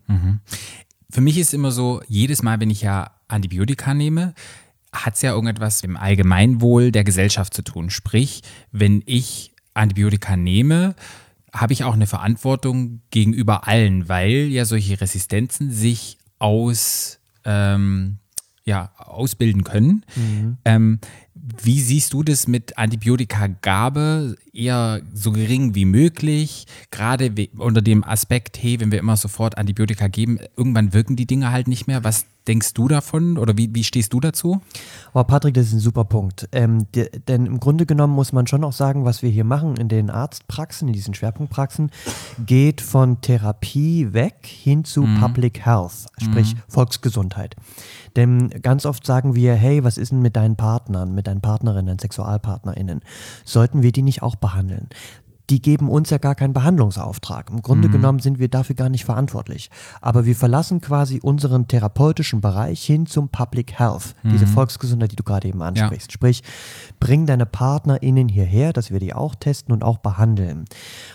Für 1.11 1.21
mich 1.21 1.39
ist 1.39 1.55
immer 1.55 1.71
so, 1.71 2.03
jedes 2.09 2.43
Mal, 2.43 2.61
wenn 2.61 2.71
ich 2.71 2.83
ja 2.83 3.11
Antibiotika 3.29 3.95
nehme, 3.95 4.35
hat 4.93 5.15
es 5.15 5.23
ja 5.23 5.33
irgendetwas 5.33 5.83
im 5.83 5.97
Allgemeinwohl 5.97 6.91
der 6.91 7.05
Gesellschaft 7.05 7.55
zu 7.55 7.63
tun. 7.63 7.91
Sprich, 7.91 8.43
wenn 8.73 9.03
ich 9.07 9.53
Antibiotika 9.75 10.37
nehme, 10.37 10.95
habe 11.53 11.73
ich 11.73 11.85
auch 11.85 11.95
eine 11.95 12.07
Verantwortung 12.07 13.03
gegenüber 13.11 13.67
allen, 13.67 14.09
weil 14.09 14.49
ja 14.49 14.65
solche 14.65 15.01
Resistenzen 15.01 15.71
sich 15.71 16.19
aus, 16.39 17.19
ähm, 17.45 18.19
ja, 18.65 18.93
ausbilden 18.97 19.65
können. 19.65 20.05
Ähm, 20.65 20.99
wie 21.63 21.81
siehst 21.81 22.13
du 22.13 22.23
das 22.23 22.49
mit 22.49 22.77
Antibiotikagabe? 22.79 24.37
Eher 24.53 25.03
so 25.15 25.33
gering 25.33 25.75
wie 25.75 25.85
möglich, 25.85 26.67
gerade 26.91 27.33
unter 27.57 27.83
dem 27.83 28.05
Aspekt, 28.05 28.63
hey, 28.63 28.81
wenn 28.81 28.91
wir 28.91 28.99
immer 28.99 29.17
sofort 29.17 29.59
Antibiotika 29.59 30.09
geben, 30.09 30.39
irgendwann 30.57 30.93
wirken 30.93 31.17
die 31.17 31.27
Dinge 31.27 31.53
halt 31.53 31.69
nicht 31.69 31.87
mehr. 31.87 32.05
Was 32.05 32.27
denkst 32.49 32.75
du 32.75 32.89
davon 32.89 33.39
oder 33.39 33.57
wie, 33.57 33.75
wie 33.75 33.85
stehst 33.85 34.13
du 34.13 34.21
dazu? 34.21 34.61
Aber 35.13 35.25
Patrick, 35.25 35.55
das 35.55 35.67
ist 35.67 35.73
ein 35.75 35.81
super 35.81 36.05
Punkt. 36.05 36.49
Ähm, 36.53 36.87
de, 36.93 37.09
denn 37.29 37.47
im 37.47 37.61
Grunde 37.61 37.87
genommen 37.87 38.15
muss 38.15 38.33
man 38.33 38.47
schon 38.47 38.65
auch 38.65 38.73
sagen, 38.73 39.05
was 39.05 39.23
wir 39.23 39.31
hier 39.31 39.45
machen 39.45 39.77
in 39.77 39.89
den 39.89 40.11
Arztpraxen, 40.11 40.89
in 40.89 40.95
diesen 40.95 41.15
Schwerpunktpraxen, 41.15 41.91
geht 42.45 42.81
von 42.81 43.21
Therapie 43.21 44.13
weg 44.13 44.47
hin 44.47 44.85
zu 44.85 45.07
Public 45.21 45.65
Health, 45.65 46.07
sprich 46.23 46.55
Volksgesundheit. 46.69 47.57
Denn 48.17 48.49
ganz 48.63 48.87
oft 48.87 49.05
sagen 49.07 49.35
wir, 49.35 49.55
hey, 49.55 49.85
was 49.85 49.99
ist 49.99 50.13
denn 50.13 50.23
mit 50.23 50.37
deinen 50.37 50.57
Partnern, 50.57 51.15
mit 51.15 51.27
deinen 51.27 51.41
Partnerinnen, 51.41 51.99
SexualpartnerInnen? 51.99 53.01
Sollten 53.45 53.83
wir 53.83 53.93
die 53.93 54.03
nicht 54.03 54.23
auch 54.23 54.37
behandeln? 54.37 54.89
Die 55.51 55.63
geben 55.63 55.89
uns 55.89 56.11
ja 56.11 56.19
gar 56.19 56.35
keinen 56.35 56.53
Behandlungsauftrag. 56.53 57.51
Im 57.51 57.63
Grunde 57.63 57.89
genommen 57.89 58.19
sind 58.19 58.39
wir 58.39 58.49
dafür 58.49 58.75
gar 58.75 58.89
nicht 58.89 59.05
verantwortlich. 59.05 59.71
Aber 60.01 60.27
wir 60.27 60.35
verlassen 60.35 60.81
quasi 60.81 61.21
unseren 61.23 61.69
therapeutischen 61.69 62.41
Bereich 62.41 62.83
hin 62.85 63.07
zum 63.07 63.29
Public 63.29 63.79
Health, 63.79 64.15
diese 64.25 64.47
Volksgesundheit, 64.47 65.13
die 65.13 65.17
du 65.17 65.23
gerade 65.23 65.49
eben 65.49 65.63
ansprichst. 65.63 66.11
Sprich, 66.13 66.43
bring 66.99 67.27
deine 67.27 67.47
PartnerInnen 67.47 68.29
hierher, 68.29 68.73
dass 68.73 68.91
wir 68.91 68.99
die 68.99 69.15
auch 69.15 69.35
testen 69.35 69.73
und 69.73 69.85
auch 69.85 69.99
behandeln. 69.99 70.65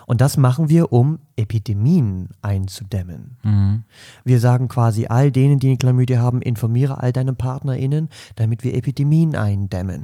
Und 0.06 0.22
das 0.22 0.38
machen 0.38 0.70
wir, 0.70 0.94
um 0.94 1.20
Epidemien 1.36 2.30
einzudämmen. 2.42 3.38
Wir 4.24 4.40
sagen 4.40 4.68
quasi 4.68 5.08
all 5.08 5.32
denen, 5.32 5.60
die 5.60 5.68
eine 5.70 5.78
Chlamydie 5.78 6.18
haben, 6.18 6.42
informiere 6.42 7.02
all 7.02 7.12
deine 7.12 7.34
PartnerInnen, 7.34 8.10
damit 8.36 8.64
wir 8.64 8.76
Epidemien 8.76 9.36
eindämmen. 9.36 10.04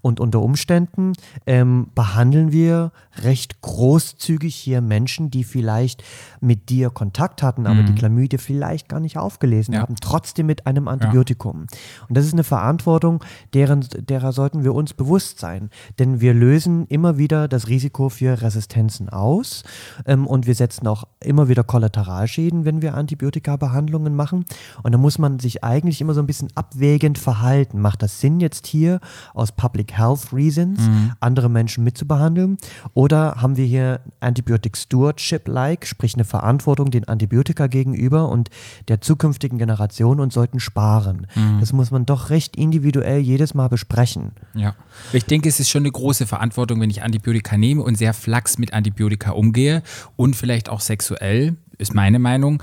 Und 0.00 0.18
unter 0.18 0.40
Umständen 0.40 1.12
ähm, 1.46 1.88
behandeln 1.94 2.52
wir 2.52 2.90
recht 3.22 3.60
großzügig 3.68 4.54
hier 4.54 4.80
Menschen, 4.80 5.30
die 5.30 5.44
vielleicht 5.44 6.02
mit 6.40 6.70
dir 6.70 6.88
Kontakt 6.90 7.42
hatten, 7.42 7.66
aber 7.66 7.82
die 7.82 7.94
Chlamydie 7.94 8.38
vielleicht 8.38 8.88
gar 8.88 8.98
nicht 8.98 9.18
aufgelesen 9.18 9.74
Ja. 9.74 9.82
haben, 9.82 9.96
trotzdem 10.00 10.46
mit 10.46 10.66
einem 10.66 10.88
Antibiotikum. 10.88 11.66
Und 12.08 12.16
das 12.16 12.24
ist 12.24 12.32
eine 12.32 12.44
Verantwortung, 12.44 13.22
deren, 13.52 13.84
derer 13.98 14.32
sollten 14.32 14.64
wir 14.64 14.74
uns 14.74 14.94
bewusst 14.94 15.38
sein. 15.38 15.68
Denn 15.98 16.20
wir 16.22 16.32
lösen 16.32 16.86
immer 16.86 17.18
wieder 17.18 17.46
das 17.46 17.68
Risiko 17.68 18.08
für 18.08 18.40
Resistenzen 18.40 19.10
aus 19.10 19.64
ähm, 20.06 20.26
und 20.26 20.46
wir 20.46 20.54
setzen 20.54 20.86
auch 20.86 21.04
immer 21.20 21.48
wieder 21.48 21.62
Kollateralschäden, 21.62 22.64
wenn 22.64 22.80
wir 22.80 22.94
Antibiotika-Behandlungen 22.94 24.14
machen. 24.16 24.46
Und 24.82 24.92
da 24.92 24.98
muss 24.98 25.18
man 25.18 25.38
sich 25.38 25.62
eigentlich 25.62 26.00
immer 26.00 26.14
so 26.14 26.20
ein 26.20 26.26
bisschen 26.26 26.48
abwägend 26.54 27.18
verhalten. 27.18 27.80
Macht 27.80 28.02
das 28.02 28.20
Sinn 28.20 28.40
jetzt 28.40 28.66
hier 28.66 29.00
aus 29.34 29.52
Public 29.52 29.92
Health 29.92 30.32
Reasons, 30.32 30.80
andere 31.20 31.50
Menschen 31.50 31.84
mitzubehandeln? 31.84 32.56
Oder 32.94 33.36
haben 33.42 33.56
wir 33.56 33.57
hier 33.64 34.00
Antibiotic 34.20 34.76
Stewardship-like, 34.76 35.86
sprich 35.86 36.14
eine 36.14 36.24
Verantwortung 36.24 36.90
den 36.90 37.06
Antibiotika 37.08 37.66
gegenüber 37.66 38.28
und 38.28 38.50
der 38.88 39.00
zukünftigen 39.00 39.58
Generation 39.58 40.20
und 40.20 40.32
sollten 40.32 40.60
sparen? 40.60 41.26
Das 41.60 41.72
muss 41.72 41.90
man 41.90 42.06
doch 42.06 42.30
recht 42.30 42.56
individuell 42.56 43.20
jedes 43.20 43.54
Mal 43.54 43.68
besprechen. 43.68 44.32
Ja. 44.54 44.74
Ich 45.12 45.24
denke, 45.24 45.48
es 45.48 45.60
ist 45.60 45.70
schon 45.70 45.82
eine 45.82 45.92
große 45.92 46.26
Verantwortung, 46.26 46.80
wenn 46.80 46.90
ich 46.90 47.02
Antibiotika 47.02 47.56
nehme 47.56 47.82
und 47.82 47.96
sehr 47.96 48.14
flax 48.14 48.58
mit 48.58 48.72
Antibiotika 48.72 49.32
umgehe 49.32 49.82
und 50.16 50.36
vielleicht 50.36 50.68
auch 50.68 50.80
sexuell, 50.80 51.56
ist 51.78 51.94
meine 51.94 52.18
Meinung, 52.18 52.62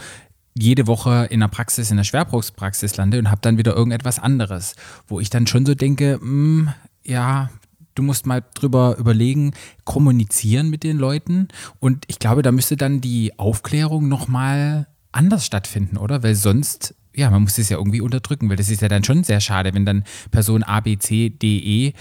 jede 0.57 0.88
Woche 0.88 1.28
in 1.30 1.41
der 1.41 1.49
Praxis, 1.49 1.91
in 1.91 1.98
der 1.98 2.03
Schwerpunktpraxis 2.06 2.95
lande 2.98 3.20
und 3.20 3.30
habe 3.30 3.41
dann 3.41 3.57
wieder 3.57 3.76
irgendetwas 3.76 4.20
anderes, 4.20 4.76
wo 5.07 5.20
ich 5.20 5.30
dann 5.30 5.48
schon 5.48 5.65
so 5.65 5.76
denke, 5.76 6.20
hm, 6.22 6.70
ja, 7.03 7.49
du 7.96 8.04
musst 8.04 8.26
mal 8.26 8.44
drüber 8.54 8.98
überlegen, 8.98 9.54
kommunizieren 9.84 10.70
mit 10.70 10.84
den 10.84 10.98
Leuten 10.98 11.48
und 11.80 12.06
ich 12.08 12.20
glaube, 12.20 12.42
da 12.42 12.52
müsste 12.52 12.78
dann 12.78 13.02
die 13.02 13.38
Aufklärung 13.40 14.08
nochmal 14.08 14.88
anders 15.12 15.46
stattfinden, 15.46 15.98
oder? 15.98 16.22
Weil 16.24 16.36
sonst, 16.36 16.94
ja, 17.16 17.30
man 17.30 17.44
muss 17.44 17.58
es 17.58 17.70
ja 17.70 17.78
irgendwie 17.78 18.02
unterdrücken, 18.02 18.50
weil 18.50 18.58
das 18.58 18.70
ist 18.70 18.82
ja 18.82 18.90
dann 18.90 19.04
schon 19.04 19.24
sehr 19.24 19.40
schade, 19.40 19.74
wenn 19.74 19.86
dann 19.86 20.04
Person 20.30 20.64
A, 20.64 20.82
B, 20.82 20.98
C, 20.98 21.30
D, 21.30 21.58
E 21.58 21.94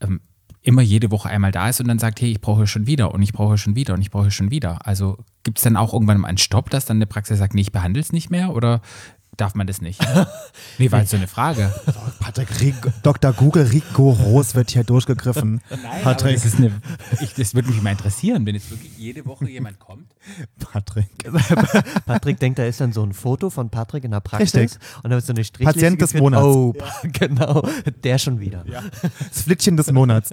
ähm, 0.00 0.20
immer 0.62 0.82
jede 0.82 1.12
Woche 1.12 1.28
einmal 1.28 1.52
da 1.52 1.68
ist 1.68 1.80
und 1.80 1.86
dann 1.86 2.00
sagt, 2.00 2.20
hey, 2.20 2.32
ich 2.32 2.40
brauche 2.40 2.66
schon 2.66 2.88
wieder 2.88 3.14
und 3.14 3.22
ich 3.22 3.32
brauche 3.32 3.56
schon 3.56 3.76
wieder 3.76 3.94
und 3.94 4.00
ich 4.00 4.10
brauche 4.10 4.32
schon 4.32 4.50
wieder. 4.50 4.84
Also 4.84 5.18
gibt 5.44 5.58
es 5.58 5.64
dann 5.64 5.76
auch 5.76 5.92
irgendwann 5.92 6.18
mal 6.18 6.28
einen 6.28 6.38
Stopp, 6.38 6.70
dass 6.70 6.86
dann 6.86 6.96
eine 6.96 7.06
Praxis 7.06 7.38
sagt, 7.38 7.54
nee, 7.54 7.60
ich 7.60 7.70
behandle 7.70 8.00
es 8.00 8.12
nicht 8.12 8.30
mehr 8.30 8.52
oder 8.52 8.80
darf 9.36 9.54
man 9.54 9.66
das 9.66 9.80
nicht? 9.82 10.00
nee, 10.78 10.90
war 10.90 11.00
jetzt 11.00 11.10
so 11.10 11.16
eine 11.16 11.26
Frage. 11.26 11.72
Patrick, 12.20 12.60
Rig- 12.60 12.74
Dr. 13.02 13.32
Google 13.32 13.66
rigoros 13.66 14.54
wird 14.54 14.70
hier 14.70 14.84
durchgegriffen. 14.84 15.60
Aber 15.70 16.00
Patrick, 16.02 16.36
das, 16.36 16.46
ist 16.46 16.56
eine, 16.56 16.72
ich, 17.20 17.34
das 17.34 17.54
würde 17.54 17.68
mich 17.70 17.82
mal 17.82 17.90
interessieren, 17.90 18.46
wenn 18.46 18.54
jetzt 18.54 18.70
wirklich 18.70 18.96
jede 18.96 19.26
Woche 19.26 19.48
jemand 19.48 19.78
kommt. 19.78 20.10
Patrick. 20.58 21.08
Patrick 22.06 22.38
denkt, 22.40 22.58
da 22.58 22.64
ist 22.64 22.80
dann 22.80 22.92
so 22.92 23.02
ein 23.02 23.12
Foto 23.12 23.50
von 23.50 23.68
Patrick 23.70 24.04
in 24.04 24.10
der 24.12 24.20
Praxis 24.20 24.54
Richtig. 24.54 24.80
und 25.02 25.10
da 25.10 25.18
ist 25.18 25.26
so 25.26 25.32
eine 25.34 25.44
Strichliste 25.44 25.80
Patient 25.80 26.00
des 26.00 26.12
geführt. 26.12 26.22
Monats. 26.32 26.44
Oh, 26.44 26.74
genau, 27.12 27.68
der 28.04 28.18
schon 28.18 28.40
wieder. 28.40 28.64
Das 29.28 29.42
Flittchen 29.42 29.76
des 29.76 29.92
Monats. 29.92 30.32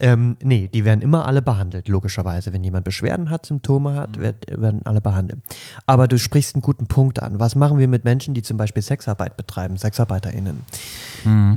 Ähm, 0.00 0.36
nee, 0.42 0.68
die 0.72 0.84
werden 0.84 1.02
immer 1.02 1.26
alle 1.26 1.42
behandelt, 1.42 1.88
logischerweise. 1.88 2.52
Wenn 2.52 2.64
jemand 2.64 2.84
Beschwerden 2.84 3.28
hat, 3.28 3.46
Symptome 3.46 3.94
hat, 3.94 4.18
wird, 4.18 4.46
werden 4.48 4.80
alle 4.84 5.00
behandelt. 5.00 5.40
Aber 5.86 6.08
du 6.08 6.18
sprichst 6.18 6.54
einen 6.54 6.62
guten 6.62 6.86
Punkt 6.86 7.22
an. 7.22 7.38
Was 7.38 7.54
machen 7.54 7.78
wir 7.78 7.86
mit 7.86 8.04
Menschen, 8.04 8.32
die 8.32 8.42
zum 8.42 8.56
Beispiel 8.56 8.82
Sexarbeit 8.82 9.36
betreiben, 9.36 9.76
SexarbeiterInnen? 9.76 10.60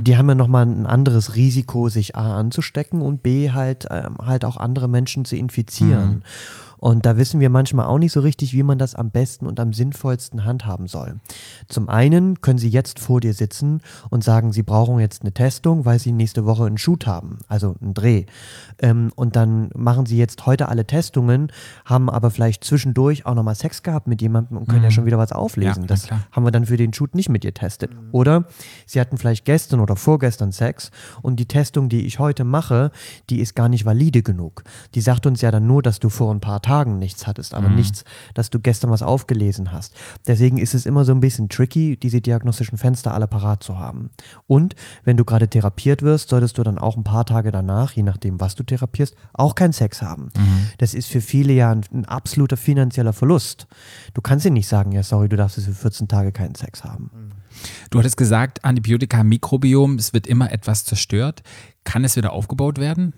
Die 0.02 0.16
haben 0.16 0.28
ja 0.28 0.34
nochmal 0.34 0.66
ein 0.66 0.86
anderes 0.86 1.36
Risiko, 1.36 1.88
sich 1.88 2.16
A 2.16 2.38
anzustecken 2.38 3.00
und 3.00 3.22
B 3.22 3.50
halt, 3.50 3.86
ähm, 3.90 4.18
halt 4.18 4.44
auch 4.44 4.58
andere 4.58 4.88
Menschen 4.88 5.24
zu 5.24 5.36
infizieren. 5.36 6.22
Und 6.84 7.06
da 7.06 7.16
wissen 7.16 7.40
wir 7.40 7.48
manchmal 7.48 7.86
auch 7.86 7.96
nicht 7.96 8.12
so 8.12 8.20
richtig, 8.20 8.52
wie 8.52 8.62
man 8.62 8.76
das 8.76 8.94
am 8.94 9.10
besten 9.10 9.46
und 9.46 9.58
am 9.58 9.72
sinnvollsten 9.72 10.44
handhaben 10.44 10.86
soll. 10.86 11.18
Zum 11.66 11.88
einen 11.88 12.42
können 12.42 12.58
sie 12.58 12.68
jetzt 12.68 13.00
vor 13.00 13.22
dir 13.22 13.32
sitzen 13.32 13.80
und 14.10 14.22
sagen, 14.22 14.52
sie 14.52 14.62
brauchen 14.62 14.98
jetzt 14.98 15.22
eine 15.22 15.32
Testung, 15.32 15.86
weil 15.86 15.98
sie 15.98 16.12
nächste 16.12 16.44
Woche 16.44 16.66
einen 16.66 16.76
Shoot 16.76 17.06
haben, 17.06 17.38
also 17.48 17.74
einen 17.80 17.94
Dreh. 17.94 18.26
Ähm, 18.80 19.12
und 19.16 19.34
dann 19.34 19.70
machen 19.74 20.04
sie 20.04 20.18
jetzt 20.18 20.44
heute 20.44 20.68
alle 20.68 20.86
Testungen, 20.86 21.50
haben 21.86 22.10
aber 22.10 22.30
vielleicht 22.30 22.64
zwischendurch 22.64 23.24
auch 23.24 23.34
nochmal 23.34 23.54
Sex 23.54 23.82
gehabt 23.82 24.06
mit 24.06 24.20
jemandem 24.20 24.58
und 24.58 24.68
können 24.68 24.84
ja 24.84 24.90
schon 24.90 25.06
wieder 25.06 25.16
was 25.16 25.32
auflesen. 25.32 25.84
Ja, 25.84 25.86
das 25.86 26.08
klar. 26.08 26.20
haben 26.32 26.44
wir 26.44 26.50
dann 26.50 26.66
für 26.66 26.76
den 26.76 26.92
Shoot 26.92 27.14
nicht 27.14 27.30
mit 27.30 27.46
ihr 27.46 27.54
testet. 27.54 27.92
Oder 28.12 28.44
sie 28.84 29.00
hatten 29.00 29.16
vielleicht 29.16 29.46
gestern 29.46 29.80
oder 29.80 29.96
vorgestern 29.96 30.52
Sex 30.52 30.90
und 31.22 31.40
die 31.40 31.48
Testung, 31.48 31.88
die 31.88 32.04
ich 32.04 32.18
heute 32.18 32.44
mache, 32.44 32.90
die 33.30 33.40
ist 33.40 33.56
gar 33.56 33.70
nicht 33.70 33.86
valide 33.86 34.22
genug. 34.22 34.64
Die 34.94 35.00
sagt 35.00 35.24
uns 35.24 35.40
ja 35.40 35.50
dann 35.50 35.66
nur, 35.66 35.80
dass 35.80 35.98
du 35.98 36.10
vor 36.10 36.30
ein 36.30 36.40
paar 36.40 36.60
Tagen 36.60 36.73
nichts 36.84 37.26
hattest, 37.26 37.54
aber 37.54 37.68
nichts, 37.68 38.04
dass 38.34 38.50
du 38.50 38.58
gestern 38.58 38.90
was 38.90 39.02
aufgelesen 39.02 39.70
hast. 39.70 39.94
Deswegen 40.26 40.58
ist 40.58 40.74
es 40.74 40.86
immer 40.86 41.04
so 41.04 41.12
ein 41.12 41.20
bisschen 41.20 41.48
tricky, 41.48 41.96
diese 41.96 42.20
diagnostischen 42.20 42.78
Fenster 42.78 43.14
alle 43.14 43.28
parat 43.28 43.62
zu 43.62 43.78
haben. 43.78 44.10
Und 44.46 44.74
wenn 45.04 45.16
du 45.16 45.24
gerade 45.24 45.48
therapiert 45.48 46.02
wirst, 46.02 46.30
solltest 46.30 46.58
du 46.58 46.62
dann 46.62 46.78
auch 46.78 46.96
ein 46.96 47.04
paar 47.04 47.24
Tage 47.24 47.52
danach, 47.52 47.92
je 47.92 48.02
nachdem, 48.02 48.40
was 48.40 48.54
du 48.54 48.64
therapierst, 48.64 49.14
auch 49.32 49.54
keinen 49.54 49.72
Sex 49.72 50.02
haben. 50.02 50.30
Das 50.78 50.94
ist 50.94 51.08
für 51.08 51.20
viele 51.20 51.52
ja 51.52 51.70
ein, 51.70 51.84
ein 51.92 52.04
absoluter 52.04 52.56
finanzieller 52.56 53.12
Verlust. 53.12 53.66
Du 54.14 54.20
kannst 54.20 54.46
ihnen 54.46 54.54
nicht 54.54 54.68
sagen, 54.68 54.92
ja, 54.92 55.02
sorry, 55.02 55.28
du 55.28 55.36
darfst 55.36 55.56
jetzt 55.56 55.66
für 55.66 55.74
14 55.74 56.08
Tage 56.08 56.32
keinen 56.32 56.54
Sex 56.54 56.82
haben. 56.82 57.10
Du 57.90 57.98
hattest 57.98 58.16
gesagt, 58.16 58.64
Antibiotika, 58.64 59.22
Mikrobiom, 59.22 59.96
es 59.96 60.12
wird 60.12 60.26
immer 60.26 60.50
etwas 60.50 60.84
zerstört. 60.84 61.42
Kann 61.84 62.04
es 62.04 62.16
wieder 62.16 62.32
aufgebaut 62.32 62.78
werden? 62.78 63.12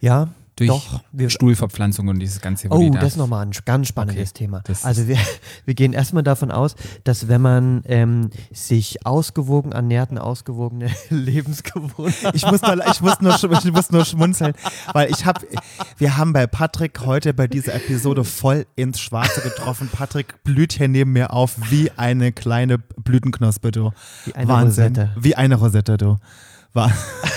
Ja, 0.00 0.28
Durch 0.58 0.68
doch. 0.68 1.00
Wir, 1.12 1.30
Stuhlverpflanzung 1.30 2.08
und 2.08 2.18
dieses 2.18 2.40
ganze 2.40 2.68
Oh, 2.70 2.90
das 2.90 3.12
ist 3.12 3.16
nochmal 3.16 3.46
ein 3.46 3.52
ganz 3.64 3.88
spannendes 3.88 4.30
Okay, 4.30 4.38
Thema. 4.44 4.62
Also 4.82 5.08
wir, 5.08 5.16
wir 5.64 5.74
gehen 5.74 5.92
erstmal 5.92 6.22
davon 6.22 6.50
aus, 6.50 6.74
dass 7.04 7.28
wenn 7.28 7.40
man 7.40 7.82
ähm, 7.86 8.30
sich 8.52 9.06
ausgewogen 9.06 9.72
ernährt, 9.72 10.10
eine 10.10 10.22
ausgewogene 10.22 10.90
Lebensgewohnheit. 11.10 12.34
Ich 12.34 12.44
muss 12.44 12.62
nur, 12.62 12.86
ich 12.86 13.00
muss 13.00 13.20
nur, 13.20 13.34
ich 13.64 13.72
muss 13.72 13.90
nur 13.90 14.04
schmunzeln, 14.04 14.54
weil 14.92 15.10
ich 15.10 15.24
habe, 15.24 15.46
wir 15.96 16.16
haben 16.16 16.32
bei 16.32 16.46
Patrick 16.46 17.00
heute 17.04 17.32
bei 17.34 17.46
dieser 17.46 17.74
Episode 17.74 18.24
voll 18.24 18.66
ins 18.76 19.00
Schwarze 19.00 19.40
getroffen. 19.40 19.88
Patrick 19.92 20.42
blüht 20.44 20.72
hier 20.72 20.88
neben 20.88 21.12
mir 21.12 21.32
auf 21.32 21.56
wie 21.70 21.90
eine 21.96 22.32
kleine 22.32 22.78
Blütenknospe, 22.78 23.70
du. 23.70 23.92
Wie 24.24 24.34
eine 24.34 24.48
Wahnsinn. 24.48 24.88
Rosette. 24.96 25.10
Wie 25.18 25.34
eine 25.36 25.54
Rosette, 25.54 25.96
du. 25.96 26.16
Wah- 26.72 26.92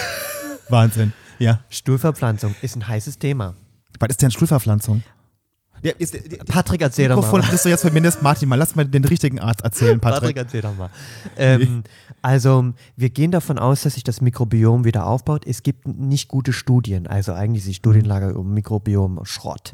Wahnsinn. 0.70 1.14
Ja. 1.42 1.60
Stuhlverpflanzung 1.70 2.56
ist 2.62 2.76
ein 2.76 2.88
heißes 2.88 3.18
Thema. 3.18 3.56
Was 4.00 4.10
ist 4.12 4.22
denn 4.22 4.32
Stuhlverpflanzung? 4.32 5.04
Ja, 5.84 5.94
ist, 5.98 6.14
die, 6.14 6.38
Patrick, 6.38 6.82
erzähl 6.82 7.10
doch 7.10 7.32
mal. 7.32 7.42
kriegst 7.42 7.66
du 7.66 7.70
jetzt 7.70 7.82
zumindest 7.82 8.22
Martin 8.22 8.48
mal. 8.48 8.56
Lass 8.56 8.76
mal 8.76 8.86
den 8.86 9.04
richtigen 9.04 9.40
Arzt 9.40 9.62
erzählen, 9.64 10.00
Patrick, 10.00 10.36
Patrick. 10.36 10.38
erzähl 10.38 10.62
doch 10.62 10.78
mal. 10.78 10.92
Ähm, 11.38 11.84
also, 12.22 12.74
wir 12.96 13.10
gehen 13.10 13.32
davon 13.32 13.58
aus, 13.58 13.82
dass 13.82 13.96
sich 13.96 14.04
das 14.04 14.22
Mikrobiom 14.22 14.86
wieder 14.86 15.08
aufbaut. 15.08 15.44
Es 15.48 15.64
gibt 15.64 15.88
nicht 15.88 16.28
gute 16.28 16.54
Studien, 16.54 17.08
also 17.08 17.34
eigentlich 17.34 17.64
ist 17.64 17.70
die 17.70 17.74
Studienlage 17.74 18.38
um 18.38 18.54
Mikrobiom 18.54 19.22
Schrott. 19.24 19.72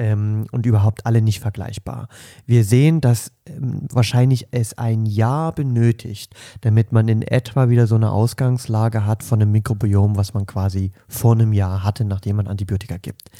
Ähm, 0.00 0.46
und 0.50 0.64
überhaupt 0.64 1.04
alle 1.04 1.20
nicht 1.20 1.40
vergleichbar. 1.40 2.08
Wir 2.46 2.64
sehen, 2.64 3.02
dass 3.02 3.32
ähm, 3.44 3.82
wahrscheinlich 3.92 4.46
es 4.50 4.78
ein 4.78 5.04
Jahr 5.04 5.52
benötigt, 5.54 6.34
damit 6.62 6.90
man 6.90 7.06
in 7.08 7.20
etwa 7.20 7.68
wieder 7.68 7.86
so 7.86 7.96
eine 7.96 8.10
Ausgangslage 8.10 9.04
hat 9.04 9.22
von 9.22 9.42
einem 9.42 9.52
Mikrobiom, 9.52 10.16
was 10.16 10.32
man 10.32 10.46
quasi 10.46 10.92
vor 11.06 11.32
einem 11.34 11.52
Jahr 11.52 11.84
hatte, 11.84 12.06
nachdem 12.06 12.36
man 12.36 12.46
Antibiotika 12.46 12.96
gibt. 12.96 13.30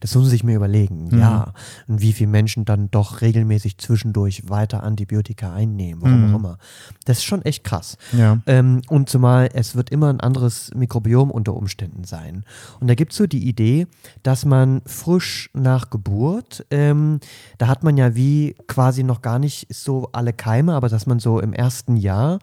Das 0.00 0.14
muss 0.14 0.24
man 0.24 0.30
sich 0.30 0.44
mir 0.44 0.56
überlegen. 0.56 1.08
Ja. 1.18 1.54
Und 1.86 2.02
wie 2.02 2.12
viele 2.12 2.30
Menschen 2.30 2.66
dann 2.66 2.90
doch 2.90 3.22
regelmäßig 3.22 3.78
zwischendurch 3.78 4.48
weiter 4.50 4.82
Antibiotika 4.82 5.54
einnehmen, 5.54 6.02
warum 6.02 6.30
auch 6.30 6.38
immer. 6.38 6.58
Das 7.06 7.18
ist 7.18 7.24
schon 7.24 7.42
echt 7.42 7.64
krass. 7.64 7.96
Ja. 8.12 8.40
Ähm, 8.46 8.82
und 8.88 9.08
zumal 9.08 9.48
es 9.54 9.74
wird 9.74 9.90
immer 9.90 10.10
ein 10.10 10.20
anderes 10.20 10.70
Mikrobiom 10.74 11.30
unter 11.30 11.54
Umständen 11.54 12.04
sein. 12.04 12.44
Und 12.80 12.88
da 12.88 12.94
gibt 12.94 13.12
es 13.12 13.18
so 13.18 13.26
die 13.26 13.48
Idee, 13.48 13.86
dass 14.22 14.44
man 14.44 14.82
frisch 14.84 15.50
nach 15.54 15.90
Geburt, 15.94 16.66
ähm, 16.72 17.20
da 17.56 17.68
hat 17.68 17.84
man 17.84 17.96
ja 17.96 18.16
wie 18.16 18.56
quasi 18.66 19.04
noch 19.04 19.22
gar 19.22 19.38
nicht 19.38 19.72
so 19.72 20.08
alle 20.10 20.32
Keime, 20.32 20.74
aber 20.74 20.88
dass 20.88 21.06
man 21.06 21.20
so 21.20 21.38
im 21.38 21.52
ersten 21.52 21.96
Jahr 21.96 22.40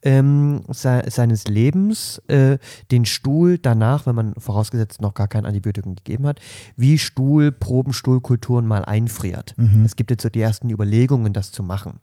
ähm, 0.00 0.62
se 0.70 1.02
seines 1.10 1.44
Lebens 1.46 2.22
äh, 2.28 2.56
den 2.90 3.04
Stuhl 3.04 3.58
danach, 3.58 4.06
wenn 4.06 4.14
man 4.14 4.32
vorausgesetzt 4.38 5.02
noch 5.02 5.12
gar 5.12 5.28
kein 5.28 5.44
Antibiotikum 5.44 5.96
gegeben 5.96 6.26
hat, 6.26 6.40
wie 6.76 6.96
Stuhlproben, 6.96 7.92
Stuhlkulturen 7.92 8.66
mal 8.66 8.86
einfriert. 8.86 9.54
Es 9.84 9.96
gibt 9.96 10.10
jetzt 10.10 10.22
so 10.22 10.30
die 10.30 10.40
ersten 10.40 10.70
Überlegungen, 10.70 11.34
das 11.34 11.52
zu 11.52 11.62
machen, 11.62 12.00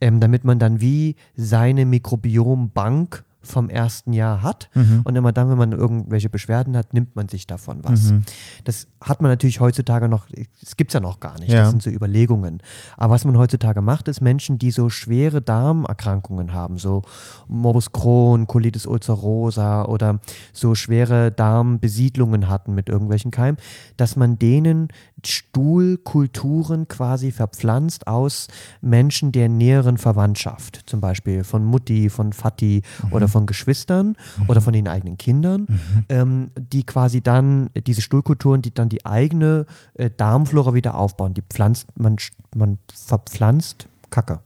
ähm, 0.00 0.18
damit 0.18 0.44
man 0.44 0.58
dann 0.58 0.80
wie 0.80 1.16
seine 1.36 1.84
Mikrobiombank 1.84 3.22
vom 3.48 3.68
ersten 3.68 4.12
Jahr 4.12 4.42
hat. 4.42 4.70
Mhm. 4.74 5.00
Und 5.04 5.16
immer 5.16 5.32
dann, 5.32 5.50
wenn 5.50 5.58
man 5.58 5.72
irgendwelche 5.72 6.28
Beschwerden 6.28 6.76
hat, 6.76 6.94
nimmt 6.94 7.16
man 7.16 7.28
sich 7.28 7.46
davon 7.46 7.80
was. 7.82 8.12
Mhm. 8.12 8.24
Das 8.64 8.86
hat 9.02 9.22
man 9.22 9.30
natürlich 9.30 9.60
heutzutage 9.60 10.08
noch, 10.08 10.26
das 10.60 10.76
gibt 10.76 10.90
es 10.90 10.94
ja 10.94 11.00
noch 11.00 11.20
gar 11.20 11.38
nicht. 11.38 11.52
Ja. 11.52 11.62
Das 11.62 11.70
sind 11.70 11.82
so 11.82 11.90
Überlegungen. 11.90 12.62
Aber 12.96 13.14
was 13.14 13.24
man 13.24 13.36
heutzutage 13.36 13.80
macht, 13.80 14.08
ist 14.08 14.20
Menschen, 14.20 14.58
die 14.58 14.70
so 14.70 14.90
schwere 14.90 15.40
Darmerkrankungen 15.42 16.52
haben, 16.52 16.78
so 16.78 17.02
Morbus 17.46 17.92
Crohn, 17.92 18.46
Colitis 18.46 18.86
ulcerosa 18.86 19.84
oder 19.84 20.20
so 20.52 20.74
schwere 20.74 21.32
Darmbesiedlungen 21.32 22.48
hatten 22.48 22.74
mit 22.74 22.88
irgendwelchen 22.88 23.30
Keimen, 23.30 23.58
dass 23.96 24.16
man 24.16 24.38
denen 24.38 24.88
Stuhlkulturen 25.24 26.88
quasi 26.88 27.32
verpflanzt 27.32 28.06
aus 28.06 28.48
Menschen 28.80 29.32
der 29.32 29.48
näheren 29.48 29.98
Verwandtschaft, 29.98 30.82
zum 30.86 31.00
Beispiel 31.00 31.44
von 31.44 31.64
Mutti, 31.64 32.10
von 32.10 32.32
Vati 32.32 32.82
oder 33.10 33.28
von 33.28 33.46
Geschwistern 33.46 34.16
oder 34.46 34.60
von 34.60 34.72
den 34.72 34.88
eigenen 34.88 35.18
Kindern, 35.18 35.66
ähm, 36.08 36.50
die 36.56 36.84
quasi 36.84 37.20
dann 37.20 37.70
diese 37.86 38.02
Stuhlkulturen, 38.02 38.62
die 38.62 38.72
dann 38.72 38.88
die 38.88 39.04
eigene 39.04 39.66
äh, 39.94 40.10
Darmflora 40.16 40.74
wieder 40.74 40.94
aufbauen. 40.94 41.34
Die 41.34 41.42
pflanzt, 41.42 41.88
man, 41.98 42.16
man 42.54 42.78
verpflanzt 42.92 43.88
Kacke. 44.10 44.40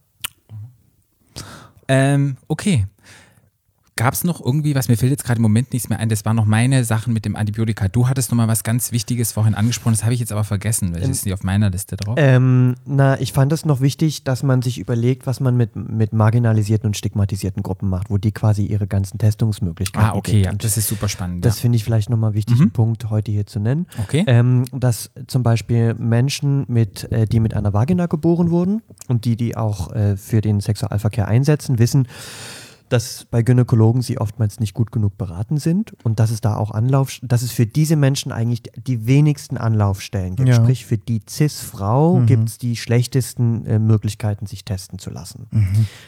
Ähm, 1.88 2.36
okay. 2.48 2.86
Gab 4.02 4.14
es 4.14 4.24
noch 4.24 4.44
irgendwie, 4.44 4.74
was 4.74 4.88
mir 4.88 4.96
fällt 4.96 5.12
jetzt 5.12 5.22
gerade 5.24 5.38
im 5.38 5.42
Moment 5.42 5.72
nichts 5.72 5.88
mehr 5.88 6.00
ein, 6.00 6.08
das 6.08 6.24
waren 6.24 6.34
noch 6.34 6.44
meine 6.44 6.82
Sachen 6.82 7.12
mit 7.12 7.24
dem 7.24 7.36
Antibiotika. 7.36 7.86
Du 7.86 8.08
hattest 8.08 8.32
noch 8.32 8.36
mal 8.36 8.48
was 8.48 8.64
ganz 8.64 8.90
Wichtiges 8.90 9.30
vorhin 9.30 9.54
angesprochen, 9.54 9.92
das 9.92 10.02
habe 10.02 10.12
ich 10.12 10.18
jetzt 10.18 10.32
aber 10.32 10.42
vergessen, 10.42 10.92
weil 10.92 11.02
das 11.02 11.08
ist 11.08 11.24
nicht 11.24 11.34
auf 11.34 11.44
meiner 11.44 11.70
Liste 11.70 11.96
drauf. 11.96 12.16
Ähm, 12.18 12.74
na, 12.84 13.20
ich 13.20 13.32
fand 13.32 13.52
es 13.52 13.64
noch 13.64 13.80
wichtig, 13.80 14.24
dass 14.24 14.42
man 14.42 14.60
sich 14.60 14.80
überlegt, 14.80 15.28
was 15.28 15.38
man 15.38 15.56
mit, 15.56 15.76
mit 15.76 16.12
marginalisierten 16.12 16.88
und 16.88 16.96
stigmatisierten 16.96 17.62
Gruppen 17.62 17.88
macht, 17.88 18.10
wo 18.10 18.18
die 18.18 18.32
quasi 18.32 18.66
ihre 18.66 18.88
ganzen 18.88 19.18
Testungsmöglichkeiten 19.18 20.10
ah, 20.10 20.16
okay, 20.16 20.42
ja, 20.42 20.52
das 20.52 20.76
ist 20.76 20.88
super 20.88 21.08
spannend. 21.08 21.44
Das 21.44 21.58
ja. 21.58 21.60
finde 21.62 21.76
ich 21.76 21.84
vielleicht 21.84 22.10
nochmal 22.10 22.34
wichtig, 22.34 22.60
einen 22.60 22.72
Punkt 22.72 23.08
heute 23.08 23.30
hier 23.30 23.46
zu 23.46 23.60
nennen. 23.60 23.86
Okay. 24.02 24.24
Ähm, 24.26 24.64
dass 24.72 25.12
zum 25.28 25.44
Beispiel 25.44 25.94
Menschen, 25.94 26.64
mit, 26.66 27.10
äh, 27.12 27.26
die 27.26 27.38
mit 27.38 27.54
einer 27.54 27.72
Vagina 27.72 28.06
geboren 28.06 28.50
wurden 28.50 28.82
und 29.06 29.24
die, 29.26 29.36
die 29.36 29.56
auch 29.56 29.92
äh, 29.92 30.16
für 30.16 30.40
den 30.40 30.60
Sexualverkehr 30.60 31.28
einsetzen, 31.28 31.78
wissen, 31.78 32.08
dass 32.92 33.24
bei 33.30 33.42
Gynäkologen 33.42 34.02
sie 34.02 34.18
oftmals 34.18 34.60
nicht 34.60 34.74
gut 34.74 34.92
genug 34.92 35.16
beraten 35.16 35.56
sind 35.56 35.94
und 36.04 36.20
dass 36.20 36.30
es 36.30 36.40
da 36.42 36.56
auch 36.56 36.70
Anlauf, 36.70 37.18
dass 37.22 37.40
es 37.42 37.50
für 37.50 37.64
diese 37.66 37.96
Menschen 37.96 38.32
eigentlich 38.32 38.62
die 38.86 39.06
wenigsten 39.06 39.56
Anlaufstellen 39.56 40.36
gibt. 40.36 40.48
Ja. 40.50 40.56
Sprich, 40.56 40.84
für 40.84 40.98
die 40.98 41.22
CIS-Frau 41.28 42.20
gibt 42.26 42.48
es 42.50 42.58
die 42.58 42.76
schlechtesten 42.76 43.64
äh, 43.64 43.78
Möglichkeiten, 43.78 44.44
sich 44.46 44.64
testen 44.64 44.98
zu 44.98 45.08
lassen. 45.10 45.46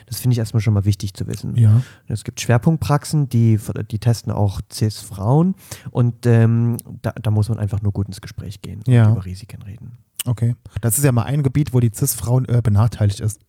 Das 0.06 0.20
finde 0.20 0.34
ich 0.34 0.38
erstmal 0.38 0.60
schon 0.60 0.74
mal 0.74 0.84
wichtig 0.84 1.14
zu 1.14 1.26
wissen. 1.26 1.56
Ja. 1.56 1.82
Es 2.06 2.22
gibt 2.22 2.40
Schwerpunktpraxen, 2.40 3.28
die, 3.30 3.58
die 3.90 3.98
testen 3.98 4.30
auch 4.32 4.60
CIS-Frauen 4.70 5.54
und 5.90 6.26
ähm, 6.26 6.76
da, 7.02 7.12
da 7.12 7.30
muss 7.30 7.48
man 7.48 7.58
einfach 7.58 7.80
nur 7.80 7.92
gut 7.92 8.08
ins 8.08 8.20
Gespräch 8.20 8.60
gehen 8.60 8.80
Ja. 8.86 9.06
und 9.06 9.12
über 9.12 9.24
Risiken 9.24 9.62
reden. 9.62 9.98
Okay. 10.26 10.54
Das 10.82 10.98
ist 10.98 11.04
ja 11.04 11.12
mal 11.12 11.22
ein 11.22 11.42
Gebiet, 11.42 11.72
wo 11.72 11.80
die 11.80 11.90
CIS-Frauen 11.94 12.46
äh, 12.48 12.60
benachteiligt 12.62 13.20
ist. 13.20 13.40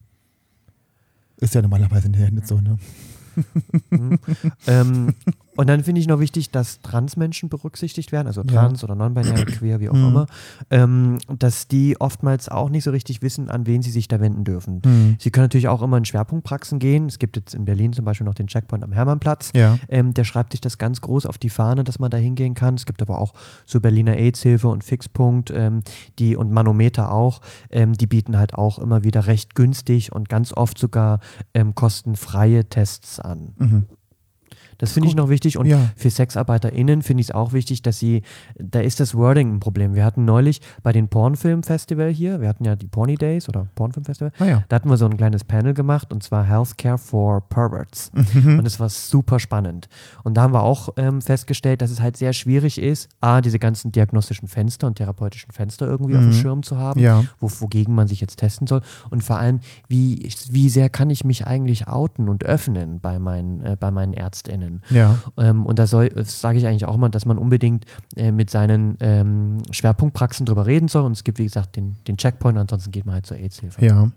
Ist 1.37 1.53
ja 1.53 1.61
normalerweise 1.61 2.07
nicht 2.09 2.47
so, 2.47 2.61
ne? 2.61 2.77
ähm, 4.67 5.13
und 5.55 5.67
dann 5.67 5.83
finde 5.83 6.01
ich 6.01 6.07
noch 6.07 6.19
wichtig, 6.19 6.51
dass 6.51 6.81
Transmenschen 6.81 7.49
berücksichtigt 7.49 8.11
werden, 8.11 8.27
also 8.27 8.41
Ja. 8.41 8.47
trans 8.47 8.83
oder 8.83 8.95
non-binary, 8.95 9.45
queer, 9.59 9.79
wie 9.79 9.89
auch 9.89 9.93
Mhm. 9.93 10.07
immer, 10.07 10.25
ähm, 10.69 11.17
dass 11.39 11.67
die 11.67 11.99
oftmals 11.99 12.49
auch 12.49 12.69
nicht 12.69 12.83
so 12.83 12.91
richtig 12.91 13.21
wissen, 13.21 13.49
an 13.49 13.65
wen 13.65 13.81
sie 13.81 13.91
sich 13.91 14.07
da 14.07 14.19
wenden 14.19 14.43
dürfen. 14.43 14.81
Mhm. 14.85 15.15
Sie 15.19 15.31
können 15.31 15.45
natürlich 15.45 15.67
auch 15.67 15.81
immer 15.81 15.97
in 15.97 16.05
Schwerpunktpraxen 16.05 16.79
gehen. 16.79 17.05
Es 17.07 17.19
gibt 17.19 17.35
jetzt 17.37 17.53
in 17.55 17.65
Berlin 17.65 17.93
zum 17.93 18.05
Beispiel 18.05 18.25
noch 18.25 18.33
den 18.35 18.47
Checkpoint 18.47 18.83
am 18.83 18.91
Hermannplatz. 18.91 19.51
Ja. 19.55 19.79
Ähm, 19.89 20.13
der 20.13 20.23
schreibt 20.23 20.51
sich 20.53 20.61
das 20.61 20.77
ganz 20.77 21.01
groß 21.01 21.25
auf 21.25 21.37
die 21.37 21.49
Fahne, 21.49 21.83
dass 21.83 21.99
man 21.99 22.11
da 22.11 22.17
hingehen 22.17 22.53
kann. 22.53 22.75
Es 22.75 22.85
gibt 22.85 23.01
aber 23.01 23.19
auch 23.19 23.33
so 23.65 23.79
Berliner 23.81 24.15
AIDS-Hilfe 24.17 24.67
und 24.67 24.83
Fixpunkt 24.83 25.51
ähm, 25.55 25.81
die, 26.19 26.35
und 26.35 26.51
Manometer 26.51 27.11
auch. 27.11 27.41
Ähm, 27.69 27.93
die 27.93 28.07
bieten 28.07 28.37
halt 28.37 28.55
auch 28.55 28.79
immer 28.79 29.03
wieder 29.03 29.27
recht 29.27 29.55
günstig 29.55 30.11
und 30.11 30.29
ganz 30.29 30.51
oft 30.53 30.77
sogar 30.77 31.19
ähm, 31.53 31.75
kostenfreie 31.75 32.65
Tests 32.65 33.19
an. 33.19 33.53
Mhm. 33.57 33.85
Das 34.77 34.91
finde 34.91 35.09
ich 35.09 35.15
noch 35.15 35.29
wichtig 35.29 35.57
und 35.57 35.65
Ja. 35.67 35.79
für 35.95 36.09
SexarbeiterInnen 36.09 37.01
finde 37.01 37.21
ich 37.21 37.27
es 37.29 37.35
auch 37.35 37.53
wichtig, 37.53 37.81
dass 37.81 37.99
sie, 37.99 38.23
da 38.57 38.79
ist 38.79 38.99
das 38.99 39.15
Wording 39.15 39.55
ein 39.55 39.59
Problem. 39.59 39.95
Wir 39.95 40.03
hatten 40.05 40.25
neulich 40.25 40.61
bei 40.83 40.91
den 40.91 41.07
Pornfilm-Festival 41.07 42.09
hier, 42.09 42.41
wir 42.41 42.47
hatten 42.49 42.65
ja 42.65 42.75
die 42.75 42.87
Porny 42.87 43.15
Days 43.15 43.47
oder 43.49 43.67
Pornfilm-Festival, 43.75 44.31
Ah 44.39 44.45
ja. 44.45 44.63
da 44.69 44.75
hatten 44.77 44.89
wir 44.89 44.97
so 44.97 45.05
ein 45.05 45.17
kleines 45.17 45.43
Panel 45.43 45.73
gemacht 45.73 46.11
und 46.13 46.23
zwar 46.23 46.43
Healthcare 46.43 46.97
for 46.97 47.41
Perverts. 47.49 48.11
Mhm. 48.33 48.59
Und 48.59 48.65
es 48.65 48.79
war 48.79 48.89
super 48.89 49.39
spannend. 49.39 49.87
Und 50.23 50.35
da 50.35 50.41
haben 50.43 50.53
wir 50.53 50.63
auch 50.63 50.89
ähm, 50.97 51.21
festgestellt, 51.21 51.81
dass 51.81 51.91
es 51.91 52.01
halt 52.01 52.17
sehr 52.17 52.33
schwierig 52.33 52.81
ist, 52.81 53.09
A, 53.21 53.41
diese 53.41 53.59
ganzen 53.59 53.91
diagnostischen 53.91 54.47
Fenster 54.47 54.87
und 54.87 54.95
therapeutischen 54.95 55.51
Fenster 55.51 55.85
irgendwie 55.87 56.15
auf 56.15 56.21
dem 56.21 56.33
Schirm 56.33 56.63
zu 56.63 56.77
haben, 56.77 56.99
Mhm. 56.99 57.05
Ja. 57.05 57.23
wo, 57.39 57.49
wogegen 57.59 57.93
man 57.95 58.07
sich 58.07 58.21
jetzt 58.21 58.37
testen 58.37 58.67
soll. 58.67 58.81
Und 59.09 59.23
vor 59.23 59.37
allem, 59.37 59.59
wie, 59.87 60.29
wie 60.49 60.69
sehr 60.69 60.89
kann 60.89 61.09
ich 61.09 61.23
mich 61.25 61.45
eigentlich 61.47 61.87
outen 61.87 62.29
und 62.29 62.43
öffnen 62.43 62.99
bei 62.99 63.19
meinen, 63.19 63.61
äh, 63.61 63.77
bei 63.79 63.91
meinen 63.91 64.13
ÄrztInnen? 64.13 64.64
Ja. 64.89 65.17
Ähm, 65.37 65.65
und 65.65 65.79
da 65.79 65.87
soll, 65.87 66.11
sage 66.23 66.57
ich 66.57 66.67
eigentlich 66.67 66.85
auch 66.85 66.95
immer, 66.95 67.09
dass 67.09 67.25
man 67.25 67.37
unbedingt 67.37 67.85
äh, 68.15 68.31
mit 68.31 68.49
seinen 68.49 68.97
ähm, 68.99 69.57
Schwerpunktpraxen 69.71 70.45
drüber 70.45 70.65
reden 70.65 70.87
soll. 70.87 71.03
Und 71.03 71.13
es 71.13 71.23
gibt, 71.23 71.39
wie 71.39 71.43
gesagt, 71.43 71.75
den, 71.75 71.95
den 72.07 72.17
Checkpoint, 72.17 72.57
ansonsten 72.57 72.91
geht 72.91 73.05
man 73.05 73.15
halt 73.15 73.25
zur 73.25 73.37
AIDS-Hilfe. 73.37 73.85
Ja. 73.85 74.11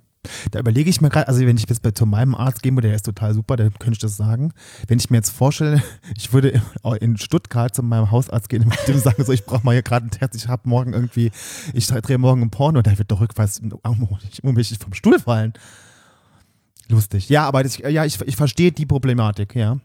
Da 0.51 0.59
überlege 0.59 0.91
ich 0.91 1.01
mir 1.01 1.11
gerade, 1.11 1.29
also 1.29 1.41
wenn 1.41 1.57
ich 1.57 1.69
jetzt 1.69 1.83
bei, 1.83 1.91
zu 1.93 2.05
meinem 2.07 2.35
Arzt 2.35 2.63
gehe, 2.63 2.73
der 2.75 2.95
ist 2.95 3.05
total 3.07 3.35
super, 3.35 3.57
dann 3.57 3.73
könnte 3.75 3.93
ich 3.93 3.99
das 3.99 4.17
sagen. 4.17 4.53
Wenn 4.87 4.99
ich 4.99 5.11
mir 5.11 5.19
jetzt 5.19 5.31
vorstelle, 5.31 5.83
ich 6.17 6.33
würde 6.33 6.61
in 7.01 7.17
Stuttgart 7.17 7.75
zu 7.75 7.83
meinem 7.83 8.11
Hausarzt 8.11 8.49
gehen 8.49 8.65
und 8.65 8.75
dem 8.87 8.99
sagen, 8.99 9.25
so, 9.25 9.33
ich 9.33 9.47
brauche 9.47 9.65
mal 9.65 9.73
hier 9.73 9.83
gerade 9.83 10.05
einen 10.05 10.11
Test, 10.11 10.35
ich 10.35 10.49
habe 10.49 10.69
morgen 10.69 10.93
irgendwie, 10.93 11.31
ich 11.73 11.87
drehe 11.87 12.19
morgen 12.19 12.43
ein 12.43 12.51
Porno 12.51 12.79
und 12.79 12.87
der 12.87 12.99
wird 12.99 13.11
doch 13.11 13.21
rückwärts 13.21 13.61
ich 13.61 14.43
muss 14.43 14.55
mich 14.55 14.79
vom 14.79 14.93
Stuhl 14.93 15.19
fallen. 15.19 15.53
Lustig. 16.89 17.29
Ja, 17.29 17.47
aber 17.47 17.63
das, 17.63 17.79
ja, 17.79 18.05
ich, 18.05 18.21
ich 18.23 18.37
verstehe 18.37 18.73
die 18.73 18.87
Problematik, 18.87 19.55
ja. 19.55 19.79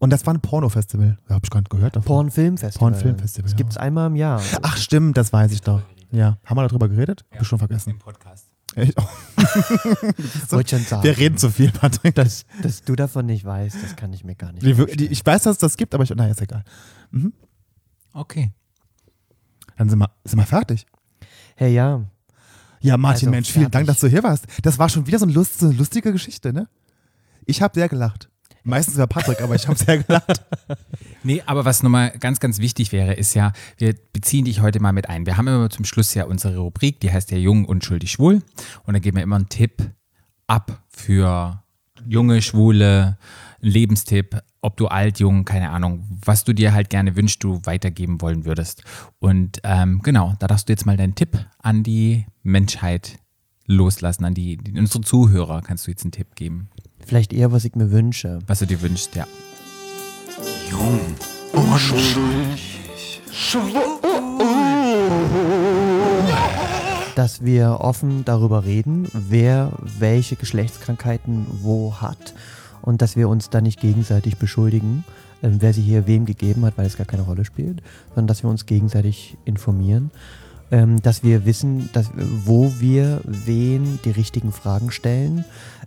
Und 0.00 0.10
das 0.10 0.26
war 0.26 0.34
ein 0.34 0.40
Pornofestival. 0.40 1.18
Ja, 1.28 1.34
habe 1.34 1.44
ich 1.44 1.50
gar 1.50 1.60
nicht 1.60 1.70
gehört 1.70 1.94
davon. 1.96 2.06
Pornfilmfestival. 2.06 2.90
Pornfilmfestival, 2.92 3.42
Das 3.44 3.52
ja. 3.52 3.56
gibt 3.56 3.70
es 3.72 3.76
einmal 3.76 4.06
im 4.08 4.16
Jahr. 4.16 4.40
Ach 4.62 4.76
stimmt, 4.76 5.16
das 5.16 5.32
weiß 5.32 5.52
ich 5.52 5.60
doch. 5.62 5.82
Ja. 6.10 6.38
Haben 6.44 6.56
wir 6.58 6.66
darüber 6.68 6.88
geredet? 6.88 7.24
Hab 7.32 7.42
ich 7.42 7.48
schon 7.48 7.58
vergessen. 7.58 7.90
Im 7.90 7.98
Podcast. 7.98 8.46
Echt? 8.74 8.94
Oh, 8.98 9.06
Wollte 10.50 10.76
schon 10.76 10.84
sagen. 10.86 11.02
wir 11.04 11.16
reden 11.18 11.36
zu 11.36 11.50
viel, 11.50 11.70
Patrick. 11.72 12.14
dass, 12.14 12.46
dass 12.62 12.82
du 12.82 12.96
davon 12.96 13.26
nicht 13.26 13.44
weißt, 13.44 13.76
das 13.82 13.96
kann 13.96 14.12
ich 14.14 14.24
mir 14.24 14.34
gar 14.34 14.50
nicht 14.52 14.64
Die, 14.64 14.74
vorstellen. 14.74 14.98
die, 14.98 15.06
ich 15.08 15.24
weiß, 15.24 15.42
dass 15.42 15.52
es 15.52 15.58
das 15.58 15.76
gibt, 15.76 15.94
aber 15.94 16.04
ich, 16.04 16.10
naja, 16.14 16.30
ist 16.32 16.40
egal. 16.40 16.64
Okay. 18.14 18.52
Dann 19.76 19.88
sind 19.90 19.98
wir, 19.98 20.10
sind 20.24 20.38
wir 20.38 20.46
fertig. 20.46 20.86
Hey, 21.54 21.74
ja. 21.74 22.02
Ja, 22.80 22.96
Martin, 22.96 23.28
Also 23.28 23.30
Mensch, 23.30 23.48
vielen 23.50 23.64
fertig. 23.64 23.72
Dank, 23.72 23.86
dass 23.88 24.00
du 24.00 24.08
hier 24.08 24.22
warst. 24.22 24.46
Das 24.62 24.78
war 24.78 24.88
schon 24.88 25.06
wieder 25.06 25.18
so, 25.18 25.28
so 25.28 25.66
eine 25.66 25.74
lustige 25.76 26.10
Geschichte, 26.12 26.52
ne? 26.52 26.68
Ich 27.44 27.60
habe 27.60 27.74
sehr 27.74 27.88
gelacht. 27.88 28.30
Meistens 28.64 28.94
über 28.94 29.06
Patrick, 29.06 29.40
aber 29.40 29.54
ich 29.54 29.66
habe 29.66 29.78
sehr 29.78 29.98
gelacht. 29.98 30.42
Nee, 31.24 31.40
aber 31.46 31.64
was 31.64 31.84
nochmal 31.84 32.10
ganz, 32.18 32.40
ganz 32.40 32.58
wichtig 32.58 32.90
wäre, 32.90 33.14
ist 33.14 33.34
ja, 33.34 33.52
wir 33.78 33.94
beziehen 34.12 34.44
dich 34.44 34.60
heute 34.60 34.80
mal 34.80 34.92
mit 34.92 35.08
ein. 35.08 35.24
Wir 35.24 35.36
haben 35.36 35.46
immer 35.46 35.70
zum 35.70 35.84
Schluss 35.84 36.14
ja 36.14 36.24
unsere 36.24 36.58
Rubrik, 36.58 36.98
die 36.98 37.12
heißt 37.12 37.30
ja 37.30 37.38
Jung, 37.38 37.64
Unschuldig, 37.64 38.10
Schwul. 38.10 38.42
Und 38.82 38.94
da 38.94 38.98
geben 38.98 39.18
wir 39.18 39.22
immer 39.22 39.36
einen 39.36 39.48
Tipp 39.48 39.88
ab 40.48 40.82
für 40.88 41.62
junge, 42.08 42.42
Schwule, 42.42 43.18
einen 43.62 43.70
Lebenstipp, 43.70 44.42
ob 44.60 44.76
du 44.76 44.88
alt, 44.88 45.20
jung, 45.20 45.44
keine 45.44 45.70
Ahnung, 45.70 46.04
was 46.24 46.42
du 46.42 46.52
dir 46.52 46.72
halt 46.72 46.90
gerne 46.90 47.14
wünschst, 47.16 47.42
du 47.44 47.60
weitergeben 47.64 48.20
wollen 48.20 48.44
würdest. 48.44 48.82
Und 49.20 49.60
ähm, 49.62 50.00
genau, 50.02 50.34
da 50.40 50.48
darfst 50.48 50.68
du 50.68 50.72
jetzt 50.72 50.86
mal 50.86 50.96
deinen 50.96 51.14
Tipp 51.14 51.38
an 51.58 51.84
die 51.84 52.26
Menschheit 52.42 53.18
loslassen, 53.66 54.24
an 54.24 54.34
die 54.34 54.58
unsere 54.76 55.02
Zuhörer 55.02 55.62
kannst 55.62 55.86
du 55.86 55.90
jetzt 55.90 56.04
einen 56.04 56.12
Tipp 56.12 56.34
geben, 56.34 56.68
Vielleicht 57.06 57.32
eher, 57.32 57.52
was 57.52 57.64
ich 57.64 57.74
mir 57.74 57.90
wünsche. 57.90 58.38
was 58.46 58.60
du 58.60 58.66
dir 58.66 58.80
wünschst, 58.80 59.14
ja. 59.14 59.26
Jung, 60.70 61.00
unschuldig, 61.52 62.80
Dass 67.14 67.44
wir 67.44 67.78
offen 67.80 68.24
darüber 68.24 68.64
reden, 68.64 69.08
wer 69.12 69.72
welche 69.98 70.36
Geschlechtskrankheiten 70.36 71.46
wo 71.60 72.00
hat 72.00 72.34
und 72.80 73.02
dass 73.02 73.16
wir 73.16 73.28
uns 73.28 73.50
da 73.50 73.60
nicht 73.60 73.80
gegenseitig 73.80 74.38
beschuldigen, 74.38 75.04
ähm, 75.42 75.56
wer 75.60 75.72
sie 75.72 75.82
hier 75.82 76.06
wem 76.06 76.24
gegeben 76.24 76.64
hat, 76.64 76.78
weil 76.78 76.86
es 76.86 76.96
gar 76.96 77.06
keine 77.06 77.22
Rolle 77.22 77.44
spielt, 77.44 77.82
sondern 78.08 78.28
dass 78.28 78.42
wir 78.42 78.50
uns 78.50 78.66
gegenseitig 78.66 79.36
informieren, 79.44 80.10
ähm, 80.70 81.02
dass 81.02 81.22
wir 81.22 81.44
wissen, 81.44 81.90
dass, 81.92 82.10
wo 82.16 82.72
wir 82.78 83.20
wen 83.24 83.98
die 84.04 84.10
richtigen 84.10 84.52
Fragen 84.52 84.90
stellen, 84.90 85.44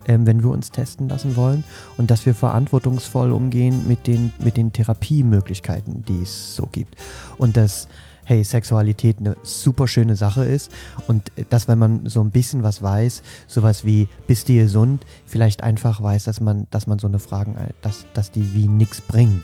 ähm, 0.08 0.26
wenn 0.26 0.44
wir 0.44 0.50
uns 0.50 0.72
testen 0.72 1.10
lassen 1.10 1.36
wollen 1.36 1.64
und 1.98 2.12
dass 2.12 2.26
wir 2.26 2.36
verantwortungsvoll 2.36 3.32
umgehen 3.32 3.88
mit 3.88 4.08
den, 4.08 4.34
mit 4.40 4.58
den 4.58 4.74
Therapiemöglichkeiten, 4.74 6.04
die 6.06 6.22
es 6.22 6.56
so 6.56 6.68
gibt. 6.72 6.96
Und 7.38 7.58
dass 7.58 7.88
hey, 8.26 8.44
Sexualität 8.44 9.20
eine 9.20 9.38
super 9.44 9.88
schöne 9.88 10.16
Sache 10.16 10.44
ist 10.44 10.72
und 11.08 11.32
dass, 11.50 11.68
wenn 11.68 11.80
man 11.80 12.08
so 12.08 12.22
ein 12.22 12.32
bisschen 12.32 12.64
was 12.64 12.82
weiß, 12.82 13.22
sowas 13.48 13.86
wie, 13.86 14.10
bist 14.28 14.50
du 14.50 14.54
gesund, 14.56 15.06
vielleicht 15.26 15.64
einfach 15.64 16.02
weiß, 16.02 16.26
dass 16.26 16.42
man, 16.42 16.68
dass 16.72 16.88
man 16.88 17.00
so 17.00 17.08
eine 17.08 17.20
Fragen, 17.20 17.56
dass, 17.82 18.06
dass 18.14 18.32
die 18.32 18.54
wie 18.54 18.68
nichts 18.68 19.00
bringen. 19.00 19.44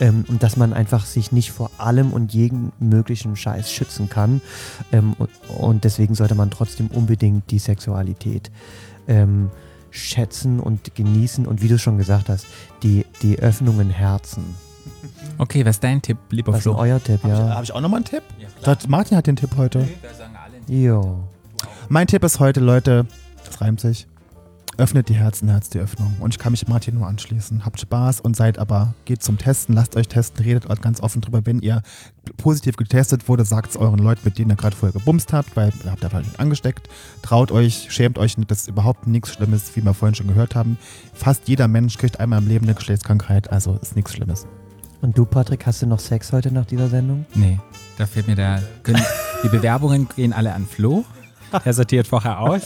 Ähm, 0.00 0.24
und 0.28 0.44
dass 0.44 0.56
man 0.56 0.74
einfach 0.74 1.06
sich 1.06 1.32
nicht 1.32 1.50
vor 1.50 1.70
allem 1.78 2.12
und 2.12 2.32
jedem 2.32 2.70
möglichen 2.78 3.34
Scheiß 3.34 3.72
schützen 3.72 4.08
kann. 4.08 4.40
Ähm, 4.92 5.14
und, 5.18 5.30
und, 5.58 5.84
deswegen 5.84 6.14
sollte 6.14 6.36
man 6.36 6.50
trotzdem 6.50 6.86
unbedingt 6.88 7.50
die 7.50 7.58
Sexualität 7.58 8.52
ähm, 9.08 9.50
schätzen 9.90 10.60
und 10.60 10.94
genießen 10.94 11.46
und 11.46 11.62
wie 11.62 11.68
du 11.68 11.78
schon 11.78 11.98
gesagt 11.98 12.28
hast, 12.28 12.46
die, 12.82 13.04
die 13.22 13.38
Öffnungen 13.38 13.90
Herzen. 13.90 14.54
Okay, 15.38 15.64
was 15.64 15.76
ist 15.76 15.84
dein 15.84 16.02
Tipp, 16.02 16.16
lieber 16.30 16.52
Was 16.52 16.58
ist 16.58 16.62
Flo? 16.64 16.76
euer 16.76 17.02
Tipp, 17.02 17.22
Habe 17.22 17.32
ich, 17.32 17.38
ja? 17.38 17.54
hab 17.54 17.62
ich 17.62 17.72
auch 17.72 17.80
nochmal 17.80 17.98
einen 17.98 18.04
Tipp? 18.06 18.22
Ja, 18.38 18.48
dachte, 18.62 18.88
Martin 18.88 19.16
hat 19.16 19.26
den 19.26 19.36
Tipp 19.36 19.50
heute. 19.56 19.80
Wir 19.80 20.14
sagen 20.14 20.34
alle 20.36 20.54
Jo. 20.80 21.24
Mein 21.88 22.06
Tipp 22.06 22.24
ist 22.24 22.40
heute, 22.40 22.60
Leute, 22.60 23.06
das 23.44 23.60
reimt 23.60 23.80
sich. 23.80 24.06
Öffnet 24.78 25.08
die 25.08 25.14
Herzen, 25.14 25.48
Herz 25.48 25.70
die 25.70 25.80
Öffnung. 25.80 26.16
Und 26.20 26.34
ich 26.34 26.38
kann 26.38 26.52
mich 26.52 26.68
Martin 26.68 26.94
nur 26.94 27.08
anschließen. 27.08 27.64
Habt 27.64 27.80
Spaß 27.80 28.20
und 28.20 28.36
seid 28.36 28.60
aber, 28.60 28.94
geht 29.06 29.24
zum 29.24 29.36
Testen, 29.36 29.74
lasst 29.74 29.96
euch 29.96 30.06
testen, 30.06 30.44
redet 30.44 30.68
ganz 30.80 31.00
offen 31.00 31.20
drüber. 31.20 31.44
Wenn 31.44 31.58
ihr 31.58 31.82
positiv 32.36 32.76
getestet 32.76 33.28
wurde, 33.28 33.44
sagt 33.44 33.70
es 33.70 33.76
euren 33.76 33.98
Leuten, 33.98 34.20
mit 34.24 34.38
denen 34.38 34.50
ihr 34.50 34.56
gerade 34.56 34.76
vorher 34.76 34.92
gebumst 34.96 35.32
habt, 35.32 35.56
weil 35.56 35.72
ihr 35.84 35.90
habt 35.90 35.98
vielleicht 36.04 36.26
nicht 36.26 36.38
angesteckt. 36.38 36.88
Traut 37.22 37.50
euch, 37.50 37.88
schämt 37.90 38.18
euch 38.18 38.38
nicht, 38.38 38.52
das 38.52 38.60
ist 38.60 38.68
überhaupt 38.68 39.08
nichts 39.08 39.32
Schlimmes, 39.32 39.74
wie 39.74 39.82
wir 39.84 39.94
vorhin 39.94 40.14
schon 40.14 40.28
gehört 40.28 40.54
haben. 40.54 40.78
Fast 41.12 41.48
jeder 41.48 41.66
Mensch 41.66 41.98
kriegt 41.98 42.20
einmal 42.20 42.40
im 42.40 42.46
Leben 42.46 42.66
eine 42.66 42.74
Geschlechtskrankheit, 42.74 43.50
also 43.50 43.76
ist 43.82 43.96
nichts 43.96 44.12
Schlimmes. 44.12 44.46
Und 45.00 45.18
du, 45.18 45.24
Patrick, 45.24 45.66
hast 45.66 45.82
du 45.82 45.86
noch 45.86 45.98
Sex 46.00 46.30
heute 46.32 46.52
nach 46.52 46.66
dieser 46.66 46.88
Sendung? 46.88 47.26
Nee, 47.34 47.58
da 47.96 48.06
fehlt 48.06 48.28
mir 48.28 48.36
der. 48.36 48.62
können- 48.84 49.02
Die 49.42 49.48
Bewerbungen 49.48 50.08
gehen 50.16 50.32
alle 50.32 50.52
an 50.54 50.66
Flo. 50.66 51.04
Er 51.64 51.72
sortiert 51.72 52.06
vorher 52.06 52.40
aus 52.40 52.62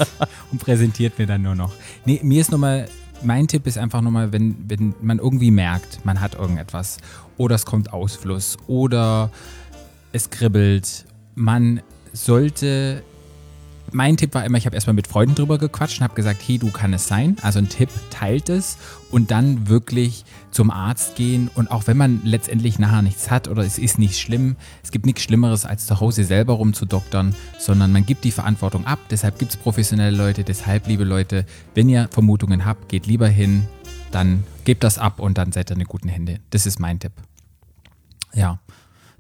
und 0.51 0.59
präsentiert 0.59 1.19
mir 1.19 1.27
dann 1.27 1.43
nur 1.43 1.55
noch. 1.55 1.73
Nee, 2.05 2.21
mir 2.23 2.41
ist 2.41 2.51
nochmal, 2.51 2.89
mein 3.23 3.47
Tipp 3.49 3.67
ist 3.67 3.79
einfach 3.79 4.01
nochmal, 4.01 4.33
wenn, 4.33 4.57
wenn 4.69 4.95
man 5.01 5.19
irgendwie 5.19 5.51
merkt, 5.51 6.05
man 6.05 6.21
hat 6.21 6.35
irgendetwas 6.35 6.99
oder 7.37 7.55
es 7.55 7.65
kommt 7.65 7.93
Ausfluss 7.93 8.57
oder 8.67 9.31
es 10.13 10.31
kribbelt, 10.31 11.07
man 11.35 11.81
sollte. 12.13 13.03
Mein 13.95 14.17
Tipp 14.17 14.33
war 14.35 14.45
immer, 14.45 14.57
ich 14.57 14.65
habe 14.65 14.75
erstmal 14.75 14.95
mit 14.95 15.07
Freunden 15.07 15.35
drüber 15.35 15.59
gequatscht 15.59 15.99
und 15.99 16.05
habe 16.05 16.15
gesagt, 16.15 16.41
hey, 16.47 16.59
du 16.59 16.71
kann 16.71 16.95
es 16.95 17.07
sein. 17.07 17.37
Also 17.43 17.59
ein 17.59 17.69
Tipp, 17.69 17.91
teilt 18.11 18.49
es 18.49 18.79
und 19.11 19.31
dann 19.31 19.69
wirklich 19.69 20.25
zum 20.51 20.71
Arzt 20.71 21.15
gehen. 21.15 21.51
Und 21.55 21.71
auch 21.71 21.87
wenn 21.87 21.99
man 21.99 22.23
letztendlich 22.25 22.79
nachher 22.79 23.03
nichts 23.03 23.31
hat 23.31 23.49
oder 23.49 23.63
es 23.63 23.79
ist 23.79 23.99
nicht 23.99 24.19
schlimm, 24.19 24.57
es 24.83 24.93
gibt 24.93 25.05
nichts 25.05 25.23
Schlimmeres, 25.23 25.67
als 25.67 25.87
zu 25.87 26.01
Hause 26.01 26.25
selber 26.25 26.55
rumzudoktern, 26.55 27.35
sondern 27.59 27.93
man 27.93 28.07
gibt 28.07 28.25
die 28.25 28.33
Verantwortung 28.33 28.87
ab. 28.87 28.99
Deshalb 29.11 29.39
gibt 29.39 29.53
es 29.53 29.57
professionelle 29.59 30.17
Leute. 30.17 30.43
Deshalb, 30.43 30.87
liebe 30.87 31.05
Leute, 31.05 31.45
wenn 31.75 31.89
ihr 31.91 32.09
Vermutungen 32.11 32.65
habt, 32.65 32.89
geht 32.89 33.07
lieber 33.07 33.29
hin, 33.29 33.69
dann 34.11 34.45
gebt 34.65 34.85
das 34.85 34.99
ab 34.99 35.21
und 35.21 35.37
dann 35.37 35.53
seid 35.53 35.71
ihr 35.71 35.77
in 35.77 35.85
guten 35.85 36.09
Hände. 36.09 36.41
Das 36.49 36.65
ist 36.65 36.81
mein 36.81 36.99
Tipp. 36.99 37.13
Ja, 38.33 38.59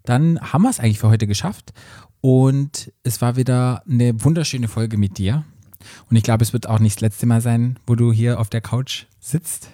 dann 0.05 0.40
haben 0.40 0.62
wir 0.62 0.70
es 0.70 0.81
eigentlich 0.81 0.99
für 0.99 1.09
heute 1.09 1.27
geschafft. 1.27 1.73
Und 2.23 2.93
es 3.03 3.20
war 3.20 3.36
wieder 3.36 3.82
eine 3.86 4.24
wunderschöne 4.24 4.69
Folge 4.69 4.97
mit 4.97 5.19
dir. 5.19 5.44
Und 6.09 6.16
ich 6.16 6.23
glaube, 6.23 6.44
es 6.44 6.53
wird 6.53 6.69
auch 6.69 6.78
nicht 6.78 6.97
das 6.97 7.01
letzte 7.01 7.27
Mal 7.27 7.40
sein, 7.40 7.78
wo 7.85 7.97
du 7.97 8.12
hier 8.12 8.39
auf 8.39 8.49
der 8.49 8.61
Couch 8.61 9.07
sitzt. 9.19 9.70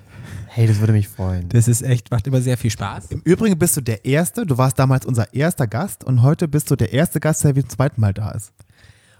Hey, 0.46 0.66
das 0.66 0.80
würde 0.80 0.94
mich 0.94 1.08
freuen. 1.08 1.50
Das 1.50 1.68
ist 1.68 1.82
echt, 1.82 2.10
macht 2.10 2.26
immer 2.26 2.40
sehr 2.40 2.56
viel 2.56 2.70
Spaß. 2.70 3.10
Im 3.10 3.20
Übrigen 3.20 3.58
bist 3.58 3.76
du 3.76 3.82
der 3.82 4.06
Erste, 4.06 4.46
du 4.46 4.56
warst 4.56 4.78
damals 4.78 5.04
unser 5.04 5.32
erster 5.34 5.66
Gast 5.66 6.04
und 6.04 6.22
heute 6.22 6.48
bist 6.48 6.70
du 6.70 6.76
der 6.76 6.92
erste 6.92 7.20
Gast, 7.20 7.44
der 7.44 7.54
wie 7.54 7.60
zum 7.60 7.68
zweiten 7.68 8.00
Mal 8.00 8.14
da 8.14 8.30
ist. 8.30 8.52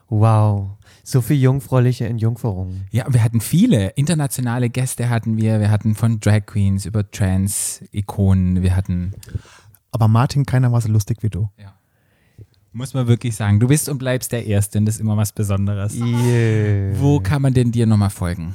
Wow. 0.09 0.71
So 1.05 1.21
viel 1.21 1.37
jungfräuliche 1.37 2.07
Entjungferung. 2.07 2.87
Ja, 2.91 3.05
wir 3.13 3.23
hatten 3.23 3.43
viele 3.43 3.91
internationale 3.91 4.71
Gäste 4.71 5.11
hatten 5.11 5.37
wir. 5.37 5.61
Wir 5.61 5.71
hatten 5.71 5.95
von 5.95 6.19
Drag 6.19 6.47
Queens 6.47 6.87
über 6.87 7.11
Trans-Ikonen. 7.11 8.63
Wir 8.63 8.75
hatten, 8.75 9.13
Aber 9.91 10.09
Martin, 10.09 10.47
keiner 10.47 10.73
war 10.73 10.81
so 10.81 10.89
lustig 10.89 11.19
wie 11.23 11.29
du. 11.29 11.51
Muss 12.73 12.95
man 12.95 13.07
wirklich 13.09 13.35
sagen, 13.35 13.61
du 13.61 13.69
bist 13.69 13.89
und 13.89 13.99
bleibst 13.99 14.33
der 14.33 14.47
Erste 14.47 14.79
und 14.79 14.87
das 14.87 14.97
ist 14.97 15.01
immer 15.01 15.17
was 15.17 15.33
Besonderes. 15.33 15.95
Yeah. 15.97 16.93
Wo 17.01 17.21
kann 17.21 17.43
man 17.43 17.55
denn 17.55 17.73
dir 17.73 17.87
nochmal 17.87 18.11
folgen? 18.11 18.55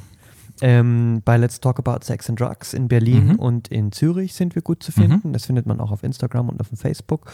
Ähm, 0.60 1.20
bei 1.24 1.36
Let's 1.36 1.58
Talk 1.60 1.80
About 1.80 2.04
Sex 2.04 2.30
and 2.30 2.38
Drugs 2.38 2.74
in 2.74 2.86
Berlin 2.86 3.26
Mhm. 3.32 3.34
und 3.36 3.68
in 3.68 3.90
Zürich 3.90 4.34
sind 4.34 4.54
wir 4.54 4.62
gut 4.62 4.84
zu 4.84 4.92
finden. 4.92 5.32
Das 5.32 5.46
findet 5.46 5.66
man 5.66 5.80
auch 5.80 5.90
auf 5.90 6.04
Instagram 6.04 6.48
und 6.48 6.60
auf 6.60 6.68
dem 6.68 6.78
Facebook. 6.78 7.30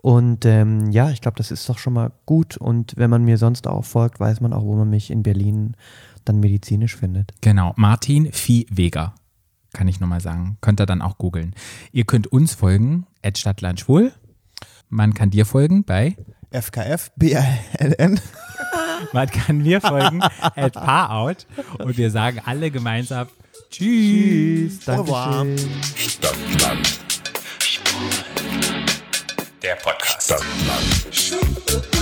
Und 0.00 0.46
ähm, 0.46 0.90
ja, 0.90 1.10
ich 1.10 1.20
glaube, 1.20 1.36
das 1.36 1.50
ist 1.50 1.68
doch 1.68 1.78
schon 1.78 1.92
mal 1.92 2.10
gut. 2.24 2.56
Und 2.56 2.94
wenn 2.96 3.10
man 3.10 3.22
mir 3.24 3.36
sonst 3.36 3.66
auch 3.66 3.84
folgt, 3.84 4.18
weiß 4.18 4.40
man 4.40 4.54
auch, 4.54 4.64
wo 4.64 4.74
man 4.76 4.88
mich 4.88 5.10
in 5.10 5.22
Berlin 5.22 5.76
dann 6.24 6.40
medizinisch 6.40 6.96
findet. 6.96 7.32
Genau, 7.42 7.74
Martin 7.76 8.32
Viehweger, 8.32 9.14
kann 9.74 9.86
ich 9.86 10.00
nochmal 10.00 10.22
sagen. 10.22 10.56
Könnt 10.62 10.80
ihr 10.80 10.86
dann 10.86 11.02
auch 11.02 11.18
googeln. 11.18 11.54
Ihr 11.92 12.04
könnt 12.04 12.26
uns 12.28 12.54
folgen, 12.54 13.06
at 13.22 13.36
Stadtlandschwul. 13.36 14.12
Man 14.88 15.14
kann 15.14 15.30
dir 15.30 15.46
folgen 15.46 15.84
bei, 15.84 16.16
FKF, 16.50 17.10
BLN. 17.16 18.20
man 19.12 19.28
kann 19.28 19.58
mir 19.58 19.80
folgen, 19.80 20.22
at 20.40 20.74
Paarout. 20.74 21.46
Und 21.78 21.96
wir 21.96 22.10
sagen 22.10 22.40
alle 22.44 22.70
gemeinsam 22.70 23.28
Tschüss. 23.70 24.80
Dankeschön. 24.84 25.58
Stadtland. 25.96 27.00
Der 29.62 29.74
Podcast. 29.76 30.26
Stadtland. 30.26 31.93